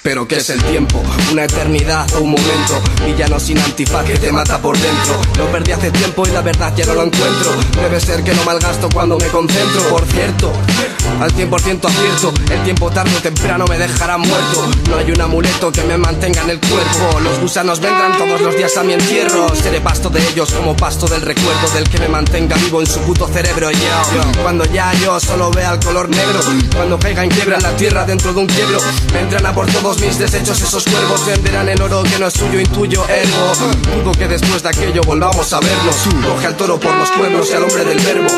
Pero 0.10 0.28
que 0.28 0.38
es 0.38 0.50
el 0.50 0.60
tiempo, 0.64 1.04
una 1.32 1.44
eternidad 1.44 2.12
o 2.16 2.22
un 2.22 2.32
momento. 2.32 2.82
Villano 3.06 3.40
sin 3.40 3.60
antifaz 3.60 4.04
que 4.06 4.18
te 4.18 4.32
mata 4.32 4.60
por 4.60 4.76
dentro. 4.76 5.22
Lo 5.38 5.46
perdí 5.52 5.72
hace 5.72 5.92
tiempo 5.92 6.28
y 6.28 6.32
la 6.32 6.42
verdad 6.42 6.74
ya 6.76 6.84
no 6.88 6.96
lo 6.96 7.04
encuentro. 7.04 7.52
Debe 7.80 8.02
ser 8.02 8.24
que 8.24 8.34
no 8.34 8.44
malgasto 8.44 8.90
cuando 8.92 9.20
me 9.20 9.28
concentro. 9.28 9.84
Por 9.92 10.04
cierto, 10.08 10.52
al 11.22 11.32
100% 11.32 11.86
acierto, 11.86 12.34
el 12.52 12.64
tiempo 12.64 12.90
tarde 12.90 13.12
o 13.16 13.22
temprano 13.22 13.66
me 13.68 13.78
dejará 13.78 14.18
muerto. 14.18 14.68
No 14.90 14.98
hay 14.98 15.12
un 15.12 15.22
amuleto 15.22 15.72
que 15.72 15.84
me 15.84 15.96
mantenga 15.96 16.42
en 16.42 16.50
el 16.50 16.60
cuerpo. 16.60 17.20
Los 17.20 17.40
gusanos 17.40 17.80
vendrán 17.80 18.18
todos 18.18 18.42
los 18.42 18.58
días 18.58 18.76
a 18.78 18.84
mi 18.84 18.94
entierro. 18.94 19.54
Seré 19.54 19.80
pasto 19.80 20.10
de 20.10 20.28
ellos 20.28 20.52
como 20.54 20.76
pasto 20.76 21.06
del 21.06 21.22
recuerdo 21.22 21.70
del 21.76 21.88
que 21.88 22.00
me 22.00 22.08
mantenga 22.08 22.56
vivo 22.56 22.82
en 22.82 22.88
su 22.88 23.00
puto 23.02 23.28
cerebro. 23.28 23.70
Cuando 24.42 24.66
ya 24.66 24.92
yo 24.96 25.20
solo 25.20 25.52
vea 25.52 25.74
el 25.74 25.80
color 25.80 26.10
negro, 26.10 26.40
cuando 26.76 26.98
caiga 26.98 27.24
en 27.24 27.30
quiebra 27.30 27.60
la 27.60 27.78
tierra 27.78 28.06
dentro 28.06 28.34
de 28.34 28.40
un 28.40 28.48
quiebro, 28.48 28.80
vendrán 29.14 29.46
a 29.46 29.54
por 29.54 29.68
todos 29.68 29.99
mis 30.00 30.18
desechos. 30.18 30.62
Esos 30.62 30.84
cuervos 30.86 31.26
venderán 31.26 31.70
el 31.70 31.82
oro 31.82 32.04
que 32.04 32.20
no 32.20 32.28
es 32.28 32.34
suyo, 32.34 32.60
intuyo 32.60 33.08
ergo. 33.08 33.54
Dudo 33.96 34.12
que 34.12 34.28
después 34.28 34.64
de 34.64 34.70
aquello 34.70 35.02
volvamos 35.06 35.54
a 35.54 35.60
vernos. 35.60 35.96
Coge 36.28 36.48
al 36.48 36.58
toro 36.58 36.80
por 36.80 36.96
los 36.96 37.12
cuernos 37.12 37.50
y 37.50 37.54
al 37.54 37.64
hombre 37.64 37.86
del 37.86 38.00
verbo. 38.00 38.30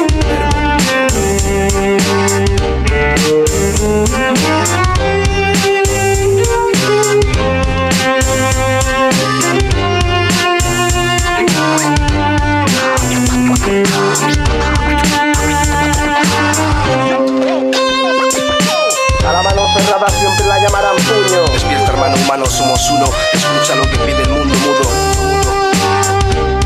Somos 22.52 22.89
uno. 22.91 23.06
Escucha 23.34 23.76
lo 23.76 23.84
que 23.84 23.97
pide 23.99 24.22
el 24.24 24.30
mundo 24.30 24.54
mudo. 24.56 24.84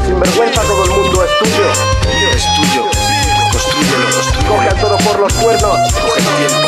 Sin 0.05 0.19
vergüenza 0.19 0.61
todo 0.61 0.83
el 0.83 0.89
mundo 0.89 1.23
es 1.23 1.31
tuyo. 1.39 1.71
Es 2.35 2.43
tuyo. 2.55 2.83
Construyelo, 3.51 4.05
construyelo. 4.09 4.55
Coge 4.55 4.67
al 4.67 4.81
toro 4.81 4.97
por 4.97 5.19
los 5.19 5.33
cuernos. 5.33 5.93
Coge 5.93 6.19
el 6.19 6.25
tiempo. 6.47 6.67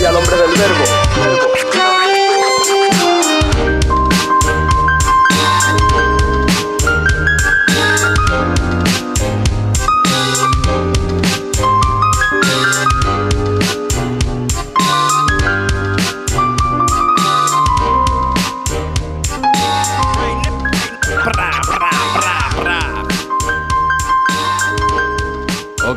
Y 0.00 0.04
al 0.04 0.16
hombre 0.16 0.36
del 0.36 0.50
verbo. 0.50 1.83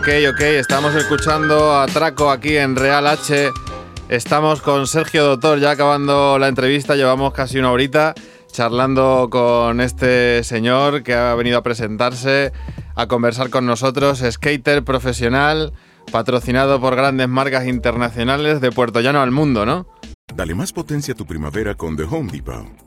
Ok, 0.08 0.14
ok, 0.36 0.40
estamos 0.40 0.96
escuchando 0.96 1.78
a 1.78 1.86
Traco 1.86 2.32
aquí 2.32 2.56
en 2.56 2.78
Real 2.78 3.06
H. 3.08 3.52
Estamos 4.08 4.62
con 4.62 4.88
Sergio 4.88 5.26
Doctor 5.26 5.60
ya 5.60 5.72
acabando 5.72 6.40
la 6.40 6.48
entrevista, 6.48 6.96
llevamos 6.96 7.34
casi 7.34 7.60
una 7.60 7.74
horita 7.74 8.16
charlando 8.50 9.28
con 9.30 9.82
este 9.82 10.46
señor 10.46 11.04
que 11.04 11.14
ha 11.14 11.36
venido 11.36 11.58
a 11.58 11.62
presentarse, 11.62 12.54
a 12.96 13.08
conversar 13.08 13.50
con 13.50 13.66
nosotros, 13.66 14.24
skater 14.32 14.86
profesional, 14.86 15.74
patrocinado 16.10 16.80
por 16.80 16.96
grandes 16.96 17.28
marcas 17.28 17.68
internacionales 17.68 18.62
de 18.62 18.72
Puerto 18.72 19.02
Llano 19.02 19.20
al 19.22 19.32
mundo, 19.32 19.66
¿no? 19.66 19.88
Dale 20.34 20.56
más 20.56 20.72
potencia 20.72 21.16
a 21.16 21.18
tu 21.18 21.26
primavera 21.26 21.76
con 21.76 21.98
The 21.98 22.04
Home 22.04 22.32
Depot. 22.32 22.87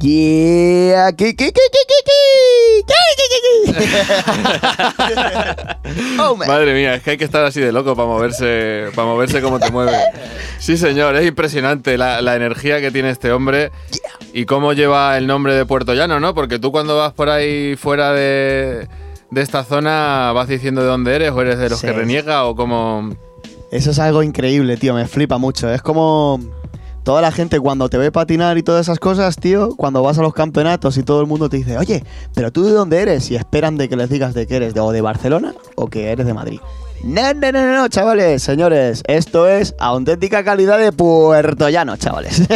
Yeah, 0.00 1.12
¿Qué, 1.12 1.36
qué, 1.36 1.52
qué, 1.52 1.62
oh, 6.18 6.36
Madre 6.36 6.74
mía, 6.74 6.94
es 6.94 7.02
que 7.02 7.12
hay 7.12 7.16
que 7.16 7.24
estar 7.24 7.44
así 7.44 7.60
de 7.60 7.72
loco 7.72 7.94
para 7.94 8.08
moverse, 8.08 8.86
para 8.94 9.06
moverse 9.06 9.40
como 9.40 9.60
te 9.60 9.70
mueve. 9.70 9.92
Sí, 10.58 10.76
señor, 10.76 11.16
es 11.16 11.26
impresionante 11.26 11.98
la, 11.98 12.34
energía 12.34 12.80
que 12.80 12.90
tiene 12.90 13.10
este 13.10 13.32
hombre 13.32 13.70
y 14.32 14.44
cómo 14.44 14.72
lleva 14.72 15.16
el 15.18 15.26
nombre 15.26 15.54
de 15.54 15.66
Puerto 15.66 15.94
Llano, 15.94 16.20
¿no? 16.20 16.34
Porque 16.34 16.58
tú 16.58 16.72
cuando 16.72 16.96
vas 16.96 17.12
por 17.12 17.28
ahí 17.28 17.76
fuera 17.76 18.12
de, 18.12 18.88
esta 19.34 19.64
zona 19.64 20.32
vas 20.34 20.48
diciendo 20.48 20.80
de 20.80 20.86
dónde 20.86 21.14
eres 21.14 21.30
o 21.32 21.40
eres 21.42 21.58
de 21.58 21.68
los 21.70 21.80
que 21.80 21.92
reniega 21.92 22.44
o 22.44 22.56
como... 22.56 23.14
Eso 23.70 23.90
es 23.90 23.98
algo 23.98 24.22
increíble, 24.22 24.76
tío, 24.76 24.94
me 24.94 25.06
flipa 25.06 25.38
mucho. 25.38 25.72
Es 25.72 25.80
como 25.80 26.40
toda 27.04 27.20
la 27.22 27.32
gente 27.32 27.58
cuando 27.60 27.88
te 27.88 27.98
ve 27.98 28.12
patinar 28.12 28.58
y 28.58 28.62
todas 28.62 28.86
esas 28.86 28.98
cosas, 28.98 29.36
tío, 29.36 29.74
cuando 29.76 30.02
vas 30.02 30.18
a 30.18 30.22
los 30.22 30.34
campeonatos 30.34 30.96
y 30.98 31.02
todo 31.02 31.20
el 31.20 31.26
mundo 31.26 31.48
te 31.48 31.56
dice, 31.58 31.78
oye, 31.78 32.04
pero 32.34 32.52
tú 32.52 32.64
de 32.64 32.72
dónde 32.72 33.00
eres? 33.00 33.30
Y 33.30 33.36
esperan 33.36 33.76
de 33.76 33.88
que 33.88 33.96
les 33.96 34.08
digas 34.10 34.34
de 34.34 34.46
que 34.46 34.56
eres 34.56 34.74
de, 34.74 34.80
o 34.80 34.92
de 34.92 35.00
Barcelona 35.00 35.54
o 35.76 35.88
que 35.88 36.10
eres 36.12 36.26
de 36.26 36.34
Madrid. 36.34 36.60
No, 37.04 37.34
no, 37.34 37.50
no, 37.50 37.72
no, 37.74 37.88
chavales, 37.88 38.44
señores, 38.44 39.02
esto 39.08 39.48
es 39.48 39.74
auténtica 39.80 40.44
calidad 40.44 40.78
de 40.78 40.92
Puerto 40.92 41.68
Llano, 41.68 41.96
chavales. 41.96 42.42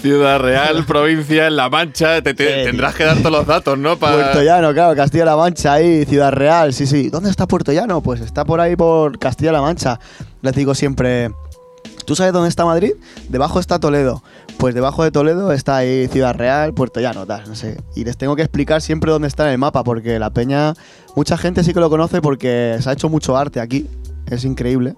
Ciudad 0.00 0.38
Real, 0.38 0.84
provincia, 0.84 1.46
en 1.48 1.56
La 1.56 1.68
Mancha, 1.68 2.22
te, 2.22 2.34
te- 2.34 2.64
tendrás 2.64 2.94
que 2.94 3.04
dar 3.04 3.16
todos 3.18 3.32
los 3.32 3.46
datos, 3.46 3.78
¿no? 3.78 3.98
Para- 3.98 4.14
Puerto 4.16 4.42
Llano, 4.42 4.72
claro, 4.72 4.94
Castilla-La 4.94 5.36
Mancha 5.36 5.72
ahí, 5.72 6.04
Ciudad 6.04 6.32
Real, 6.32 6.72
sí, 6.72 6.86
sí. 6.86 7.08
¿Dónde 7.10 7.30
está 7.30 7.46
Puerto 7.46 7.72
Llano? 7.72 8.00
Pues 8.00 8.20
está 8.20 8.44
por 8.44 8.60
ahí 8.60 8.76
por 8.76 9.18
Castilla-La 9.18 9.60
Mancha. 9.60 9.98
Les 10.42 10.54
digo 10.54 10.74
siempre, 10.74 11.30
¿tú 12.06 12.16
sabes 12.16 12.32
dónde 12.32 12.48
está 12.48 12.64
Madrid? 12.64 12.92
Debajo 13.28 13.60
está 13.60 13.78
Toledo. 13.78 14.22
Pues 14.58 14.74
debajo 14.74 15.04
de 15.04 15.10
Toledo 15.10 15.52
está 15.52 15.80
Ciudad 15.80 16.34
Real, 16.34 16.72
Puerto 16.72 17.00
Llano, 17.00 17.26
tal, 17.26 17.46
no 17.46 17.54
sé. 17.54 17.78
Y 17.94 18.04
les 18.04 18.16
tengo 18.16 18.36
que 18.36 18.42
explicar 18.42 18.80
siempre 18.80 19.12
dónde 19.12 19.28
está 19.28 19.44
en 19.46 19.52
el 19.52 19.58
mapa, 19.58 19.84
porque 19.84 20.18
la 20.18 20.30
peña, 20.30 20.74
mucha 21.14 21.36
gente 21.36 21.62
sí 21.62 21.74
que 21.74 21.80
lo 21.80 21.90
conoce 21.90 22.22
porque 22.22 22.78
se 22.80 22.88
ha 22.88 22.92
hecho 22.92 23.10
mucho 23.10 23.36
arte 23.36 23.60
aquí. 23.60 23.86
Es 24.26 24.44
increíble. 24.44 24.96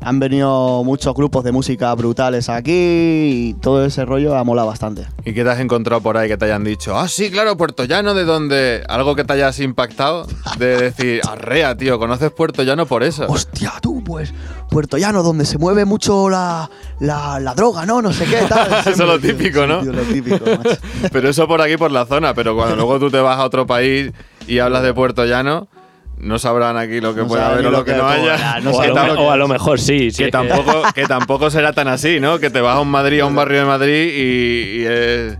Han 0.00 0.20
venido 0.20 0.84
muchos 0.84 1.12
grupos 1.14 1.42
de 1.44 1.50
música 1.52 1.92
brutales 1.94 2.48
aquí 2.48 2.70
y 2.72 3.54
todo 3.60 3.84
ese 3.84 4.04
rollo 4.04 4.36
ha 4.36 4.44
molado 4.44 4.68
bastante. 4.68 5.06
¿Y 5.24 5.34
qué 5.34 5.42
te 5.42 5.50
has 5.50 5.58
encontrado 5.60 6.00
por 6.00 6.16
ahí 6.16 6.28
que 6.28 6.36
te 6.36 6.44
hayan 6.44 6.62
dicho? 6.62 6.96
Ah, 6.96 7.08
sí, 7.08 7.30
claro, 7.30 7.56
Puerto 7.56 7.84
Llano, 7.84 8.14
¿de 8.14 8.24
dónde? 8.24 8.84
Algo 8.88 9.16
que 9.16 9.24
te 9.24 9.32
hayas 9.32 9.58
impactado 9.58 10.26
de 10.58 10.76
decir, 10.76 11.20
arrea, 11.28 11.76
tío, 11.76 11.98
¿conoces 11.98 12.30
Puerto 12.30 12.62
Llano 12.62 12.86
por 12.86 13.02
eso? 13.02 13.26
Hostia, 13.28 13.72
tú, 13.82 14.02
pues, 14.04 14.32
Puerto 14.70 14.98
Llano, 14.98 15.22
donde 15.22 15.44
se 15.44 15.58
mueve 15.58 15.84
mucho 15.84 16.30
la, 16.30 16.70
la, 17.00 17.40
la 17.40 17.54
droga, 17.54 17.84
¿no? 17.84 18.00
No 18.00 18.12
sé 18.12 18.24
qué, 18.26 18.42
tal. 18.48 18.72
Eso 18.80 18.90
es 18.90 18.98
lo 18.98 19.18
típico, 19.18 19.66
¿no? 19.66 19.80
Tío, 19.80 19.92
lo 19.92 20.02
típico, 20.02 20.44
macho. 20.44 20.78
Pero 21.12 21.28
eso 21.28 21.48
por 21.48 21.60
aquí, 21.60 21.76
por 21.76 21.90
la 21.90 22.06
zona, 22.06 22.34
pero 22.34 22.54
cuando 22.54 22.76
luego 22.76 22.98
tú 22.98 23.10
te 23.10 23.18
vas 23.18 23.38
a 23.38 23.44
otro 23.44 23.66
país 23.66 24.12
y 24.46 24.58
hablas 24.60 24.82
de 24.82 24.94
Puerto 24.94 25.24
Llano, 25.24 25.68
no 26.20 26.38
sabrán 26.38 26.76
aquí 26.76 27.00
lo 27.00 27.14
que 27.14 27.22
No 27.22 27.28
pueda 27.28 27.50
haber 27.50 27.66
o 27.66 27.70
lo 27.70 27.84
que 27.84 27.92
que 27.92 27.98
no 27.98 28.08
haya. 28.08 28.60
no 28.60 28.70
o, 28.70 28.80
a 28.80 28.86
lo, 28.86 29.14
o 29.22 29.30
a 29.30 29.36
lo 29.36 29.48
mejor 29.48 29.80
sí. 29.80 30.10
sí. 30.10 30.24
que 30.24 30.30
tampoco, 30.30 30.82
que 30.94 31.04
tampoco 31.06 31.50
será 31.50 31.72
tan 31.72 31.88
así, 31.88 32.20
¿no? 32.20 32.38
Que 32.38 32.50
te 32.50 32.60
vas 32.60 32.76
a 32.76 32.80
un 32.80 32.90
Madrid, 32.90 33.20
a 33.20 33.26
un 33.26 33.34
barrio 33.34 33.60
de 33.60 33.64
Madrid 33.66 34.12
y, 34.14 34.80
y 34.82 34.84
es 34.86 35.38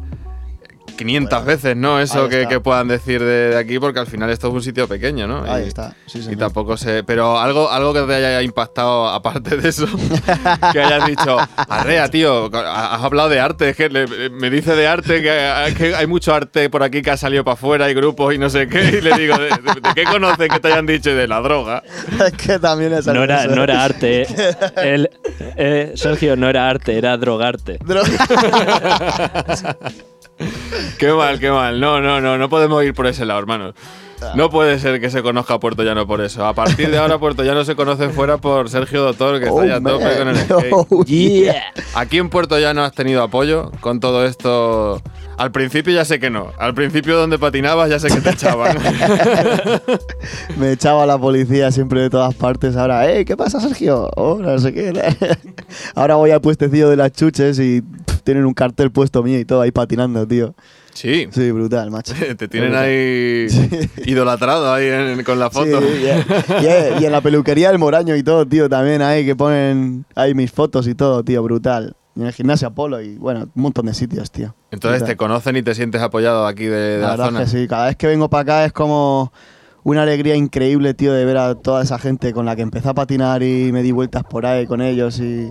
500 0.99 1.45
veces, 1.45 1.77
¿no? 1.77 2.01
Eso 2.01 2.29
que, 2.29 2.61
puedan 2.61 2.89
decir 2.89 3.21
de, 3.21 3.51
de 3.51 3.57
aquí, 3.57 3.79
porque 3.79 4.01
al 4.01 4.07
final 4.07 4.29
esto 4.31 4.49
es 4.49 4.55
un 4.55 4.63
sitio 4.63 4.87
pequeño, 4.89 5.27
¿no? 5.27 5.45
Ahí 5.51 5.65
Y- 5.65 5.69
está, 5.69 5.95
sí, 6.07 6.21
Y 6.31 6.37
tampoco 6.37 6.77
sé. 6.77 7.05
Pero 7.05 7.39
algo, 7.39 7.71
algo 7.71 7.95
que 7.95 8.03
te 8.03 8.15
haya 8.17 8.43
impactado, 8.43 9.09
aparte 9.09 9.57
de 9.57 9.69
eso, 9.69 9.87
que 10.73 10.81
hayas 10.83 11.07
dicho, 11.07 11.37
arrea, 11.57 12.09
tío, 12.11 12.51
has 12.55 13.03
hablado 13.03 13.29
de 13.29 13.41
arte, 13.41 13.71
es 13.71 13.77
que 13.77 13.89
le- 13.89 14.29
me 14.31 14.51
dice 14.51 14.75
de 14.75 14.87
arte, 14.89 15.23
que, 15.23 15.75
que 15.77 15.95
hay 15.95 16.07
mucho 16.07 16.35
arte 16.35 16.69
por 16.69 16.83
aquí 16.83 17.01
que 17.01 17.11
ha 17.13 17.17
salido 17.17 17.45
para 17.45 17.55
afuera, 17.55 17.85
hay 17.87 17.95
grupos 17.95 18.35
y 18.35 18.39
no 18.39 18.51
sé 18.51 18.69
qué, 18.69 18.99
y 18.99 19.01
le 19.01 19.17
digo, 19.17 19.39
¿de, 19.39 19.45
de- 19.51 19.81
de 19.81 19.95
qué 19.95 20.05
conoces 20.05 20.49
que 20.49 20.61
te 20.61 20.69
hayan 20.69 20.85
dicho? 20.87 21.15
De 21.15 21.27
la 21.29 21.41
droga. 21.41 21.83
es 22.27 22.33
que 22.35 22.59
también 22.59 22.93
es 22.93 23.07
No 23.07 23.23
era, 23.23 23.45
eso. 23.45 23.55
no 23.55 23.63
era 23.63 23.85
arte. 23.85 24.23
eh. 24.23 24.27
El- 24.77 25.11
eh, 25.57 25.93
Sergio, 25.95 26.35
no 26.37 26.49
era 26.49 26.69
arte, 26.69 26.99
era 26.99 27.17
drogarte. 27.17 27.79
Qué 30.99 31.13
mal, 31.13 31.39
qué 31.39 31.51
mal. 31.51 31.81
No, 31.81 32.01
no, 32.01 32.21
no, 32.21 32.39
no 32.39 32.49
podemos 32.49 32.83
ir 32.85 32.95
por 32.95 33.07
ese 33.07 33.25
lado, 33.25 33.41
hermano. 33.41 33.75
No 34.35 34.51
puede 34.51 34.79
ser 34.79 35.01
que 35.01 35.11
se 35.11 35.23
conozca 35.23 35.55
a 35.55 35.61
Puerto 35.61 35.83
Llano 35.85 36.07
por 36.07 36.21
eso. 36.21 36.45
A 36.45 36.53
partir 36.53 36.91
de 36.91 36.99
ahora 36.99 37.19
Puerto 37.21 37.45
Llano 37.45 37.65
se 37.65 37.77
conoce 37.77 38.09
fuera 38.09 38.37
por 38.39 38.69
Sergio 38.69 39.03
Doctor, 39.03 39.39
que 39.41 39.47
está 39.47 39.67
ya 39.67 39.77
a 39.77 39.81
tope 39.81 40.05
man. 40.05 40.19
con 40.19 40.29
el 40.29 40.37
skate. 40.45 40.73
Oh, 40.73 41.05
yeah. 41.05 41.63
Aquí 41.95 42.19
en 42.19 42.29
Puerto 42.29 42.59
Llano 42.59 42.83
has 42.83 42.93
tenido 42.93 43.23
apoyo 43.23 43.71
con 43.81 44.01
todo 44.01 44.25
esto. 44.27 45.01
Al 45.37 45.53
principio 45.53 45.95
ya 45.95 46.05
sé 46.05 46.19
que 46.19 46.31
no. 46.31 46.49
Al 46.59 46.75
principio 46.75 47.17
donde 47.17 47.39
patinabas 47.39 47.91
ya 47.91 48.01
sé 48.01 48.09
que 48.09 48.21
te 48.21 48.31
echaban. 48.31 48.77
Me 50.57 50.73
echaba 50.73 51.07
la 51.07 51.17
policía 51.17 51.71
siempre 51.71 52.01
de 52.01 52.11
todas 52.11 52.35
partes. 52.35 52.77
Ahora, 52.77 53.09
¿eh? 53.09 53.25
¿Qué 53.25 53.37
pasa, 53.37 53.61
Sergio? 53.61 54.11
Oh, 54.17 54.39
no 54.41 54.59
sé 54.59 54.75
qué. 54.75 54.93
Ahora 55.95 56.17
voy 56.17 56.33
al 56.33 56.41
puestecillo 56.41 56.91
de 56.91 56.97
las 56.97 57.13
chuches 57.13 57.61
y 57.61 57.85
tienen 58.29 58.45
un 58.45 58.53
cartel 58.53 58.91
puesto 58.93 59.23
mío 59.23 59.39
y 59.41 59.47
todo 59.47 59.63
ahí 59.63 59.71
patinando, 59.71 60.29
tío. 60.29 60.55
Sí. 60.93 61.29
Sí, 61.31 61.51
brutal, 61.51 61.91
macho. 61.91 62.13
Te 62.37 62.47
tienen 62.47 62.75
ahí 62.75 63.47
idolatrado 64.05 64.71
ahí 64.71 64.87
en- 64.87 65.25
con 65.25 65.39
la 65.39 65.49
foto. 65.49 65.81
Sí, 65.81 65.87
y, 66.03 66.67
y- 66.67 67.03
y 67.03 67.07
en 67.07 67.13
la 67.13 67.23
peluquería 67.23 67.69
del 67.71 67.79
Moraño 67.79 68.15
y 68.17 68.23
todo, 68.23 68.47
tío, 68.47 68.69
también 68.69 69.01
ahí 69.01 69.25
que 69.25 69.35
ponen 69.35 70.05
ahí 70.15 70.35
mis 70.35 70.51
fotos 70.53 70.87
y 70.89 70.95
todo, 70.95 71.23
tío, 71.25 71.43
brutal. 71.43 71.95
Y 72.15 72.21
en 72.21 72.27
el 72.27 72.33
gimnasio 72.35 72.69
Apolo 72.69 73.01
y 73.01 73.17
bueno, 73.17 73.49
un 73.55 73.63
montón 73.63 73.87
de 73.87 73.95
sitios, 73.95 74.31
tío. 74.31 74.55
Entonces 74.71 74.99
Brutal. 75.01 75.09
te 75.09 75.17
conocen 75.17 75.57
y 75.57 75.63
te 75.63 75.75
sientes 75.75 76.03
apoyado 76.03 76.47
aquí 76.47 76.65
de, 76.65 76.77
de 76.77 76.99
La 76.99 77.03
la, 77.03 77.11
verdad 77.13 77.25
zona. 77.27 77.41
que 77.41 77.47
sí, 77.47 77.67
cada 77.67 77.87
vez 77.87 77.97
que 77.97 78.09
vengo 78.09 78.29
para 78.29 78.43
acá 78.43 78.65
es 78.67 78.73
como 78.75 79.33
una 79.85 80.03
alegría 80.03 80.35
increíble, 80.35 80.93
tío, 80.93 81.15
de 81.15 81.25
ver 81.25 81.39
a 81.39 81.55
toda 81.55 81.83
esa 81.83 81.99
gente 81.99 82.35
con 82.35 82.45
la 82.45 82.57
que 82.57 82.63
empecé 82.63 82.89
a 82.91 82.95
patinar 82.95 83.43
y 83.43 83.73
me 83.73 83.83
di 83.83 83.93
vueltas 83.93 84.25
por 84.25 84.45
ahí 84.45 84.67
con 84.67 84.83
ellos 84.83 85.19
y 85.21 85.51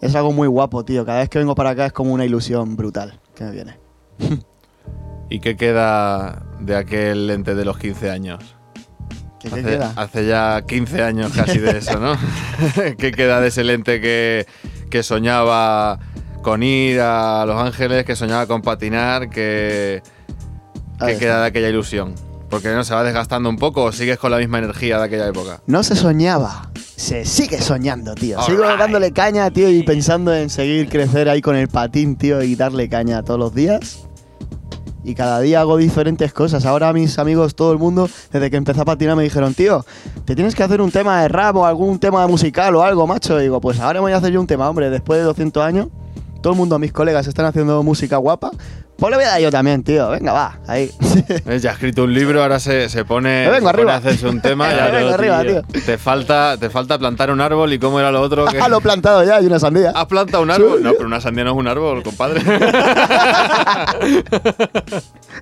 es 0.00 0.14
algo 0.14 0.32
muy 0.32 0.48
guapo, 0.48 0.84
tío. 0.84 1.04
Cada 1.04 1.18
vez 1.20 1.28
que 1.28 1.38
vengo 1.38 1.54
para 1.54 1.70
acá 1.70 1.86
es 1.86 1.92
como 1.92 2.12
una 2.12 2.24
ilusión 2.24 2.76
brutal 2.76 3.18
que 3.34 3.44
me 3.44 3.50
viene. 3.52 3.78
¿Y 5.30 5.40
qué 5.40 5.56
queda 5.56 6.42
de 6.60 6.76
aquel 6.76 7.26
lente 7.28 7.54
de 7.54 7.64
los 7.64 7.78
15 7.78 8.10
años? 8.10 8.56
¿Qué- 9.38 9.48
qué 9.48 9.54
hace, 9.60 9.62
queda? 9.62 9.92
hace 9.96 10.26
ya 10.26 10.62
15 10.66 11.02
años 11.02 11.32
casi 11.32 11.58
de 11.58 11.78
eso, 11.78 11.98
¿no? 11.98 12.14
¿Qué 12.98 13.12
queda 13.12 13.40
de 13.40 13.48
ese 13.48 13.64
lente 13.64 14.00
que, 14.00 14.46
que 14.90 15.02
soñaba 15.02 15.98
con 16.42 16.62
ir 16.62 17.00
a 17.00 17.44
Los 17.46 17.60
Ángeles, 17.60 18.04
que 18.04 18.16
soñaba 18.16 18.46
con 18.46 18.60
patinar, 18.62 19.28
que, 19.30 20.02
¿qué 21.06 21.16
queda 21.18 21.40
de 21.42 21.46
aquella 21.46 21.68
ilusión? 21.68 22.14
Porque 22.50 22.68
no 22.74 22.82
se 22.84 22.92
va 22.94 23.04
desgastando 23.04 23.48
un 23.48 23.56
poco 23.56 23.84
o 23.84 23.92
sigues 23.92 24.18
con 24.18 24.30
la 24.32 24.38
misma 24.38 24.58
energía 24.58 24.98
de 24.98 25.04
aquella 25.04 25.28
época. 25.28 25.62
No 25.66 25.82
se 25.84 25.94
soñaba, 25.94 26.70
se 26.96 27.24
sigue 27.24 27.60
soñando, 27.60 28.14
tío. 28.14 28.42
Sigo 28.42 28.64
Alright. 28.64 28.80
dándole 28.80 29.12
caña, 29.12 29.50
tío, 29.50 29.70
y 29.70 29.82
pensando 29.84 30.34
en 30.34 30.50
seguir 30.50 30.88
crecer 30.88 31.28
ahí 31.28 31.40
con 31.40 31.54
el 31.54 31.68
patín, 31.68 32.16
tío, 32.16 32.42
y 32.42 32.56
darle 32.56 32.88
caña 32.88 33.22
todos 33.22 33.38
los 33.38 33.54
días. 33.54 34.06
Y 35.02 35.14
cada 35.14 35.40
día 35.40 35.60
hago 35.60 35.76
diferentes 35.76 36.32
cosas. 36.32 36.66
Ahora 36.66 36.92
mis 36.92 37.18
amigos, 37.18 37.54
todo 37.54 37.72
el 37.72 37.78
mundo, 37.78 38.10
desde 38.32 38.50
que 38.50 38.56
empecé 38.56 38.80
a 38.80 38.84
patinar 38.84 39.16
me 39.16 39.22
dijeron, 39.22 39.54
tío, 39.54 39.86
te 40.24 40.34
tienes 40.34 40.54
que 40.54 40.62
hacer 40.62 40.82
un 40.82 40.90
tema 40.90 41.22
de 41.22 41.28
rap 41.28 41.56
o 41.56 41.64
algún 41.64 41.98
tema 41.98 42.26
musical 42.26 42.74
o 42.76 42.82
algo, 42.82 43.06
macho. 43.06 43.38
Y 43.40 43.44
digo, 43.44 43.60
pues 43.60 43.80
ahora 43.80 44.00
me 44.00 44.06
voy 44.06 44.12
a 44.12 44.16
hacer 44.16 44.32
yo 44.32 44.40
un 44.40 44.46
tema, 44.46 44.68
hombre, 44.68 44.90
después 44.90 45.18
de 45.20 45.24
200 45.24 45.62
años. 45.62 45.86
Todo 46.42 46.52
el 46.54 46.58
mundo, 46.58 46.78
mis 46.78 46.92
colegas, 46.92 47.26
están 47.26 47.46
haciendo 47.46 47.82
música 47.82 48.16
guapa. 48.16 48.50
Pues 49.00 49.10
le 49.12 49.16
voy 49.16 49.24
a 49.24 49.28
dar 49.28 49.40
yo 49.40 49.50
también, 49.50 49.82
tío. 49.82 50.10
Venga, 50.10 50.32
va, 50.34 50.58
ahí. 50.66 50.90
Ya 51.60 51.70
ha 51.70 51.72
escrito 51.72 52.04
un 52.04 52.12
libro, 52.12 52.42
ahora 52.42 52.60
se, 52.60 52.90
se 52.90 53.06
pone, 53.06 53.48
vengo 53.48 53.54
se 53.54 53.60
pone 53.60 53.68
arriba. 53.70 53.94
a 53.94 53.96
hacerse 53.96 54.28
un 54.28 54.42
tema. 54.42 54.68
Me 54.70 54.76
ya 54.76 54.88
vengo 54.88 55.14
arriba, 55.14 55.42
tío. 55.42 55.62
Te 55.86 55.96
falta, 55.96 56.58
te 56.58 56.68
falta 56.68 56.98
plantar 56.98 57.30
un 57.30 57.40
árbol 57.40 57.72
y 57.72 57.78
cómo 57.78 57.98
era 57.98 58.12
lo 58.12 58.20
otro. 58.20 58.44
Que... 58.44 58.60
Ah, 58.60 58.68
lo 58.70 58.76
he 58.76 58.80
plantado 58.82 59.24
ya, 59.24 59.40
y 59.40 59.46
una 59.46 59.58
sandía. 59.58 59.92
¿Has 59.94 60.04
plantado 60.04 60.42
un 60.42 60.50
árbol? 60.50 60.82
No, 60.82 60.92
pero 60.92 61.06
una 61.06 61.20
sandía 61.20 61.44
no 61.44 61.52
es 61.52 61.56
un 61.56 61.66
árbol, 61.66 62.02
compadre. 62.02 62.40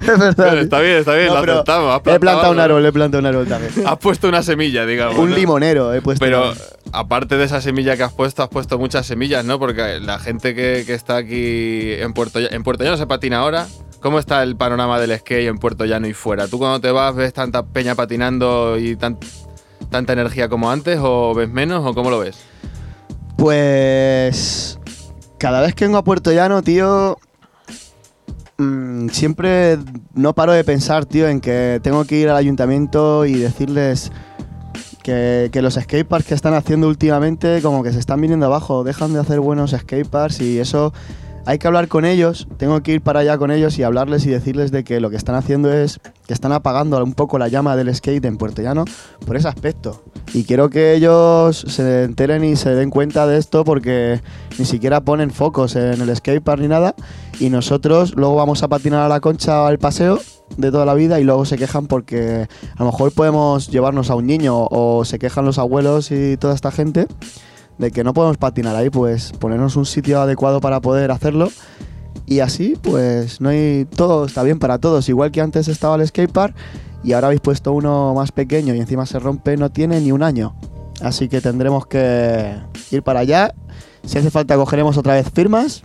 Es 0.00 0.06
verdad. 0.06 0.34
Pero 0.36 0.60
está 0.60 0.80
bien, 0.80 0.96
está 0.98 1.14
bien, 1.14 1.28
No, 1.28 1.44
lo 1.44 1.52
aceptamos. 1.52 1.94
Has 1.94 2.14
He 2.14 2.20
plantado 2.20 2.52
un 2.52 2.60
árbol, 2.60 2.86
he 2.86 2.92
plantado 2.92 3.20
un 3.20 3.26
árbol 3.26 3.48
también. 3.48 3.72
Has 3.86 3.98
puesto 3.98 4.28
una 4.28 4.42
semilla, 4.44 4.86
digamos. 4.86 5.18
Un 5.18 5.30
¿no? 5.30 5.36
limonero 5.36 5.92
he 5.92 6.00
puesto. 6.00 6.24
Pero 6.24 6.52
aparte 6.92 7.36
de 7.36 7.44
esa 7.44 7.60
semilla 7.60 7.96
que 7.96 8.04
has 8.04 8.12
puesto, 8.12 8.42
has 8.42 8.48
puesto 8.48 8.78
muchas 8.78 9.06
semillas, 9.06 9.44
¿no? 9.44 9.58
Porque 9.58 9.98
la 10.00 10.18
gente 10.20 10.54
que, 10.54 10.84
que 10.86 10.94
está 10.94 11.16
aquí 11.16 11.92
en 11.94 12.12
Puerto 12.12 12.38
en 12.38 12.62
Puerto 12.62 12.84
Llano 12.84 12.96
se 12.96 13.06
patina 13.06 13.38
ahora. 13.38 13.47
¿Cómo 14.00 14.18
está 14.18 14.42
el 14.42 14.56
panorama 14.56 15.00
del 15.00 15.16
skate 15.18 15.48
en 15.48 15.58
Puerto 15.58 15.84
Llano 15.84 16.06
y 16.06 16.12
fuera? 16.14 16.46
¿Tú 16.48 16.58
cuando 16.58 16.80
te 16.80 16.90
vas 16.92 17.14
ves 17.14 17.32
tanta 17.32 17.64
peña 17.66 17.94
patinando 17.94 18.78
y 18.78 18.94
tan- 18.96 19.18
tanta 19.90 20.12
energía 20.12 20.48
como 20.48 20.70
antes 20.70 20.98
o 21.02 21.34
ves 21.34 21.48
menos 21.50 21.84
o 21.84 21.94
cómo 21.94 22.10
lo 22.10 22.18
ves? 22.20 22.36
Pues. 23.36 24.78
Cada 25.38 25.60
vez 25.60 25.74
que 25.74 25.84
vengo 25.84 25.98
a 25.98 26.04
Puerto 26.04 26.32
Llano, 26.32 26.62
tío. 26.62 27.16
mm, 28.58 29.08
siempre 29.10 29.78
no 30.14 30.34
paro 30.34 30.52
de 30.52 30.64
pensar, 30.64 31.06
tío, 31.06 31.28
en 31.28 31.40
que 31.40 31.80
tengo 31.82 32.04
que 32.04 32.16
ir 32.16 32.28
al 32.28 32.36
ayuntamiento 32.36 33.24
y 33.24 33.34
decirles 33.34 34.10
que, 35.04 35.48
que 35.52 35.62
los 35.62 35.74
skateparks 35.74 36.26
que 36.28 36.34
están 36.34 36.54
haciendo 36.54 36.88
últimamente, 36.88 37.62
como 37.62 37.82
que 37.84 37.92
se 37.92 37.98
están 38.00 38.20
viniendo 38.20 38.46
abajo. 38.46 38.82
Dejan 38.84 39.12
de 39.12 39.20
hacer 39.20 39.40
buenos 39.40 39.70
skateparks 39.70 40.40
y 40.40 40.58
eso. 40.58 40.92
Hay 41.46 41.58
que 41.58 41.66
hablar 41.66 41.88
con 41.88 42.04
ellos, 42.04 42.46
tengo 42.58 42.82
que 42.82 42.92
ir 42.92 43.00
para 43.00 43.20
allá 43.20 43.38
con 43.38 43.50
ellos 43.50 43.78
y 43.78 43.82
hablarles 43.82 44.26
y 44.26 44.30
decirles 44.30 44.70
de 44.70 44.84
que 44.84 45.00
lo 45.00 45.08
que 45.08 45.16
están 45.16 45.34
haciendo 45.34 45.72
es 45.72 45.98
que 46.26 46.34
están 46.34 46.52
apagando 46.52 47.02
un 47.02 47.14
poco 47.14 47.38
la 47.38 47.48
llama 47.48 47.74
del 47.74 47.94
skate 47.94 48.24
en 48.26 48.36
Puerto 48.36 48.60
Llano 48.60 48.84
por 49.26 49.36
ese 49.36 49.48
aspecto. 49.48 50.02
Y 50.34 50.44
quiero 50.44 50.68
que 50.68 50.94
ellos 50.94 51.64
se 51.66 52.04
enteren 52.04 52.44
y 52.44 52.56
se 52.56 52.74
den 52.74 52.90
cuenta 52.90 53.26
de 53.26 53.38
esto 53.38 53.64
porque 53.64 54.20
ni 54.58 54.66
siquiera 54.66 55.00
ponen 55.00 55.30
focos 55.30 55.74
en 55.74 56.00
el 56.00 56.14
skatepark 56.14 56.60
ni 56.60 56.68
nada. 56.68 56.94
Y 57.40 57.48
nosotros 57.48 58.14
luego 58.14 58.34
vamos 58.34 58.62
a 58.62 58.68
patinar 58.68 59.00
a 59.00 59.08
la 59.08 59.20
concha 59.20 59.66
al 59.66 59.78
paseo 59.78 60.20
de 60.56 60.70
toda 60.70 60.84
la 60.84 60.94
vida 60.94 61.20
y 61.20 61.24
luego 61.24 61.44
se 61.44 61.56
quejan 61.56 61.86
porque 61.86 62.48
a 62.76 62.82
lo 62.82 62.90
mejor 62.90 63.12
podemos 63.12 63.68
llevarnos 63.68 64.10
a 64.10 64.16
un 64.16 64.26
niño 64.26 64.66
o 64.70 65.04
se 65.04 65.18
quejan 65.18 65.44
los 65.44 65.58
abuelos 65.58 66.10
y 66.10 66.36
toda 66.36 66.54
esta 66.54 66.70
gente 66.70 67.06
de 67.78 67.90
que 67.90 68.04
no 68.04 68.12
podemos 68.12 68.36
patinar 68.36 68.76
ahí, 68.76 68.90
pues 68.90 69.32
ponernos 69.32 69.76
un 69.76 69.86
sitio 69.86 70.20
adecuado 70.20 70.60
para 70.60 70.80
poder 70.80 71.10
hacerlo. 71.10 71.50
Y 72.26 72.40
así, 72.40 72.76
pues 72.82 73.40
no 73.40 73.48
hay. 73.48 73.86
Todo 73.86 74.26
está 74.26 74.42
bien 74.42 74.58
para 74.58 74.78
todos. 74.78 75.08
Igual 75.08 75.30
que 75.30 75.40
antes 75.40 75.68
estaba 75.68 75.96
el 75.96 76.06
skatepark 76.06 76.54
y 77.02 77.12
ahora 77.12 77.28
habéis 77.28 77.40
puesto 77.40 77.72
uno 77.72 78.12
más 78.14 78.32
pequeño 78.32 78.74
y 78.74 78.80
encima 78.80 79.06
se 79.06 79.18
rompe, 79.18 79.56
no 79.56 79.70
tiene 79.70 80.00
ni 80.00 80.12
un 80.12 80.22
año. 80.22 80.54
Así 81.00 81.28
que 81.28 81.40
tendremos 81.40 81.86
que 81.86 82.56
ir 82.90 83.02
para 83.02 83.20
allá. 83.20 83.54
Si 84.04 84.18
hace 84.18 84.30
falta, 84.30 84.56
cogeremos 84.56 84.96
otra 84.98 85.14
vez 85.14 85.30
firmas 85.32 85.84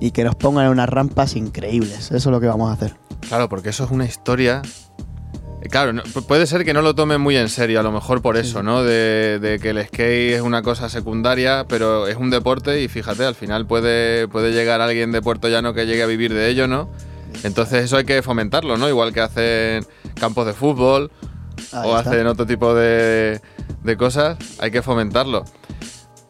y 0.00 0.12
que 0.12 0.24
nos 0.24 0.34
pongan 0.34 0.66
en 0.66 0.72
unas 0.72 0.88
rampas 0.88 1.36
increíbles. 1.36 2.06
Eso 2.06 2.16
es 2.16 2.26
lo 2.26 2.40
que 2.40 2.46
vamos 2.46 2.70
a 2.70 2.72
hacer. 2.72 2.94
Claro, 3.28 3.48
porque 3.48 3.68
eso 3.68 3.84
es 3.84 3.90
una 3.90 4.06
historia. 4.06 4.62
Eh, 5.62 5.68
Claro, 5.68 5.92
no- 5.92 6.02
puede 6.26 6.46
ser 6.46 6.64
que 6.64 6.72
no 6.72 6.82
lo 6.82 6.94
tomen 6.94 7.20
muy 7.20 7.36
en 7.36 7.48
serio, 7.48 7.80
a 7.80 7.82
lo 7.82 7.92
mejor 7.92 8.22
por 8.22 8.36
eso, 8.36 8.62
¿no? 8.62 8.82
De, 8.82 9.38
de 9.40 9.58
que 9.58 9.70
el 9.70 9.84
skate 9.86 10.34
es 10.36 10.40
una 10.40 10.62
cosa 10.62 10.88
secundaria, 10.88 11.64
pero 11.68 12.06
es 12.08 12.16
un 12.16 12.30
deporte 12.30 12.80
y 12.82 12.88
fíjate, 12.88 13.24
al 13.24 13.34
final 13.34 13.66
puede, 13.66 14.26
puede 14.28 14.52
llegar 14.52 14.80
alguien 14.80 15.12
de 15.12 15.20
Puerto 15.22 15.48
Llano 15.48 15.74
que 15.74 15.86
llegue 15.86 16.02
a 16.02 16.06
vivir 16.06 16.32
de 16.32 16.48
ello, 16.48 16.66
¿no? 16.66 16.88
Entonces 17.44 17.84
eso 17.84 17.96
hay 17.96 18.04
que 18.04 18.22
fomentarlo, 18.22 18.76
¿no? 18.76 18.88
Igual 18.88 19.12
que 19.12 19.20
hacen 19.20 19.86
campos 20.18 20.46
de 20.46 20.52
fútbol 20.54 21.10
Ahí 21.72 21.88
o 21.88 21.96
está. 21.98 22.10
hacen 22.10 22.26
otro 22.26 22.46
tipo 22.46 22.74
de, 22.74 23.40
de 23.84 23.96
cosas, 23.96 24.38
hay 24.58 24.70
que 24.70 24.82
fomentarlo. 24.82 25.44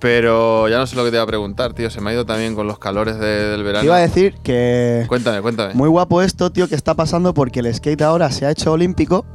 Pero 0.01 0.66
ya 0.68 0.78
no 0.78 0.86
sé 0.86 0.96
lo 0.96 1.05
que 1.05 1.11
te 1.11 1.16
iba 1.16 1.24
a 1.24 1.26
preguntar, 1.26 1.74
tío, 1.74 1.90
se 1.90 2.01
me 2.01 2.11
ha 2.11 2.12
ido 2.14 2.24
también 2.24 2.55
con 2.55 2.66
los 2.66 2.78
calores 2.78 3.18
de- 3.18 3.48
del 3.51 3.62
verano. 3.62 3.80
Te 3.82 3.86
iba 3.86 3.96
a 3.96 4.01
decir 4.01 4.34
que. 4.42 5.05
Cuéntame, 5.09 5.42
cuéntame. 5.42 5.74
Muy 5.74 5.88
guapo 5.88 6.22
esto, 6.22 6.51
tío, 6.51 6.68
que 6.68 6.74
está 6.74 6.94
pasando 6.94 7.34
porque 7.34 7.61
el 7.61 7.72
skate 7.74 8.01
ahora 8.03 8.30
se 8.30 8.46
ha 8.46 8.51
hecho 8.51 8.72
olímpico. 8.72 9.26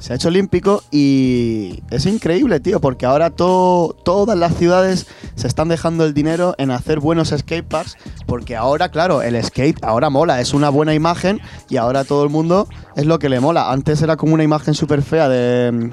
Se 0.00 0.12
ha 0.12 0.16
hecho 0.16 0.28
olímpico 0.28 0.82
y 0.90 1.82
es 1.90 2.04
increíble, 2.06 2.60
tío, 2.60 2.80
porque 2.80 3.06
ahora 3.06 3.30
to- 3.30 3.94
todas 4.04 4.36
las 4.36 4.54
ciudades 4.56 5.06
se 5.34 5.46
están 5.46 5.68
dejando 5.68 6.04
el 6.04 6.12
dinero 6.14 6.54
en 6.58 6.70
hacer 6.72 6.98
buenos 6.98 7.28
skateparks, 7.28 7.96
porque 8.26 8.56
ahora, 8.56 8.88
claro, 8.90 9.22
el 9.22 9.42
skate 9.42 9.82
ahora 9.84 10.10
mola, 10.10 10.40
es 10.40 10.52
una 10.52 10.68
buena 10.68 10.94
imagen 10.94 11.40
y 11.70 11.76
ahora 11.76 12.04
todo 12.04 12.24
el 12.24 12.30
mundo 12.30 12.68
es 12.96 13.06
lo 13.06 13.18
que 13.18 13.28
le 13.28 13.40
mola. 13.40 13.70
Antes 13.70 14.02
era 14.02 14.16
como 14.16 14.34
una 14.34 14.42
imagen 14.44 14.74
súper 14.74 15.00
fea 15.02 15.28
de... 15.28 15.72
mm, 15.72 15.90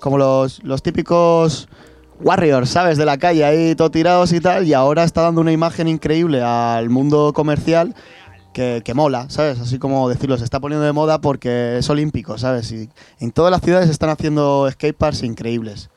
como 0.00 0.18
los, 0.18 0.62
los 0.64 0.82
típicos 0.82 1.68
Warriors, 2.20 2.70
¿sabes? 2.70 2.98
De 2.98 3.04
la 3.04 3.18
calle 3.18 3.44
ahí 3.44 3.74
todo 3.74 3.90
tirados 3.90 4.32
y 4.32 4.40
tal, 4.40 4.66
y 4.66 4.72
ahora 4.72 5.04
está 5.04 5.22
dando 5.22 5.40
una 5.40 5.52
imagen 5.52 5.88
increíble 5.88 6.42
al 6.42 6.90
mundo 6.90 7.32
comercial 7.34 7.94
que, 8.52 8.82
que 8.84 8.94
mola, 8.94 9.28
¿sabes? 9.30 9.58
Así 9.60 9.78
como 9.78 10.08
decirlo, 10.08 10.38
se 10.38 10.44
está 10.44 10.60
poniendo 10.60 10.86
de 10.86 10.92
moda 10.92 11.20
porque 11.20 11.78
es 11.78 11.90
olímpico, 11.90 12.38
¿sabes? 12.38 12.70
Y 12.72 12.88
en 13.20 13.32
todas 13.32 13.50
las 13.50 13.60
ciudades 13.62 13.90
están 13.90 14.10
haciendo 14.10 14.68
skateparks 14.70 15.22
increíbles. 15.22 15.90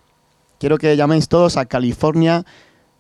Quiero 0.60 0.77
que 0.77 0.98
llaméis 0.98 1.27
todos 1.27 1.56
a 1.56 1.65
California 1.65 2.45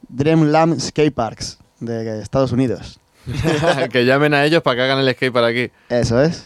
Dreamland 0.09 0.79
Skateparks 0.79 1.57
de 1.79 2.21
Estados 2.21 2.51
Unidos. 2.51 2.99
que 3.91 4.05
llamen 4.05 4.33
a 4.33 4.45
ellos 4.45 4.61
para 4.61 4.75
que 4.77 4.81
hagan 4.83 4.99
el 4.99 5.13
skate 5.13 5.33
para 5.33 5.47
aquí. 5.47 5.69
Eso 5.89 6.21
es. 6.21 6.45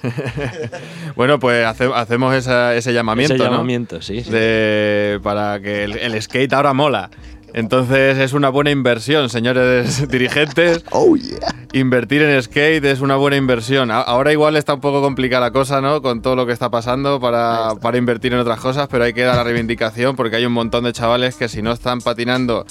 bueno, 1.16 1.40
pues 1.40 1.66
hace- 1.66 1.92
hacemos 1.94 2.34
esa- 2.36 2.76
ese 2.76 2.94
llamamiento, 2.94 3.34
Ese 3.36 3.44
¿no? 3.44 3.52
llamamiento, 3.52 4.02
sí, 4.02 4.24
sí. 4.24 4.32
De- 4.32 5.20
para 5.24 5.60
que 5.62 5.84
el, 5.84 5.98
el 5.98 6.22
skate 6.22 6.54
ahora 6.54 6.74
mola. 6.74 7.10
Entonces 7.54 8.18
es 8.18 8.32
una 8.32 8.48
buena 8.48 8.72
inversión, 8.72 9.30
señores 9.30 10.08
dirigentes. 10.10 10.86
Oh, 10.92 11.18
yeah. 11.18 11.38
Invertir 11.74 12.22
en 12.22 12.42
skate 12.42 12.86
es 12.86 13.02
una 13.02 13.18
buena 13.18 13.36
inversión. 13.36 13.92
A- 13.92 14.00
Ahora 14.00 14.32
igual 14.32 14.56
está 14.56 14.74
un 14.74 14.80
poco 14.80 15.02
complicada 15.02 15.48
la 15.48 15.52
cosa, 15.52 15.82
¿no? 15.82 16.02
Con 16.02 16.22
todo 16.22 16.38
lo 16.38 16.46
que 16.46 16.54
está 16.54 16.70
pasando 16.72 17.20
para, 17.20 17.76
para 17.82 17.98
invertir 17.98 18.32
en 18.34 18.40
otras 18.40 18.60
cosas, 18.62 18.88
pero 18.90 19.04
hay 19.04 19.12
que 19.14 19.24
dar 19.24 19.36
la 19.36 19.44
reivindicación 19.44 20.16
porque 20.16 20.38
hay 20.38 20.46
un 20.46 20.54
montón 20.54 20.86
de 20.86 20.94
chavales 20.94 21.36
que 21.36 21.50
si 21.50 21.62
no 21.62 21.74
están 21.74 22.00
patinando 22.00 22.66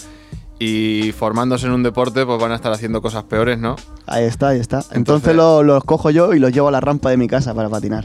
y 0.63 1.13
formándose 1.13 1.67
en 1.67 1.73
un 1.73 1.83
deporte, 1.83 2.25
pues 2.27 2.39
van 2.39 2.53
a 2.53 2.55
estar 2.55 2.71
haciendo 2.71 3.01
cosas 3.03 3.25
peores, 3.25 3.59
¿no? 3.59 3.77
Ahí 4.07 4.25
está, 4.25 4.49
ahí 4.49 4.61
está. 4.61 4.83
Entonces, 4.93 5.35
lo- 5.35 5.63
los 5.63 5.83
cojo 5.85 6.11
yo 6.11 6.35
y 6.35 6.39
los 6.39 6.53
llevo 6.53 6.69
a 6.69 6.71
la 6.71 6.81
rampa 6.81 7.09
de 7.11 7.17
mi 7.17 7.27
casa 7.29 7.55
para 7.55 7.69
patinar. 7.71 8.05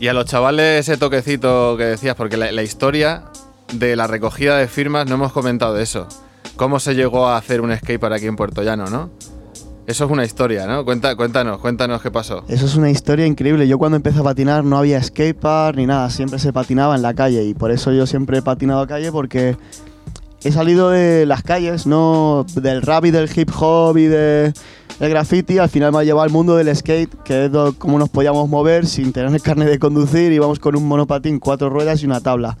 Y 0.00 0.08
a 0.08 0.12
los 0.12 0.26
chavales 0.26 0.80
ese 0.88 0.96
toquecito 0.98 1.76
que 1.76 1.84
decías, 1.84 2.14
porque 2.16 2.36
la, 2.36 2.50
la 2.52 2.62
historia 2.62 3.24
de 3.72 3.96
la 3.96 4.06
recogida 4.06 4.56
de 4.58 4.66
firmas 4.68 5.06
no 5.08 5.14
hemos 5.14 5.32
comentado 5.32 5.78
eso. 5.78 6.06
¿Cómo 6.56 6.80
se 6.80 6.94
llegó 6.94 7.28
a 7.28 7.36
hacer 7.36 7.60
un 7.60 7.74
skatepark 7.76 8.14
aquí 8.14 8.26
en 8.26 8.34
Puerto 8.36 8.62
Llano, 8.62 8.86
no? 8.86 9.10
Eso 9.86 10.04
es 10.04 10.10
una 10.10 10.24
historia, 10.24 10.66
¿no? 10.66 10.84
Cuenta, 10.84 11.14
cuéntanos, 11.16 11.58
cuéntanos 11.60 12.02
qué 12.02 12.10
pasó. 12.10 12.44
Eso 12.48 12.66
es 12.66 12.74
una 12.74 12.90
historia 12.90 13.26
increíble. 13.26 13.66
Yo 13.68 13.78
cuando 13.78 13.96
empecé 13.96 14.18
a 14.18 14.22
patinar 14.22 14.62
no 14.64 14.76
había 14.76 15.02
skatepark 15.02 15.76
ni 15.76 15.86
nada, 15.86 16.10
siempre 16.10 16.38
se 16.38 16.52
patinaba 16.52 16.94
en 16.96 17.02
la 17.02 17.14
calle 17.14 17.44
y 17.44 17.54
por 17.54 17.70
eso 17.70 17.92
yo 17.92 18.06
siempre 18.06 18.38
he 18.38 18.42
patinado 18.42 18.80
a 18.80 18.86
calle 18.86 19.10
porque 19.12 19.56
he 20.44 20.52
salido 20.52 20.90
de 20.90 21.26
las 21.26 21.42
calles, 21.42 21.86
no 21.86 22.46
del 22.54 22.82
rap 22.82 23.04
y 23.06 23.10
del 23.10 23.28
hip 23.34 23.50
hop 23.58 23.96
y 23.98 24.06
de, 24.06 24.52
del 25.00 25.10
graffiti, 25.10 25.58
al 25.58 25.68
final 25.68 25.92
me 25.92 25.98
ha 25.98 26.04
llevado 26.04 26.24
al 26.24 26.30
mundo 26.30 26.56
del 26.56 26.74
skate, 26.74 27.12
que 27.24 27.46
es 27.46 27.50
cómo 27.78 27.98
nos 27.98 28.08
podíamos 28.08 28.48
mover 28.48 28.86
sin 28.86 29.12
tener 29.12 29.32
el 29.32 29.42
carnet 29.42 29.68
de 29.68 29.78
conducir, 29.78 30.32
íbamos 30.32 30.58
con 30.58 30.76
un 30.76 30.86
monopatín, 30.86 31.38
cuatro 31.38 31.70
ruedas 31.70 32.02
y 32.02 32.06
una 32.06 32.20
tabla. 32.20 32.56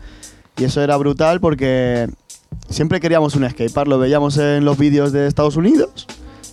Y 0.56 0.64
eso 0.64 0.82
era 0.82 0.96
brutal 0.96 1.40
porque 1.40 2.08
siempre 2.68 3.00
queríamos 3.00 3.36
un 3.36 3.48
skatepark, 3.48 3.88
lo 3.88 3.98
veíamos 3.98 4.36
en 4.38 4.64
los 4.64 4.76
vídeos 4.76 5.12
de 5.12 5.28
Estados 5.28 5.56
Unidos. 5.56 6.06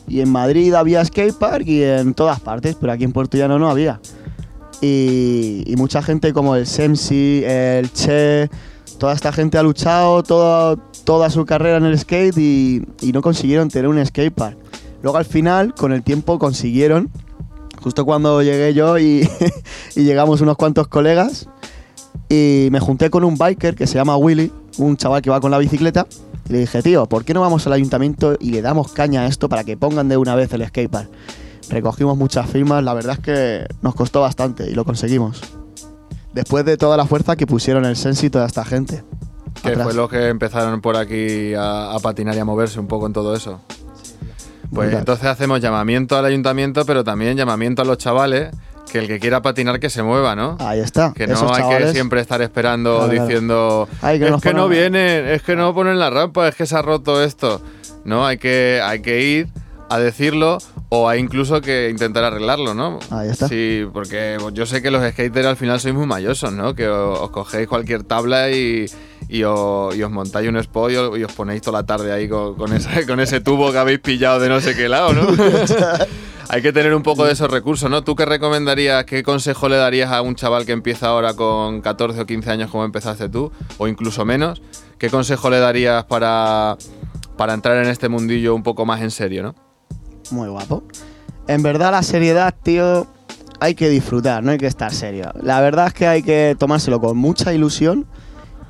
Y 0.08 0.22
en 0.22 0.30
Madrid 0.30 0.74
había 0.76 1.04
skatepark 1.04 1.68
y 1.68 1.82
en 1.82 2.14
todas 2.14 2.40
partes, 2.40 2.78
pero 2.80 2.94
aquí 2.94 3.04
en 3.04 3.12
Puerto 3.12 3.38
Llano 3.38 3.58
no 3.58 3.70
había. 3.70 4.00
Y, 4.82 5.64
y 5.66 5.76
mucha 5.78 6.04
gente 6.04 6.34
como 6.34 6.56
el 6.56 6.68
Semsi, 6.68 7.42
el 7.44 7.92
Che, 7.92 8.50
toda 8.98 9.14
esta 9.14 9.32
gente 9.32 9.58
ha 9.58 9.64
luchado 9.64 10.24
toda, 10.24 10.76
toda 11.04 11.30
su 11.30 11.46
carrera 11.46 11.78
en 11.78 11.86
el 11.86 11.98
skate 11.98 12.38
y, 12.38 13.12
no 13.14 13.22
consiguieron 13.22 13.70
tener 13.70 13.88
un 13.88 14.04
skatepark. 14.06 14.58
Luego 15.02 15.18
al 15.18 15.26
final, 15.26 15.74
con 15.76 15.92
el 15.92 16.04
tiempo, 16.04 16.40
consiguieron, 16.40 17.10
justo 17.82 18.06
cuando 18.06 18.42
llegué 18.42 18.74
yo 18.74 18.98
y, 19.00 19.28
llegamos 19.96 20.42
unos 20.42 20.58
cuantos 20.58 20.88
colegas, 20.88 21.48
y 22.30 22.70
me 22.72 22.80
junté 22.80 23.10
con 23.10 23.24
un 23.24 23.38
biker 23.38 23.76
que 23.76 23.88
se 23.88 23.96
llama 23.96 24.18
Willy, 24.18 24.52
un 24.78 24.98
chaval 24.98 25.22
que 25.22 25.30
va 25.30 25.40
con 25.40 25.52
la 25.52 25.58
bicicleta, 25.58 26.08
le 26.50 26.60
dije, 26.60 26.82
tío, 26.82 27.06
¿por 27.08 27.26
qué 27.26 27.34
no 27.34 27.42
vamos 27.42 27.66
al 27.68 27.74
ayuntamiento 27.74 28.38
y 28.40 28.52
le 28.52 28.62
damos 28.62 28.92
caña 28.92 29.22
a 29.22 29.28
esto 29.28 29.50
para 29.50 29.64
que 29.64 29.78
pongan 29.78 30.10
de 30.10 30.18
una 30.18 30.36
vez 30.36 30.52
el 30.54 30.66
skatepark? 30.66 31.10
Recogimos 31.70 32.18
muchas 32.18 32.50
firmas, 32.50 32.84
la 32.84 32.94
verdad 32.94 33.14
es 33.14 33.20
que 33.20 33.66
nos 33.82 33.96
costó 33.96 34.22
bastante 34.22 34.70
y 34.70 34.76
lo 34.76 34.86
conseguimos. 34.86 35.42
Después 36.36 36.66
de 36.66 36.76
toda 36.76 36.98
la 36.98 37.06
fuerza 37.06 37.38
que 37.38 37.48
pusieron 37.48 37.86
el 37.86 37.96
Sensi 37.96 38.26
y 38.26 38.30
toda 38.30 38.46
esta 38.46 38.66
gente. 38.66 39.06
Que 39.64 39.70
Atrás. 39.70 39.86
fue 39.86 39.94
los 39.94 40.10
que 40.10 40.28
empezaron 40.28 40.82
por 40.82 40.98
aquí 40.98 41.54
a, 41.54 41.94
a 41.94 42.00
patinar 42.00 42.36
y 42.36 42.40
a 42.40 42.46
moverse 42.46 42.78
un 42.78 42.88
poco 42.88 43.08
en 43.08 43.14
todo 43.14 43.34
eso. 43.34 43.62
Pues 44.74 44.94
entonces 44.94 45.28
hacemos 45.28 45.62
llamamiento 45.62 46.18
al 46.18 46.26
ayuntamiento, 46.26 46.86
pero 46.86 47.06
también 47.06 47.38
llamamiento 47.38 47.84
a 47.84 47.86
los 47.86 47.98
chavales, 47.98 48.50
que 48.92 49.00
el 49.00 49.08
que 49.08 49.18
quiera 49.22 49.42
patinar 49.42 49.80
que 49.80 49.90
se 49.90 50.04
mueva, 50.04 50.36
¿no? 50.36 50.58
Ahí 50.60 50.82
está. 50.82 51.14
Que 51.14 51.26
no 51.26 51.36
Esos 51.36 51.50
hay 51.52 51.78
que 51.78 51.94
siempre 51.94 52.20
estar 52.20 52.42
esperando 52.42 52.98
Claro, 52.98 53.14
diciendo 53.14 53.88
es 54.04 54.42
que 54.42 54.54
no 54.54 54.68
vienen, 54.68 55.28
es 55.28 55.42
que 55.42 55.56
no 55.56 55.74
ponen 55.74 55.98
la 56.00 56.10
rampa, 56.10 56.50
es 56.50 56.56
que 56.56 56.66
se 56.66 56.76
ha 56.76 56.82
roto 56.82 57.24
esto. 57.24 57.62
No, 58.04 58.26
hay 58.26 58.38
que, 58.40 58.82
hay 58.84 59.02
que 59.02 59.22
ir 59.22 59.48
a 59.90 60.00
decirlo 60.00 60.58
o 60.90 61.10
hay 61.10 61.20
incluso 61.20 61.62
que 61.62 61.90
intentar 61.90 62.24
arreglarlo, 62.24 62.74
¿no? 62.74 63.00
Ahí 63.10 63.30
está. 63.30 63.48
Sí, 63.48 63.86
porque 63.92 64.38
yo 64.54 64.66
sé 64.66 64.82
que 64.82 64.92
los 64.92 65.04
skaters 65.12 65.48
al 65.48 65.58
final 65.58 65.80
sois 65.80 65.96
muy 65.96 66.06
mayosos, 66.06 66.54
¿no? 66.54 66.76
Que 66.76 66.88
os, 66.88 67.30
cogéis 67.32 67.68
cualquier 67.68 68.04
tabla 68.04 68.52
y, 68.52 68.86
y, 69.28 69.44
os, 69.44 69.96
y 69.96 70.04
os 70.04 70.12
montáis 70.12 70.48
un 70.48 70.58
spot 70.58 70.92
y 70.92 70.96
os, 70.96 71.18
y 71.18 71.24
os 71.24 71.32
ponéis 71.32 71.62
toda 71.62 71.80
la 71.80 71.86
tarde 71.86 72.12
ahí 72.12 72.30
con, 72.30 72.56
con 72.56 72.72
ese 73.20 73.42
tubo 73.42 73.72
que 73.72 73.78
habéis 73.78 74.00
pillado 74.00 74.40
de 74.40 74.50
no 74.50 74.62
sé 74.62 74.76
qué 74.76 74.88
lado, 74.88 75.14
¿no? 75.14 75.28
Hay 76.48 76.62
que 76.62 76.72
tener 76.72 76.94
un 76.94 77.02
poco 77.02 77.26
de 77.26 77.34
esos 77.34 77.50
recursos, 77.50 77.90
¿no? 77.90 78.04
¿Tú 78.04 78.16
qué 78.16 78.24
recomendarías, 78.24 79.06
qué 79.06 79.24
consejo 79.24 79.68
le 79.68 79.78
darías 79.78 80.12
a 80.12 80.22
un 80.22 80.36
chaval 80.36 80.66
que 80.66 80.74
empieza 80.74 81.08
ahora 81.08 81.34
con 81.34 81.82
14 81.82 82.22
o 82.22 82.26
15 82.28 82.52
años 82.52 82.70
como 82.70 82.86
empezaste 82.86 83.30
tú, 83.30 83.52
o 83.80 83.88
incluso 83.88 84.26
menos? 84.26 84.62
¿Qué 85.00 85.10
consejo 85.10 85.50
le 85.50 85.60
darías 85.60 86.06
para, 86.06 86.78
para 87.36 87.56
entrar 87.56 87.84
en 87.84 87.90
este 87.90 88.10
mundillo 88.10 88.54
un 88.54 88.62
poco 88.62 88.86
más 88.86 89.02
en 89.02 89.10
serio, 89.10 89.42
no? 89.42 89.65
Muy 90.32 90.50
guapo. 90.50 90.84
En 91.48 91.62
verdad, 91.62 91.92
la 91.92 92.02
seriedad, 92.02 92.54
tío, 92.64 93.08
hay 93.60 93.76
que 93.76 93.90
disfrutar, 93.90 94.44
no 94.44 94.52
hay 94.52 94.58
que 94.58 94.68
estar 94.68 94.94
serio. 94.94 95.32
La 95.42 95.62
verdad 95.62 95.88
es 95.88 95.94
que 95.94 96.08
hay 96.08 96.24
que 96.24 96.56
tomárselo 96.58 97.00
con 97.00 97.18
mucha 97.18 97.54
ilusión 97.54 98.06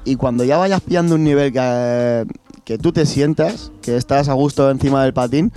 y 0.03 0.15
cuando 0.15 0.43
ya 0.43 0.57
vayas 0.57 0.81
pillando 0.81 1.15
un 1.15 1.23
nivel 1.23 1.51
que, 1.51 2.25
que 2.63 2.77
tú 2.77 2.91
te 2.91 3.05
sientas, 3.05 3.71
que 3.81 3.95
estás 3.95 4.29
a 4.29 4.33
gusto 4.33 4.69
encima 4.69 5.03
del 5.03 5.13
patín 5.13 5.51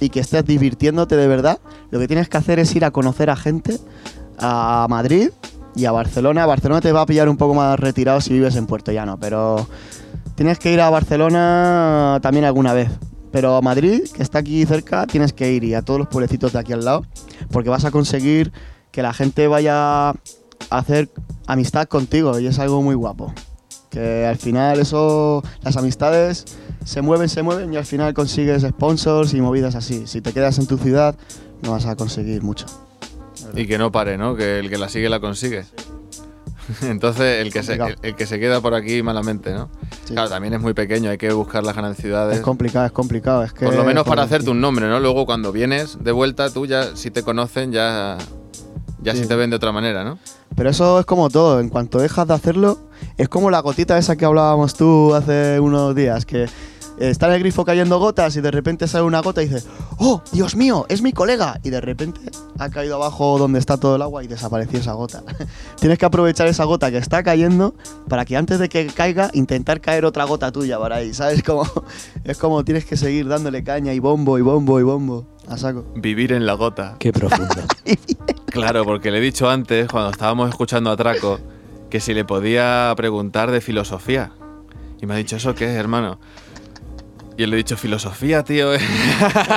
y 0.00 0.10
que 0.10 0.20
estés 0.20 0.44
divirtiéndote 0.44 1.16
de 1.16 1.26
verdad, 1.28 1.58
lo 1.90 1.98
que 1.98 2.08
tienes 2.08 2.28
que 2.28 2.36
hacer 2.36 2.58
es 2.58 2.74
ir 2.74 2.84
a 2.84 2.90
conocer 2.90 3.30
a 3.30 3.36
gente 3.36 3.78
a 4.38 4.86
Madrid 4.90 5.30
y 5.74 5.84
a 5.84 5.92
Barcelona. 5.92 6.46
Barcelona 6.46 6.80
te 6.80 6.92
va 6.92 7.02
a 7.02 7.06
pillar 7.06 7.28
un 7.28 7.36
poco 7.36 7.54
más 7.54 7.78
retirado 7.78 8.20
si 8.20 8.32
vives 8.32 8.56
en 8.56 8.66
Puerto 8.66 8.92
Llano, 8.92 9.18
pero 9.18 9.66
tienes 10.34 10.58
que 10.58 10.72
ir 10.72 10.80
a 10.80 10.90
Barcelona 10.90 12.18
también 12.22 12.44
alguna 12.44 12.72
vez. 12.72 12.90
Pero 13.32 13.56
a 13.56 13.62
Madrid, 13.62 14.02
que 14.14 14.22
está 14.22 14.38
aquí 14.38 14.64
cerca, 14.66 15.06
tienes 15.06 15.32
que 15.32 15.52
ir 15.52 15.64
y 15.64 15.74
a 15.74 15.82
todos 15.82 15.98
los 15.98 16.08
pueblecitos 16.08 16.52
de 16.52 16.58
aquí 16.58 16.72
al 16.72 16.84
lado, 16.84 17.04
porque 17.50 17.70
vas 17.70 17.84
a 17.84 17.90
conseguir 17.90 18.52
que 18.90 19.02
la 19.02 19.14
gente 19.14 19.48
vaya 19.48 20.10
a 20.10 20.14
hacer 20.70 21.08
amistad 21.46 21.88
contigo 21.88 22.38
y 22.38 22.46
es 22.46 22.58
algo 22.58 22.82
muy 22.82 22.94
guapo. 22.94 23.32
Que 23.90 24.26
al 24.26 24.36
final 24.36 24.80
eso, 24.80 25.42
las 25.62 25.76
amistades 25.76 26.44
se 26.84 27.02
mueven, 27.02 27.28
se 27.28 27.42
mueven 27.42 27.72
y 27.72 27.76
al 27.76 27.84
final 27.84 28.14
consigues 28.14 28.62
sponsors 28.62 29.34
y 29.34 29.40
movidas 29.40 29.74
así. 29.74 30.06
Si 30.06 30.20
te 30.20 30.32
quedas 30.32 30.58
en 30.58 30.66
tu 30.66 30.78
ciudad, 30.78 31.14
no 31.62 31.72
vas 31.72 31.86
a 31.86 31.96
conseguir 31.96 32.42
mucho. 32.42 32.66
Y 33.54 33.66
que 33.66 33.78
no 33.78 33.90
pare, 33.92 34.16
¿no? 34.18 34.36
Que 34.36 34.58
el 34.60 34.70
que 34.70 34.78
la 34.78 34.88
sigue 34.88 35.08
la 35.08 35.20
consigue. 35.20 35.64
Entonces, 36.82 37.40
el 37.40 37.52
que, 37.52 37.62
se, 37.62 37.78
el, 38.02 38.14
que 38.14 38.26
se 38.26 38.38
queda 38.38 38.60
por 38.60 38.74
aquí 38.74 39.02
malamente, 39.02 39.52
¿no? 39.52 39.68
Claro, 40.06 40.28
también 40.28 40.54
es 40.54 40.60
muy 40.60 40.74
pequeño, 40.74 41.10
hay 41.10 41.18
que 41.18 41.32
buscar 41.32 41.64
las 41.64 41.76
grandes 41.76 41.98
ciudades. 41.98 42.36
Es 42.36 42.42
complicado, 42.42 42.86
es 42.86 42.92
complicado. 42.92 43.42
Es 43.42 43.52
que 43.52 43.64
Por 43.64 43.74
lo 43.74 43.84
menos 43.84 44.06
para 44.06 44.22
hacerte 44.22 44.50
un 44.50 44.60
nombre, 44.60 44.88
¿no? 44.88 45.00
Luego 45.00 45.26
cuando 45.26 45.52
vienes 45.52 46.02
de 46.02 46.12
vuelta, 46.12 46.50
tú 46.50 46.66
ya, 46.66 46.96
si 46.96 47.10
te 47.10 47.22
conocen, 47.22 47.72
ya, 47.72 48.18
ya 49.00 49.12
sí. 49.12 49.22
Sí. 49.22 49.26
te 49.28 49.36
ven 49.36 49.50
de 49.50 49.56
otra 49.56 49.72
manera, 49.72 50.04
¿no? 50.04 50.18
Pero 50.54 50.70
eso 50.70 51.00
es 51.00 51.06
como 51.06 51.30
todo, 51.30 51.60
en 51.60 51.68
cuanto 51.68 51.98
dejas 51.98 52.28
de 52.28 52.34
hacerlo, 52.34 52.78
es 53.16 53.28
como 53.28 53.50
la 53.50 53.60
gotita 53.60 53.98
esa 53.98 54.16
que 54.16 54.24
hablábamos 54.24 54.74
tú 54.74 55.14
hace 55.14 55.58
unos 55.60 55.94
días, 55.94 56.26
que 56.26 56.46
está 57.10 57.26
en 57.26 57.34
el 57.34 57.40
grifo 57.40 57.64
cayendo 57.64 57.98
gotas 57.98 58.36
y 58.36 58.40
de 58.40 58.50
repente 58.50 58.86
sale 58.86 59.04
una 59.04 59.20
gota 59.20 59.42
y 59.42 59.46
dices, 59.46 59.66
¡Oh, 59.98 60.22
Dios 60.32 60.56
mío, 60.56 60.86
es 60.88 61.02
mi 61.02 61.12
colega! 61.12 61.58
Y 61.62 61.70
de 61.70 61.80
repente 61.80 62.20
ha 62.58 62.70
caído 62.70 62.96
abajo 62.96 63.38
donde 63.38 63.58
está 63.58 63.76
todo 63.76 63.96
el 63.96 64.02
agua 64.02 64.22
y 64.22 64.28
desapareció 64.28 64.78
esa 64.78 64.92
gota. 64.92 65.22
Tienes 65.80 65.98
que 65.98 66.06
aprovechar 66.06 66.46
esa 66.46 66.64
gota 66.64 66.90
que 66.90 66.98
está 66.98 67.22
cayendo 67.22 67.74
para 68.08 68.24
que 68.24 68.36
antes 68.36 68.58
de 68.58 68.68
que 68.68 68.86
caiga, 68.86 69.30
intentar 69.32 69.80
caer 69.80 70.04
otra 70.04 70.24
gota 70.24 70.52
tuya 70.52 70.78
por 70.78 70.92
ahí, 70.92 71.12
¿sabes? 71.14 71.42
Como, 71.52 71.64
es 72.24 72.38
como 72.38 72.64
tienes 72.64 72.84
que 72.84 72.96
seguir 72.96 73.26
dándole 73.26 73.64
caña 73.64 73.92
y 73.92 73.98
bombo 73.98 74.38
y 74.38 74.42
bombo 74.42 74.78
y 74.78 74.82
bombo 74.82 75.26
a 75.48 75.56
saco. 75.58 75.84
Vivir 75.96 76.32
en 76.32 76.46
la 76.46 76.54
gota. 76.54 76.96
Qué 76.98 77.12
profundo. 77.12 77.54
Claro, 78.52 78.84
porque 78.84 79.10
le 79.10 79.16
he 79.16 79.20
dicho 79.22 79.48
antes, 79.48 79.88
cuando 79.88 80.10
estábamos 80.10 80.50
escuchando 80.50 80.90
a 80.90 80.96
Traco, 80.96 81.40
que 81.88 82.00
si 82.00 82.12
le 82.12 82.26
podía 82.26 82.92
preguntar 82.98 83.50
de 83.50 83.62
filosofía. 83.62 84.32
Y 85.00 85.06
me 85.06 85.14
ha 85.14 85.16
dicho, 85.16 85.36
¿eso 85.36 85.54
qué 85.54 85.64
es, 85.64 85.70
hermano? 85.74 86.18
Y 87.36 87.46
le 87.46 87.54
he 87.54 87.56
dicho, 87.56 87.76
filosofía, 87.76 88.44
tío. 88.44 88.72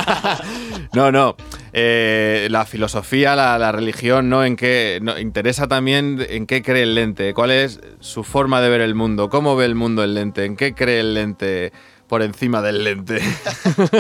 no, 0.94 1.12
no. 1.12 1.36
Eh, 1.74 2.48
la 2.50 2.66
filosofía, 2.66 3.36
la, 3.36 3.58
la 3.60 3.72
religión, 3.72 4.30
¿no? 4.30 4.46
En 4.46 4.56
qué. 4.56 5.00
No, 5.02 5.20
interesa 5.20 5.68
también 5.68 6.26
en 6.30 6.48
qué 6.48 6.62
cree 6.62 6.84
el 6.84 6.96
lente. 6.96 7.34
¿Cuál 7.34 7.52
es 7.52 7.82
su 8.00 8.24
forma 8.24 8.62
de 8.62 8.70
ver 8.70 8.82
el 8.82 8.96
mundo? 8.96 9.30
¿Cómo 9.30 9.56
ve 9.56 9.66
el 9.66 9.76
mundo 9.76 10.04
el 10.04 10.14
lente? 10.14 10.46
¿En 10.46 10.56
qué 10.56 10.74
cree 10.74 11.02
el 11.02 11.14
lente 11.14 11.74
por 12.08 12.22
encima 12.22 12.62
del 12.62 12.84
lente? 12.84 13.20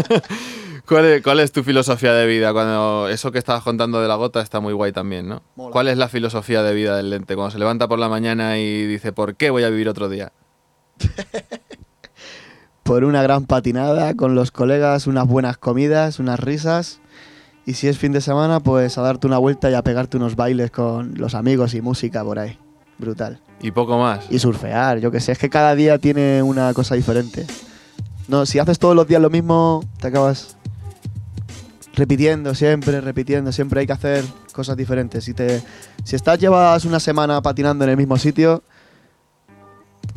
¿Cuál 0.87 1.05
es, 1.05 1.21
cuál 1.23 1.39
es 1.39 1.51
tu 1.51 1.63
filosofía 1.63 2.13
de 2.13 2.27
vida? 2.27 2.53
Cuando 2.53 3.09
eso 3.09 3.31
que 3.31 3.39
estabas 3.39 3.63
contando 3.63 3.99
de 3.99 4.07
la 4.07 4.15
gota 4.15 4.41
está 4.41 4.59
muy 4.59 4.71
guay 4.71 4.91
también, 4.91 5.27
¿no? 5.27 5.41
Mola. 5.55 5.71
¿Cuál 5.71 5.87
es 5.87 5.97
la 5.97 6.07
filosofía 6.07 6.61
de 6.61 6.73
vida 6.75 6.95
del 6.95 7.09
lente? 7.09 7.35
Cuando 7.35 7.51
se 7.51 7.59
levanta 7.59 7.87
por 7.87 7.97
la 7.97 8.07
mañana 8.07 8.57
y 8.59 8.85
dice, 8.85 9.11
¿por 9.11 9.35
qué 9.35 9.49
voy 9.49 9.63
a 9.63 9.69
vivir 9.69 9.89
otro 9.89 10.09
día? 10.09 10.31
por 12.85 13.03
una 13.03 13.23
gran 13.23 13.45
patinada 13.45 14.13
con 14.13 14.35
los 14.35 14.51
colegas, 14.51 15.07
unas 15.07 15.27
buenas 15.27 15.57
comidas, 15.57 16.19
unas 16.19 16.39
risas. 16.39 16.99
Y 17.65 17.73
si 17.73 17.87
es 17.87 17.97
fin 17.97 18.11
de 18.11 18.21
semana, 18.21 18.59
pues 18.59 18.99
a 18.99 19.01
darte 19.01 19.25
una 19.25 19.39
vuelta 19.39 19.71
y 19.71 19.73
a 19.73 19.81
pegarte 19.81 20.17
unos 20.17 20.35
bailes 20.35 20.69
con 20.69 21.15
los 21.17 21.33
amigos 21.33 21.73
y 21.73 21.81
música 21.81 22.23
por 22.23 22.37
ahí. 22.37 22.59
Brutal. 22.99 23.39
Y 23.59 23.71
poco 23.71 23.97
más. 23.97 24.27
Y 24.29 24.37
surfear, 24.37 24.99
yo 24.99 25.09
que 25.09 25.19
sé, 25.19 25.31
es 25.31 25.39
que 25.39 25.49
cada 25.49 25.73
día 25.73 25.97
tiene 25.97 26.43
una 26.43 26.71
cosa 26.75 26.93
diferente. 26.93 27.47
No, 28.27 28.45
si 28.45 28.59
haces 28.59 28.77
todos 28.77 28.95
los 28.95 29.07
días 29.07 29.19
lo 29.19 29.31
mismo, 29.31 29.83
te 29.99 30.09
acabas 30.09 30.55
repitiendo 31.95 32.53
siempre, 32.53 33.01
repitiendo. 33.01 33.51
Siempre 33.51 33.79
hay 33.79 33.87
que 33.87 33.93
hacer 33.93 34.23
cosas 34.51 34.77
diferentes. 34.77 35.23
Si, 35.23 35.33
te, 35.33 35.63
si 36.03 36.15
estás, 36.15 36.37
llevas 36.37 36.85
una 36.85 36.99
semana 36.99 37.41
patinando 37.41 37.83
en 37.83 37.89
el 37.89 37.97
mismo 37.97 38.19
sitio, 38.19 38.61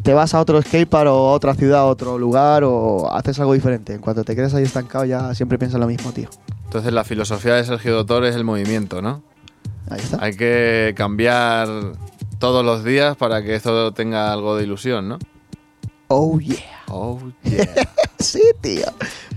te 0.02 0.14
vas 0.14 0.34
a 0.34 0.40
otro 0.40 0.60
skatepark 0.62 1.10
o 1.10 1.28
a 1.28 1.32
otra 1.32 1.54
ciudad, 1.54 1.80
a 1.80 1.86
otro 1.86 2.18
lugar 2.18 2.64
o 2.64 3.10
haces 3.12 3.38
algo 3.40 3.54
diferente. 3.54 3.94
En 3.94 4.00
cuanto 4.00 4.24
te 4.24 4.34
quedes 4.34 4.54
ahí 4.54 4.64
estancado, 4.64 5.04
ya 5.04 5.34
siempre 5.34 5.58
piensas 5.58 5.80
lo 5.80 5.86
mismo, 5.86 6.12
tío. 6.12 6.28
Entonces 6.64 6.92
la 6.92 7.04
filosofía 7.04 7.54
de 7.54 7.64
Sergio 7.64 7.94
Doctor 7.94 8.24
es 8.24 8.36
el 8.36 8.44
movimiento, 8.44 9.02
¿no? 9.02 9.22
Ahí 9.90 10.00
está. 10.00 10.22
Hay 10.22 10.36
que 10.36 10.94
cambiar 10.96 11.68
todos 12.38 12.64
los 12.64 12.84
días 12.84 13.16
para 13.16 13.42
que 13.42 13.54
esto 13.54 13.92
tenga 13.92 14.32
algo 14.32 14.56
de 14.56 14.64
ilusión, 14.64 15.08
¿no? 15.08 15.18
Oh, 16.08 16.38
yeah. 16.40 16.56
Oh, 16.88 17.20
yeah. 17.44 17.66
sí, 18.18 18.40
tío. 18.62 18.86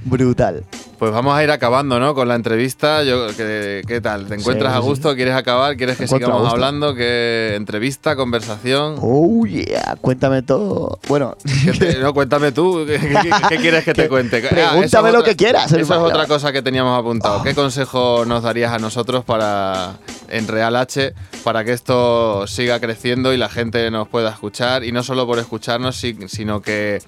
Brutal. 0.03 0.63
Pues 0.97 1.11
vamos 1.11 1.35
a 1.35 1.43
ir 1.43 1.49
acabando, 1.51 1.99
¿no? 1.99 2.13
Con 2.15 2.27
la 2.27 2.35
entrevista. 2.35 3.03
Yo, 3.03 3.27
¿qué, 3.35 3.81
qué 3.87 4.01
tal? 4.01 4.27
¿Te 4.27 4.35
encuentras 4.35 4.71
Sí, 4.73 4.77
a 4.77 4.81
sí. 4.81 4.87
gusto? 4.87 5.15
¿Quieres 5.15 5.35
acabar? 5.35 5.75
¿Quieres 5.75 5.97
que 5.97 6.07
sigamos 6.07 6.47
hablando? 6.51 6.93
¿Qué 6.95 7.55
entrevista, 7.55 8.15
conversación? 8.15 8.97
Oh, 9.01 9.45
yeah. 9.47 9.95
Cuéntame 9.99 10.43
todo. 10.43 10.99
Bueno, 11.07 11.35
¿Qué 11.65 11.71
te- 11.73 11.99
no, 11.99 12.13
cuéntame 12.13 12.51
tú. 12.51 12.83
¿Qué, 12.87 12.99
qué- 12.99 13.31
qué 13.49 13.57
quieres 13.57 13.83
que 13.83 13.93
te 13.93 14.07
cuente? 14.07 14.43
Ah, 14.45 14.49
Pregúntame 14.49 15.11
lo 15.11 15.19
otra- 15.19 15.31
que 15.31 15.35
quieras, 15.35 15.71
Eso 15.71 15.79
es 15.81 15.89
otra 15.91 16.25
cosa 16.27 16.51
que 16.51 16.61
teníamos 16.61 16.97
apuntado. 16.99 17.41
¿Qué 17.43 17.53
consejo 17.55 18.23
nos 18.25 18.43
darías 18.43 18.71
a 18.71 18.77
nosotros 18.79 19.25
para 19.25 19.95
en 20.29 20.47
Real 20.47 20.75
H 20.75 21.13
para 21.43 21.63
que 21.65 21.73
esto 21.73 22.45
siga 22.47 22.79
creciendo 22.79 23.33
y 23.33 23.37
la 23.37 23.49
gente 23.49 23.89
nos 23.89 24.07
pueda 24.07 24.29
escuchar? 24.29 24.83
Y 24.83 24.91
no 24.91 25.01
solo 25.03 25.25
por 25.25 25.39
escucharnos, 25.39 25.95
si- 25.97 26.15
que, 26.61 27.01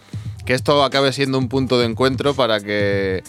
que 0.45 0.53
esto 0.53 0.83
acabe 0.83 1.13
siendo 1.13 1.37
un 1.37 1.49
punto 1.49 1.79
de 1.79 1.85
encuentro 1.85 2.33
para 2.33 2.59
que 2.59 3.23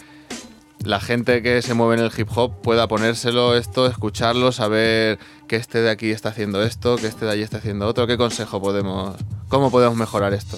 la 0.83 0.99
gente 0.99 1.41
que 1.41 1.61
se 1.61 1.73
mueve 1.73 1.95
en 1.95 2.01
el 2.01 2.11
hip 2.15 2.29
hop 2.35 2.61
pueda 2.61 2.87
ponérselo 2.87 3.55
esto, 3.55 3.87
escucharlo, 3.87 4.51
saber 4.51 5.17
que 5.47 5.55
este 5.55 5.81
de 5.81 5.89
aquí 5.89 6.11
está 6.11 6.29
haciendo 6.29 6.63
esto, 6.63 6.95
que 6.97 7.07
este 7.07 7.25
de 7.25 7.31
allí 7.31 7.41
está 7.41 7.57
haciendo 7.57 7.87
otro. 7.87 8.07
¿Qué 8.07 8.17
consejo 8.17 8.61
podemos, 8.61 9.15
cómo 9.49 9.71
podemos 9.71 9.97
mejorar 9.97 10.33
esto? 10.33 10.57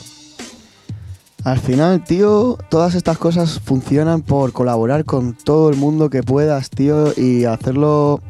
Al 1.44 1.60
final, 1.60 2.04
tío, 2.04 2.58
todas 2.70 2.94
estas 2.94 3.18
cosas 3.18 3.62
funcionan 3.64 4.22
por 4.22 4.52
colaborar 4.52 5.06
con 5.06 5.34
todo 5.34 5.70
el 5.70 5.78
mundo 5.78 6.10
que 6.10 6.22
puedas, 6.22 6.70
tío, 6.70 7.14
y 7.16 7.46
hacerlo 7.46 8.22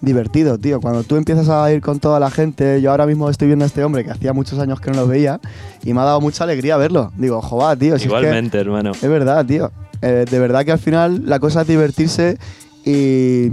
divertido, 0.00 0.58
tío. 0.58 0.80
Cuando 0.80 1.02
tú 1.02 1.16
empiezas 1.16 1.48
a 1.48 1.72
ir 1.72 1.80
con 1.80 1.98
toda 1.98 2.20
la 2.20 2.30
gente, 2.30 2.80
yo 2.80 2.90
ahora 2.90 3.06
mismo 3.06 3.28
estoy 3.30 3.48
viendo 3.48 3.64
a 3.64 3.66
este 3.68 3.82
hombre 3.84 4.04
que 4.04 4.10
hacía 4.10 4.32
muchos 4.32 4.58
años 4.58 4.80
que 4.80 4.90
no 4.90 4.98
lo 5.00 5.06
veía 5.08 5.40
y 5.82 5.92
me 5.94 6.00
ha 6.00 6.04
dado 6.04 6.20
mucha 6.20 6.44
alegría 6.44 6.76
verlo. 6.76 7.12
Digo, 7.16 7.40
joder, 7.42 7.78
tío. 7.78 7.98
si 7.98 8.04
es 8.04 8.10
que- 8.10 8.16
Igualmente, 8.18 8.58
hermano. 8.58 8.92
es 8.92 9.00
verdad, 9.02 9.44
tío. 9.44 9.70
Eh, 10.02 10.24
de 10.30 10.38
verdad 10.38 10.64
que 10.64 10.72
al 10.72 10.78
final 10.78 11.22
la 11.26 11.40
cosa 11.40 11.62
es 11.62 11.66
divertirse 11.68 12.38
y, 12.84 13.48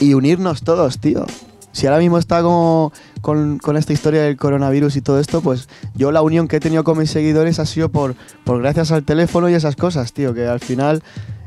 y 0.00 0.14
unirnos 0.14 0.62
todos, 0.62 0.98
tío. 0.98 1.26
Si 1.72 1.86
ahora 1.86 1.98
mismo 1.98 2.16
está 2.16 2.40
como 2.42 2.90
con, 3.20 3.58
con 3.58 3.76
esta 3.76 3.92
historia 3.92 4.22
del 4.22 4.36
coronavirus 4.36 4.96
y 4.96 5.02
todo 5.02 5.20
esto, 5.20 5.42
pues 5.42 5.68
yo 5.94 6.10
la 6.10 6.22
unión 6.22 6.48
que 6.48 6.56
he 6.56 6.60
tenido 6.60 6.84
con 6.84 6.96
mis 6.96 7.10
seguidores 7.10 7.58
ha 7.58 7.66
sido 7.66 7.90
por, 7.90 8.14
por 8.44 8.60
gracias 8.62 8.92
al 8.92 9.02
teléfono 9.02 9.50
y 9.50 9.54
esas 9.54 9.76
cosas, 9.76 10.12
tío. 10.14 10.32
Que 10.32 10.46
al 10.46 10.60
final 10.60 11.02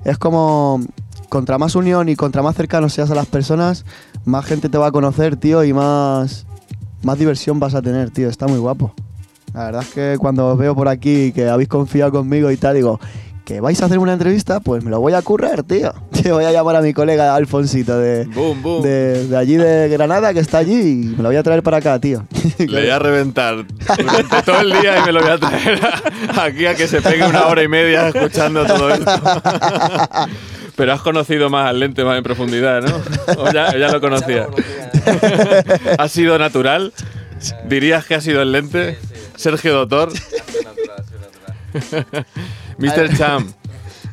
es 0.05 0.17
como 0.19 0.81
contra 1.29 1.57
más 1.57 1.75
unión 1.75 2.09
y 2.09 2.15
contra 2.15 2.43
más 2.43 2.55
cercano 2.55 2.89
seas 2.89 3.09
a 3.09 3.15
las 3.15 3.25
personas, 3.27 3.85
más 4.25 4.45
gente 4.45 4.69
te 4.69 4.77
va 4.77 4.87
a 4.87 4.91
conocer, 4.91 5.35
tío, 5.35 5.63
y 5.63 5.73
más, 5.73 6.45
más 7.03 7.17
diversión 7.19 7.59
vas 7.59 7.75
a 7.75 7.81
tener, 7.81 8.09
tío. 8.11 8.29
Está 8.29 8.47
muy 8.47 8.59
guapo. 8.59 8.93
La 9.53 9.65
verdad 9.65 9.81
es 9.81 9.89
que 9.89 10.15
cuando 10.19 10.47
os 10.47 10.57
veo 10.57 10.75
por 10.75 10.87
aquí 10.87 11.31
que 11.31 11.49
habéis 11.49 11.69
confiado 11.69 12.11
conmigo 12.11 12.51
y 12.51 12.57
tal, 12.57 12.75
digo, 12.75 12.99
que 13.45 13.59
vais 13.61 13.81
a 13.81 13.85
hacer 13.85 13.97
una 13.97 14.13
entrevista, 14.13 14.59
pues 14.59 14.83
me 14.83 14.91
lo 14.91 14.99
voy 14.99 15.13
a 15.13 15.23
currar, 15.23 15.63
tío. 15.63 15.91
Te 16.21 16.31
voy 16.31 16.43
a 16.45 16.51
llamar 16.51 16.75
a 16.75 16.81
mi 16.81 16.93
colega 16.93 17.33
Alfonsito 17.33 17.97
de, 17.97 18.25
Boom, 18.25 18.61
boom. 18.61 18.83
de, 18.83 19.27
de 19.27 19.35
allí 19.37 19.55
de 19.55 19.89
Granada, 19.89 20.33
que 20.35 20.39
está 20.39 20.59
allí, 20.59 20.73
y 20.81 21.15
me 21.17 21.23
lo 21.23 21.29
voy 21.29 21.37
a 21.37 21.41
traer 21.43 21.63
para 21.63 21.77
acá, 21.77 21.97
tío. 21.99 22.25
Le 22.59 22.67
voy 22.81 22.89
a 22.89 22.99
reventar 22.99 23.65
durante 23.97 24.41
todo 24.43 24.59
el 24.61 24.71
día 24.81 24.99
y 24.99 25.05
me 25.05 25.11
lo 25.13 25.21
voy 25.21 25.31
a 25.31 25.37
traer 25.39 25.79
a- 25.83 26.43
aquí 26.43 26.65
a 26.67 26.75
que 26.75 26.87
se 26.87 27.01
pegue 27.01 27.25
una 27.25 27.47
hora 27.47 27.63
y 27.63 27.67
media 27.67 28.09
escuchando 28.09 28.65
todo 28.67 28.89
esto. 28.93 29.11
Pero 30.79 30.93
has 30.93 31.01
conocido 31.01 31.49
más 31.49 31.67
al 31.67 31.77
lente 31.81 32.05
más 32.05 32.17
en 32.17 32.23
profundidad, 32.23 32.81
¿no? 32.81 33.01
O 33.37 33.51
ya, 33.51 33.77
ya 33.77 33.91
lo 33.91 33.99
conocías. 33.99 34.47
¿Ha 35.99 36.07
sido 36.07 36.39
natural? 36.39 36.93
¿Dirías 37.65 38.05
que 38.05 38.15
ha 38.15 38.21
sido 38.21 38.41
el 38.41 38.53
lente? 38.53 38.97
Sergio 39.35 39.73
Doctor. 39.73 40.13
Mr. 42.77 43.17
Cham, 43.17 43.51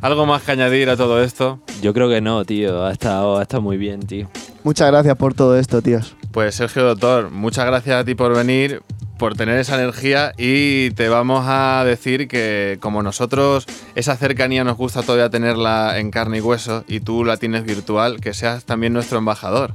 ¿algo 0.01 0.27
más 0.27 0.43
que 0.43 0.51
añadir 0.51 0.91
a 0.91 0.97
todo 0.97 1.23
esto? 1.23 1.61
Yo 1.83 1.95
creo 1.95 2.09
que 2.09 2.21
no, 2.21 2.45
tío. 2.45 2.85
Ha 2.85 2.91
estado, 2.91 3.39
ha 3.39 3.43
estado 3.43 3.63
muy 3.63 3.77
bien, 3.77 4.01
tío. 4.01 4.29
Muchas 4.65 4.91
gracias 4.91 5.17
por 5.17 5.35
todo 5.35 5.57
esto, 5.57 5.81
tíos. 5.81 6.17
Pues 6.33 6.57
Sergio 6.57 6.83
Doctor, 6.83 7.31
muchas 7.31 7.65
gracias 7.65 7.95
a 7.95 8.05
ti 8.05 8.17
por 8.17 8.35
venir, 8.35 8.83
por 9.19 9.35
tener 9.35 9.59
esa 9.59 9.77
energía 9.77 10.33
y 10.37 10.91
te 10.91 11.09
vamos 11.09 11.45
a 11.49 11.83
decir 11.87 12.29
que 12.29 12.79
como 12.81 13.03
nosotros 13.03 13.67
esa 13.95 14.17
cercanía 14.17 14.63
nos 14.65 14.77
gusta 14.77 15.03
todavía 15.03 15.31
tenerla 15.31 15.99
en 15.99 16.11
carne 16.11 16.39
y 16.39 16.41
hueso 16.41 16.85
y 16.87 17.01
tú 17.01 17.25
la 17.25 17.37
tienes 17.37 17.65
virtual, 17.65 18.21
que 18.21 18.35
seas 18.35 18.65
también 18.65 18.93
nuestro 18.93 19.19
embajador. 19.19 19.75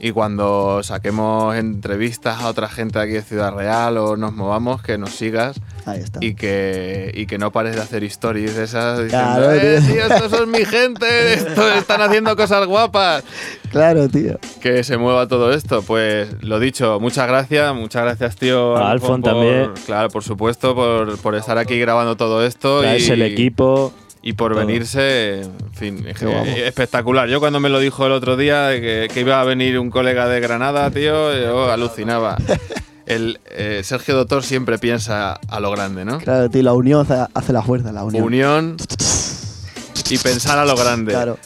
Y 0.00 0.10
cuando 0.12 0.82
saquemos 0.82 1.56
entrevistas 1.56 2.42
a 2.42 2.48
otra 2.48 2.68
gente 2.68 2.98
de 2.98 3.04
aquí 3.06 3.14
de 3.14 3.22
Ciudad 3.22 3.54
Real 3.54 3.96
o 3.96 4.18
nos 4.18 4.34
movamos, 4.34 4.82
que 4.82 4.98
nos 4.98 5.14
sigas 5.14 5.56
Ahí 5.86 6.00
está. 6.00 6.18
y 6.22 6.34
que, 6.34 7.10
y 7.14 7.24
que 7.24 7.38
no 7.38 7.50
pares 7.52 7.74
de 7.74 7.80
hacer 7.80 8.04
stories 8.04 8.54
de 8.54 8.64
esas 8.64 8.98
diciendo, 9.02 9.34
Claro, 9.36 9.52
"Eh, 9.52 9.80
tío". 9.80 9.94
tío, 9.94 10.06
estos 10.14 10.30
son 10.30 10.50
mi 10.50 10.62
gente, 10.66 11.34
estos 11.34 11.76
están 11.76 12.02
haciendo 12.02 12.36
cosas 12.36 12.66
guapas 12.66 13.24
Claro, 13.70 14.06
tío. 14.08 14.38
Que 14.64 14.82
se 14.82 14.96
mueva 14.96 15.28
todo 15.28 15.52
esto. 15.52 15.82
Pues 15.82 16.42
lo 16.42 16.58
dicho, 16.58 16.98
muchas 16.98 17.28
gracias, 17.28 17.74
muchas 17.74 18.02
gracias, 18.02 18.36
tío. 18.36 18.74
A 18.78 18.92
Alfon, 18.92 19.20
por- 19.20 19.30
también. 19.32 19.72
Claro, 19.84 20.08
por 20.08 20.24
supuesto, 20.24 20.74
por, 20.74 21.18
por 21.18 21.34
estar 21.34 21.58
aquí 21.58 21.78
grabando 21.78 22.16
todo 22.16 22.42
esto. 22.46 22.80
Traes 22.80 23.06
y, 23.06 23.12
el 23.12 23.20
equipo. 23.20 23.92
Y 24.22 24.32
por 24.32 24.52
todo. 24.52 24.64
venirse, 24.64 25.42
en 25.42 25.72
fin, 25.74 26.06
guapo. 26.18 26.46
espectacular. 26.46 27.28
Yo 27.28 27.40
cuando 27.40 27.60
me 27.60 27.68
lo 27.68 27.78
dijo 27.78 28.06
el 28.06 28.12
otro 28.12 28.38
día 28.38 28.70
que, 28.70 29.08
que 29.12 29.20
iba 29.20 29.38
a 29.38 29.44
venir 29.44 29.78
un 29.78 29.90
colega 29.90 30.28
de 30.28 30.40
Granada, 30.40 30.90
tío, 30.90 31.36
yo 31.38 31.70
alucinaba. 31.70 32.38
El 33.04 33.40
eh, 33.50 33.82
Sergio 33.84 34.16
Doctor 34.16 34.42
siempre 34.44 34.78
piensa 34.78 35.34
a 35.34 35.60
lo 35.60 35.70
grande, 35.72 36.06
¿no? 36.06 36.16
Claro, 36.20 36.48
tío, 36.48 36.62
la 36.62 36.72
unión 36.72 37.06
hace 37.34 37.52
la 37.52 37.60
fuerza, 37.60 37.92
la 37.92 38.02
unión. 38.02 38.24
Unión 38.24 38.76
y 40.08 40.16
pensar 40.16 40.58
a 40.58 40.64
lo 40.64 40.74
grande. 40.74 41.12
Claro. 41.12 41.38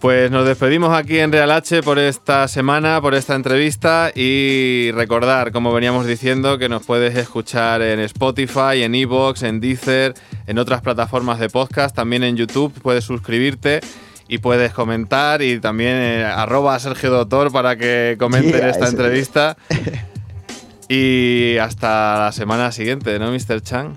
Pues 0.00 0.30
nos 0.30 0.46
despedimos 0.46 0.96
aquí 0.96 1.18
en 1.18 1.30
Real 1.30 1.50
H 1.50 1.82
por 1.82 1.98
esta 1.98 2.48
semana, 2.48 3.02
por 3.02 3.14
esta 3.14 3.34
entrevista 3.34 4.10
y 4.14 4.90
recordar, 4.92 5.52
como 5.52 5.74
veníamos 5.74 6.06
diciendo, 6.06 6.56
que 6.56 6.70
nos 6.70 6.86
puedes 6.86 7.14
escuchar 7.16 7.82
en 7.82 8.00
Spotify, 8.00 8.82
en 8.82 8.94
Evox, 8.94 9.42
en 9.42 9.60
Deezer, 9.60 10.14
en 10.46 10.58
otras 10.58 10.80
plataformas 10.80 11.38
de 11.38 11.50
podcast, 11.50 11.94
también 11.94 12.22
en 12.24 12.38
YouTube, 12.38 12.72
puedes 12.80 13.04
suscribirte 13.04 13.80
y 14.26 14.38
puedes 14.38 14.72
comentar 14.72 15.42
y 15.42 15.60
también 15.60 15.96
eh, 15.96 16.24
arroba 16.24 16.76
a 16.76 16.78
Sergio 16.78 17.10
Doctor 17.10 17.52
para 17.52 17.76
que 17.76 18.16
comenten 18.18 18.52
Yeah, 18.52 18.70
esta 18.70 18.88
entrevista. 18.88 19.58
y 20.88 21.58
hasta 21.58 22.18
la 22.20 22.32
semana 22.32 22.72
siguiente, 22.72 23.18
¿no, 23.18 23.32
Mr. 23.32 23.60
Chang? 23.60 23.96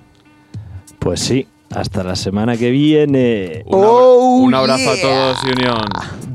Pues 0.99 1.21
sí. 1.21 1.47
Hasta 1.75 2.03
la 2.03 2.15
semana 2.15 2.55
que 2.57 2.69
viene. 2.69 3.63
Un, 3.65 3.75
abra- 3.83 3.89
Oh, 3.89 4.37
un 4.43 4.53
abrazo 4.53 4.91
a 4.91 4.95
yeah. 4.95 5.01
todos 5.03 5.37
y 5.43 5.51
unión. 5.51 5.85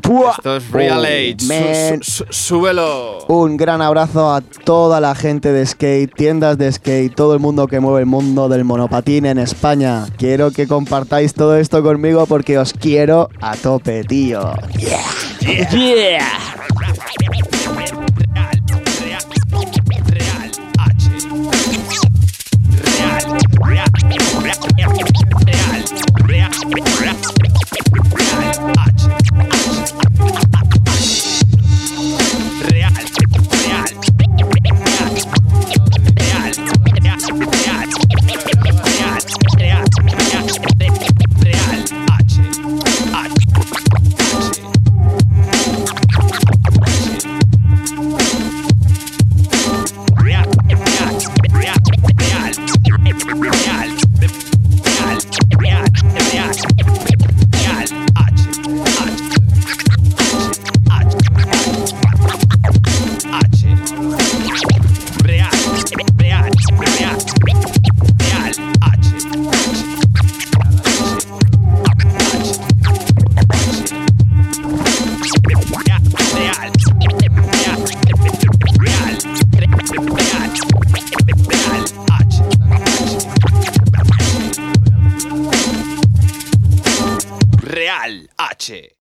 Buah. 0.02 0.32
Esto 0.39 0.56
es 0.56 0.70
Real 0.70 0.98
Oh, 1.01 1.05
Age. 1.05 1.36
Su- 1.39 1.47
man. 1.47 2.02
su- 2.02 2.24
su- 2.24 2.32
súbelo. 2.32 3.19
Un 3.28 3.56
gran 3.56 3.82
abrazo 3.82 4.32
a 4.35 4.40
toda 4.40 5.01
la 5.01 5.15
gente 5.15 5.52
de 5.52 5.65
skate, 5.66 6.12
tiendas 6.15 6.56
de 6.59 6.73
skate, 6.73 7.15
todo 7.15 7.35
el 7.35 7.40
mundo 7.40 7.66
que 7.69 7.78
mueve 7.78 8.01
el 8.01 8.06
mundo 8.06 8.48
del 8.48 8.65
monopatín 8.65 9.27
en 9.27 9.39
España. 9.39 10.06
Quiero 10.16 10.51
que 10.51 10.66
compartáis 10.66 11.35
todo 11.35 11.56
esto 11.56 11.82
conmigo 11.82 12.27
porque 12.27 12.59
os 12.59 12.73
quiero 12.73 13.28
a 13.40 13.55
tope, 13.56 14.02
tío. 14.05 14.52
Yeah. 14.78 16.68